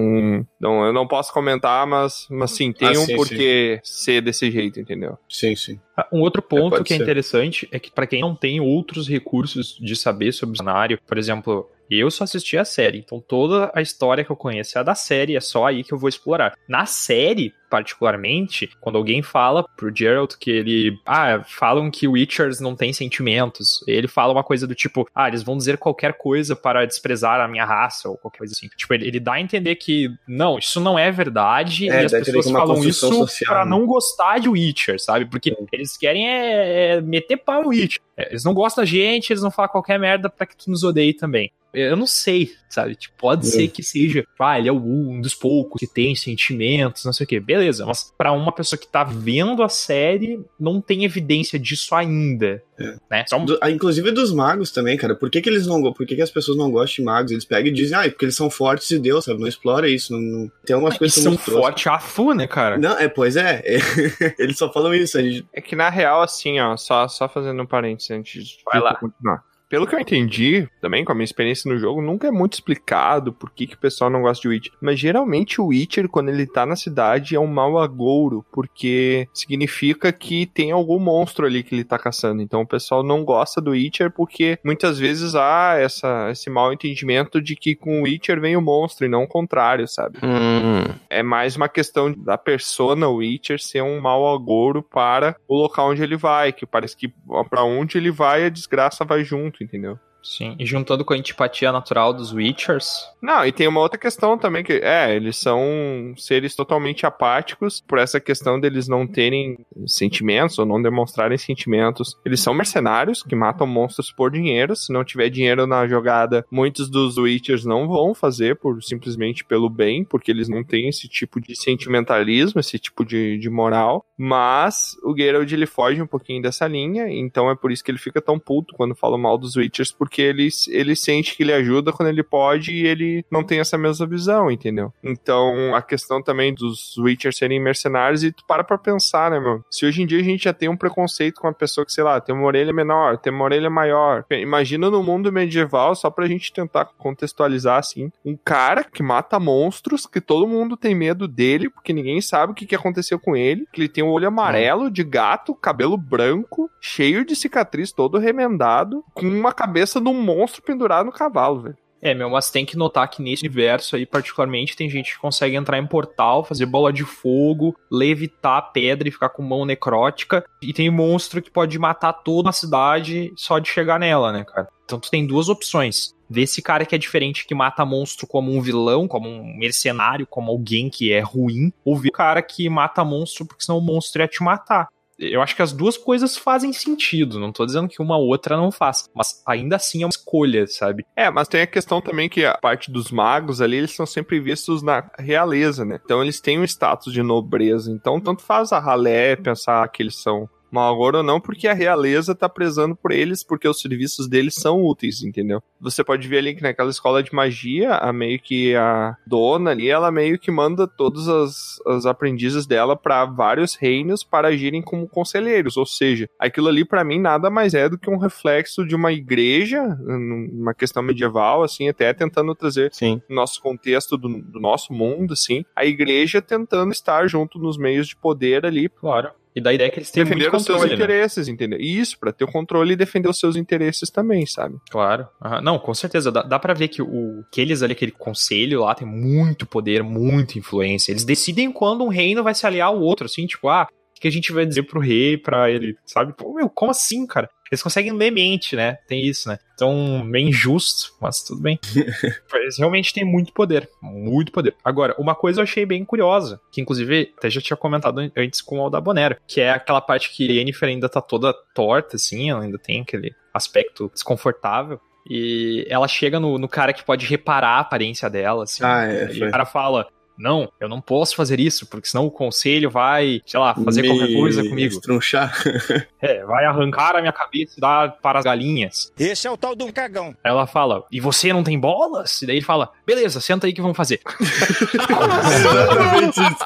não, 0.60 0.84
eu 0.86 0.92
não 0.92 1.06
posso 1.06 1.32
comentar, 1.32 1.86
mas, 1.86 2.26
mas 2.30 2.52
sim, 2.52 2.72
tem 2.72 2.88
Ah, 2.88 3.00
um 3.00 3.04
sim, 3.06 3.16
porquê 3.16 3.80
ser 3.84 4.20
desse 4.22 4.50
jeito, 4.50 4.80
entendeu? 4.80 5.18
Sim, 5.28 5.54
sim. 5.54 5.78
Ah, 5.96 6.06
Um 6.12 6.20
outro 6.20 6.40
ponto 6.40 6.70
pode 6.70 6.84
que 6.84 6.94
é 6.94 6.96
ser. 6.96 7.02
interessante 7.02 7.68
é 7.70 7.78
que 7.78 7.90
pra 7.90 8.06
quem 8.06 8.22
não 8.22 8.34
tem 8.34 8.60
outros 8.60 9.08
recursos 9.08 9.76
de 9.78 9.94
saber 9.94 10.32
sobre 10.32 10.54
o 10.54 10.56
cenário, 10.58 10.98
por 11.06 11.18
exemplo, 11.18 11.68
eu 11.98 12.10
só 12.10 12.24
assisti 12.24 12.56
a 12.56 12.64
série, 12.64 12.98
então 12.98 13.20
toda 13.20 13.70
a 13.74 13.82
história 13.82 14.24
que 14.24 14.30
eu 14.30 14.36
conheço 14.36 14.78
é 14.78 14.80
a 14.80 14.84
da 14.84 14.94
série, 14.94 15.36
é 15.36 15.40
só 15.40 15.66
aí 15.66 15.82
que 15.82 15.92
eu 15.92 15.98
vou 15.98 16.08
explorar. 16.08 16.54
Na 16.68 16.86
série, 16.86 17.52
particularmente, 17.68 18.68
quando 18.80 18.96
alguém 18.96 19.22
fala 19.22 19.64
pro 19.76 19.94
Geralt 19.94 20.34
que 20.38 20.50
ele, 20.50 20.98
ah, 21.06 21.42
falam 21.46 21.90
que 21.90 22.08
Witchers 22.08 22.60
não 22.60 22.74
têm 22.74 22.92
sentimentos, 22.92 23.82
ele 23.86 24.08
fala 24.08 24.32
uma 24.32 24.42
coisa 24.42 24.66
do 24.66 24.74
tipo, 24.74 25.08
ah, 25.14 25.28
eles 25.28 25.42
vão 25.42 25.56
dizer 25.56 25.78
qualquer 25.78 26.14
coisa 26.14 26.56
para 26.56 26.84
desprezar 26.86 27.40
a 27.40 27.48
minha 27.48 27.64
raça 27.64 28.08
ou 28.08 28.16
qualquer 28.16 28.38
coisa 28.38 28.54
assim. 28.54 28.68
Tipo, 28.76 28.94
ele, 28.94 29.06
ele 29.06 29.20
dá 29.20 29.34
a 29.34 29.40
entender 29.40 29.76
que 29.76 30.08
não, 30.26 30.58
isso 30.58 30.80
não 30.80 30.98
é 30.98 31.10
verdade 31.10 31.88
É, 31.88 32.02
e 32.02 32.04
as 32.06 32.12
pessoas 32.12 32.46
é 32.46 32.52
falam 32.52 32.84
isso 32.84 33.08
social, 33.12 33.54
pra 33.54 33.64
né? 33.64 33.70
não 33.70 33.86
gostar 33.86 34.38
de 34.38 34.48
Witcher, 34.48 35.00
sabe? 35.00 35.26
Porque 35.26 35.56
eles 35.72 35.96
querem 35.96 36.28
é, 36.28 36.96
é 36.96 37.00
meter 37.00 37.36
pau 37.36 37.62
no 37.62 37.68
Witcher. 37.68 38.00
É, 38.16 38.30
Eles 38.30 38.44
não 38.44 38.52
gostam 38.52 38.82
da 38.82 38.86
gente, 38.90 39.32
eles 39.32 39.42
vão 39.42 39.50
falar 39.50 39.68
qualquer 39.68 39.98
merda 39.98 40.28
pra 40.28 40.46
que 40.46 40.56
tu 40.56 40.70
nos 40.70 40.82
odeie 40.82 41.14
também. 41.14 41.50
Eu 41.72 41.96
não 41.96 42.06
sei, 42.06 42.50
sabe? 42.68 42.94
Tipo, 42.96 43.14
pode 43.18 43.46
É. 43.46 43.50
ser 43.50 43.68
que 43.68 43.82
seja, 43.82 44.24
ah, 44.38 44.58
ele 44.58 44.68
é 44.68 44.72
um 44.72 45.20
dos 45.20 45.34
poucos 45.34 45.78
que 45.78 45.86
tem 45.86 46.14
sentimentos, 46.14 47.04
não 47.04 47.12
sei 47.12 47.24
o 47.24 47.26
quê. 47.28 47.38
Beleza, 47.40 47.86
mas 47.86 48.12
pra 48.18 48.32
uma 48.32 48.52
pessoa 48.52 48.78
que 48.78 48.88
tá 48.88 49.04
vendo 49.04 49.62
a 49.62 49.68
série, 49.68 50.40
não 50.58 50.80
tem 50.80 51.04
evidência 51.04 51.58
disso 51.58 51.94
ainda. 51.94 52.62
É. 52.78 52.96
Né? 53.10 53.24
Só 53.28 53.38
Do- 53.38 53.58
ah, 53.60 53.70
inclusive 53.70 54.10
dos 54.10 54.32
magos 54.32 54.70
também, 54.70 54.96
cara. 54.96 55.14
Por 55.14 55.30
que, 55.30 55.40
que 55.40 55.48
eles 55.50 55.66
não 55.66 55.80
Por 55.92 56.06
que, 56.06 56.16
que 56.16 56.22
as 56.22 56.30
pessoas 56.30 56.56
não 56.56 56.70
gostam 56.70 56.96
de 56.96 57.02
magos? 57.04 57.30
Eles 57.32 57.44
pegam 57.44 57.68
e 57.70 57.74
dizem, 57.74 57.96
ah, 57.96 58.06
é 58.06 58.10
porque 58.10 58.24
eles 58.24 58.36
são 58.36 58.48
fortes 58.50 58.90
e 58.90 58.98
Deus, 58.98 59.24
sabe? 59.24 59.40
Não 59.40 59.46
explora 59.48 59.88
isso. 59.88 60.12
Não, 60.12 60.20
não- 60.20 60.52
Tem 60.64 60.74
algumas 60.74 60.94
e 60.94 60.98
coisas 60.98 61.14
que 61.16 61.22
são 61.22 61.32
muito 61.32 61.44
toscas. 61.44 61.60
forte 61.62 61.88
a 61.88 61.98
fu, 61.98 62.32
né, 62.32 62.46
cara? 62.46 62.78
Não, 62.78 62.98
é, 62.98 63.06
pois 63.08 63.36
é. 63.36 63.62
eles 64.38 64.56
só 64.58 64.72
falam 64.72 64.94
isso. 64.94 65.18
A 65.18 65.22
gente, 65.22 65.46
É 65.52 65.60
que 65.60 65.76
na 65.76 65.88
real, 65.90 66.22
assim, 66.22 66.58
ó, 66.58 66.76
só, 66.76 67.06
só 67.08 67.28
fazendo 67.28 67.62
um 67.62 67.66
parênteses 67.66 68.10
antes 68.10 68.46
de 68.46 68.56
Vai 68.64 68.80
lá. 68.80 68.94
continuar. 68.96 69.44
Pelo 69.70 69.86
que 69.86 69.94
eu 69.94 70.00
entendi, 70.00 70.68
também 70.80 71.04
com 71.04 71.12
a 71.12 71.14
minha 71.14 71.24
experiência 71.24 71.72
no 71.72 71.78
jogo, 71.78 72.02
nunca 72.02 72.26
é 72.26 72.30
muito 72.32 72.54
explicado 72.54 73.32
por 73.32 73.50
que, 73.50 73.68
que 73.68 73.76
o 73.76 73.78
pessoal 73.78 74.10
não 74.10 74.22
gosta 74.22 74.42
de 74.42 74.48
Witcher. 74.48 74.72
Mas 74.82 74.98
geralmente 74.98 75.60
o 75.60 75.66
Witcher, 75.66 76.08
quando 76.08 76.28
ele 76.28 76.44
tá 76.44 76.66
na 76.66 76.74
cidade, 76.74 77.36
é 77.36 77.40
um 77.40 77.46
mau 77.46 77.78
agouro, 77.78 78.44
porque 78.52 79.28
significa 79.32 80.12
que 80.12 80.44
tem 80.44 80.72
algum 80.72 80.98
monstro 80.98 81.46
ali 81.46 81.62
que 81.62 81.72
ele 81.72 81.84
tá 81.84 81.96
caçando. 81.96 82.42
Então 82.42 82.62
o 82.62 82.66
pessoal 82.66 83.04
não 83.04 83.24
gosta 83.24 83.60
do 83.60 83.70
Witcher 83.70 84.10
porque 84.10 84.58
muitas 84.64 84.98
vezes 84.98 85.36
há 85.36 85.76
essa, 85.78 86.30
esse 86.32 86.50
mal 86.50 86.72
entendimento 86.72 87.40
de 87.40 87.54
que 87.54 87.76
com 87.76 88.00
o 88.00 88.02
Witcher 88.02 88.40
vem 88.40 88.56
o 88.56 88.60
monstro 88.60 89.06
e 89.06 89.08
não 89.08 89.22
o 89.22 89.28
contrário, 89.28 89.86
sabe? 89.86 90.18
Hum, 90.20 90.92
É 91.08 91.22
mais 91.22 91.54
uma 91.54 91.68
questão 91.68 92.12
da 92.12 92.36
persona 92.36 93.08
Witcher 93.08 93.60
ser 93.60 93.82
um 93.82 94.00
mau 94.00 94.34
agouro 94.34 94.82
para 94.82 95.36
o 95.46 95.56
local 95.56 95.90
onde 95.90 96.02
ele 96.02 96.16
vai, 96.16 96.52
que 96.52 96.66
parece 96.66 96.96
que 96.96 97.12
pra 97.48 97.62
onde 97.62 97.96
ele 97.96 98.10
vai 98.10 98.44
a 98.44 98.48
desgraça 98.48 99.04
vai 99.04 99.22
junto, 99.22 99.59
entendeu? 99.60 99.98
Sim, 100.22 100.56
e 100.58 100.66
juntando 100.66 101.04
com 101.04 101.14
a 101.14 101.16
antipatia 101.16 101.72
natural 101.72 102.12
dos 102.12 102.32
Witchers. 102.32 103.08
Não, 103.22 103.44
e 103.44 103.52
tem 103.52 103.66
uma 103.66 103.80
outra 103.80 103.98
questão 103.98 104.38
também 104.38 104.62
que, 104.62 104.74
é, 104.74 105.14
eles 105.14 105.36
são 105.36 106.14
seres 106.16 106.54
totalmente 106.54 107.06
apáticos 107.06 107.80
por 107.80 107.98
essa 107.98 108.20
questão 108.20 108.58
deles 108.58 108.88
não 108.88 109.06
terem 109.06 109.58
sentimentos 109.86 110.58
ou 110.58 110.66
não 110.66 110.80
demonstrarem 110.80 111.38
sentimentos. 111.38 112.16
Eles 112.24 112.40
são 112.40 112.54
mercenários 112.54 113.22
que 113.22 113.34
matam 113.34 113.66
monstros 113.66 114.12
por 114.12 114.30
dinheiro. 114.30 114.76
Se 114.76 114.92
não 114.92 115.04
tiver 115.04 115.28
dinheiro 115.30 115.66
na 115.66 115.86
jogada, 115.86 116.44
muitos 116.50 116.90
dos 116.90 117.16
Witchers 117.16 117.64
não 117.64 117.88
vão 117.88 118.14
fazer 118.14 118.56
por 118.56 118.82
simplesmente 118.82 119.44
pelo 119.44 119.68
bem, 119.68 120.04
porque 120.04 120.30
eles 120.30 120.48
não 120.48 120.64
têm 120.64 120.88
esse 120.88 121.08
tipo 121.08 121.40
de 121.40 121.54
sentimentalismo, 121.56 122.60
esse 122.60 122.78
tipo 122.78 123.04
de, 123.04 123.38
de 123.38 123.50
moral. 123.50 124.04
Mas 124.16 124.96
o 125.02 125.16
Geralt 125.16 125.50
ele 125.50 125.66
foge 125.66 126.02
um 126.02 126.06
pouquinho 126.06 126.42
dessa 126.42 126.66
linha, 126.66 127.08
então 127.08 127.50
é 127.50 127.56
por 127.56 127.72
isso 127.72 127.82
que 127.82 127.90
ele 127.90 127.98
fica 127.98 128.20
tão 128.20 128.38
puto 128.38 128.74
quando 128.76 128.94
fala 128.94 129.16
mal 129.16 129.38
dos 129.38 129.56
Witchers, 129.56 129.92
porque 129.92 130.09
ele, 130.18 130.48
ele 130.68 130.96
sente 130.96 131.36
que 131.36 131.42
ele 131.42 131.52
ajuda 131.52 131.92
quando 131.92 132.08
ele 132.08 132.22
pode 132.22 132.72
e 132.72 132.86
ele 132.86 133.24
não 133.30 133.44
tem 133.44 133.60
essa 133.60 133.76
mesma 133.76 134.06
visão, 134.06 134.50
entendeu? 134.50 134.92
Então 135.02 135.74
a 135.74 135.82
questão 135.82 136.22
também 136.22 136.54
dos 136.54 136.96
Witchers 136.96 137.36
serem 137.36 137.60
mercenários, 137.60 138.24
e 138.24 138.32
tu 138.32 138.44
para 138.46 138.64
pra 138.64 138.78
pensar, 138.78 139.30
né, 139.30 139.38
meu? 139.38 139.64
Se 139.70 139.84
hoje 139.84 140.02
em 140.02 140.06
dia 140.06 140.20
a 140.20 140.24
gente 140.24 140.44
já 140.44 140.52
tem 140.52 140.68
um 140.68 140.76
preconceito 140.76 141.40
com 141.40 141.46
uma 141.46 141.54
pessoa 141.54 141.84
que, 141.84 141.92
sei 141.92 142.04
lá, 142.04 142.20
tem 142.20 142.34
uma 142.34 142.46
orelha 142.46 142.72
menor, 142.72 143.18
tem 143.18 143.32
uma 143.32 143.44
orelha 143.44 143.70
maior. 143.70 144.24
Imagina 144.30 144.90
no 144.90 145.02
mundo 145.02 145.32
medieval, 145.32 145.94
só 145.94 146.10
pra 146.10 146.26
gente 146.26 146.52
tentar 146.52 146.86
contextualizar 146.98 147.78
assim, 147.78 148.10
um 148.24 148.36
cara 148.36 148.84
que 148.84 149.02
mata 149.02 149.38
monstros, 149.38 150.06
que 150.06 150.20
todo 150.20 150.46
mundo 150.46 150.76
tem 150.76 150.94
medo 150.94 151.28
dele, 151.28 151.68
porque 151.70 151.92
ninguém 151.92 152.20
sabe 152.20 152.52
o 152.52 152.54
que, 152.54 152.66
que 152.66 152.74
aconteceu 152.74 153.18
com 153.18 153.36
ele, 153.36 153.66
que 153.72 153.80
ele 153.80 153.88
tem 153.88 154.04
o 154.04 154.08
olho 154.08 154.28
amarelo 154.28 154.90
de 154.90 155.04
gato, 155.04 155.54
cabelo 155.54 155.96
branco, 155.96 156.70
cheio 156.80 157.24
de 157.24 157.36
cicatriz, 157.36 157.92
todo 157.92 158.18
remendado, 158.18 159.04
com 159.14 159.26
uma 159.26 159.52
cabeça 159.52 159.99
de 160.00 160.08
um 160.08 160.22
monstro 160.22 160.62
pendurado 160.62 161.06
no 161.06 161.12
cavalo, 161.12 161.60
velho. 161.60 161.76
É, 162.02 162.14
meu, 162.14 162.30
mas 162.30 162.50
tem 162.50 162.64
que 162.64 162.76
notar 162.76 163.08
que 163.08 163.22
nesse 163.22 163.44
universo 163.44 163.94
aí, 163.94 164.06
particularmente, 164.06 164.74
tem 164.74 164.88
gente 164.88 165.12
que 165.12 165.20
consegue 165.20 165.54
entrar 165.54 165.78
em 165.78 165.86
portal, 165.86 166.44
fazer 166.44 166.64
bola 166.64 166.92
de 166.92 167.04
fogo, 167.04 167.76
levitar 167.90 168.56
a 168.56 168.62
pedra 168.62 169.08
e 169.08 169.12
ficar 169.12 169.28
com 169.28 169.42
mão 169.42 169.66
necrótica. 169.66 170.42
E 170.62 170.72
tem 170.72 170.90
monstro 170.90 171.42
que 171.42 171.50
pode 171.50 171.78
matar 171.78 172.12
toda 172.12 172.48
a 172.48 172.54
cidade 172.54 173.30
só 173.36 173.58
de 173.58 173.68
chegar 173.68 174.00
nela, 174.00 174.32
né, 174.32 174.44
cara? 174.44 174.68
Então 174.84 174.98
tu 174.98 175.10
tem 175.10 175.26
duas 175.26 175.48
opções. 175.48 176.14
Ver 176.28 176.42
esse 176.42 176.62
cara 176.62 176.86
que 176.86 176.94
é 176.94 176.98
diferente, 176.98 177.46
que 177.46 177.54
mata 177.54 177.84
monstro 177.84 178.26
como 178.26 178.52
um 178.52 178.62
vilão, 178.62 179.06
como 179.06 179.28
um 179.28 179.56
mercenário, 179.58 180.26
como 180.26 180.50
alguém 180.50 180.88
que 180.88 181.12
é 181.12 181.20
ruim, 181.20 181.72
ou 181.84 181.96
ver 181.96 182.08
o 182.08 182.12
cara 182.12 182.40
que 182.40 182.68
mata 182.68 183.04
monstro 183.04 183.44
porque 183.44 183.64
senão 183.64 183.78
o 183.78 183.82
monstro 183.82 184.22
ia 184.22 184.28
te 184.28 184.42
matar 184.42 184.88
eu 185.20 185.42
acho 185.42 185.54
que 185.54 185.62
as 185.62 185.72
duas 185.72 185.96
coisas 185.96 186.36
fazem 186.36 186.72
sentido. 186.72 187.38
Não 187.38 187.52
tô 187.52 187.66
dizendo 187.66 187.88
que 187.88 188.02
uma 188.02 188.16
outra 188.16 188.56
não 188.56 188.72
faz, 188.72 189.08
mas 189.14 189.42
ainda 189.46 189.76
assim 189.76 190.02
é 190.02 190.06
uma 190.06 190.10
escolha, 190.10 190.66
sabe? 190.66 191.04
É, 191.14 191.30
mas 191.30 191.48
tem 191.48 191.62
a 191.62 191.66
questão 191.66 192.00
também 192.00 192.28
que 192.28 192.44
a 192.44 192.56
parte 192.56 192.90
dos 192.90 193.10
magos 193.10 193.60
ali, 193.60 193.76
eles 193.76 193.94
são 193.94 194.06
sempre 194.06 194.40
vistos 194.40 194.82
na 194.82 195.08
realeza, 195.18 195.84
né? 195.84 196.00
Então 196.02 196.22
eles 196.22 196.40
têm 196.40 196.58
um 196.58 196.64
status 196.64 197.12
de 197.12 197.22
nobreza. 197.22 197.90
Então 197.92 198.20
tanto 198.20 198.42
faz 198.42 198.72
a 198.72 198.78
ralé 198.78 199.36
pensar 199.36 199.86
que 199.88 200.02
eles 200.02 200.20
são 200.20 200.48
Malgoro 200.70 201.22
não 201.22 201.40
porque 201.40 201.68
a 201.68 201.74
realeza 201.74 202.34
tá 202.34 202.48
prezando 202.48 202.94
por 202.94 203.12
eles, 203.12 203.42
porque 203.42 203.68
os 203.68 203.80
serviços 203.80 204.28
deles 204.28 204.54
são 204.54 204.84
úteis, 204.84 205.22
entendeu? 205.22 205.62
Você 205.80 206.04
pode 206.04 206.26
ver 206.28 206.38
ali 206.38 206.54
que 206.54 206.62
naquela 206.62 206.90
escola 206.90 207.22
de 207.22 207.34
magia, 207.34 207.94
a 207.94 208.12
meio 208.12 208.38
que 208.38 208.74
a 208.76 209.16
dona 209.26 209.70
ali, 209.70 209.88
ela 209.88 210.10
meio 210.10 210.38
que 210.38 210.50
manda 210.50 210.86
todos 210.86 211.28
as, 211.28 211.80
as 211.86 212.06
aprendizes 212.06 212.66
dela 212.66 212.96
para 212.96 213.24
vários 213.24 213.74
reinos 213.74 214.22
para 214.22 214.48
agirem 214.48 214.82
como 214.82 215.08
conselheiros, 215.08 215.76
ou 215.76 215.86
seja, 215.86 216.28
aquilo 216.38 216.68
ali 216.68 216.84
para 216.84 217.04
mim 217.04 217.18
nada 217.18 217.50
mais 217.50 217.74
é 217.74 217.88
do 217.88 217.98
que 217.98 218.10
um 218.10 218.18
reflexo 218.18 218.86
de 218.86 218.94
uma 218.94 219.12
igreja, 219.12 219.82
uma 219.82 220.74
questão 220.74 221.02
medieval, 221.02 221.62
assim, 221.62 221.88
até 221.88 222.12
tentando 222.12 222.54
trazer 222.54 222.92
Sim. 222.92 223.20
nosso 223.28 223.60
contexto 223.60 224.16
do, 224.16 224.28
do 224.28 224.60
nosso 224.60 224.92
mundo, 224.92 225.32
assim, 225.32 225.64
a 225.74 225.84
igreja 225.84 226.42
tentando 226.42 226.92
estar 226.92 227.26
junto 227.28 227.58
nos 227.58 227.76
meios 227.76 228.08
de 228.08 228.16
poder 228.16 228.66
ali. 228.66 228.88
Claro. 228.88 229.30
E 229.54 229.60
da 229.60 229.72
ideia 229.72 229.90
que 229.90 229.98
eles 229.98 230.10
têm 230.10 230.24
defender 230.24 230.54
os 230.54 230.62
seus 230.62 230.84
né? 230.84 230.94
interesses, 230.94 231.48
entendeu? 231.48 231.80
E 231.80 231.98
isso, 231.98 232.18
pra 232.18 232.32
ter 232.32 232.44
o 232.44 232.50
controle 232.50 232.92
e 232.92 232.96
defender 232.96 233.28
os 233.28 233.38
seus 233.38 233.56
interesses 233.56 234.08
também, 234.08 234.46
sabe? 234.46 234.76
Claro. 234.90 235.26
Aham. 235.42 235.60
Não, 235.60 235.78
com 235.78 235.92
certeza. 235.92 236.30
Dá, 236.30 236.42
dá 236.42 236.58
pra 236.58 236.72
ver 236.72 236.88
que 236.88 237.02
o 237.02 237.44
que 237.50 237.60
eles 237.60 237.82
ali, 237.82 237.92
aquele 237.92 238.12
conselho 238.12 238.80
lá, 238.80 238.94
tem 238.94 239.06
muito 239.06 239.66
poder, 239.66 240.02
muita 240.02 240.58
influência. 240.58 241.10
Eles 241.10 241.24
decidem 241.24 241.72
quando 241.72 242.04
um 242.04 242.08
reino 242.08 242.44
vai 242.44 242.54
se 242.54 242.64
aliar 242.64 242.88
ao 242.88 243.00
outro, 243.00 243.26
assim, 243.26 243.46
tipo, 243.46 243.68
ah, 243.68 243.88
que 244.20 244.28
a 244.28 244.30
gente 244.30 244.52
vai 244.52 244.66
dizer 244.66 244.82
pro 244.82 245.00
rei, 245.00 245.38
pra 245.38 245.70
ele, 245.70 245.96
sabe? 246.04 246.34
Pô, 246.34 246.52
meu, 246.52 246.68
como 246.68 246.90
assim, 246.90 247.26
cara? 247.26 247.48
Eles 247.70 247.82
conseguem 247.82 248.12
ler 248.12 248.30
mente, 248.30 248.76
né? 248.76 248.98
Tem 249.08 249.24
isso, 249.24 249.48
né? 249.48 249.58
Então, 249.74 250.28
bem 250.28 250.48
injusto, 250.48 251.14
mas 251.20 251.42
tudo 251.42 251.62
bem. 251.62 251.78
Eles 252.52 252.78
realmente 252.78 253.14
têm 253.14 253.24
muito 253.24 253.52
poder. 253.52 253.88
Muito 254.02 254.52
poder. 254.52 254.74
Agora, 254.84 255.14
uma 255.18 255.34
coisa 255.34 255.60
eu 255.60 255.62
achei 255.62 255.86
bem 255.86 256.04
curiosa, 256.04 256.60
que 256.70 256.80
inclusive 256.80 257.32
até 257.38 257.48
já 257.48 257.60
tinha 257.60 257.76
comentado 257.76 258.30
antes 258.36 258.60
com 258.60 258.78
o 258.78 258.82
Aldabonero, 258.82 259.36
que 259.46 259.60
é 259.60 259.70
aquela 259.70 260.00
parte 260.00 260.30
que 260.30 260.44
Yennefer 260.44 260.88
ainda 260.88 261.08
tá 261.08 261.20
toda 261.20 261.54
torta, 261.74 262.16
assim, 262.16 262.50
ela 262.50 262.62
ainda 262.62 262.78
tem 262.78 263.00
aquele 263.00 263.34
aspecto 263.54 264.10
desconfortável. 264.12 265.00
E 265.28 265.86
ela 265.88 266.08
chega 266.08 266.40
no, 266.40 266.58
no 266.58 266.68
cara 266.68 266.92
que 266.92 267.04
pode 267.04 267.24
reparar 267.24 267.76
a 267.76 267.80
aparência 267.80 268.28
dela, 268.28 268.64
assim. 268.64 268.82
Ah, 268.84 269.06
é, 269.06 269.30
e 269.30 269.38
foi. 269.38 269.48
o 269.48 269.50
cara 269.50 269.64
fala: 269.64 270.08
Não, 270.40 270.72
eu 270.80 270.88
não 270.88 271.02
posso 271.02 271.36
fazer 271.36 271.60
isso, 271.60 271.86
porque 271.86 272.08
senão 272.08 272.24
o 272.24 272.30
conselho 272.30 272.90
vai, 272.90 273.42
sei 273.44 273.60
lá, 273.60 273.74
fazer 273.74 274.00
Me 274.00 274.08
qualquer 274.08 274.34
coisa 274.34 274.66
comigo. 274.66 274.94
Estrunchar. 274.94 275.54
É, 276.22 276.44
vai 276.44 276.66
arrancar 276.66 277.16
a 277.16 277.20
minha 277.20 277.32
cabeça 277.32 277.74
e 277.78 277.80
dar 277.80 278.12
para 278.20 278.38
as 278.38 278.44
galinhas. 278.44 279.10
Esse 279.18 279.46
é 279.46 279.50
o 279.50 279.56
tal 279.56 279.74
do 279.74 279.90
cagão. 279.90 280.36
Aí 280.44 280.50
ela 280.50 280.66
fala, 280.66 281.02
e 281.10 281.18
você 281.18 281.50
não 281.50 281.64
tem 281.64 281.80
bolas? 281.80 282.42
E 282.42 282.46
daí 282.46 282.56
ele 282.56 282.64
fala, 282.64 282.90
beleza, 283.06 283.40
senta 283.40 283.66
aí 283.66 283.72
que 283.72 283.80
vamos 283.80 283.96
fazer. 283.96 284.20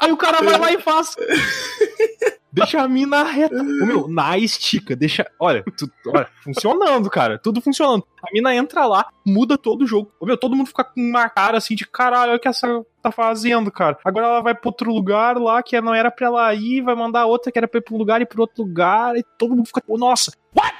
aí 0.01 0.11
o 0.11 0.17
cara 0.17 0.41
vai 0.41 0.59
lá 0.59 0.73
e 0.73 0.81
faz. 0.81 1.15
Deixa 2.55 2.81
a 2.81 2.87
mina 2.87 3.23
reta. 3.23 3.61
Meu, 3.63 4.07
na 4.07 4.37
estica, 4.37 4.95
deixa. 4.95 5.25
Olha, 5.39 5.63
tu- 5.77 5.91
olha, 6.07 6.27
funcionando, 6.43 7.09
cara. 7.09 7.37
Tudo 7.37 7.59
funcionando. 7.59 8.05
A 8.23 8.27
mina 8.33 8.55
entra 8.55 8.85
lá, 8.85 9.07
muda 9.25 9.57
todo 9.57 9.83
o 9.83 9.87
jogo. 9.87 10.11
Ô, 10.19 10.25
meu, 10.25 10.37
todo 10.37 10.55
mundo 10.55 10.67
fica 10.67 10.83
com 10.83 11.01
uma 11.01 11.27
cara 11.29 11.57
assim 11.57 11.75
de 11.75 11.85
caralho, 11.85 12.31
olha 12.31 12.37
o 12.37 12.39
que 12.39 12.47
essa 12.47 12.83
tá 13.03 13.11
fazendo, 13.11 13.69
cara. 13.71 13.97
Agora 14.05 14.25
ela 14.27 14.41
vai 14.41 14.55
pra 14.55 14.69
outro 14.69 14.91
lugar 14.91 15.37
lá 15.37 15.61
que 15.61 15.79
não 15.81 15.93
era 15.93 16.09
pra 16.09 16.27
ela 16.27 16.53
ir, 16.53 16.81
vai 16.81 16.95
mandar 16.95 17.25
outra 17.25 17.51
que 17.51 17.59
era 17.59 17.67
pra 17.67 17.79
ir 17.79 17.81
pra 17.83 17.93
um 17.93 17.97
lugar 17.97 18.21
e 18.21 18.25
pro 18.25 18.41
outro 18.41 18.63
lugar. 18.63 19.15
E 19.17 19.23
todo 19.37 19.55
mundo 19.55 19.67
fica, 19.67 19.81
"Pô, 19.81 19.97
nossa, 19.97 20.31
what? 20.57 20.73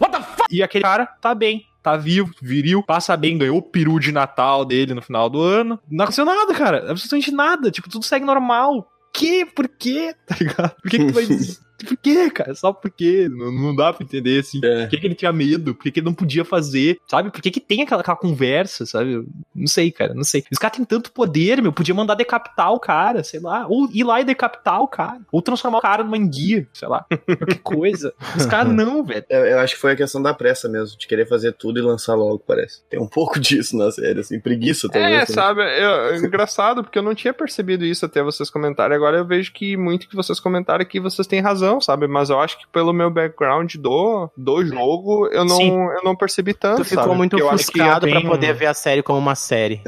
What 0.00 0.16
the 0.16 0.22
fuck? 0.22 0.46
E 0.54 0.62
aquele 0.62 0.84
cara 0.84 1.06
tá 1.06 1.34
bem. 1.34 1.64
Tá 1.82 1.96
vivo, 1.96 2.32
viril, 2.42 2.82
passa 2.82 3.16
bem, 3.16 3.38
ganhou 3.38 3.56
o 3.58 3.62
peru 3.62 3.98
de 3.98 4.12
Natal 4.12 4.64
dele 4.64 4.94
no 4.94 5.02
final 5.02 5.28
do 5.30 5.40
ano. 5.40 5.80
Não 5.90 6.04
aconteceu 6.04 6.24
nada, 6.24 6.52
cara. 6.54 6.78
Absolutamente 6.90 7.30
nada. 7.32 7.70
Tipo, 7.70 7.88
tudo 7.88 8.04
segue 8.04 8.24
normal. 8.24 8.88
Que? 9.18 9.44
Por 9.46 9.68
quê? 9.68 10.14
Tá 10.26 10.36
ligado? 10.38 10.76
Por 10.80 10.90
que, 10.90 10.98
que 10.98 11.06
tu 11.06 11.12
vai. 11.12 11.26
Por 11.86 11.96
quê, 11.96 12.30
cara? 12.30 12.54
Só 12.54 12.72
porque 12.72 13.28
não, 13.28 13.52
não 13.52 13.74
dá 13.76 13.92
pra 13.92 14.04
entender, 14.04 14.40
assim. 14.40 14.60
É. 14.62 14.82
Por 14.82 14.90
que, 14.90 14.96
que 14.98 15.06
ele 15.06 15.14
tinha 15.14 15.32
medo? 15.32 15.74
Por 15.74 15.82
que, 15.84 15.90
que 15.92 16.00
ele 16.00 16.06
não 16.06 16.14
podia 16.14 16.44
fazer? 16.44 16.98
Sabe? 17.06 17.30
Por 17.30 17.40
que, 17.40 17.50
que 17.50 17.60
tem 17.60 17.82
aquela, 17.82 18.00
aquela 18.00 18.16
conversa, 18.16 18.84
sabe? 18.86 19.24
Não 19.54 19.66
sei, 19.66 19.90
cara, 19.90 20.14
não 20.14 20.24
sei. 20.24 20.44
Os 20.50 20.58
caras 20.58 20.76
têm 20.76 20.84
tanto 20.84 21.12
poder, 21.12 21.62
meu. 21.62 21.72
Podia 21.72 21.94
mandar 21.94 22.14
decapitar 22.14 22.72
o 22.72 22.80
cara, 22.80 23.22
sei 23.22 23.40
lá. 23.40 23.66
Ou 23.68 23.88
ir 23.92 24.04
lá 24.04 24.20
e 24.20 24.24
decapitar 24.24 24.80
o 24.80 24.88
cara. 24.88 25.20
Ou 25.30 25.40
transformar 25.42 25.78
o 25.78 25.82
cara 25.82 26.02
numa 26.04 26.16
enguia, 26.16 26.66
sei 26.72 26.88
lá. 26.88 27.04
Qualquer 27.08 27.58
coisa. 27.62 28.12
Os 28.36 28.46
caras 28.46 28.72
não, 28.74 29.04
velho. 29.04 29.24
Eu, 29.28 29.44
eu 29.46 29.58
acho 29.60 29.74
que 29.74 29.80
foi 29.80 29.92
a 29.92 29.96
questão 29.96 30.20
da 30.22 30.34
pressa 30.34 30.68
mesmo, 30.68 30.98
de 30.98 31.06
querer 31.06 31.28
fazer 31.28 31.52
tudo 31.52 31.78
e 31.78 31.82
lançar 31.82 32.14
logo, 32.14 32.38
parece. 32.40 32.82
Tem 32.88 33.00
um 33.00 33.08
pouco 33.08 33.38
disso 33.40 33.76
na 33.76 33.90
série, 33.90 34.20
assim, 34.20 34.40
preguiça. 34.40 34.88
É, 34.88 34.90
também. 34.90 35.26
sabe, 35.26 35.60
eu- 35.60 35.90
é 36.14 36.16
engraçado, 36.18 36.82
porque 36.82 36.98
eu 36.98 37.02
não 37.02 37.14
tinha 37.14 37.32
percebido 37.32 37.84
isso 37.84 38.04
até 38.04 38.22
vocês 38.22 38.50
comentarem. 38.50 38.96
Agora 38.96 39.18
eu 39.18 39.24
vejo 39.26 39.52
que 39.52 39.76
muito 39.76 40.08
que 40.08 40.16
vocês 40.16 40.40
comentaram 40.40 40.82
aqui, 40.82 40.98
vocês 41.00 41.26
têm 41.26 41.40
razão, 41.40 41.67
sabe? 41.80 42.06
Mas 42.06 42.30
eu 42.30 42.40
acho 42.40 42.58
que 42.58 42.66
pelo 42.68 42.92
meu 42.92 43.10
background 43.10 43.74
do, 43.76 44.30
do 44.36 44.64
jogo, 44.64 45.26
eu 45.28 45.44
não, 45.44 45.56
Sim. 45.56 45.70
eu 45.72 46.02
não 46.02 46.16
percebi 46.16 46.54
tanto, 46.54 46.78
Tu 46.78 46.84
ficou 46.84 47.04
sabe? 47.04 47.16
muito 47.16 47.30
Porque 47.32 47.42
eu 47.42 47.50
acho 47.50 47.66
que 47.66 47.72
frustrado 47.78 48.06
tem 48.06 48.14
pra 48.14 48.24
um- 48.24 48.30
poder 48.30 48.54
ver 48.54 48.66
a 48.66 48.74
série 48.74 49.02
como 49.02 49.18
uma 49.18 49.34
série. 49.34 49.80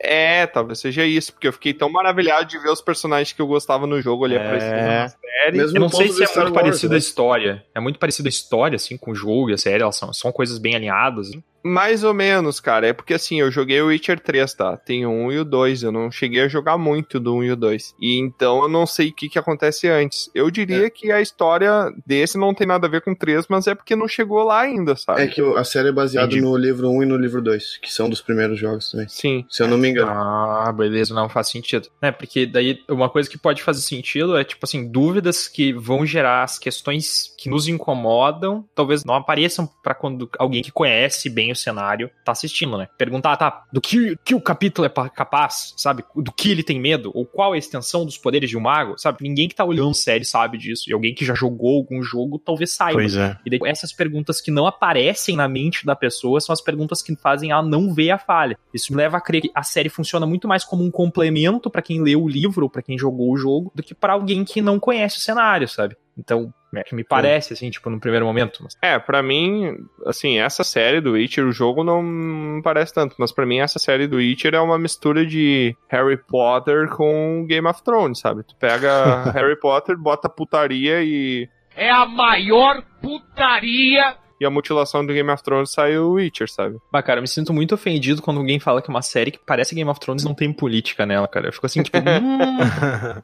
É, 0.00 0.46
talvez 0.46 0.78
seja 0.80 1.04
isso, 1.04 1.32
porque 1.32 1.48
eu 1.48 1.52
fiquei 1.52 1.72
tão 1.74 1.90
maravilhado 1.90 2.44
de 2.46 2.58
ver 2.58 2.70
os 2.70 2.80
personagens 2.80 3.32
que 3.32 3.40
eu 3.42 3.46
gostava 3.46 3.86
no 3.86 4.00
jogo 4.00 4.24
ali 4.24 4.34
É. 4.36 4.38
aparecendo 4.38 4.86
na 4.86 5.08
série. 5.08 5.56
Mesmo 5.58 5.76
Eu 5.76 5.80
não 5.80 5.88
sei 5.88 6.08
se 6.08 6.22
é 6.22 6.26
Star 6.26 6.44
muito 6.44 6.54
Wars, 6.54 6.66
parecida 6.66 6.90
né? 6.90 6.96
a 6.96 6.98
história. 6.98 7.64
É 7.74 7.80
muito 7.80 7.98
parecida 7.98 8.28
a 8.28 8.30
história, 8.30 8.76
assim, 8.76 8.96
com 8.96 9.10
o 9.10 9.14
jogo 9.14 9.50
e 9.50 9.54
a 9.54 9.58
série. 9.58 9.82
Elas 9.82 9.96
são, 9.96 10.12
são 10.12 10.30
coisas 10.30 10.58
bem 10.58 10.74
alinhadas. 10.76 11.28
assim. 11.30 11.42
Mais 11.64 12.02
ou 12.04 12.12
menos, 12.12 12.60
cara. 12.60 12.88
É 12.88 12.92
porque 12.92 13.14
assim, 13.14 13.40
eu 13.40 13.50
joguei 13.50 13.80
o 13.80 13.86
Witcher 13.86 14.18
3, 14.18 14.54
tá? 14.54 14.76
Tem 14.76 15.06
o 15.06 15.10
1 15.10 15.32
e 15.32 15.38
o 15.38 15.44
2. 15.44 15.82
Eu 15.84 15.92
não 15.92 16.10
cheguei 16.10 16.42
a 16.42 16.48
jogar 16.48 16.76
muito 16.76 17.20
do 17.20 17.36
1 17.36 17.44
e 17.44 17.50
o 17.52 17.56
2. 17.56 17.94
E 18.00 18.18
então 18.18 18.62
eu 18.62 18.68
não 18.68 18.86
sei 18.86 19.08
o 19.08 19.12
que, 19.12 19.28
que 19.28 19.38
acontece 19.38 19.88
antes. 19.88 20.30
Eu 20.34 20.50
diria 20.50 20.90
que 20.90 21.12
a 21.12 21.20
história 21.20 21.92
desse 22.06 22.36
não 22.36 22.52
tem 22.54 22.66
nada 22.66 22.86
a 22.86 22.90
ver 22.90 23.00
com 23.02 23.12
o 23.12 23.16
3, 23.16 23.46
mas 23.48 23.66
é 23.66 23.74
porque 23.74 23.94
não 23.94 24.08
chegou 24.08 24.42
lá 24.42 24.60
ainda, 24.60 24.96
sabe? 24.96 25.22
É 25.22 25.26
que 25.26 25.40
a 25.40 25.64
série 25.64 25.88
é 25.88 25.92
baseada 25.92 26.26
Entendi. 26.26 26.42
no 26.42 26.56
livro 26.56 26.90
1 26.90 27.02
e 27.04 27.06
no 27.06 27.16
livro 27.16 27.40
2, 27.40 27.78
que 27.78 27.92
são 27.92 28.08
dos 28.10 28.20
primeiros 28.20 28.58
jogos 28.58 28.90
também. 28.90 29.08
Sim. 29.08 29.44
Se 29.48 29.62
eu 29.62 29.68
não 29.68 29.78
me 29.78 29.88
engano. 29.88 30.10
Ah, 30.10 30.72
beleza, 30.76 31.14
não 31.14 31.28
faz 31.28 31.48
sentido. 31.48 31.88
É, 32.00 32.10
porque 32.10 32.46
daí 32.46 32.80
uma 32.88 33.08
coisa 33.08 33.30
que 33.30 33.38
pode 33.38 33.62
fazer 33.62 33.82
sentido 33.82 34.36
é, 34.36 34.44
tipo 34.44 34.64
assim, 34.64 34.90
dúvidas 34.90 35.46
que 35.46 35.72
vão 35.72 36.04
gerar 36.04 36.42
as 36.42 36.58
questões 36.58 37.32
que 37.38 37.48
nos 37.48 37.68
incomodam, 37.68 38.64
talvez 38.74 39.04
não 39.04 39.14
apareçam 39.14 39.68
pra 39.82 39.94
quando 39.94 40.28
alguém 40.38 40.62
que 40.62 40.72
conhece 40.72 41.28
bem 41.28 41.51
o 41.52 41.56
cenário 41.56 42.10
tá 42.24 42.32
assistindo, 42.32 42.76
né? 42.78 42.88
Perguntar, 42.98 43.36
tá, 43.36 43.64
do 43.72 43.80
que, 43.80 44.16
que 44.24 44.34
o 44.34 44.40
capítulo 44.40 44.86
é 44.86 44.88
pa- 44.88 45.08
capaz, 45.08 45.74
sabe? 45.76 46.04
Do 46.16 46.32
que 46.32 46.50
ele 46.50 46.62
tem 46.62 46.80
medo, 46.80 47.10
ou 47.14 47.24
qual 47.26 47.52
é 47.52 47.56
a 47.56 47.58
extensão 47.58 48.04
dos 48.04 48.18
poderes 48.18 48.50
de 48.50 48.56
um 48.56 48.60
mago, 48.60 48.98
sabe? 48.98 49.18
Ninguém 49.22 49.48
que 49.48 49.54
tá 49.54 49.64
olhando 49.64 49.94
série 49.94 50.24
sabe 50.24 50.58
disso, 50.58 50.84
e 50.88 50.92
alguém 50.92 51.14
que 51.14 51.24
já 51.24 51.34
jogou 51.34 51.76
algum 51.78 52.02
jogo 52.02 52.38
talvez 52.38 52.72
saiba. 52.72 52.94
Pois 52.98 53.16
é. 53.16 53.36
E 53.46 53.50
daí, 53.50 53.60
essas 53.66 53.92
perguntas 53.92 54.40
que 54.40 54.50
não 54.50 54.66
aparecem 54.66 55.36
na 55.36 55.48
mente 55.48 55.84
da 55.86 55.94
pessoa 55.94 56.40
são 56.40 56.52
as 56.52 56.60
perguntas 56.60 57.02
que 57.02 57.14
fazem 57.16 57.50
ela 57.50 57.62
não 57.62 57.92
ver 57.92 58.10
a 58.10 58.18
falha. 58.18 58.58
Isso 58.72 58.92
me 58.92 58.98
leva 58.98 59.16
a 59.18 59.20
crer 59.20 59.42
que 59.42 59.50
a 59.54 59.62
série 59.62 59.88
funciona 59.88 60.26
muito 60.26 60.48
mais 60.48 60.64
como 60.64 60.82
um 60.84 60.90
complemento 60.90 61.70
pra 61.70 61.82
quem 61.82 62.02
leu 62.02 62.22
o 62.22 62.28
livro 62.28 62.64
ou 62.64 62.70
pra 62.70 62.82
quem 62.82 62.98
jogou 62.98 63.30
o 63.32 63.36
jogo 63.36 63.70
do 63.74 63.82
que 63.82 63.94
pra 63.94 64.14
alguém 64.14 64.44
que 64.44 64.62
não 64.62 64.78
conhece 64.80 65.18
o 65.18 65.20
cenário, 65.20 65.68
sabe? 65.68 65.96
Então, 66.16 66.52
me 66.92 67.04
parece, 67.04 67.52
assim, 67.52 67.70
tipo, 67.70 67.90
no 67.90 68.00
primeiro 68.00 68.24
momento. 68.24 68.60
Mas... 68.62 68.76
É, 68.80 68.98
pra 68.98 69.22
mim, 69.22 69.76
assim, 70.06 70.38
essa 70.38 70.64
série 70.64 71.00
do 71.00 71.12
Witcher, 71.12 71.46
o 71.46 71.52
jogo 71.52 71.84
não 71.84 72.60
parece 72.62 72.94
tanto, 72.94 73.14
mas 73.18 73.30
pra 73.30 73.44
mim 73.44 73.58
essa 73.58 73.78
série 73.78 74.06
do 74.06 74.16
Witcher 74.16 74.54
é 74.54 74.60
uma 74.60 74.78
mistura 74.78 75.26
de 75.26 75.76
Harry 75.88 76.16
Potter 76.16 76.88
com 76.88 77.44
Game 77.46 77.68
of 77.68 77.82
Thrones, 77.82 78.20
sabe? 78.20 78.42
Tu 78.42 78.56
pega 78.56 79.24
Harry 79.32 79.58
Potter, 79.58 79.96
bota 79.96 80.28
putaria 80.28 81.02
e, 81.02 81.48
É 81.76 81.90
a 81.90 82.06
maior 82.06 82.82
putaria 83.00 84.16
e 84.42 84.44
a 84.44 84.50
mutilação 84.50 85.06
do 85.06 85.12
Game 85.12 85.30
of 85.30 85.42
Thrones 85.42 85.70
sai 85.70 85.96
o 85.96 86.12
Witcher, 86.14 86.50
sabe? 86.50 86.76
Bah, 86.90 87.00
cara, 87.02 87.18
eu 87.18 87.22
me 87.22 87.28
sinto 87.28 87.52
muito 87.52 87.74
ofendido 87.74 88.20
quando 88.20 88.38
alguém 88.38 88.58
fala 88.58 88.82
que 88.82 88.88
uma 88.88 89.00
série 89.02 89.30
que 89.30 89.38
parece 89.38 89.74
Game 89.74 89.88
of 89.88 90.00
Thrones 90.00 90.24
não 90.24 90.34
tem 90.34 90.52
política 90.52 91.06
nela, 91.06 91.28
cara. 91.28 91.46
Eu 91.48 91.52
fico 91.52 91.66
assim, 91.66 91.82
tipo, 91.82 91.96
hum, 91.98 92.38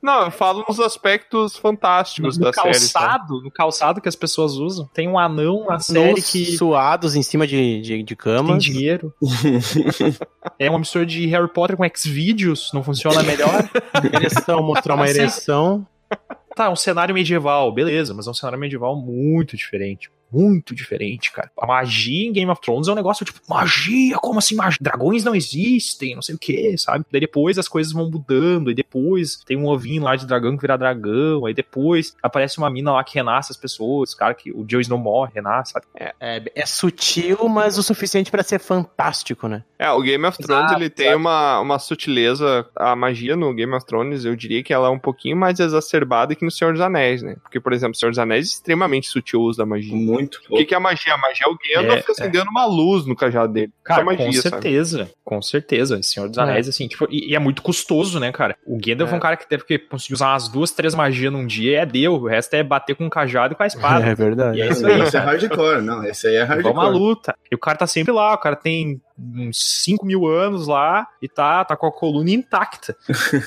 Não, 0.03 0.27
eu 0.27 0.31
falo 0.31 0.65
nos 0.69 0.79
aspectos 0.81 1.57
fantásticos 1.57 2.39
no 2.39 2.45
da 2.45 2.53
série. 2.53 2.75
sabe? 2.75 3.05
calçado, 3.07 3.43
no 3.43 3.51
calçado 3.51 4.01
que 4.01 4.09
as 4.09 4.17
pessoas 4.17 4.53
usam. 4.55 4.87
Tem 4.95 5.09
um 5.09 5.19
anão 5.19 5.67
na 5.69 5.79
série 5.81 6.23
que 6.23 6.57
suados 6.57 7.17
em 7.17 7.23
cima 7.23 7.47
de, 7.47 7.81
de, 7.81 8.03
de 8.03 8.05
tem 8.05 8.17
camas. 8.17 8.63
dinheiro. 8.63 9.13
é 10.59 10.71
uma 10.71 10.79
mistura 10.79 11.05
de 11.05 11.27
Harry 11.27 11.49
Potter 11.49 11.77
com 11.77 11.85
Xvideos, 11.95 12.71
não 12.73 12.83
funciona 12.83 13.23
melhor? 13.23 13.69
Ereção, 14.13 14.63
mostrar 14.63 14.95
uma 14.95 15.05
Assim. 15.05 15.19
ereção. 15.21 15.87
Tá, 16.55 16.67
é 16.67 16.69
um 16.69 16.77
cenário 16.77 17.15
medieval, 17.15 17.71
beleza, 17.73 18.13
mas 18.15 18.27
é 18.27 18.31
um 18.31 18.35
cenário 18.35 18.59
medieval 18.59 18.97
muito 18.97 19.57
diferente. 19.57 20.11
Muito 20.33 20.75
diferente, 20.75 21.33
cara. 21.33 21.51
A 21.59 21.67
magia 21.67 22.29
em 22.29 22.33
Game 22.33 22.51
of 22.51 22.61
Thrones 22.61 22.89
é 22.89 22.93
um 22.93 22.95
negócio 22.95 23.25
tipo, 23.25 23.41
magia? 23.49 24.17
Como 24.19 24.39
assim 24.39 24.55
magia? 24.55 24.79
Dragões 24.81 25.25
não 25.25 25.35
existem, 25.35 26.15
não 26.15 26.23
sei 26.23 26.35
o 26.35 26.39
que, 26.39 26.77
sabe? 26.77 27.05
Daí 27.11 27.21
depois 27.21 27.59
as 27.59 27.69
coisas 27.69 27.93
vão 27.93 28.11
mudando, 28.11 28.71
e 28.71 28.75
depois 28.75 29.37
tem 29.47 29.57
um 29.57 29.67
ovinho 29.67 30.03
lá 30.03 30.17
de 30.17 30.27
dragão 30.27 30.57
que 30.57 30.63
vira 30.63 30.77
dragão, 30.77 31.47
aí 31.47 31.55
depois 31.55 32.15
aparece 32.23 32.59
uma 32.59 32.71
mina 32.71 32.93
lá 32.93 33.05
que 33.05 33.15
renasce 33.15 33.53
as 33.53 33.57
pessoas, 33.57 34.15
cara, 34.15 34.35
que 34.35 34.51
o 34.53 34.65
Joe 34.69 34.89
não 34.89 34.99
morre, 34.99 35.33
renasce, 35.35 35.73
sabe? 35.73 35.87
É, 35.95 36.43
é 36.55 36.67
sutil, 36.67 37.49
mas 37.49 37.79
o 37.79 37.83
suficiente 37.83 38.31
pra 38.31 38.43
ser 38.43 38.59
fantástico, 38.59 39.49
né? 39.49 39.65
É, 39.79 39.91
o 39.91 40.01
Game 40.01 40.25
of 40.27 40.37
Thrones, 40.39 40.65
Exato, 40.65 40.83
ele 40.83 40.91
tem 40.91 41.15
uma, 41.15 41.61
uma 41.61 41.79
sutileza, 41.79 42.67
a 42.75 42.97
magia 42.97 43.37
no 43.37 43.55
Game 43.55 43.73
of 43.75 43.87
Thrones, 43.87 44.25
eu 44.25 44.35
diria 44.35 44.63
que 44.63 44.73
ela 44.73 44.89
é 44.89 44.91
um 44.91 44.99
pouquinho 44.99 45.37
mais 45.37 45.61
exacerbada 45.61 46.35
que 46.35 46.45
no 46.45 46.51
Senhor 46.51 46.73
dos 46.73 46.81
Anéis, 46.81 47.23
né? 47.23 47.37
Porque, 47.43 47.61
por 47.61 47.73
exemplo, 47.73 47.95
o 47.95 47.99
Senhor 47.99 48.11
dos 48.11 48.19
Anéis 48.19 48.47
é 48.47 48.49
extremamente 48.49 49.09
sutil 49.09 49.41
o 49.41 49.45
uso 49.45 49.59
da 49.59 49.67
magia. 49.67 49.95
Muito 49.95 50.18
O 50.51 50.57
que, 50.57 50.65
que 50.65 50.75
é 50.75 50.77
a 50.77 50.81
magia? 50.81 51.15
A 51.15 51.19
magia 51.19 51.47
é 51.47 51.51
o 51.51 51.57
Gandalf 51.83 52.09
É, 52.09 52.13
acendendo 52.13 52.51
uma 52.51 52.67
luz 52.67 53.07
no 53.07 53.15
cajado 53.17 53.53
dele. 53.53 53.73
Cara, 53.85 54.01
Isso 54.03 54.11
é 54.11 54.13
magia, 54.13 54.27
com 54.27 54.33
sabe? 54.33 54.51
certeza, 54.63 55.11
com 55.25 55.43
certeza. 55.43 56.03
Senhor 56.03 56.29
dos 56.29 56.39
Anéis, 56.39 56.69
assim, 56.69 56.89
tipo, 56.89 57.07
e, 57.11 57.31
e 57.31 57.35
é 57.35 57.39
muito 57.39 57.63
custoso, 57.63 58.19
né, 58.19 58.33
cara? 58.33 58.57
O 58.67 58.79
Gandalf 58.79 59.11
é. 59.11 59.15
É. 59.15 59.17
um 59.17 59.21
cara 59.21 59.37
que 59.37 59.49
deve 59.49 59.65
que 59.65 59.79
conseguir 59.79 60.15
usar 60.15 60.31
umas 60.33 60.49
duas, 60.49 60.71
três 60.71 60.95
magias 60.95 61.33
num 61.33 61.47
dia 61.47 61.73
e 61.73 61.75
é 61.75 61.87
deu. 61.87 62.15
O 62.15 62.27
resto 62.27 62.55
é 62.55 62.63
bater 62.63 62.95
com 62.97 63.05
um 63.05 63.11
cajado 63.11 63.55
e 63.55 63.57
com 63.57 63.63
a 63.63 63.67
espada. 63.67 64.05
É 64.09 64.15
verdade. 64.15 64.59
E 64.59 64.63
é 64.63 64.69
isso 64.69 64.87
aí, 64.87 65.01
Esse 65.01 65.17
é 65.17 65.21
cara. 65.21 65.33
hardcore, 65.33 65.83
não. 65.83 66.05
Esse 66.05 66.27
aí 66.29 66.37
é 66.37 66.45
Vamos 66.47 66.65
uma 66.65 66.83
hardcore. 66.85 66.99
luta. 66.99 67.37
E 67.51 67.55
o 67.55 67.59
cara 67.59 67.79
tá 67.79 67.87
sempre 67.87 68.13
lá, 68.13 68.35
o 68.35 68.39
cara 68.39 68.57
tem 68.57 69.01
uns 69.19 69.83
5 69.85 70.07
mil 70.07 70.27
anos 70.27 70.69
lá 70.69 71.07
e 71.21 71.29
tá, 71.29 71.65
tá 71.65 71.77
com 71.77 71.87
a 71.87 71.93
coluna 71.93 72.31
intacta. 72.31 72.97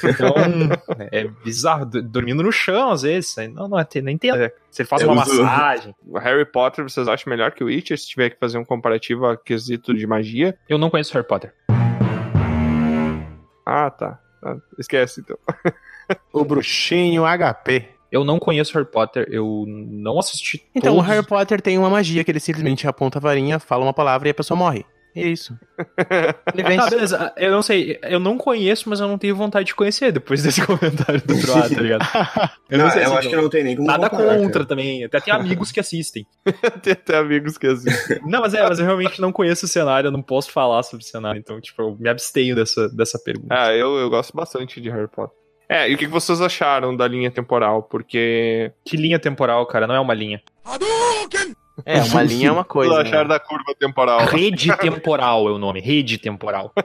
Então, 0.04 0.34
é 1.12 1.28
bizarro. 1.44 1.86
Dormindo 1.86 2.44
no 2.44 2.52
chão, 2.52 2.92
às 2.92 3.04
vezes. 3.04 3.36
Não, 3.54 3.68
não, 3.68 3.78
não 3.78 4.12
entendo. 4.12 4.52
Você 4.70 4.84
faz 4.84 5.02
Eu 5.02 5.10
uma 5.12 5.24
uso- 5.26 5.44
massagem. 5.44 5.96
O 6.06 6.18
Harry 6.20 6.46
Potter, 6.46 6.84
vocês 6.88 7.08
acham 7.08 7.30
melhor 7.30 7.52
que 7.52 7.64
o 7.64 7.68
Witcher? 7.68 7.98
Se 7.98 8.08
tiver 8.08 8.30
que 8.32 8.38
fazer 8.40 8.58
um 8.58 8.66
comparativo 8.66 9.26
a 9.26 9.38
quesito 9.38 9.94
de 9.94 10.06
magia? 10.06 10.58
Eu 10.68 10.78
não 10.78 10.90
conheço 10.90 11.14
Harry 11.14 11.28
Potter. 11.28 11.54
Ah, 13.66 13.90
tá. 13.90 14.20
Ah, 14.44 14.58
esquece, 14.78 15.22
então. 15.22 15.38
O 16.34 16.44
bruxinho 16.44 17.24
HP. 17.24 17.88
Eu 18.12 18.26
não 18.26 18.38
conheço 18.38 18.74
Harry 18.74 18.86
Potter, 18.92 19.26
eu 19.32 19.64
não 19.66 20.20
assisti 20.20 20.62
Então, 20.76 20.94
todos 20.96 21.08
o 21.08 21.10
Harry 21.10 21.26
Potter 21.26 21.62
tem 21.62 21.78
uma 21.78 21.90
magia 21.90 22.22
que 22.26 22.30
ele 22.32 22.42
simplesmente 22.42 22.86
aponta 22.86 23.18
a 23.18 23.22
varinha, 23.22 23.58
fala 23.60 23.86
uma 23.86 23.94
palavra 23.94 24.28
e 24.28 24.32
a 24.32 24.34
pessoa 24.34 24.58
morre. 24.58 24.86
É 25.16 25.28
isso. 25.28 25.58
Ele 26.54 26.64
vence. 26.64 26.78
Tá, 26.78 26.90
beleza. 26.90 27.34
Eu 27.36 27.52
não 27.52 27.62
sei. 27.62 28.00
Eu 28.04 28.20
não 28.20 28.38
conheço, 28.38 28.90
mas 28.90 29.00
eu 29.00 29.08
não 29.08 29.18
tenho 29.18 29.36
vontade 29.36 29.66
de 29.66 29.76
conhecer 29.76 30.12
depois 30.12 30.42
desse 30.44 30.66
comentário 30.66 31.22
do 31.22 31.40
Troá, 31.42 31.62
tá 31.62 31.82
ligado? 31.82 32.06
Eu 32.70 32.78
Não, 32.78 32.90
sei 32.90 33.04
eu 33.04 33.18
acho 33.18 33.28
que 33.28 33.36
não 33.36 33.50
tem 33.50 33.66
nem 33.66 33.76
como 33.76 33.86
Nada 33.86 34.10
comparar, 34.10 34.38
contra 34.38 34.54
cara. 34.54 34.66
também. 34.66 35.04
Até 35.04 35.20
tem 35.20 35.34
amigos 35.34 35.74
que 35.74 35.80
assistem. 35.82 36.26
Tem 36.82 36.94
até 36.94 37.18
amigos 37.18 37.58
que 37.58 37.68
assim. 37.68 37.90
Não, 38.26 38.40
mas 38.40 38.54
é, 38.54 38.64
mas 38.66 38.80
eu 38.80 38.86
realmente 38.86 39.20
não 39.20 39.34
conheço 39.34 39.66
o 39.66 39.68
cenário, 39.68 40.08
eu 40.08 40.12
não 40.12 40.22
posso 40.22 40.50
falar 40.52 40.82
sobre 40.84 41.04
o 41.04 41.08
cenário. 41.08 41.38
Então, 41.38 41.60
tipo, 41.60 41.82
eu 41.82 41.98
me 42.00 42.08
abstenho 42.08 42.56
dessa, 42.56 42.88
dessa 42.88 43.20
pergunta. 43.20 43.54
Ah, 43.54 43.74
eu, 43.74 43.98
eu 43.98 44.10
gosto 44.10 44.34
bastante 44.34 44.80
de 44.80 44.90
Harry 44.90 45.10
Potter. 45.10 45.36
É, 45.68 45.90
e 45.90 45.96
o 45.96 45.98
que 45.98 46.08
vocês 46.08 46.42
acharam 46.42 46.96
da 46.96 47.08
linha 47.08 47.32
temporal? 47.32 47.84
Porque. 47.84 48.72
Que 48.86 48.96
linha 48.96 49.20
temporal, 49.20 49.66
cara? 49.66 49.86
Não 49.88 49.96
é 49.96 50.00
uma 50.00 50.14
linha. 50.14 50.42
É, 51.86 52.02
uma 52.04 52.22
linha 52.24 52.50
é 52.50 52.52
uma 52.52 52.64
coisa. 52.64 53.02
Acharam 53.02 53.28
né? 53.28 53.36
da 53.36 53.40
curva 53.40 53.74
temporal? 53.78 54.26
Rede 54.26 54.76
temporal 54.78 55.48
é 55.48 55.52
o 55.52 55.58
nome. 55.58 55.80
Rede 55.80 56.18
temporal. 56.18 56.74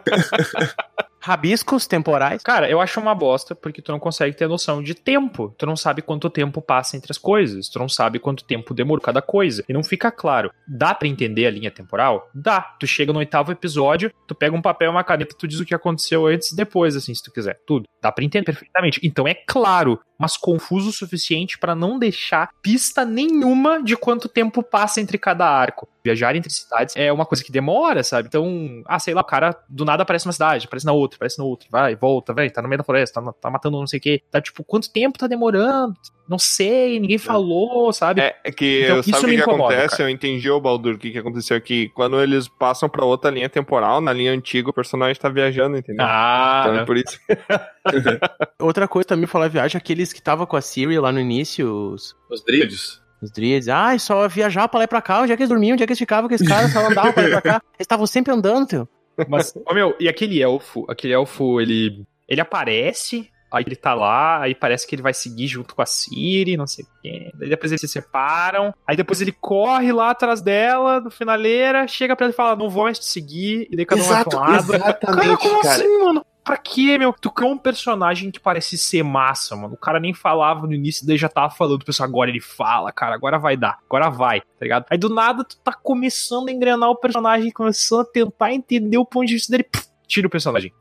Rabiscos 1.27 1.89
temporais. 1.89 2.41
Cara, 2.41 2.71
eu 2.71 2.81
acho 2.81 3.01
uma 3.01 3.13
bosta 3.13 3.53
porque 3.53 3.83
tu 3.83 3.91
não 3.91 3.99
consegue 3.99 4.37
ter 4.37 4.47
noção 4.47 4.81
de 4.81 4.95
tempo. 4.95 5.53
Tu 5.59 5.67
não 5.67 5.75
sabe 5.75 6.01
quanto 6.01 6.31
tempo 6.31 6.63
passa 6.63 6.97
entre 6.97 7.11
as 7.11 7.19
coisas. 7.19 7.69
Tu 7.69 7.81
não 7.81 7.89
sabe 7.89 8.21
quanto 8.21 8.45
tempo 8.45 8.73
demorou 8.73 9.03
cada 9.03 9.21
coisa. 9.21 9.65
E 9.69 9.73
não 9.73 9.83
fica 9.83 10.13
claro. 10.13 10.53
Dá 10.69 10.95
pra 10.95 11.09
entender 11.09 11.45
a 11.47 11.51
linha 11.51 11.69
temporal? 11.69 12.31
Dá. 12.33 12.61
Tu 12.79 12.87
chega 12.87 13.13
no 13.13 13.19
oitavo 13.19 13.51
episódio, 13.51 14.13
tu 14.25 14.37
pega 14.37 14.55
um 14.55 14.63
papel 14.63 14.89
e 14.89 14.91
uma 14.93 15.03
caneta, 15.03 15.35
tu 15.37 15.49
diz 15.49 15.59
o 15.59 15.67
que 15.67 15.75
aconteceu 15.75 16.27
antes 16.27 16.53
e 16.53 16.57
depois, 16.57 16.95
assim, 16.95 17.13
se 17.13 17.25
tu 17.25 17.33
quiser. 17.33 17.59
Tudo. 17.67 17.89
Dá 18.01 18.13
pra 18.13 18.25
entender 18.25 18.45
perfeitamente. 18.45 19.01
Então 19.03 19.27
é 19.27 19.35
claro, 19.35 20.01
mas 20.19 20.37
confuso 20.37 20.91
o 20.91 20.93
suficiente 20.93 21.59
pra 21.59 21.75
não 21.75 21.99
deixar 21.99 22.51
pista 22.63 23.05
nenhuma 23.05 23.83
de 23.83 23.97
quanto 23.97 24.29
tempo 24.29 24.63
passa 24.63 25.01
entre 25.01 25.19
cada 25.19 25.47
arco. 25.47 25.89
Viajar 26.03 26.37
entre 26.37 26.51
cidades 26.53 26.95
é 26.97 27.13
uma 27.13 27.27
coisa 27.27 27.43
que 27.43 27.51
demora, 27.51 28.03
sabe? 28.05 28.29
Então, 28.29 28.83
ah, 28.87 28.99
sei 28.99 29.13
lá, 29.13 29.23
o 29.23 29.25
cara 29.25 29.57
do 29.69 29.85
nada 29.85 30.05
aparece 30.05 30.25
numa 30.25 30.33
cidade, 30.33 30.67
aparece 30.67 30.87
na 30.87 30.93
outra, 30.93 31.17
aparece 31.17 31.39
na 31.39 31.45
outra, 31.45 31.69
vai, 31.71 31.97
volta, 31.97 32.33
vai, 32.33 32.49
tá 32.49 32.63
no 32.63 32.69
meio 32.69 32.79
da 32.79 32.85
floresta, 32.85 33.21
tá, 33.21 33.33
tá 33.33 33.51
matando 33.51 33.79
não 33.79 33.87
sei 33.87 33.99
o 33.99 34.03
quê. 34.03 34.23
Tá 34.31 34.41
tipo, 34.41 34.63
quanto 34.63 34.93
tempo 34.93 35.19
tá 35.19 35.27
demorando? 35.27 35.95
Não 36.29 36.39
sei, 36.39 36.99
ninguém 36.99 37.19
falou, 37.19 37.93
sabe? 37.93 38.21
É, 38.21 38.37
é 38.43 38.51
que 38.51 38.83
Então, 38.85 39.03
sabe 39.03 39.11
isso 39.11 39.27
o 39.27 39.29
que, 39.29 39.35
incomoda, 39.37 39.75
acontece? 39.75 39.97
cara. 39.97 40.11
Eu 40.11 40.15
entendi, 40.15 40.51
ô 40.51 40.61
Baldur, 40.61 40.95
o 40.95 40.99
que, 40.99 41.13
que 41.13 41.19
aconteceu 41.19 41.57
aqui. 41.57 41.89
Quando 41.91 42.21
eles 42.21 42.49
passam 42.49 42.89
pra 42.89 43.05
outra 43.05 43.31
linha 43.31 43.49
temporal, 43.49 44.01
na 44.01 44.13
linha 44.13 44.33
antiga, 44.33 44.71
o 44.71 44.73
personagem 44.73 45.21
tá 45.21 45.29
viajando, 45.29 45.77
entendeu? 45.77 46.05
Ah, 46.05 46.63
então 46.63 46.75
né? 46.75 46.83
é 46.83 46.85
por 46.85 46.97
isso. 46.97 47.19
Outra 48.61 48.89
coisa 48.89 49.07
também 49.09 49.27
falar 49.27 49.49
viagem, 49.49 49.79
aqueles 49.79 50.06
que 50.06 50.06
tava 50.15 50.47
com 50.47 50.57
a 50.57 50.61
Siri 50.61 50.99
lá 50.99 51.11
no 51.13 51.21
início, 51.21 51.69
os, 51.93 52.15
Os 52.31 52.45
dríades. 52.45 53.01
os 53.23 53.31
Dríades. 53.31 53.69
Ah, 53.69 53.99
só 53.99 54.29
viajar 54.29 54.69
pra 54.69 54.79
lá 54.79 54.85
e 54.85 54.89
pra 54.89 55.03
cá. 55.03 55.23
Onde 55.23 55.33
é 55.33 55.37
que 55.37 55.43
eles 55.43 55.49
dormiam? 55.51 55.75
Onde 55.75 55.83
é 55.83 55.87
que 55.87 55.93
eles 55.93 55.99
ficavam? 55.99 56.29
Que 56.29 56.35
esses 56.35 56.47
caras 56.49 56.73
só 56.73 56.87
andavam 56.87 57.13
pra 57.13 57.23
lá 57.23 57.29
e 57.29 57.33
pra 57.33 57.43
cá. 57.43 57.63
Eles 57.77 57.81
estavam 57.81 58.07
sempre 58.07 58.33
andando, 58.33 58.67
tio. 58.67 58.89
Mas, 59.29 59.55
ô 59.67 59.73
meu, 59.75 59.95
e 59.99 60.09
aquele 60.09 60.43
elfo, 60.43 60.85
aquele 60.91 61.15
elfo, 61.15 61.59
ele, 61.61 62.05
ele 62.29 62.41
aparece, 62.41 63.31
aí 63.51 63.65
ele 63.67 63.75
tá 63.75 63.95
lá, 63.95 64.43
aí 64.43 64.55
parece 64.55 64.87
que 64.87 64.95
ele 64.95 65.01
vai 65.01 65.15
seguir 65.15 65.47
junto 65.47 65.75
com 65.75 65.81
a 65.81 65.87
Siri, 65.87 66.55
não 66.57 66.67
sei 66.67 66.85
o 66.85 66.89
quê. 67.03 67.31
Daí 67.35 67.49
depois 67.49 67.73
eles 67.73 67.81
se 67.81 67.89
separam, 67.89 68.75
aí 68.87 68.95
depois 68.95 69.23
ele 69.23 69.33
corre 69.33 69.91
lá 69.91 70.11
atrás 70.11 70.43
dela, 70.43 71.01
no 71.01 71.11
finaleira, 71.11 71.89
chega 71.89 72.15
pra 72.15 72.27
ele 72.27 72.35
e 72.35 72.37
fala, 72.37 72.55
não 72.57 72.69
vou 72.69 72.85
mais 72.85 72.99
te 72.99 73.07
seguir, 73.07 73.67
e 73.71 73.77
daí 73.77 73.87
cada 73.87 74.03
um 74.03 74.05
vai 74.05 74.25
pra 74.25 74.37
um 74.37 74.41
lado. 74.43 74.67
Cara, 74.73 74.77
exatamente, 75.01 75.43
como 75.43 75.63
cara. 75.63 75.75
assim, 75.75 75.99
mano? 76.05 76.27
Pra 76.47 76.57
quê, 76.57 76.97
meu? 76.97 77.13
Tu 77.13 77.29
criou 77.29 77.51
um 77.51 77.59
personagem 77.59 78.31
que 78.31 78.39
parece 78.39 78.79
ser 78.79 79.03
massa, 79.03 79.57
mano. 79.57 79.75
O 79.75 79.77
cara 79.77 79.99
nem 79.99 80.15
falava 80.15 80.65
no 80.65 80.73
início, 80.73 81.05
daí 81.05 81.19
já 81.19 81.29
tava 81.29 81.53
falando, 81.53 81.85
pessoal, 81.85 82.09
agora 82.09 82.31
ele 82.31 82.41
fala, 82.41 82.93
cara, 82.93 83.17
agora 83.17 83.37
vai 83.37 83.57
dar, 83.57 83.81
agora 83.85 84.09
vai, 84.09 84.41
tá 84.41 84.47
ligado? 84.63 84.87
Aí 84.89 84.97
do 84.97 85.09
nada 85.09 85.43
tu 85.43 85.57
tá 85.57 85.73
começando 85.73 86.49
a 86.49 86.53
engrenar 86.53 86.89
o 86.89 86.97
personagem, 86.97 87.51
começando 87.51 88.03
a 88.03 88.05
tentar 88.05 88.55
entender 88.55 88.97
o 88.97 89.05
ponto 89.05 89.27
de 89.27 89.35
vista 89.35 89.51
dele, 89.51 89.69
tira 90.07 90.29
o 90.29 90.31
personagem. 90.31 90.73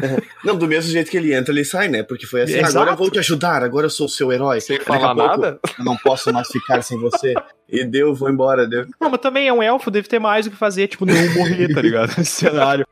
Não, 0.44 0.56
do 0.56 0.66
mesmo 0.66 0.90
jeito 0.90 1.10
que 1.10 1.16
ele 1.16 1.34
entra, 1.34 1.52
ele 1.52 1.64
sai, 1.64 1.88
né? 1.88 2.02
Porque 2.02 2.26
foi 2.26 2.42
assim, 2.42 2.58
Exato. 2.58 2.78
agora 2.78 2.90
eu 2.92 2.96
vou 2.96 3.10
te 3.10 3.18
ajudar, 3.18 3.62
agora 3.62 3.86
eu 3.86 3.90
sou 3.90 4.06
o 4.06 4.08
seu 4.08 4.32
herói. 4.32 4.60
Sem 4.60 4.78
falar 4.80 5.14
pouco, 5.14 5.28
nada? 5.28 5.60
Eu 5.78 5.84
não 5.84 5.96
posso 5.96 6.32
mais 6.32 6.48
ficar 6.48 6.82
sem 6.82 6.98
você. 6.98 7.34
E 7.68 7.84
deu, 7.84 8.14
vou 8.14 8.30
embora, 8.30 8.66
deu. 8.66 8.86
Não, 9.00 9.10
mas 9.10 9.20
também 9.20 9.48
é 9.48 9.52
um 9.52 9.62
elfo, 9.62 9.90
deve 9.90 10.08
ter 10.08 10.18
mais 10.18 10.46
o 10.46 10.50
que 10.50 10.56
fazer, 10.56 10.88
tipo, 10.88 11.04
não 11.04 11.14
morrer, 11.34 11.74
tá 11.74 11.82
ligado? 11.82 12.14
Nesse 12.16 12.32
cenário. 12.32 12.86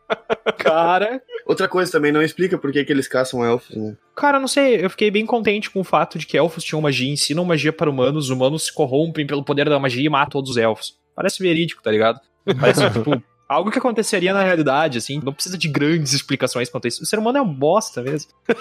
Cara, 0.59 1.23
Outra 1.47 1.69
coisa 1.69 1.93
também, 1.93 2.11
não 2.11 2.21
explica 2.21 2.59
por 2.59 2.73
que, 2.73 2.85
que 2.85 2.93
eles 2.93 3.07
caçam 3.07 3.45
elfos, 3.45 3.77
né? 3.77 3.97
Cara, 4.17 4.41
não 4.41 4.49
sei, 4.49 4.85
eu 4.85 4.91
fiquei 4.91 5.13
bem 5.13 5.25
contente 5.25 5.71
com 5.71 5.81
o 5.81 5.85
fato 5.85 6.19
de 6.19 6.27
que 6.27 6.37
elfos 6.37 6.65
tinham 6.65 6.83
magia, 6.83 7.09
ensinam 7.09 7.45
magia 7.45 7.73
para 7.73 7.89
humanos, 7.89 8.25
os 8.25 8.31
humanos 8.31 8.67
se 8.67 8.75
corrompem 8.75 9.25
pelo 9.25 9.45
poder 9.45 9.69
da 9.69 9.79
magia 9.79 10.05
e 10.05 10.09
matam 10.09 10.31
todos 10.31 10.51
os 10.51 10.57
elfos. 10.57 10.99
Parece 11.15 11.41
verídico, 11.41 11.81
tá 11.81 11.91
ligado? 11.91 12.21
Parece, 12.61 12.91
tipo, 12.91 13.23
algo 13.49 13.71
que 13.71 13.79
aconteceria 13.79 14.33
na 14.33 14.43
realidade, 14.43 14.99
assim, 14.99 15.21
não 15.23 15.33
precisa 15.33 15.57
de 15.57 15.69
grandes 15.69 16.13
explicações 16.13 16.69
quanto 16.69 16.87
a 16.87 16.89
isso. 16.89 17.03
O 17.03 17.07
ser 17.07 17.19
humano 17.19 17.39
é 17.39 17.43
um 17.43 17.53
bosta 17.53 18.03
mesmo. 18.03 18.31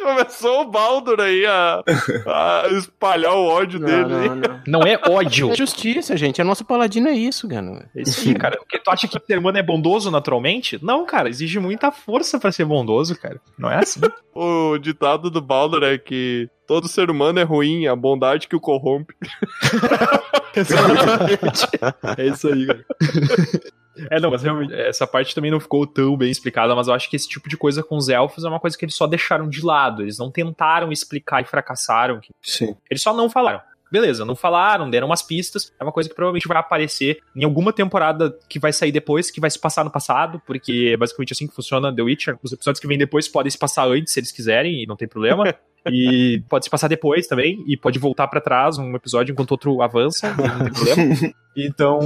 Começou 0.00 0.62
o 0.62 0.70
Baldur 0.70 1.20
aí 1.20 1.44
a, 1.44 1.82
a 2.26 2.68
espalhar 2.78 3.34
o 3.34 3.46
ódio 3.46 3.78
dele. 3.80 4.14
aí. 4.14 4.28
não. 4.28 4.80
Não 4.80 4.82
é 4.82 4.98
ódio. 5.08 5.50
É 5.50 5.56
justiça, 5.56 6.16
gente. 6.16 6.40
É 6.40 6.44
nosso 6.44 6.64
paladino 6.64 7.08
é 7.08 7.12
isso, 7.12 7.48
cara. 7.48 7.88
É 7.94 8.02
isso 8.02 8.26
aí, 8.26 8.34
cara. 8.34 8.56
Porque 8.56 8.78
tu 8.78 8.90
acha 8.90 9.08
que 9.08 9.16
o 9.16 9.22
ser 9.26 9.38
humano 9.38 9.58
é 9.58 9.62
bondoso 9.62 10.10
naturalmente? 10.10 10.78
Não, 10.82 11.04
cara, 11.04 11.28
exige 11.28 11.58
muita 11.58 11.90
força 11.90 12.38
pra 12.38 12.52
ser 12.52 12.64
bondoso, 12.64 13.18
cara. 13.20 13.40
Não 13.58 13.70
é 13.70 13.78
assim. 13.78 14.00
O 14.40 14.78
ditado 14.78 15.30
do 15.30 15.42
Baldur 15.42 15.82
é 15.82 15.98
que 15.98 16.48
todo 16.64 16.86
ser 16.86 17.10
humano 17.10 17.40
é 17.40 17.42
ruim, 17.42 17.88
a 17.88 17.96
bondade 17.96 18.46
que 18.46 18.54
o 18.54 18.60
corrompe. 18.60 19.12
Exatamente. 20.54 21.68
É 22.18 22.26
isso 22.26 22.48
aí, 22.48 22.66
cara. 22.66 22.84
É, 24.10 24.20
não, 24.20 24.30
mas 24.30 24.44
realmente, 24.44 24.72
essa 24.72 25.08
parte 25.08 25.34
também 25.34 25.50
não 25.50 25.58
ficou 25.58 25.84
tão 25.84 26.16
bem 26.16 26.30
explicada, 26.30 26.72
mas 26.72 26.86
eu 26.86 26.94
acho 26.94 27.10
que 27.10 27.16
esse 27.16 27.28
tipo 27.28 27.48
de 27.48 27.56
coisa 27.56 27.82
com 27.82 27.96
os 27.96 28.08
elfos 28.08 28.44
é 28.44 28.48
uma 28.48 28.60
coisa 28.60 28.78
que 28.78 28.84
eles 28.84 28.94
só 28.94 29.08
deixaram 29.08 29.48
de 29.48 29.64
lado. 29.64 30.02
Eles 30.02 30.18
não 30.18 30.30
tentaram 30.30 30.92
explicar 30.92 31.42
e 31.42 31.44
fracassaram. 31.44 32.20
Sim. 32.40 32.76
Eles 32.88 33.02
só 33.02 33.12
não 33.12 33.28
falaram. 33.28 33.60
Beleza, 33.90 34.24
não 34.24 34.36
falaram, 34.36 34.88
deram 34.88 35.06
umas 35.06 35.22
pistas. 35.22 35.72
É 35.80 35.82
uma 35.82 35.92
coisa 35.92 36.08
que 36.08 36.14
provavelmente 36.14 36.46
vai 36.46 36.58
aparecer 36.58 37.18
em 37.34 37.44
alguma 37.44 37.72
temporada 37.72 38.38
que 38.48 38.58
vai 38.58 38.72
sair 38.72 38.92
depois, 38.92 39.30
que 39.30 39.40
vai 39.40 39.50
se 39.50 39.58
passar 39.58 39.84
no 39.84 39.90
passado, 39.90 40.40
porque 40.46 40.90
é 40.92 40.96
basicamente 40.96 41.32
assim 41.32 41.46
que 41.46 41.54
funciona 41.54 41.94
The 41.94 42.02
Witcher. 42.02 42.38
Os 42.42 42.52
episódios 42.52 42.80
que 42.80 42.86
vêm 42.86 42.98
depois 42.98 43.26
podem 43.26 43.50
se 43.50 43.58
passar 43.58 43.88
antes, 43.88 44.12
se 44.12 44.20
eles 44.20 44.30
quiserem, 44.30 44.82
e 44.82 44.86
não 44.86 44.96
tem 44.96 45.08
problema. 45.08 45.54
E 45.92 46.42
pode 46.48 46.64
se 46.64 46.70
passar 46.70 46.88
depois 46.88 47.26
também, 47.26 47.62
e 47.66 47.76
pode 47.76 47.98
voltar 47.98 48.26
pra 48.28 48.40
trás 48.40 48.78
um 48.78 48.94
episódio 48.94 49.32
enquanto 49.32 49.50
outro 49.52 49.80
avança, 49.82 50.28
não 50.34 50.64
tem 50.64 50.72
problema. 50.72 51.14
Então, 51.60 51.98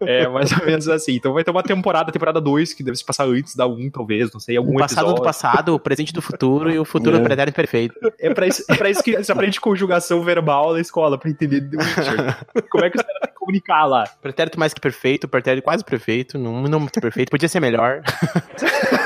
é 0.00 0.28
mais 0.28 0.52
ou 0.52 0.64
menos 0.64 0.86
assim. 0.88 1.16
Então 1.16 1.32
vai 1.32 1.42
ter 1.42 1.50
uma 1.50 1.62
temporada, 1.64 2.12
temporada 2.12 2.40
2, 2.40 2.72
que 2.72 2.84
deve 2.84 2.96
se 2.96 3.04
passar 3.04 3.24
antes 3.26 3.56
da 3.56 3.66
1, 3.66 3.72
um, 3.72 3.90
talvez, 3.90 4.32
não 4.32 4.38
sei, 4.38 4.56
algum 4.56 4.76
O 4.76 4.78
passado 4.78 4.98
episódio. 5.06 5.16
do 5.16 5.24
passado, 5.24 5.74
o 5.74 5.80
presente 5.80 6.12
do 6.12 6.22
futuro 6.22 6.70
e 6.70 6.78
o 6.78 6.84
futuro 6.84 7.16
É. 7.16 7.18
do 7.18 7.24
pretérito 7.24 7.56
perfeito. 7.56 7.96
É 8.20 8.32
pra 8.32 8.46
isso, 8.46 8.62
é 8.70 8.76
pra 8.76 8.88
isso 8.88 9.02
que 9.02 9.16
você 9.16 9.32
aprende 9.32 9.60
conjugação 9.60 10.22
verbal 10.22 10.72
na 10.72 10.78
escola, 10.80 11.18
pra 11.18 11.28
entender 11.28 11.62
The 11.68 11.76
Witcher. 11.76 12.36
Como 12.70 12.84
é 12.84 12.90
que 12.90 12.96
os 12.98 13.02
caras 13.02 13.20
têm 13.22 13.30
que 13.32 13.38
comunicar 13.40 13.86
lá? 13.86 14.04
Pretérito 14.22 14.56
mais 14.56 14.72
que 14.72 14.80
perfeito, 14.80 15.26
pretérito 15.26 15.64
quase 15.64 15.84
perfeito, 15.84 16.38
não, 16.38 16.62
não 16.62 16.78
muito 16.78 17.00
perfeito, 17.00 17.30
podia 17.30 17.48
ser 17.48 17.58
melhor. 17.58 18.02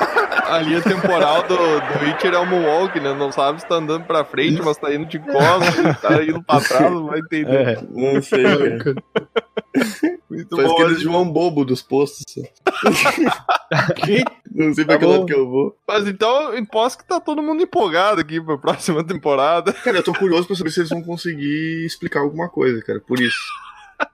A 0.49 0.59
linha 0.61 0.81
temporal 0.81 1.43
do, 1.43 1.57
do 1.57 2.05
Witcher 2.05 2.33
é 2.33 2.39
o 2.39 2.47
Moonwalk, 2.47 2.99
né? 3.01 3.13
Não 3.15 3.31
sabe 3.31 3.61
se 3.61 3.69
tá 3.69 3.77
andando 3.77 4.05
pra 4.05 4.25
frente, 4.25 4.63
mas 4.63 4.79
tá 4.79 4.95
indo 4.95 5.07
de 5.07 5.19
costas, 5.19 5.75
tá 6.01 6.23
indo 6.23 6.43
pra 6.43 6.61
trás, 6.61 6.91
não 6.91 7.07
vai 7.07 7.19
entender. 7.19 7.87
Não 7.91 8.23
sei, 8.23 8.43
cara. 8.79 8.95
Muito 10.31 10.57
Faz 10.57 10.69
bom. 10.69 10.75
aquele 10.75 10.95
João 10.97 11.31
Bobo 11.31 11.65
dos 11.65 11.83
postos. 11.83 12.25
Não 14.51 14.73
sei 14.75 14.85
pra 14.85 14.95
Tá 14.95 15.01
que 15.01 15.07
lado 15.07 15.27
que 15.27 15.35
eu 15.35 15.49
vou. 15.49 15.77
Mas 15.87 16.07
então, 16.07 16.55
eu 16.55 16.67
posso 16.67 16.99
que 16.99 17.07
tá 17.07 17.21
todo 17.21 17.43
mundo 17.43 17.63
empolgado 17.63 18.21
aqui 18.21 18.41
pra 18.41 18.57
próxima 18.59 19.05
temporada. 19.05 19.73
Cara, 19.73 19.99
eu 19.99 20.03
tô 20.03 20.13
curioso 20.13 20.47
pra 20.47 20.57
saber 20.57 20.71
se 20.71 20.81
eles 20.81 20.91
vão 20.91 21.03
conseguir 21.03 21.85
explicar 21.85 22.21
alguma 22.21 22.49
coisa, 22.49 22.83
cara. 22.83 23.01
Por 23.01 23.21
isso. 23.21 23.39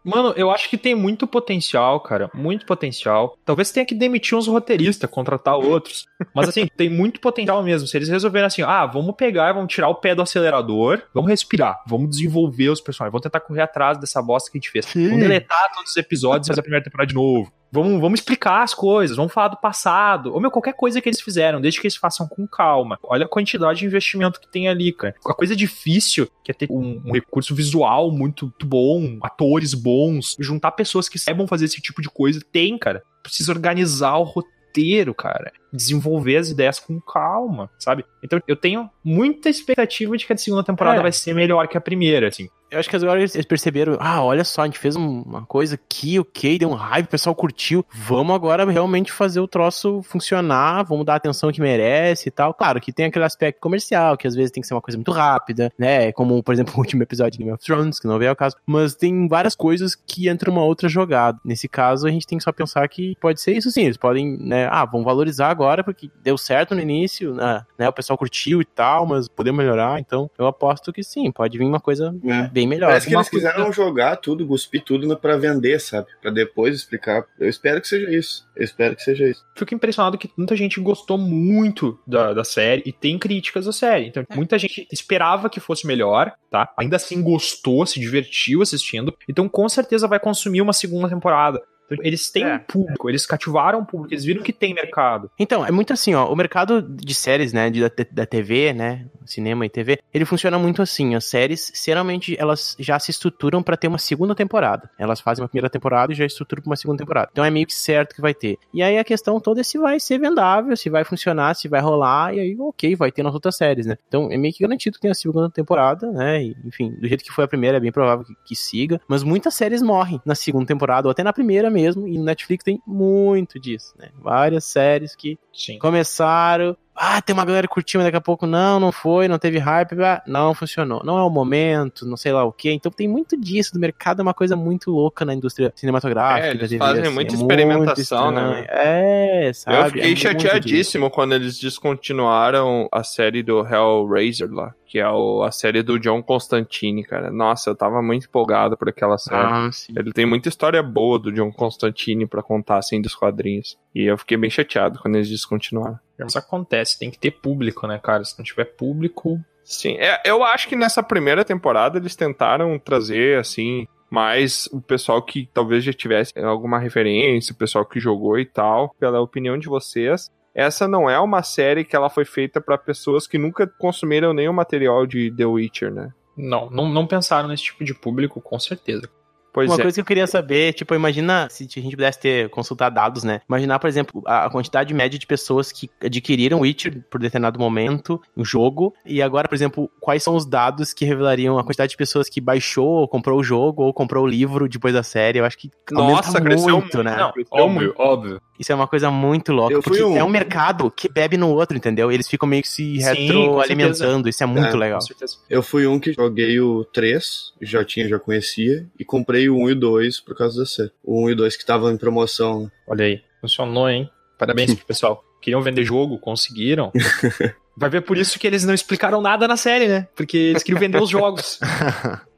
Mano, 0.04 0.34
eu 0.36 0.50
acho 0.50 0.68
que 0.68 0.76
tem 0.76 0.94
muito 0.94 1.26
potencial, 1.26 2.00
cara. 2.00 2.30
Muito 2.34 2.66
potencial. 2.66 3.38
Talvez 3.44 3.70
tenha 3.70 3.86
que 3.86 3.94
demitir 3.94 4.36
uns 4.36 4.46
roteiristas, 4.46 5.08
contratar 5.10 5.56
outros. 5.56 6.06
Mas 6.34 6.48
assim, 6.48 6.66
tem 6.76 6.88
muito 6.88 7.20
potencial 7.20 7.62
mesmo. 7.62 7.88
Se 7.88 7.96
eles 7.96 8.08
resolverem 8.08 8.46
assim, 8.46 8.62
ah, 8.62 8.86
vamos 8.86 9.14
pegar 9.14 9.52
vamos 9.52 9.72
tirar 9.72 9.88
o 9.88 9.94
pé 9.94 10.14
do 10.14 10.22
acelerador, 10.22 11.02
vamos 11.12 11.30
respirar, 11.30 11.82
vamos 11.86 12.10
desenvolver 12.10 12.70
os 12.70 12.80
personagens, 12.80 13.12
vamos 13.12 13.22
tentar 13.22 13.40
correr 13.40 13.62
atrás 13.62 13.98
dessa 13.98 14.20
bosta 14.22 14.50
que 14.50 14.58
a 14.58 14.60
gente 14.60 14.70
fez. 14.70 14.86
Vamos 14.94 15.20
deletar 15.20 15.72
todos 15.74 15.90
os 15.90 15.96
episódios 15.96 16.46
e 16.46 16.48
fazer 16.48 16.60
a 16.60 16.62
primeira 16.62 16.84
temporada 16.84 17.08
de 17.08 17.14
novo. 17.14 17.52
Vamos, 17.74 18.00
vamos 18.00 18.20
explicar 18.20 18.62
as 18.62 18.72
coisas, 18.72 19.16
vamos 19.16 19.32
falar 19.32 19.48
do 19.48 19.56
passado. 19.56 20.32
Ou, 20.32 20.40
meu, 20.40 20.50
qualquer 20.50 20.74
coisa 20.74 21.00
que 21.00 21.08
eles 21.08 21.20
fizeram, 21.20 21.60
desde 21.60 21.80
que 21.80 21.88
eles 21.88 21.96
façam 21.96 22.28
com 22.28 22.46
calma. 22.46 22.98
Olha 23.02 23.26
a 23.26 23.28
quantidade 23.28 23.80
de 23.80 23.86
investimento 23.86 24.40
que 24.40 24.46
tem 24.46 24.68
ali, 24.68 24.92
cara. 24.92 25.14
A 25.26 25.34
coisa 25.34 25.56
difícil 25.56 26.28
que 26.44 26.52
é 26.52 26.54
ter 26.54 26.70
um, 26.70 27.02
um 27.04 27.12
recurso 27.12 27.52
visual 27.52 28.12
muito, 28.12 28.46
muito 28.46 28.66
bom, 28.66 29.18
atores 29.22 29.74
bons, 29.74 30.36
juntar 30.38 30.70
pessoas 30.72 31.08
que 31.08 31.18
saibam 31.18 31.48
fazer 31.48 31.64
esse 31.64 31.80
tipo 31.80 32.00
de 32.00 32.08
coisa. 32.08 32.40
Tem, 32.52 32.78
cara. 32.78 33.02
Precisa 33.22 33.50
organizar 33.50 34.18
o 34.18 34.22
roteiro, 34.22 35.12
cara. 35.12 35.52
Desenvolver 35.76 36.36
as 36.36 36.48
ideias 36.48 36.78
com 36.78 37.00
calma, 37.00 37.68
sabe? 37.78 38.04
Então 38.22 38.40
eu 38.46 38.56
tenho 38.56 38.88
muita 39.04 39.48
expectativa 39.48 40.16
de 40.16 40.26
que 40.26 40.32
a 40.32 40.36
segunda 40.36 40.62
temporada 40.64 41.00
É. 41.00 41.02
vai 41.02 41.12
ser 41.12 41.34
melhor 41.34 41.66
que 41.68 41.76
a 41.76 41.80
primeira, 41.80 42.28
assim. 42.28 42.48
Eu 42.70 42.80
acho 42.80 42.88
que 42.90 42.96
agora 42.96 43.20
eles 43.20 43.44
perceberam, 43.44 43.96
ah, 44.00 44.24
olha 44.24 44.42
só, 44.42 44.62
a 44.62 44.64
gente 44.64 44.80
fez 44.80 44.96
um- 44.96 45.22
uma 45.22 45.46
coisa 45.46 45.76
aqui, 45.76 46.18
ok, 46.18 46.58
deu 46.58 46.68
um 46.70 46.74
hype, 46.74 47.04
o 47.06 47.08
pessoal 47.08 47.32
curtiu. 47.34 47.84
Vamos 47.92 48.34
agora 48.34 48.68
realmente 48.68 49.12
fazer 49.12 49.38
o 49.38 49.46
troço 49.46 50.02
funcionar, 50.02 50.82
vamos 50.82 51.04
dar 51.06 51.12
a 51.12 51.16
atenção 51.16 51.52
que 51.52 51.60
merece 51.60 52.28
e 52.28 52.32
tal. 52.32 52.52
Claro 52.52 52.80
que 52.80 52.92
tem 52.92 53.06
aquele 53.06 53.24
aspecto 53.24 53.60
comercial, 53.60 54.16
que 54.16 54.26
às 54.26 54.34
vezes 54.34 54.50
tem 54.50 54.60
que 54.60 54.66
ser 54.66 54.74
uma 54.74 54.80
coisa 54.80 54.98
muito 54.98 55.12
rápida, 55.12 55.72
né? 55.78 56.10
Como, 56.12 56.42
por 56.42 56.52
exemplo, 56.52 56.74
o 56.76 56.80
último 56.80 57.02
episódio 57.04 57.32
de 57.32 57.38
Game 57.38 57.52
of 57.52 57.62
Thrones, 57.64 58.00
que 58.00 58.08
não 58.08 58.18
veio 58.18 58.30
ao 58.30 58.36
caso. 58.36 58.56
Mas 58.66 58.96
tem 58.96 59.28
várias 59.28 59.54
coisas 59.54 59.94
que 59.94 60.28
entram 60.28 60.52
uma 60.52 60.64
outra 60.64 60.88
jogada. 60.88 61.38
Nesse 61.44 61.68
caso, 61.68 62.08
a 62.08 62.10
gente 62.10 62.26
tem 62.26 62.38
que 62.38 62.44
só 62.44 62.50
pensar 62.50 62.88
que 62.88 63.14
pode 63.20 63.40
ser 63.40 63.52
isso 63.52 63.70
sim. 63.70 63.84
Eles 63.84 63.96
podem, 63.98 64.36
né? 64.40 64.66
Ah, 64.68 64.84
vamos 64.84 65.04
valorizar 65.04 65.48
agora, 65.48 65.63
porque 65.84 66.10
deu 66.22 66.36
certo 66.36 66.74
no 66.74 66.80
início, 66.80 67.34
né? 67.34 67.64
né, 67.78 67.88
O 67.88 67.92
pessoal 67.92 68.18
curtiu 68.18 68.60
e 68.60 68.64
tal, 68.64 69.06
mas 69.06 69.28
podemos 69.28 69.58
melhorar. 69.58 70.00
Então, 70.00 70.30
eu 70.38 70.46
aposto 70.46 70.92
que 70.92 71.02
sim, 71.02 71.30
pode 71.30 71.56
vir 71.56 71.64
uma 71.64 71.80
coisa 71.80 72.14
É. 72.24 72.48
bem 72.48 72.66
melhor. 72.66 72.88
Parece 72.88 73.08
que 73.08 73.14
eles 73.14 73.28
quiseram 73.28 73.72
jogar 73.72 74.16
tudo, 74.16 74.46
cuspir 74.46 74.82
tudo 74.84 75.16
pra 75.16 75.36
vender, 75.36 75.80
sabe? 75.80 76.08
Pra 76.20 76.30
depois 76.30 76.74
explicar. 76.74 77.24
Eu 77.38 77.48
espero 77.48 77.80
que 77.80 77.88
seja 77.88 78.10
isso. 78.10 78.46
Eu 78.56 78.64
espero 78.64 78.94
que 78.96 79.02
seja 79.02 79.26
isso. 79.28 79.44
Fico 79.56 79.74
impressionado 79.74 80.18
que 80.18 80.30
muita 80.36 80.54
gente 80.56 80.80
gostou 80.80 81.18
muito 81.18 81.98
da, 82.06 82.32
da 82.32 82.44
série 82.44 82.82
e 82.86 82.92
tem 82.92 83.18
críticas 83.18 83.66
da 83.66 83.72
série. 83.72 84.06
Então, 84.08 84.24
muita 84.34 84.58
gente 84.58 84.86
esperava 84.92 85.48
que 85.50 85.60
fosse 85.60 85.86
melhor, 85.86 86.32
tá? 86.50 86.72
Ainda 86.78 86.96
assim 86.96 87.22
gostou, 87.22 87.84
se 87.86 87.98
divertiu 88.00 88.62
assistindo. 88.62 89.14
Então, 89.28 89.48
com 89.48 89.68
certeza 89.68 90.06
vai 90.08 90.18
consumir 90.20 90.60
uma 90.60 90.72
segunda 90.72 91.08
temporada. 91.08 91.62
Então, 91.90 91.98
eles 92.04 92.30
têm 92.30 92.44
É. 92.44 92.54
um 92.56 92.58
público, 92.60 93.08
eles 93.08 93.26
cativaram 93.26 93.80
o 93.80 93.84
público, 93.86 94.12
eles 94.14 94.24
viram 94.24 94.42
que 94.42 94.52
tem 94.52 94.74
mercado. 94.74 95.30
Então, 95.38 95.64
é 95.64 95.70
muito 95.70 95.92
assim, 95.92 96.14
ó, 96.14 96.26
o 96.32 96.36
mercado 96.36 96.82
de 96.82 97.14
séries, 97.14 97.52
né, 97.52 97.70
de, 97.70 97.80
da, 97.80 97.90
da 98.10 98.26
TV, 98.26 98.72
né, 98.72 99.06
cinema 99.24 99.64
e 99.66 99.68
TV, 99.70 99.98
ele 100.12 100.24
funciona 100.24 100.58
muito 100.58 100.82
assim, 100.82 101.14
as 101.14 101.24
séries, 101.24 101.72
geralmente, 101.84 102.36
elas 102.38 102.76
já 102.78 102.98
se 102.98 103.10
estruturam 103.10 103.62
pra 103.62 103.76
ter 103.76 103.88
uma 103.88 103.98
segunda 103.98 104.34
temporada. 104.34 104.90
Elas 104.98 105.20
fazem 105.20 105.42
uma 105.42 105.48
primeira 105.48 105.70
temporada 105.70 106.12
e 106.12 106.16
já 106.16 106.24
estruturam 106.24 106.62
pra 106.62 106.70
uma 106.70 106.76
segunda 106.76 106.98
temporada. 106.98 107.28
Então 107.32 107.44
é 107.44 107.50
meio 107.50 107.66
que 107.66 107.74
certo 107.74 108.14
que 108.14 108.20
vai 108.20 108.34
ter. 108.34 108.58
E 108.72 108.82
aí 108.82 108.98
a 108.98 109.04
questão 109.04 109.38
toda 109.40 109.60
é 109.60 109.64
se 109.64 109.78
vai 109.78 109.98
ser 110.00 110.18
vendável, 110.18 110.76
se 110.76 110.90
vai 110.90 111.04
funcionar, 111.04 111.54
se 111.54 111.68
vai 111.68 111.80
rolar, 111.80 112.34
e 112.34 112.40
aí, 112.40 112.56
ok, 112.58 112.94
vai 112.96 113.10
ter 113.10 113.22
nas 113.22 113.34
outras 113.34 113.56
séries, 113.56 113.86
né. 113.86 113.96
Então 114.08 114.30
é 114.30 114.36
meio 114.36 114.52
que 114.52 114.62
garantido 114.62 114.96
que 114.96 115.02
tem 115.02 115.10
a 115.10 115.14
segunda 115.14 115.48
temporada, 115.50 116.10
né, 116.10 116.42
e, 116.42 116.56
enfim, 116.64 116.90
do 117.00 117.08
jeito 117.08 117.24
que 117.24 117.32
foi 117.32 117.44
a 117.44 117.48
primeira, 117.48 117.76
é 117.76 117.80
bem 117.80 117.92
provável 117.92 118.24
que, 118.24 118.34
que 118.44 118.56
siga, 118.56 119.00
mas 119.08 119.22
muitas 119.22 119.54
séries 119.54 119.82
morrem 119.82 120.20
na 120.24 120.34
segunda 120.34 120.66
temporada, 120.66 121.08
ou 121.08 121.10
até 121.12 121.22
na 121.22 121.32
primeira 121.32 121.70
mesmo, 121.74 122.08
e 122.08 122.16
no 122.16 122.24
Netflix 122.24 122.64
tem 122.64 122.80
muito 122.86 123.60
disso, 123.60 123.94
né, 123.98 124.08
várias 124.14 124.64
séries 124.64 125.14
que 125.14 125.38
Sim. 125.52 125.78
começaram 125.78 126.76
ah, 126.96 127.20
tem 127.20 127.34
uma 127.34 127.44
galera 127.44 127.66
curtindo, 127.66 127.98
mas 128.02 128.06
daqui 128.06 128.16
a 128.16 128.20
pouco 128.20 128.46
não, 128.46 128.78
não 128.78 128.92
foi, 128.92 129.26
não 129.28 129.38
teve 129.38 129.58
hype, 129.58 130.00
ah, 130.02 130.22
não 130.26 130.54
funcionou. 130.54 131.02
Não 131.04 131.18
é 131.18 131.22
o 131.22 131.30
momento, 131.30 132.06
não 132.06 132.16
sei 132.16 132.32
lá 132.32 132.44
o 132.44 132.52
quê. 132.52 132.70
Então 132.72 132.90
tem 132.90 133.08
muito 133.08 133.36
disso 133.36 133.72
do 133.72 133.80
mercado, 133.80 134.20
é 134.20 134.22
uma 134.22 134.34
coisa 134.34 134.54
muito 134.56 134.90
louca 134.90 135.24
na 135.24 135.34
indústria 135.34 135.72
cinematográfica. 135.74 136.46
É, 136.46 136.50
eles 136.50 136.70
TV, 136.70 136.78
fazem 136.78 137.02
assim, 137.02 137.12
muita 137.14 137.34
é 137.34 137.36
experimentação, 137.36 138.30
né? 138.30 138.66
É, 138.68 139.50
sabe? 139.54 139.76
Eu 139.78 139.84
fiquei 139.86 140.12
É 140.12 140.16
chateadíssimo 140.16 141.10
quando 141.10 141.34
eles 141.34 141.58
descontinuaram 141.58 142.88
a 142.92 143.02
série 143.02 143.42
do 143.42 143.60
Hellraiser 143.66 144.50
lá, 144.52 144.74
que 144.86 144.98
é 144.98 145.08
o- 145.08 145.42
a 145.42 145.50
série 145.50 145.82
do 145.82 145.98
John 145.98 146.22
Constantine, 146.22 147.02
cara. 147.04 147.30
Nossa, 147.30 147.70
eu 147.70 147.74
tava 147.74 148.00
muito 148.02 148.26
empolgado 148.26 148.76
por 148.76 148.88
aquela 148.88 149.18
série. 149.18 149.36
Ah. 149.42 149.70
Ele 149.96 150.12
tem 150.12 150.26
muita 150.26 150.48
história 150.48 150.82
boa 150.82 151.18
do 151.18 151.32
John 151.32 151.50
Constantine 151.52 152.26
pra 152.26 152.42
contar 152.42 152.78
assim 152.78 153.00
dos 153.00 153.14
quadrinhos. 153.14 153.76
E 153.94 154.04
eu 154.04 154.16
fiquei 154.18 154.36
bem 154.36 154.50
chateado 154.50 154.98
quando 155.00 155.16
eles 155.16 155.28
descontinuaram. 155.28 155.98
Mas 156.18 156.36
acontece, 156.36 156.98
tem 156.98 157.10
que 157.10 157.18
ter 157.18 157.32
público, 157.32 157.86
né, 157.86 157.98
cara? 157.98 158.24
Se 158.24 158.38
não 158.38 158.44
tiver 158.44 158.64
público. 158.64 159.40
Sim, 159.64 159.96
é, 159.98 160.20
eu 160.24 160.44
acho 160.44 160.68
que 160.68 160.76
nessa 160.76 161.02
primeira 161.02 161.44
temporada 161.44 161.98
eles 161.98 162.14
tentaram 162.14 162.78
trazer, 162.78 163.38
assim, 163.38 163.86
mais 164.10 164.68
o 164.72 164.80
pessoal 164.80 165.20
que 165.22 165.48
talvez 165.52 165.82
já 165.82 165.92
tivesse 165.92 166.32
alguma 166.38 166.78
referência, 166.78 167.52
o 167.52 167.56
pessoal 167.56 167.84
que 167.84 167.98
jogou 167.98 168.38
e 168.38 168.44
tal. 168.44 168.94
Pela 169.00 169.20
opinião 169.20 169.58
de 169.58 169.68
vocês, 169.68 170.30
essa 170.54 170.86
não 170.86 171.10
é 171.10 171.18
uma 171.18 171.42
série 171.42 171.84
que 171.84 171.96
ela 171.96 172.08
foi 172.08 172.24
feita 172.24 172.60
pra 172.60 172.78
pessoas 172.78 173.26
que 173.26 173.38
nunca 173.38 173.66
consumiram 173.66 174.32
nenhum 174.32 174.52
material 174.52 175.06
de 175.06 175.32
The 175.34 175.46
Witcher, 175.46 175.92
né? 175.92 176.12
Não, 176.36 176.70
não, 176.70 176.88
não 176.88 177.06
pensaram 177.06 177.48
nesse 177.48 177.64
tipo 177.64 177.84
de 177.84 177.94
público, 177.94 178.40
com 178.40 178.58
certeza. 178.58 179.08
Pois 179.54 179.70
Uma 179.70 179.76
é. 179.78 179.82
coisa 179.82 179.94
que 179.94 180.00
eu 180.00 180.04
queria 180.04 180.26
saber, 180.26 180.72
tipo, 180.72 180.92
imagina 180.96 181.46
se 181.48 181.62
a 181.76 181.80
gente 181.80 181.94
pudesse 181.96 182.18
ter 182.18 182.50
consultar 182.50 182.90
dados, 182.90 183.22
né? 183.22 183.40
Imaginar, 183.48 183.78
por 183.78 183.86
exemplo, 183.86 184.20
a 184.26 184.50
quantidade 184.50 184.92
média 184.92 185.16
de 185.16 185.26
pessoas 185.28 185.70
que 185.70 185.88
adquiriram 186.02 186.58
Witcher 186.60 187.04
por 187.08 187.20
determinado 187.20 187.56
momento, 187.58 188.20
um 188.36 188.44
jogo, 188.44 188.92
e 189.06 189.22
agora, 189.22 189.46
por 189.48 189.54
exemplo, 189.54 189.88
quais 190.00 190.24
são 190.24 190.34
os 190.34 190.44
dados 190.44 190.92
que 190.92 191.04
revelariam 191.04 191.56
a 191.56 191.62
quantidade 191.62 191.90
de 191.90 191.96
pessoas 191.96 192.28
que 192.28 192.40
baixou, 192.40 192.84
ou 192.88 193.06
comprou 193.08 193.38
o 193.38 193.44
jogo, 193.44 193.84
ou 193.84 193.94
comprou 193.94 194.24
o 194.24 194.26
livro 194.26 194.68
depois 194.68 194.92
da 194.92 195.04
série. 195.04 195.38
Eu 195.38 195.44
acho 195.44 195.56
que 195.56 195.70
Nossa, 195.92 196.40
cresceu 196.40 196.80
muito, 196.80 197.02
né? 197.04 197.14
Não, 197.16 197.30
Cresceu 197.32 197.56
óbvio, 197.56 197.94
óbvio. 197.96 198.40
Isso 198.58 198.72
é 198.72 198.74
uma 198.74 198.86
coisa 198.88 199.08
muito 199.10 199.52
louca, 199.52 199.72
Eu 199.74 199.82
fui 199.82 199.98
porque 199.98 200.04
um- 200.04 200.16
é 200.16 200.22
um 200.24 200.28
mercado 200.28 200.90
que 200.90 201.08
bebe 201.08 201.36
no 201.36 201.48
outro, 201.50 201.76
entendeu? 201.76 202.10
Eles 202.10 202.28
ficam 202.28 202.48
meio 202.48 202.62
que 202.62 202.68
se 202.68 202.98
retroalimentando, 202.98 204.28
isso 204.28 204.42
é 204.42 204.46
muito 204.46 204.68
É, 204.68 204.76
legal. 204.76 204.98
Com 204.98 205.06
certeza. 205.06 205.36
Eu 205.48 205.62
fui 205.62 205.86
um 205.86 205.98
que 205.98 206.12
joguei 206.12 206.60
o 206.60 206.84
3, 206.84 207.52
já 207.60 207.84
tinha, 207.84 208.08
já 208.08 208.18
conhecia, 208.18 208.86
e 208.98 209.04
comprei 209.04 209.43
o 209.48 209.56
1 209.56 209.70
e 209.70 209.72
o 209.72 209.80
2 209.80 210.20
por 210.20 210.36
causa 210.36 210.60
da 210.60 210.66
série. 210.66 210.92
O 211.02 211.24
1 211.24 211.30
e 211.30 211.32
o 211.32 211.36
2 211.36 211.56
que 211.56 211.62
estavam 211.62 211.90
em 211.90 211.96
promoção. 211.96 212.70
Olha 212.86 213.04
aí, 213.04 213.22
funcionou, 213.40 213.88
hein? 213.88 214.10
Parabéns 214.38 214.74
pro 214.76 214.86
pessoal. 214.86 215.24
Queriam 215.40 215.62
vender 215.62 215.84
jogo, 215.84 216.18
conseguiram. 216.18 216.90
Vai 217.76 217.90
ver 217.90 218.02
por 218.02 218.16
isso 218.16 218.38
que 218.38 218.46
eles 218.46 218.64
não 218.64 218.72
explicaram 218.72 219.20
nada 219.20 219.48
na 219.48 219.56
série, 219.56 219.88
né? 219.88 220.06
Porque 220.14 220.36
eles 220.36 220.62
queriam 220.62 220.80
vender 220.80 221.02
os 221.02 221.10
jogos. 221.10 221.58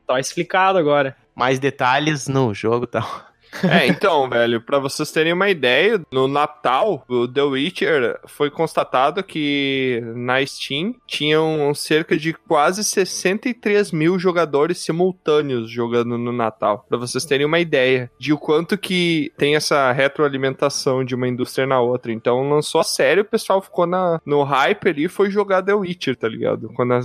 Tá 0.07 0.21
explicado 0.21 0.79
agora. 0.79 1.17
Mais 1.35 1.59
detalhes 1.59 2.29
no 2.29 2.55
jogo 2.55 2.85
e 2.85 2.87
tal. 2.87 3.27
É, 3.65 3.87
então, 3.87 4.29
velho, 4.29 4.61
pra 4.61 4.79
vocês 4.79 5.11
terem 5.11 5.33
uma 5.33 5.49
ideia, 5.49 6.01
no 6.11 6.29
Natal, 6.29 7.05
o 7.09 7.27
The 7.27 7.43
Witcher 7.43 8.21
foi 8.27 8.51
constatado 8.51 9.23
que 9.23 10.03
na 10.15 10.45
Steam 10.45 10.95
tinham 11.07 11.75
cerca 11.75 12.17
de 12.17 12.33
quase 12.33 12.85
63 12.85 13.93
mil 13.93 14.19
jogadores 14.19 14.79
simultâneos 14.79 15.71
jogando 15.71 16.19
no 16.19 16.33
Natal. 16.33 16.85
Pra 16.89 16.99
vocês 16.99 17.25
terem 17.25 17.47
uma 17.47 17.59
ideia 17.59 18.11
de 18.19 18.33
o 18.33 18.39
quanto 18.39 18.77
que 18.79 19.33
tem 19.37 19.57
essa 19.57 19.93
retroalimentação 19.93 21.05
de 21.05 21.15
uma 21.15 21.29
indústria 21.29 21.67
na 21.67 21.81
outra. 21.81 22.13
Então 22.13 22.49
lançou 22.49 22.81
a 22.81 22.85
série, 22.85 23.21
o 23.21 23.25
pessoal 23.25 23.61
ficou 23.61 23.87
na, 23.87 24.21
no 24.25 24.43
hype 24.43 24.89
ali 24.89 25.05
e 25.05 25.09
foi 25.09 25.31
jogar 25.31 25.63
The 25.63 25.75
Witcher, 25.75 26.17
tá 26.17 26.29
ligado? 26.29 26.71
Quando 26.75 26.99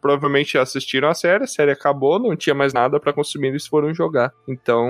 provavelmente 0.00 0.58
assistiram 0.58 1.08
a 1.08 1.14
série, 1.14 1.44
a 1.44 1.48
série 1.48 1.70
acabou, 1.70 2.18
não 2.18 2.36
tinha 2.36 2.54
mais 2.54 2.72
nada 2.72 2.98
pra 2.98 3.12
consumir, 3.12 3.48
eles 3.48 3.66
foram 3.66 3.94
jogar. 3.94 4.32
Então 4.46 4.88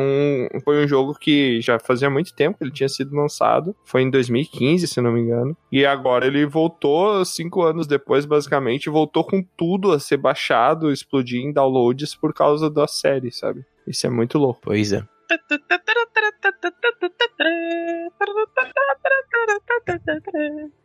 foi 0.65 0.85
um 0.85 0.89
jogo 0.89 1.06
que 1.15 1.61
já 1.61 1.79
fazia 1.79 2.11
muito 2.11 2.35
tempo 2.35 2.59
que 2.59 2.65
ele 2.65 2.73
tinha 2.73 2.89
sido 2.89 3.15
lançado. 3.15 3.75
Foi 3.85 4.03
em 4.03 4.11
2015, 4.11 4.87
se 4.87 5.01
não 5.01 5.13
me 5.13 5.21
engano. 5.21 5.57
E 5.71 5.85
agora 5.85 6.27
ele 6.27 6.47
voltou, 6.47 7.25
cinco 7.25 7.63
anos 7.63 7.87
depois, 7.87 8.25
basicamente, 8.25 8.91
voltou 8.91 9.25
com 9.25 9.43
tudo 9.57 9.93
a 9.93 10.01
ser 10.01 10.17
baixado, 10.17 10.91
explodir 10.91 11.41
em 11.41 11.53
downloads 11.53 12.15
por 12.15 12.33
causa 12.33 12.71
da 12.71 12.87
série, 12.87 13.31
sabe? 13.31 13.65
Isso 13.87 14.07
é 14.07 14.11
muito 14.11 14.39
louco. 14.39 14.61
Pois 14.63 14.93
é. 14.93 15.03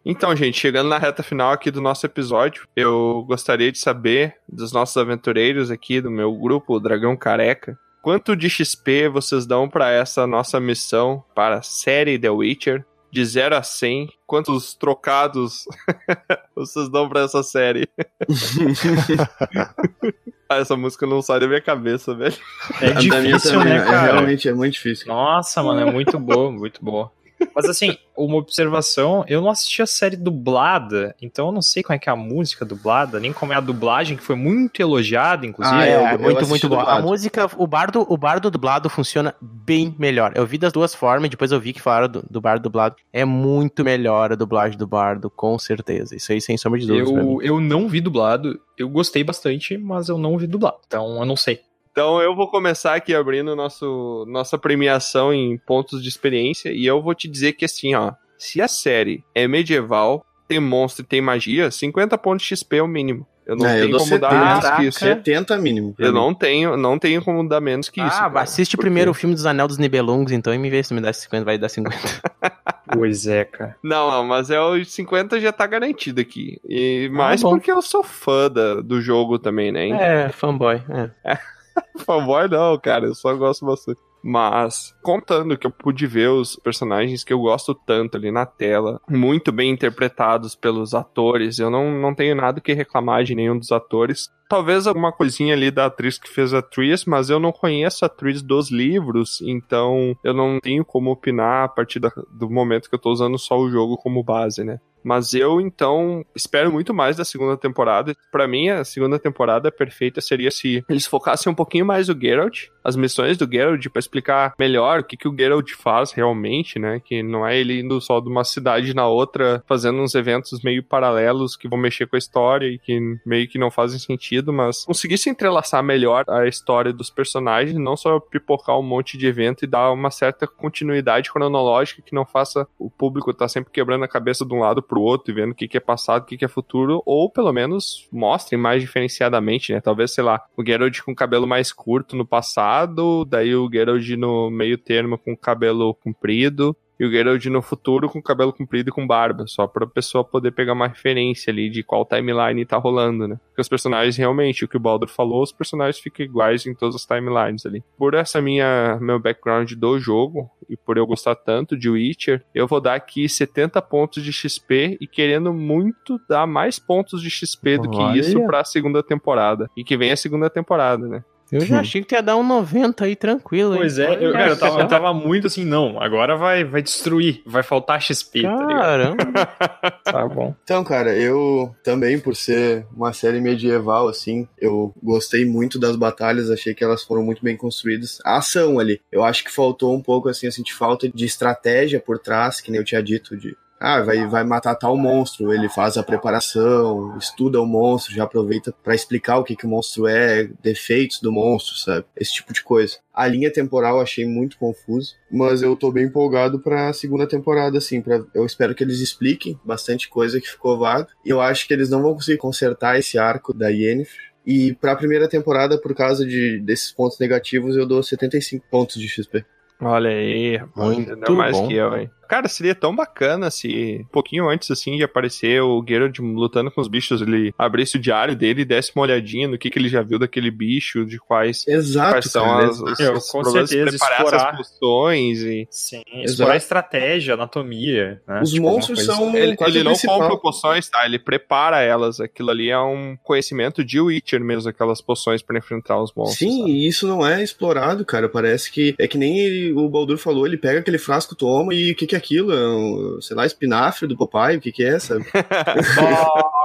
Então, 0.03 0.36
gente, 0.36 0.57
chegando 0.57 0.89
na 0.89 0.97
reta 0.97 1.22
final 1.22 1.51
aqui 1.51 1.69
do 1.69 1.82
nosso 1.82 2.05
episódio, 2.05 2.67
eu 2.76 3.24
gostaria 3.28 3.72
de 3.72 3.78
saber 3.78 4.36
dos 4.49 4.72
nossos 4.72 4.97
aventureiros 4.97 5.69
aqui, 5.69 6.01
do 6.01 6.09
meu 6.09 6.34
grupo, 6.34 6.76
o 6.76 6.80
Dragão 6.80 7.15
Careca, 7.15 7.78
quanto 8.02 8.36
de 8.36 8.49
XP 8.49 9.10
vocês 9.10 9.45
dão 9.45 9.70
pra 9.70 9.91
essa 9.91 10.26
nossa 10.26 10.60
missão 10.60 11.24
para 11.36 11.58
a 11.58 11.62
série 11.62 12.18
The 12.18 12.30
Witcher? 12.30 12.86
De 13.12 13.26
0 13.26 13.58
a 13.58 13.62
100, 13.62 14.10
quantos 14.26 14.74
trocados 14.74 15.66
vocês 16.56 16.88
dão 16.88 17.10
pra 17.10 17.24
essa 17.24 17.43
série? 17.43 17.86
ah, 20.47 20.56
essa 20.56 20.78
música 20.78 21.06
não 21.06 21.22
sai 21.22 21.41
da 21.41 21.45
minha 21.45 21.60
cabeça, 21.60 22.16
velho. 22.16 22.38
É 22.80 22.93
minha 22.93 23.22
difícil, 23.22 23.60
também, 23.60 23.74
né, 23.74 23.82
é, 23.82 23.84
cara? 23.84 24.14
realmente 24.14 24.47
é 24.47 24.54
muito 24.54 24.76
difícil. 24.76 25.08
Nossa, 25.08 25.62
mano, 25.62 25.82
é 25.82 25.91
muito 25.91 26.18
boa, 26.18 26.49
muito 26.49 26.82
boa. 26.82 27.12
Mas 27.56 27.66
assim, 27.66 27.95
uma 28.18 28.38
observação, 28.38 29.24
eu 29.28 29.41
não 29.41 29.49
assisti 29.49 29.82
a 29.82 29.86
série 29.86 30.16
dublada, 30.16 31.16
então 31.22 31.47
eu 31.47 31.52
não 31.52 31.62
sei 31.62 31.84
como 31.84 31.95
é 31.95 31.99
que 31.99 32.10
é 32.10 32.14
a 32.14 32.16
música 32.16 32.64
dublada, 32.66 33.20
nem 33.20 33.34
como 33.34 33.54
é 33.54 33.56
a 33.56 33.60
dublagem, 33.60 34.18
que 34.18 34.24
foi 34.24 34.36
muito 34.36 34.82
elogiada, 34.82 35.45
inclusive. 35.45 35.76
Ah, 35.76 35.86
É, 35.86 35.95
eu- 35.95 36.02
eu 36.08 36.20
muito, 36.20 36.47
muito 36.47 36.70
bom. 36.70 36.80
A 36.80 37.02
música, 37.02 37.49
o 37.58 37.68
bardo, 37.68 38.06
o 38.08 38.18
bardo 38.18 38.49
dublado 38.52 38.89
funciona 38.89 39.36
bem 39.41 39.95
melhor. 39.97 40.32
Eu 40.36 40.45
vi 40.45 40.58
das 40.58 40.72
duas 40.74 40.93
formas, 40.95 41.30
depois 41.30 41.52
eu 41.52 41.60
vi 41.60 41.74
que 41.74 41.82
falaram 41.82 42.08
do, 42.08 42.24
do 42.30 42.41
bardo 42.41 42.64
dublado. 42.64 42.95
É 43.12 43.26
muito 43.26 43.84
melhor 43.84 44.32
a 44.32 44.36
dublagem 44.36 44.78
do 44.78 44.88
bardo, 44.88 45.30
com 45.30 45.58
certeza. 45.60 46.16
Isso 46.16 46.32
aí, 46.32 46.41
sem 46.41 46.58
sombra 46.58 46.80
de 46.80 46.88
dúvidas. 46.88 47.12
pra 47.12 47.24
mim. 47.24 47.32
Eu, 47.34 47.41
eu 47.41 47.60
não 47.62 47.88
vi 47.88 48.02
dublado, 48.02 48.60
eu 48.78 48.89
gostei 48.89 49.24
bastante, 49.24 49.78
mas 49.78 50.10
eu 50.10 50.18
não 50.18 50.38
vi 50.38 50.47
dublado, 50.47 50.78
então 50.86 51.20
eu 51.20 51.26
não 51.26 51.36
sei. 51.36 51.60
Então 51.91 52.21
eu 52.21 52.35
vou 52.35 52.49
começar 52.49 52.95
aqui 52.95 53.13
abrindo 53.13 53.55
nosso, 53.55 54.25
nossa 54.27 54.57
premiação 54.57 55.33
em 55.33 55.57
pontos 55.57 56.01
de 56.01 56.07
experiência 56.09 56.71
e 56.71 56.85
eu 56.85 57.01
vou 57.01 57.13
te 57.13 57.27
dizer 57.27 57.53
que 57.53 57.65
assim, 57.65 57.93
ó, 57.95 58.13
se 58.37 58.61
a 58.61 58.67
série 58.67 59.23
é 59.35 59.47
medieval, 59.47 60.25
tem 60.47 60.59
monstro 60.59 61.03
e 61.03 61.07
tem 61.07 61.21
magia, 61.21 61.69
50 61.69 62.17
pontos 62.17 62.45
de 62.45 62.55
XP 62.55 62.77
é 62.77 62.81
o 62.83 62.87
mínimo. 62.87 63.27
Eu 63.45 63.55
não 63.57 63.65
É, 63.67 63.77
eu 63.77 63.79
tenho 63.85 63.91
dou 63.91 63.99
como 63.99 64.19
dar 64.19 64.29
70. 64.29 64.45
menos 64.45 64.69
que 64.77 64.83
isso. 64.87 64.99
70 64.99 65.57
mínimo. 65.57 65.95
Eu 65.99 66.13
mim. 66.13 66.13
não 66.19 66.33
tenho, 66.33 66.77
não 66.77 66.97
tenho 66.99 67.21
como 67.23 67.47
dar 67.49 67.59
menos 67.59 67.89
que 67.89 67.99
isso. 67.99 68.15
ah, 68.21 68.31
assiste 68.39 68.77
Por 68.77 68.83
primeiro 68.83 69.11
o 69.11 69.13
quê? 69.13 69.21
filme 69.21 69.35
dos 69.35 69.45
Anel 69.45 69.67
dos 69.67 69.77
Nibelungos, 69.77 70.31
então, 70.31 70.53
e 70.53 70.57
me 70.57 70.69
vê 70.69 70.81
se 70.83 70.93
me 70.93 71.01
dá 71.01 71.11
50, 71.11 71.43
vai 71.43 71.57
dar 71.57 71.67
50. 71.69 71.97
Pois 72.93 73.25
é, 73.25 73.45
cara. 73.45 73.77
Não, 73.81 74.11
não, 74.11 74.25
mas 74.25 74.49
é 74.49 74.59
o 74.59 74.83
50 74.83 75.39
já 75.39 75.53
tá 75.53 75.65
garantido 75.65 76.19
aqui. 76.19 76.59
E 76.67 77.07
mais 77.09 77.41
bom. 77.41 77.51
porque 77.51 77.71
eu 77.71 77.81
sou 77.81 78.03
fã 78.03 78.49
da- 78.51 78.81
do 78.81 78.99
jogo 78.99 79.39
também, 79.39 79.71
né? 79.71 79.89
é, 80.25 80.29
fanboy. 80.29 80.81
É. 81.23 81.37
Fanboy 82.05 82.47
não, 82.49 82.78
cara, 82.78 83.05
eu 83.05 83.15
só 83.15 83.34
gosto 83.36 83.65
bastante. 83.65 83.99
Mas, 84.24 84.93
contando 85.01 85.57
que 85.57 85.65
eu 85.65 85.72
pude 85.72 86.05
ver 86.05 86.30
os 86.30 86.55
personagens 86.55 87.24
que 87.24 87.34
eu 87.34 87.39
gosto 87.39 87.74
tanto 87.74 88.17
ali 88.17 88.32
na 88.32 88.45
tela, 88.45 89.01
muito 89.09 89.51
bem 89.51 89.72
interpretados 89.72 90.53
pelos 90.53 90.93
atores, 90.93 91.57
eu 91.57 91.72
não, 91.72 91.91
não 91.91 92.13
tenho 92.13 92.36
nada 92.36 92.61
que 92.61 92.74
reclamar 92.74 93.24
de 93.24 93.34
nenhum 93.34 93.57
dos 93.57 93.72
atores. 93.72 94.30
Talvez 94.52 94.86
alguma 94.86 95.14
coisinha 95.14 95.54
ali 95.54 95.72
da 95.72 95.86
atriz 95.86 96.20
que 96.20 96.28
fez 96.30 96.54
a 96.54 96.60
atriz, 96.60 97.06
mas 97.06 97.30
eu 97.30 97.39
não 97.39 97.54
conheço 97.54 98.04
a 98.04 98.08
atriz 98.08 98.41
dos 98.41 98.70
livros, 98.70 99.39
então 99.41 100.14
eu 100.24 100.34
não 100.34 100.60
tenho 100.60 100.84
como 100.84 101.10
opinar 101.10 101.64
a 101.64 101.68
partir 101.70 101.99
da- 101.99 102.12
do 102.30 102.49
momento 102.49 102.89
que 102.89 102.95
eu 102.95 102.99
tô 102.99 103.12
usando 103.12 103.38
só 103.39 103.58
o 103.58 103.70
jogo 103.72 103.95
como 103.95 104.22
base, 104.24 104.62
né? 104.64 104.80
Mas 105.04 105.34
eu, 105.34 105.60
então, 105.60 106.24
espero 106.36 106.72
muito 106.72 106.93
mais 106.93 107.18
da 107.18 107.26
segunda 107.26 107.58
temporada. 107.58 108.16
Pra 108.32 108.47
mim, 108.47 108.70
a 108.70 108.84
segunda 108.84 109.18
temporada 109.18 109.72
perfeita 109.72 110.22
seria 110.22 110.52
se 110.52 110.84
eles 110.88 111.08
focassem 111.08 111.52
um 111.52 111.56
pouquinho 111.56 111.84
mais 111.88 112.08
o 112.08 112.14
Geralt, 112.14 112.68
as 112.84 112.95
missões 112.95 113.36
do 113.36 113.49
Geralt, 113.52 113.84
pra 113.89 113.99
explicar 113.99 114.54
melhor 114.60 114.99
o 114.99 115.04
que, 115.04 115.18
que 115.18 115.28
o 115.28 115.36
Geralt 115.36 115.72
faz 115.72 116.12
realmente, 116.12 116.78
né? 116.78 117.02
Que 117.04 117.24
não 117.24 117.47
é 117.47 117.58
ele 117.60 117.80
indo 117.80 117.99
só 117.99 118.20
de 118.20 118.30
uma 118.30 118.43
cidade 118.43 118.93
na 118.93 119.08
outra, 119.08 119.64
fazendo 119.68 119.99
uns 119.99 120.14
eventos 120.14 120.62
meio 120.64 120.84
paralelos 120.84 121.56
que 121.56 121.68
vão 121.68 121.80
mexer 121.80 122.06
com 122.06 122.16
a 122.16 122.20
história 122.20 122.68
e 122.68 122.78
que 122.78 122.99
meio 123.26 123.47
que 123.47 123.58
não 123.58 123.72
fazem 123.72 123.97
sentido, 123.97 124.40
mas 124.49 124.85
conseguisse 124.85 125.29
entrelaçar 125.29 125.83
melhor 125.83 126.23
a 126.29 126.47
história 126.47 126.93
dos 126.93 127.09
personagens, 127.09 127.77
não 127.77 127.97
só 127.97 128.19
pipocar 128.19 128.79
um 128.79 128.83
monte 128.83 129.17
de 129.17 129.27
evento 129.27 129.63
e 129.63 129.67
dar 129.67 129.91
uma 129.91 130.09
certa 130.09 130.47
continuidade 130.47 131.31
cronológica 131.31 132.01
que 132.01 132.15
não 132.15 132.25
faça 132.25 132.67
o 132.79 132.89
público 132.89 133.31
estar 133.31 133.47
sempre 133.47 133.71
quebrando 133.71 134.03
a 134.03 134.07
cabeça 134.07 134.45
de 134.45 134.53
um 134.53 134.59
lado 134.59 134.81
pro 134.81 135.01
outro 135.01 135.31
e 135.31 135.35
vendo 135.35 135.51
o 135.51 135.55
que, 135.55 135.67
que 135.67 135.77
é 135.77 135.81
passado, 135.81 136.23
o 136.23 136.25
que, 136.25 136.37
que 136.37 136.45
é 136.45 136.47
futuro, 136.47 137.01
ou 137.05 137.29
pelo 137.29 137.51
menos 137.51 138.07
mostrem 138.11 138.59
mais 138.59 138.81
diferenciadamente, 138.81 139.73
né? 139.73 139.81
Talvez, 139.81 140.13
sei 140.13 140.23
lá, 140.23 140.43
o 140.55 140.65
Geralt 140.65 141.01
com 141.01 141.15
cabelo 141.15 141.47
mais 141.47 141.73
curto 141.73 142.15
no 142.15 142.25
passado, 142.25 143.25
daí 143.25 143.55
o 143.55 143.69
Geralt 143.71 144.07
no 144.17 144.49
meio 144.49 144.77
termo 144.77 145.17
com 145.17 145.35
cabelo 145.35 145.93
comprido, 145.95 146.75
e 147.02 147.06
o 147.06 147.10
Geralt 147.10 147.43
no 147.47 147.64
futuro 147.64 148.08
com 148.08 148.22
cabelo 148.22 148.54
comprido 148.54 148.89
e 148.89 148.91
com 148.91 149.08
barba, 149.08 149.45
só 149.47 149.66
pra 149.66 149.88
pessoa 149.88 150.24
poder 150.24 150.52
pegar 150.52 150.74
uma 150.74 150.88
referência 150.88 151.52
ali 151.52 151.68
de 151.68 151.82
qual 151.82 152.06
timeline 152.06 152.64
tá 152.64 152.78
rolando, 152.78 153.28
né? 153.28 153.39
Porque 153.47 153.62
os 153.62 153.68
personagens 153.68 154.16
realmente, 154.16 154.64
o 154.64 154.68
que 154.68 154.78
o 154.78 154.80
Baldur 154.80 155.10
falou, 155.10 155.41
os 155.41 155.52
personagens 155.52 155.97
ficam 155.97 156.24
iguais 156.24 156.68
em 156.68 156.76
todas 156.76 156.93
as 156.93 157.04
timelines 157.04 157.66
ali. 157.66 157.84
Por 157.97 158.14
essa 158.14 158.39
minha 158.39 158.99
meu 159.02 159.20
background 159.20 159.72
do 159.72 159.97
jogo 159.97 160.47
e 160.70 160.78
por 160.78 160.95
eu 160.95 161.08
gostar 161.08 161.34
tanto 161.34 161.76
de 161.76 161.89
Witcher, 161.89 162.45
eu 162.54 162.68
vou 162.68 162.80
dar 162.80 162.93
aqui 162.93 163.28
70 163.28 163.82
pontos 163.82 164.24
de 164.24 164.32
XP 164.32 164.99
e 165.02 165.08
querendo 165.08 165.52
muito 165.52 166.22
dar 166.30 166.45
mais 166.45 166.78
pontos 166.78 167.20
de 167.20 167.32
XP 167.32 167.80
do 167.80 167.89
que 167.89 167.97
Olha. 167.97 168.20
isso 168.20 168.45
pra 168.45 168.64
segunda 168.64 169.02
temporada. 169.02 169.68
E 169.76 169.84
que 169.84 169.97
vem 169.97 170.12
a 170.12 170.16
segunda 170.16 170.52
temporada, 170.52 171.08
né? 171.08 171.24
Eu 171.52 171.62
já 171.62 171.80
achei 171.82 172.02
que 172.02 172.08
tu 172.08 172.14
ia 172.14 172.22
dar 172.22 172.38
um 172.38 172.43
90 172.43 173.06
aí 173.06 173.16
tranquilo, 173.16 173.74
hein? 173.74 173.80
Pois 173.80 173.99
é, 173.99 174.26
eu, 174.26 174.32
cara, 174.32 174.49
eu, 174.49 174.58
tava, 174.58 174.82
eu 174.82 174.88
tava 174.88 175.14
muito 175.14 175.47
assim, 175.47 175.66
não, 175.66 176.02
agora 176.02 176.36
vai, 176.36 176.64
vai 176.64 176.82
destruir, 176.82 177.41
vai 177.45 177.64
faltar 177.64 178.02
XP, 178.02 178.43
tá 178.43 178.49
ligado? 178.49 178.82
Caramba. 178.82 179.22
Tá 180.04 180.28
bom. 180.28 180.54
Então, 180.64 180.84
cara, 180.84 181.16
eu 181.16 181.74
também, 181.84 182.20
por 182.20 182.36
ser 182.36 182.86
uma 182.95 183.14
série 183.14 183.39
medieval, 183.39 184.08
assim, 184.08 184.47
eu 184.60 184.93
gostei 185.02 185.45
muito 185.45 185.80
das 185.80 185.95
batalhas, 185.95 186.49
achei 186.49 186.74
que 186.74 186.84
elas 186.84 187.04
foram 187.04 187.24
muito 187.24 187.43
bem 187.43 187.56
construídas. 187.56 188.20
A 188.26 188.38
ação 188.38 188.80
ali, 188.80 188.99
eu 189.12 189.24
acho 189.24 189.43
que 189.43 189.52
faltou 189.52 189.95
um 189.95 190.02
pouco, 190.02 190.28
assim, 190.28 190.47
eu 190.47 190.52
senti 190.52 190.74
falta 190.74 191.08
de 191.08 191.26
estratégia 191.26 191.99
por 191.99 192.20
trás, 192.20 192.60
que 192.60 192.72
nem 192.72 192.80
eu 192.80 192.86
tinha 192.86 193.02
dito, 193.02 193.38
de. 193.38 193.56
Ah, 193.84 193.99
vai, 194.01 194.27
vai 194.27 194.43
matar 194.43 194.75
tal 194.75 194.95
monstro. 194.95 195.51
Ele 195.51 195.67
faz 195.67 195.97
a 195.97 196.03
preparação, 196.03 197.17
estuda 197.17 197.59
o 197.59 197.65
monstro, 197.65 198.13
já 198.13 198.25
aproveita 198.25 198.71
pra 198.84 198.93
explicar 198.93 199.39
o 199.39 199.43
que, 199.43 199.55
que 199.55 199.65
o 199.65 199.69
monstro 199.69 200.05
é, 200.05 200.47
defeitos 200.61 201.19
do 201.19 201.32
monstro, 201.32 201.75
sabe? 201.75 202.05
Esse 202.15 202.34
tipo 202.36 202.53
de 202.53 202.61
coisa. 202.61 202.97
A 203.11 203.27
linha 203.27 203.51
temporal 203.51 203.95
eu 203.95 204.03
achei 204.03 204.23
muito 204.23 204.55
confuso, 204.59 205.15
mas 205.32 205.63
eu 205.63 205.75
tô 205.75 205.91
bem 205.91 206.05
empolgado 206.05 206.59
pra 206.59 206.93
segunda 206.93 207.25
temporada, 207.25 207.79
assim. 207.79 208.01
Pra, 208.01 208.23
eu 208.36 208.45
espero 208.45 208.75
que 208.75 208.84
eles 208.84 208.99
expliquem 208.99 209.59
bastante 209.65 210.07
coisa 210.07 210.39
que 210.39 210.47
ficou 210.47 210.77
vaga. 210.77 211.07
E 211.25 211.29
eu 211.32 211.41
acho 211.41 211.67
que 211.67 211.73
eles 211.73 211.89
não 211.89 212.03
vão 212.03 212.13
conseguir 212.13 212.38
consertar 212.38 212.99
esse 212.99 213.17
arco 213.17 213.51
da 213.51 213.69
Yennefer. 213.69 214.32
E 214.45 214.73
pra 214.75 214.95
primeira 214.95 215.27
temporada, 215.27 215.77
por 215.79 215.95
causa 215.95 216.23
de, 216.23 216.59
desses 216.59 216.91
pontos 216.91 217.17
negativos, 217.17 217.75
eu 217.75 217.88
dou 217.88 218.03
75 218.03 218.63
pontos 218.69 219.01
de 219.01 219.07
XP. 219.07 219.43
Olha 219.79 220.11
aí, 220.11 220.61
Muito 220.75 221.15
deu 221.15 221.36
mais 221.36 221.57
bom. 221.57 221.67
que 221.67 221.73
eu, 221.73 221.97
hein? 221.97 222.09
Cara, 222.32 222.47
seria 222.47 222.73
tão 222.73 222.95
bacana 222.95 223.51
se 223.51 224.05
um 224.07 224.11
pouquinho 224.11 224.47
antes, 224.49 224.71
assim, 224.71 224.95
de 224.95 225.03
aparecer 225.03 225.61
o 225.61 225.84
Geralt 225.86 226.17
lutando 226.19 226.71
com 226.71 226.79
os 226.79 226.88
bichos, 226.88 227.21
ele 227.21 227.53
abrisse 227.57 227.97
o 227.97 227.99
diário 227.99 228.38
dele 228.38 228.61
e 228.61 228.65
desse 228.65 228.93
uma 228.95 229.01
olhadinha 229.03 229.49
no 229.49 229.57
que, 229.57 229.69
que 229.69 229.77
ele 229.77 229.89
já 229.89 230.01
viu 230.01 230.17
daquele 230.17 230.49
bicho, 230.49 231.05
de 231.05 231.19
quais, 231.19 231.67
Exato, 231.67 232.11
quais 232.13 232.26
são 232.31 232.45
cara, 232.45 232.69
as, 232.69 232.80
os, 232.80 232.99
Eu, 233.01 233.14
os 233.15 233.30
com 233.30 233.41
problemas 233.41 233.69
de 233.69 233.76
certeza, 233.76 233.97
preparar 233.97 234.23
explorar. 234.23 234.53
essas 234.53 234.69
poções 234.80 235.39
e... 235.41 235.68
Sim, 235.69 236.01
Exato. 236.07 236.23
explorar 236.31 236.56
estratégia, 236.56 237.34
anatomia, 237.34 238.22
né? 238.26 238.39
Os 238.41 238.51
Tipo, 238.51 238.64
monstros 238.64 239.03
são 239.03 239.35
Ele, 239.35 239.57
ele 239.68 239.84
não 239.84 239.93
compra 239.97 240.38
poções, 240.38 240.89
tá? 240.89 241.06
Ele 241.06 241.19
prepara 241.19 241.81
elas. 241.81 242.22
Aquilo 242.22 242.49
ali 242.51 242.69
é 242.69 242.80
um 242.80 243.18
conhecimento 243.23 243.84
de 243.84 243.99
Witcher 243.99 244.39
mesmo, 244.39 244.69
aquelas 244.69 245.01
poções 245.01 245.41
pra 245.41 245.57
enfrentar 245.57 246.01
os 246.01 246.14
monstros. 246.15 246.38
Sim, 246.39 246.60
sabe? 246.60 246.72
e 246.72 246.88
isso 246.88 247.06
não 247.07 247.27
é 247.27 247.43
explorado, 247.43 248.06
cara. 248.06 248.30
Parece 248.30 248.72
que 248.72 248.95
é 248.97 249.06
que 249.06 249.18
nem 249.18 249.38
ele- 249.38 249.73
o 249.73 249.89
Baldur 249.89 250.18
falou, 250.18 250.47
ele 250.47 250.56
pega 250.57 250.80
aquele 250.80 250.97
frasco, 250.97 251.35
toma 251.35 251.73
e 251.73 251.91
o 251.91 251.95
que 251.95 252.07
que 252.07 252.15
é 252.15 252.20
aquilo? 252.22 252.53
É 252.53 252.68
um, 252.68 253.22
sei 253.22 253.35
lá, 253.35 253.45
espinafre 253.45 254.07
do 254.07 254.18
papai, 254.18 254.57
o 254.57 254.61
que 254.61 254.72
que 254.72 254.84
é, 254.84 254.99
sabe? 254.99 255.26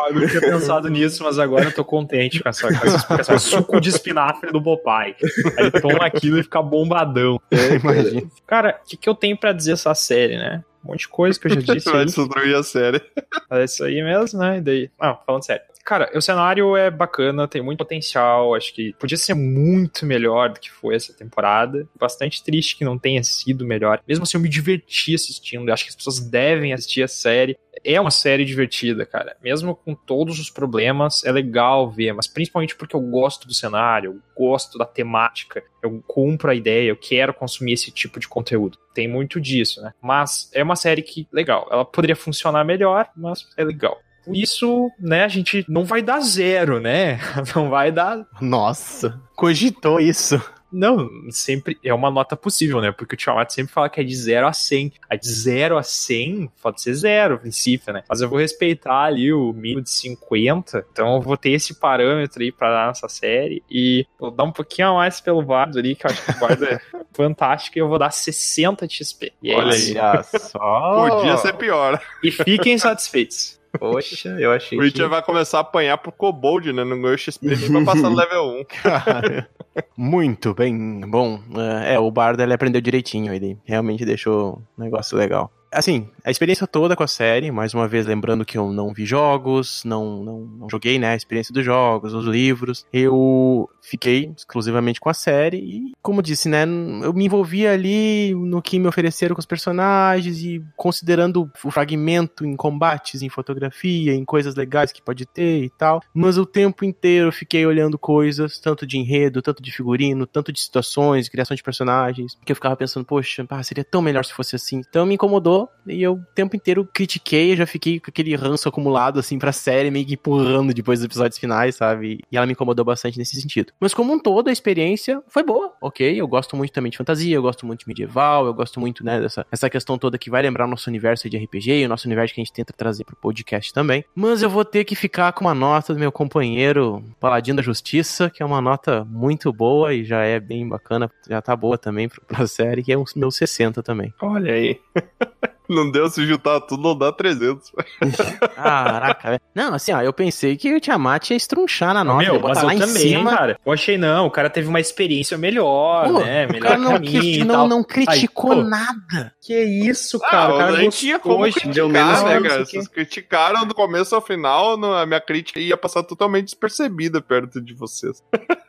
Eu 0.08 0.14
não 0.20 0.28
tinha 0.28 0.40
pensado 0.40 0.88
nisso, 0.88 1.24
mas 1.24 1.38
agora 1.38 1.64
eu 1.64 1.74
tô 1.74 1.84
contente 1.84 2.42
com 2.42 2.48
essa, 2.48 2.68
com 2.68 2.86
essa 2.86 2.96
explicação. 2.96 3.38
Suco 3.38 3.80
de 3.80 3.88
espinafre 3.88 4.52
do 4.52 4.62
Popeye. 4.62 5.16
Aí 5.58 5.66
ele 5.66 5.80
toma 5.80 6.04
aquilo 6.06 6.38
e 6.38 6.42
fica 6.42 6.62
bombadão. 6.62 7.40
Imagina. 7.50 8.22
Cara, 8.46 8.80
o 8.82 8.88
que, 8.88 8.96
que 8.96 9.08
eu 9.08 9.14
tenho 9.14 9.36
pra 9.36 9.52
dizer 9.52 9.72
essa 9.72 9.94
série, 9.94 10.36
né? 10.36 10.62
Um 10.84 10.90
monte 10.90 11.00
de 11.00 11.08
coisa 11.08 11.38
que 11.38 11.46
eu 11.46 11.50
já 11.50 11.60
disse 11.74 11.90
Vai 11.90 12.04
destruir 12.04 12.54
a 12.54 12.62
série. 12.62 13.02
É 13.50 13.64
isso 13.64 13.82
aí 13.84 14.02
mesmo, 14.02 14.38
né? 14.38 14.58
E 14.58 14.60
daí. 14.60 14.90
Ah, 15.00 15.18
falando 15.26 15.44
sério. 15.44 15.62
Cara, 15.86 16.10
o 16.16 16.20
cenário 16.20 16.76
é 16.76 16.90
bacana, 16.90 17.46
tem 17.46 17.62
muito 17.62 17.78
potencial. 17.78 18.56
Acho 18.56 18.74
que 18.74 18.92
podia 18.98 19.16
ser 19.16 19.34
muito 19.34 20.04
melhor 20.04 20.48
do 20.48 20.58
que 20.58 20.68
foi 20.68 20.96
essa 20.96 21.16
temporada. 21.16 21.88
Bastante 21.96 22.42
triste 22.42 22.76
que 22.76 22.84
não 22.84 22.98
tenha 22.98 23.22
sido 23.22 23.64
melhor. 23.64 24.02
Mesmo 24.06 24.24
assim, 24.24 24.36
eu 24.36 24.40
me 24.40 24.48
diverti 24.48 25.14
assistindo. 25.14 25.70
Acho 25.70 25.84
que 25.84 25.90
as 25.90 25.94
pessoas 25.94 26.18
devem 26.18 26.72
assistir 26.72 27.04
a 27.04 27.08
série. 27.08 27.56
É 27.84 28.00
uma 28.00 28.10
série 28.10 28.44
divertida, 28.44 29.06
cara. 29.06 29.36
Mesmo 29.40 29.76
com 29.76 29.94
todos 29.94 30.40
os 30.40 30.50
problemas, 30.50 31.22
é 31.24 31.30
legal 31.30 31.88
ver. 31.88 32.12
Mas 32.12 32.26
principalmente 32.26 32.74
porque 32.74 32.96
eu 32.96 33.00
gosto 33.00 33.46
do 33.46 33.54
cenário, 33.54 34.14
eu 34.14 34.20
gosto 34.36 34.78
da 34.78 34.84
temática, 34.84 35.62
eu 35.80 36.02
compro 36.04 36.50
a 36.50 36.54
ideia, 36.56 36.88
eu 36.88 36.96
quero 36.96 37.32
consumir 37.32 37.74
esse 37.74 37.92
tipo 37.92 38.18
de 38.18 38.26
conteúdo. 38.26 38.76
Tem 38.92 39.06
muito 39.06 39.40
disso, 39.40 39.80
né? 39.80 39.92
Mas 40.02 40.50
é 40.52 40.64
uma 40.64 40.74
série 40.74 41.02
que, 41.02 41.28
legal, 41.30 41.68
ela 41.70 41.84
poderia 41.84 42.16
funcionar 42.16 42.64
melhor, 42.64 43.08
mas 43.16 43.46
é 43.56 43.62
legal. 43.62 43.96
Por 44.26 44.36
isso, 44.36 44.90
né, 44.98 45.24
a 45.24 45.28
gente 45.28 45.64
não 45.68 45.84
vai 45.84 46.02
dar 46.02 46.20
zero, 46.20 46.80
né? 46.80 47.18
Não 47.54 47.70
vai 47.70 47.92
dar. 47.92 48.26
Nossa, 48.40 49.20
cogitou 49.34 50.00
isso. 50.00 50.40
Não, 50.76 51.08
sempre 51.30 51.78
é 51.82 51.94
uma 51.94 52.10
nota 52.10 52.36
possível, 52.36 52.80
né? 52.80 52.92
Porque 52.92 53.14
o 53.14 53.16
Tiamat 53.16 53.50
sempre 53.50 53.72
fala 53.72 53.88
que 53.88 54.00
é 54.00 54.04
de 54.04 54.14
0 54.14 54.46
a 54.46 54.52
100. 54.52 54.92
A 55.08 55.16
de 55.16 55.28
0 55.28 55.78
a 55.78 55.82
100 55.82 56.50
pode 56.60 56.82
ser 56.82 56.94
zero, 56.94 57.38
princípio, 57.38 57.92
né? 57.92 58.02
Mas 58.08 58.20
eu 58.20 58.28
vou 58.28 58.38
respeitar 58.38 59.04
ali 59.04 59.32
o 59.32 59.52
mínimo 59.52 59.80
de 59.80 59.90
50. 59.90 60.84
Então 60.92 61.14
eu 61.14 61.20
vou 61.22 61.36
ter 61.36 61.50
esse 61.52 61.74
parâmetro 61.74 62.42
aí 62.42 62.50
pra 62.50 62.70
dar 62.70 62.88
nessa 62.88 63.08
série. 63.08 63.62
E 63.70 64.06
vou 64.18 64.30
dar 64.30 64.44
um 64.44 64.52
pouquinho 64.52 64.88
a 64.88 64.94
mais 64.94 65.20
pelo 65.20 65.42
Bardo 65.42 65.78
ali, 65.78 65.94
que 65.94 66.06
eu 66.06 66.10
acho 66.10 66.24
que 66.24 66.30
o 66.32 66.38
Bardo 66.38 66.64
é 66.64 66.80
fantástico. 67.14 67.78
E 67.78 67.80
eu 67.80 67.88
vou 67.88 67.98
dar 67.98 68.10
60 68.10 68.86
de 68.86 68.96
XP. 68.96 69.32
E 69.42 69.52
é 69.52 69.56
Olha 69.56 69.74
isso. 69.74 69.98
Olha 69.98 70.22
só. 70.24 71.08
Podia 71.08 71.36
ser 71.38 71.54
pior. 71.54 72.00
E 72.22 72.30
fiquem 72.30 72.76
satisfeitos. 72.76 73.55
Poxa, 73.78 74.36
eu 74.40 74.52
achei 74.52 74.78
O 74.78 74.82
Witcher 74.82 75.08
vai 75.08 75.22
começar 75.22 75.58
a 75.58 75.60
apanhar 75.60 75.98
pro 75.98 76.12
Kobold, 76.12 76.72
né? 76.72 76.84
Não 76.84 77.00
ganhou 77.00 77.16
XP 77.16 77.46
nem 77.46 77.84
pra 77.84 77.94
passar 77.94 78.10
no 78.10 78.16
level 78.16 78.60
1. 78.60 78.64
Cara, 78.82 79.48
Muito 79.96 80.54
bem. 80.54 81.00
Bom, 81.00 81.40
é, 81.82 81.94
é, 81.94 81.98
o 81.98 82.10
Bardo 82.10 82.42
ele 82.42 82.54
aprendeu 82.54 82.80
direitinho, 82.80 83.32
ele 83.32 83.58
realmente 83.64 84.04
deixou 84.04 84.62
um 84.78 84.82
negócio 84.82 85.16
legal. 85.16 85.52
Assim, 85.72 86.08
a 86.24 86.30
experiência 86.30 86.66
toda 86.66 86.96
com 86.96 87.02
a 87.02 87.08
série, 87.08 87.50
mais 87.50 87.74
uma 87.74 87.88
vez 87.88 88.06
lembrando 88.06 88.44
que 88.44 88.56
eu 88.56 88.72
não 88.72 88.92
vi 88.92 89.04
jogos, 89.04 89.82
não, 89.84 90.22
não, 90.22 90.40
não 90.40 90.70
joguei, 90.70 90.98
né, 90.98 91.10
a 91.10 91.16
experiência 91.16 91.52
dos 91.52 91.64
jogos, 91.64 92.14
os 92.14 92.24
livros, 92.24 92.86
eu 92.92 93.68
fiquei 93.82 94.32
exclusivamente 94.36 95.00
com 95.00 95.08
a 95.08 95.14
série 95.14 95.58
e, 95.58 95.92
como 96.02 96.22
disse, 96.22 96.48
né, 96.48 96.64
eu 97.02 97.12
me 97.12 97.24
envolvi 97.24 97.66
ali 97.66 98.34
no 98.34 98.62
que 98.62 98.78
me 98.78 98.86
ofereceram 98.86 99.34
com 99.34 99.40
os 99.40 99.46
personagens 99.46 100.38
e 100.42 100.62
considerando 100.76 101.50
o 101.64 101.70
fragmento 101.70 102.44
em 102.44 102.56
combates, 102.56 103.22
em 103.22 103.28
fotografia, 103.28 104.14
em 104.14 104.24
coisas 104.24 104.54
legais 104.54 104.92
que 104.92 105.02
pode 105.02 105.26
ter 105.26 105.64
e 105.64 105.70
tal, 105.70 106.00
mas 106.14 106.38
o 106.38 106.46
tempo 106.46 106.84
inteiro 106.84 107.28
eu 107.28 107.32
fiquei 107.32 107.66
olhando 107.66 107.98
coisas, 107.98 108.58
tanto 108.58 108.86
de 108.86 108.98
enredo, 108.98 109.42
tanto 109.42 109.62
de 109.62 109.72
figurino, 109.72 110.26
tanto 110.26 110.52
de 110.52 110.60
situações, 110.60 111.28
criação 111.28 111.54
de 111.54 111.62
personagens, 111.62 112.36
que 112.44 112.52
eu 112.52 112.56
ficava 112.56 112.76
pensando, 112.76 113.04
poxa, 113.04 113.44
pá, 113.44 113.62
seria 113.62 113.84
tão 113.84 114.00
melhor 114.02 114.24
se 114.24 114.32
fosse 114.32 114.56
assim. 114.56 114.82
Então 114.88 115.06
me 115.06 115.14
incomodou 115.14 115.55
e 115.86 116.02
eu 116.02 116.14
o 116.14 116.24
tempo 116.34 116.56
inteiro 116.56 116.88
critiquei, 116.92 117.56
já 117.56 117.66
fiquei 117.66 118.00
com 118.00 118.10
aquele 118.10 118.34
ranço 118.34 118.68
acumulado 118.68 119.18
assim 119.18 119.38
pra 119.38 119.52
série, 119.52 119.90
meio 119.90 120.06
que 120.06 120.14
empurrando 120.14 120.74
depois 120.74 120.98
dos 120.98 121.06
episódios 121.06 121.38
finais, 121.38 121.76
sabe? 121.76 122.20
E 122.30 122.36
ela 122.36 122.46
me 122.46 122.52
incomodou 122.52 122.84
bastante 122.84 123.18
nesse 123.18 123.40
sentido. 123.40 123.72
Mas 123.78 123.94
como 123.94 124.12
um 124.12 124.18
todo, 124.18 124.48
a 124.48 124.52
experiência 124.52 125.22
foi 125.28 125.42
boa, 125.42 125.72
ok? 125.80 126.20
Eu 126.20 126.26
gosto 126.26 126.56
muito 126.56 126.72
também 126.72 126.90
de 126.90 126.98
fantasia, 126.98 127.34
eu 127.34 127.42
gosto 127.42 127.66
muito 127.66 127.80
de 127.80 127.88
medieval, 127.88 128.46
eu 128.46 128.54
gosto 128.54 128.80
muito, 128.80 129.04
né, 129.04 129.20
dessa 129.20 129.46
essa 129.50 129.70
questão 129.70 129.96
toda 129.96 130.18
que 130.18 130.30
vai 130.30 130.42
lembrar 130.42 130.66
o 130.66 130.68
nosso 130.68 130.90
universo 130.90 131.28
de 131.30 131.36
RPG 131.36 131.80
e 131.80 131.86
o 131.86 131.88
nosso 131.88 132.06
universo 132.06 132.34
que 132.34 132.40
a 132.40 132.44
gente 132.44 132.52
tenta 132.52 132.72
trazer 132.72 133.04
pro 133.04 133.16
podcast 133.16 133.72
também. 133.72 134.04
Mas 134.14 134.42
eu 134.42 134.50
vou 134.50 134.64
ter 134.64 134.84
que 134.84 134.94
ficar 134.94 135.32
com 135.32 135.44
uma 135.44 135.54
nota 135.54 135.94
do 135.94 136.00
meu 136.00 136.10
companheiro 136.10 137.04
Paladino 137.20 137.56
da 137.56 137.62
Justiça, 137.62 138.30
que 138.30 138.42
é 138.42 138.46
uma 138.46 138.60
nota 138.60 139.04
muito 139.04 139.52
boa 139.52 139.94
e 139.94 140.04
já 140.04 140.22
é 140.22 140.40
bem 140.40 140.68
bacana, 140.68 141.10
já 141.28 141.40
tá 141.40 141.54
boa 141.54 141.78
também 141.78 142.08
pra, 142.08 142.20
pra 142.26 142.46
série, 142.46 142.82
que 142.82 142.92
é 142.92 142.98
um 142.98 143.04
meu 143.14 143.30
60 143.30 143.82
também. 143.82 144.12
Olha 144.20 144.52
aí. 144.52 144.80
Não 145.68 145.90
deu 145.90 146.08
se 146.08 146.24
juntar 146.24 146.60
tudo, 146.60 146.80
não 146.82 146.96
dá 146.96 147.10
300. 147.10 147.72
Caraca, 148.54 149.30
velho. 149.30 149.40
Não, 149.54 149.74
assim, 149.74 149.92
ó, 149.92 150.00
eu 150.00 150.12
pensei 150.12 150.56
que 150.56 150.72
o 150.72 150.80
Tiamat 150.80 151.30
ia 151.30 151.36
estrunchar 151.36 151.92
na 151.92 152.04
nota, 152.04 152.22
Meu, 152.22 152.40
mas 152.40 152.58
eu 152.58 152.66
lá 152.66 152.74
em 152.74 152.78
também, 152.78 152.94
cima. 152.96 153.36
cara. 153.36 153.58
Eu 153.66 153.72
achei 153.72 153.98
não, 153.98 154.26
o 154.26 154.30
cara 154.30 154.48
teve 154.48 154.68
uma 154.68 154.78
experiência 154.80 155.36
melhor, 155.36 156.06
Pô, 156.06 156.20
né? 156.20 156.46
o 156.46 156.52
Melhor 156.52 156.62
cara 156.68 156.78
não, 156.78 156.92
caminho 156.92 157.20
cri- 157.20 157.40
e 157.40 157.44
não, 157.44 157.54
tal. 157.56 157.68
não 157.68 157.82
criticou 157.82 158.52
Aí, 158.52 158.62
nada. 158.64 159.34
Que 159.42 159.60
isso, 159.60 160.20
cara? 160.20 160.52
o 160.52 160.54
Ah, 160.54 160.58
cara 160.58 160.72
a 160.72 160.80
gente 160.80 160.98
tinha 160.98 161.18
como 161.18 161.42
criticar, 161.42 161.72
deu 161.72 161.88
menos 161.88 162.22
né, 162.22 162.34
não 162.40 162.48
cara? 162.48 162.62
o. 162.62 162.66
Vocês 162.66 162.86
criticaram 162.88 163.66
do 163.66 163.74
começo 163.74 164.14
ao 164.14 164.20
final, 164.22 164.74
a 164.94 165.04
minha 165.04 165.20
crítica 165.20 165.58
ia 165.58 165.76
passar 165.76 166.04
totalmente 166.04 166.44
despercebida 166.46 167.20
perto 167.20 167.60
de 167.60 167.74
vocês. 167.74 168.22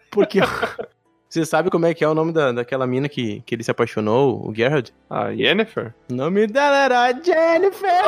Porque. 0.09 0.39
Você 1.29 1.45
sabe 1.45 1.69
como 1.69 1.85
é 1.85 1.93
que 1.93 2.03
é 2.03 2.07
o 2.07 2.13
nome 2.13 2.31
da, 2.31 2.51
daquela 2.51 2.87
mina 2.87 3.09
que, 3.09 3.41
que 3.45 3.55
ele 3.55 3.63
se 3.63 3.71
apaixonou, 3.71 4.47
o 4.47 4.53
Gerard? 4.53 4.93
A 5.09 5.29
Yennefer? 5.29 5.93
O 6.09 6.13
nome 6.13 6.47
dela 6.47 6.85
era 6.85 7.13
Jennifer! 7.13 8.05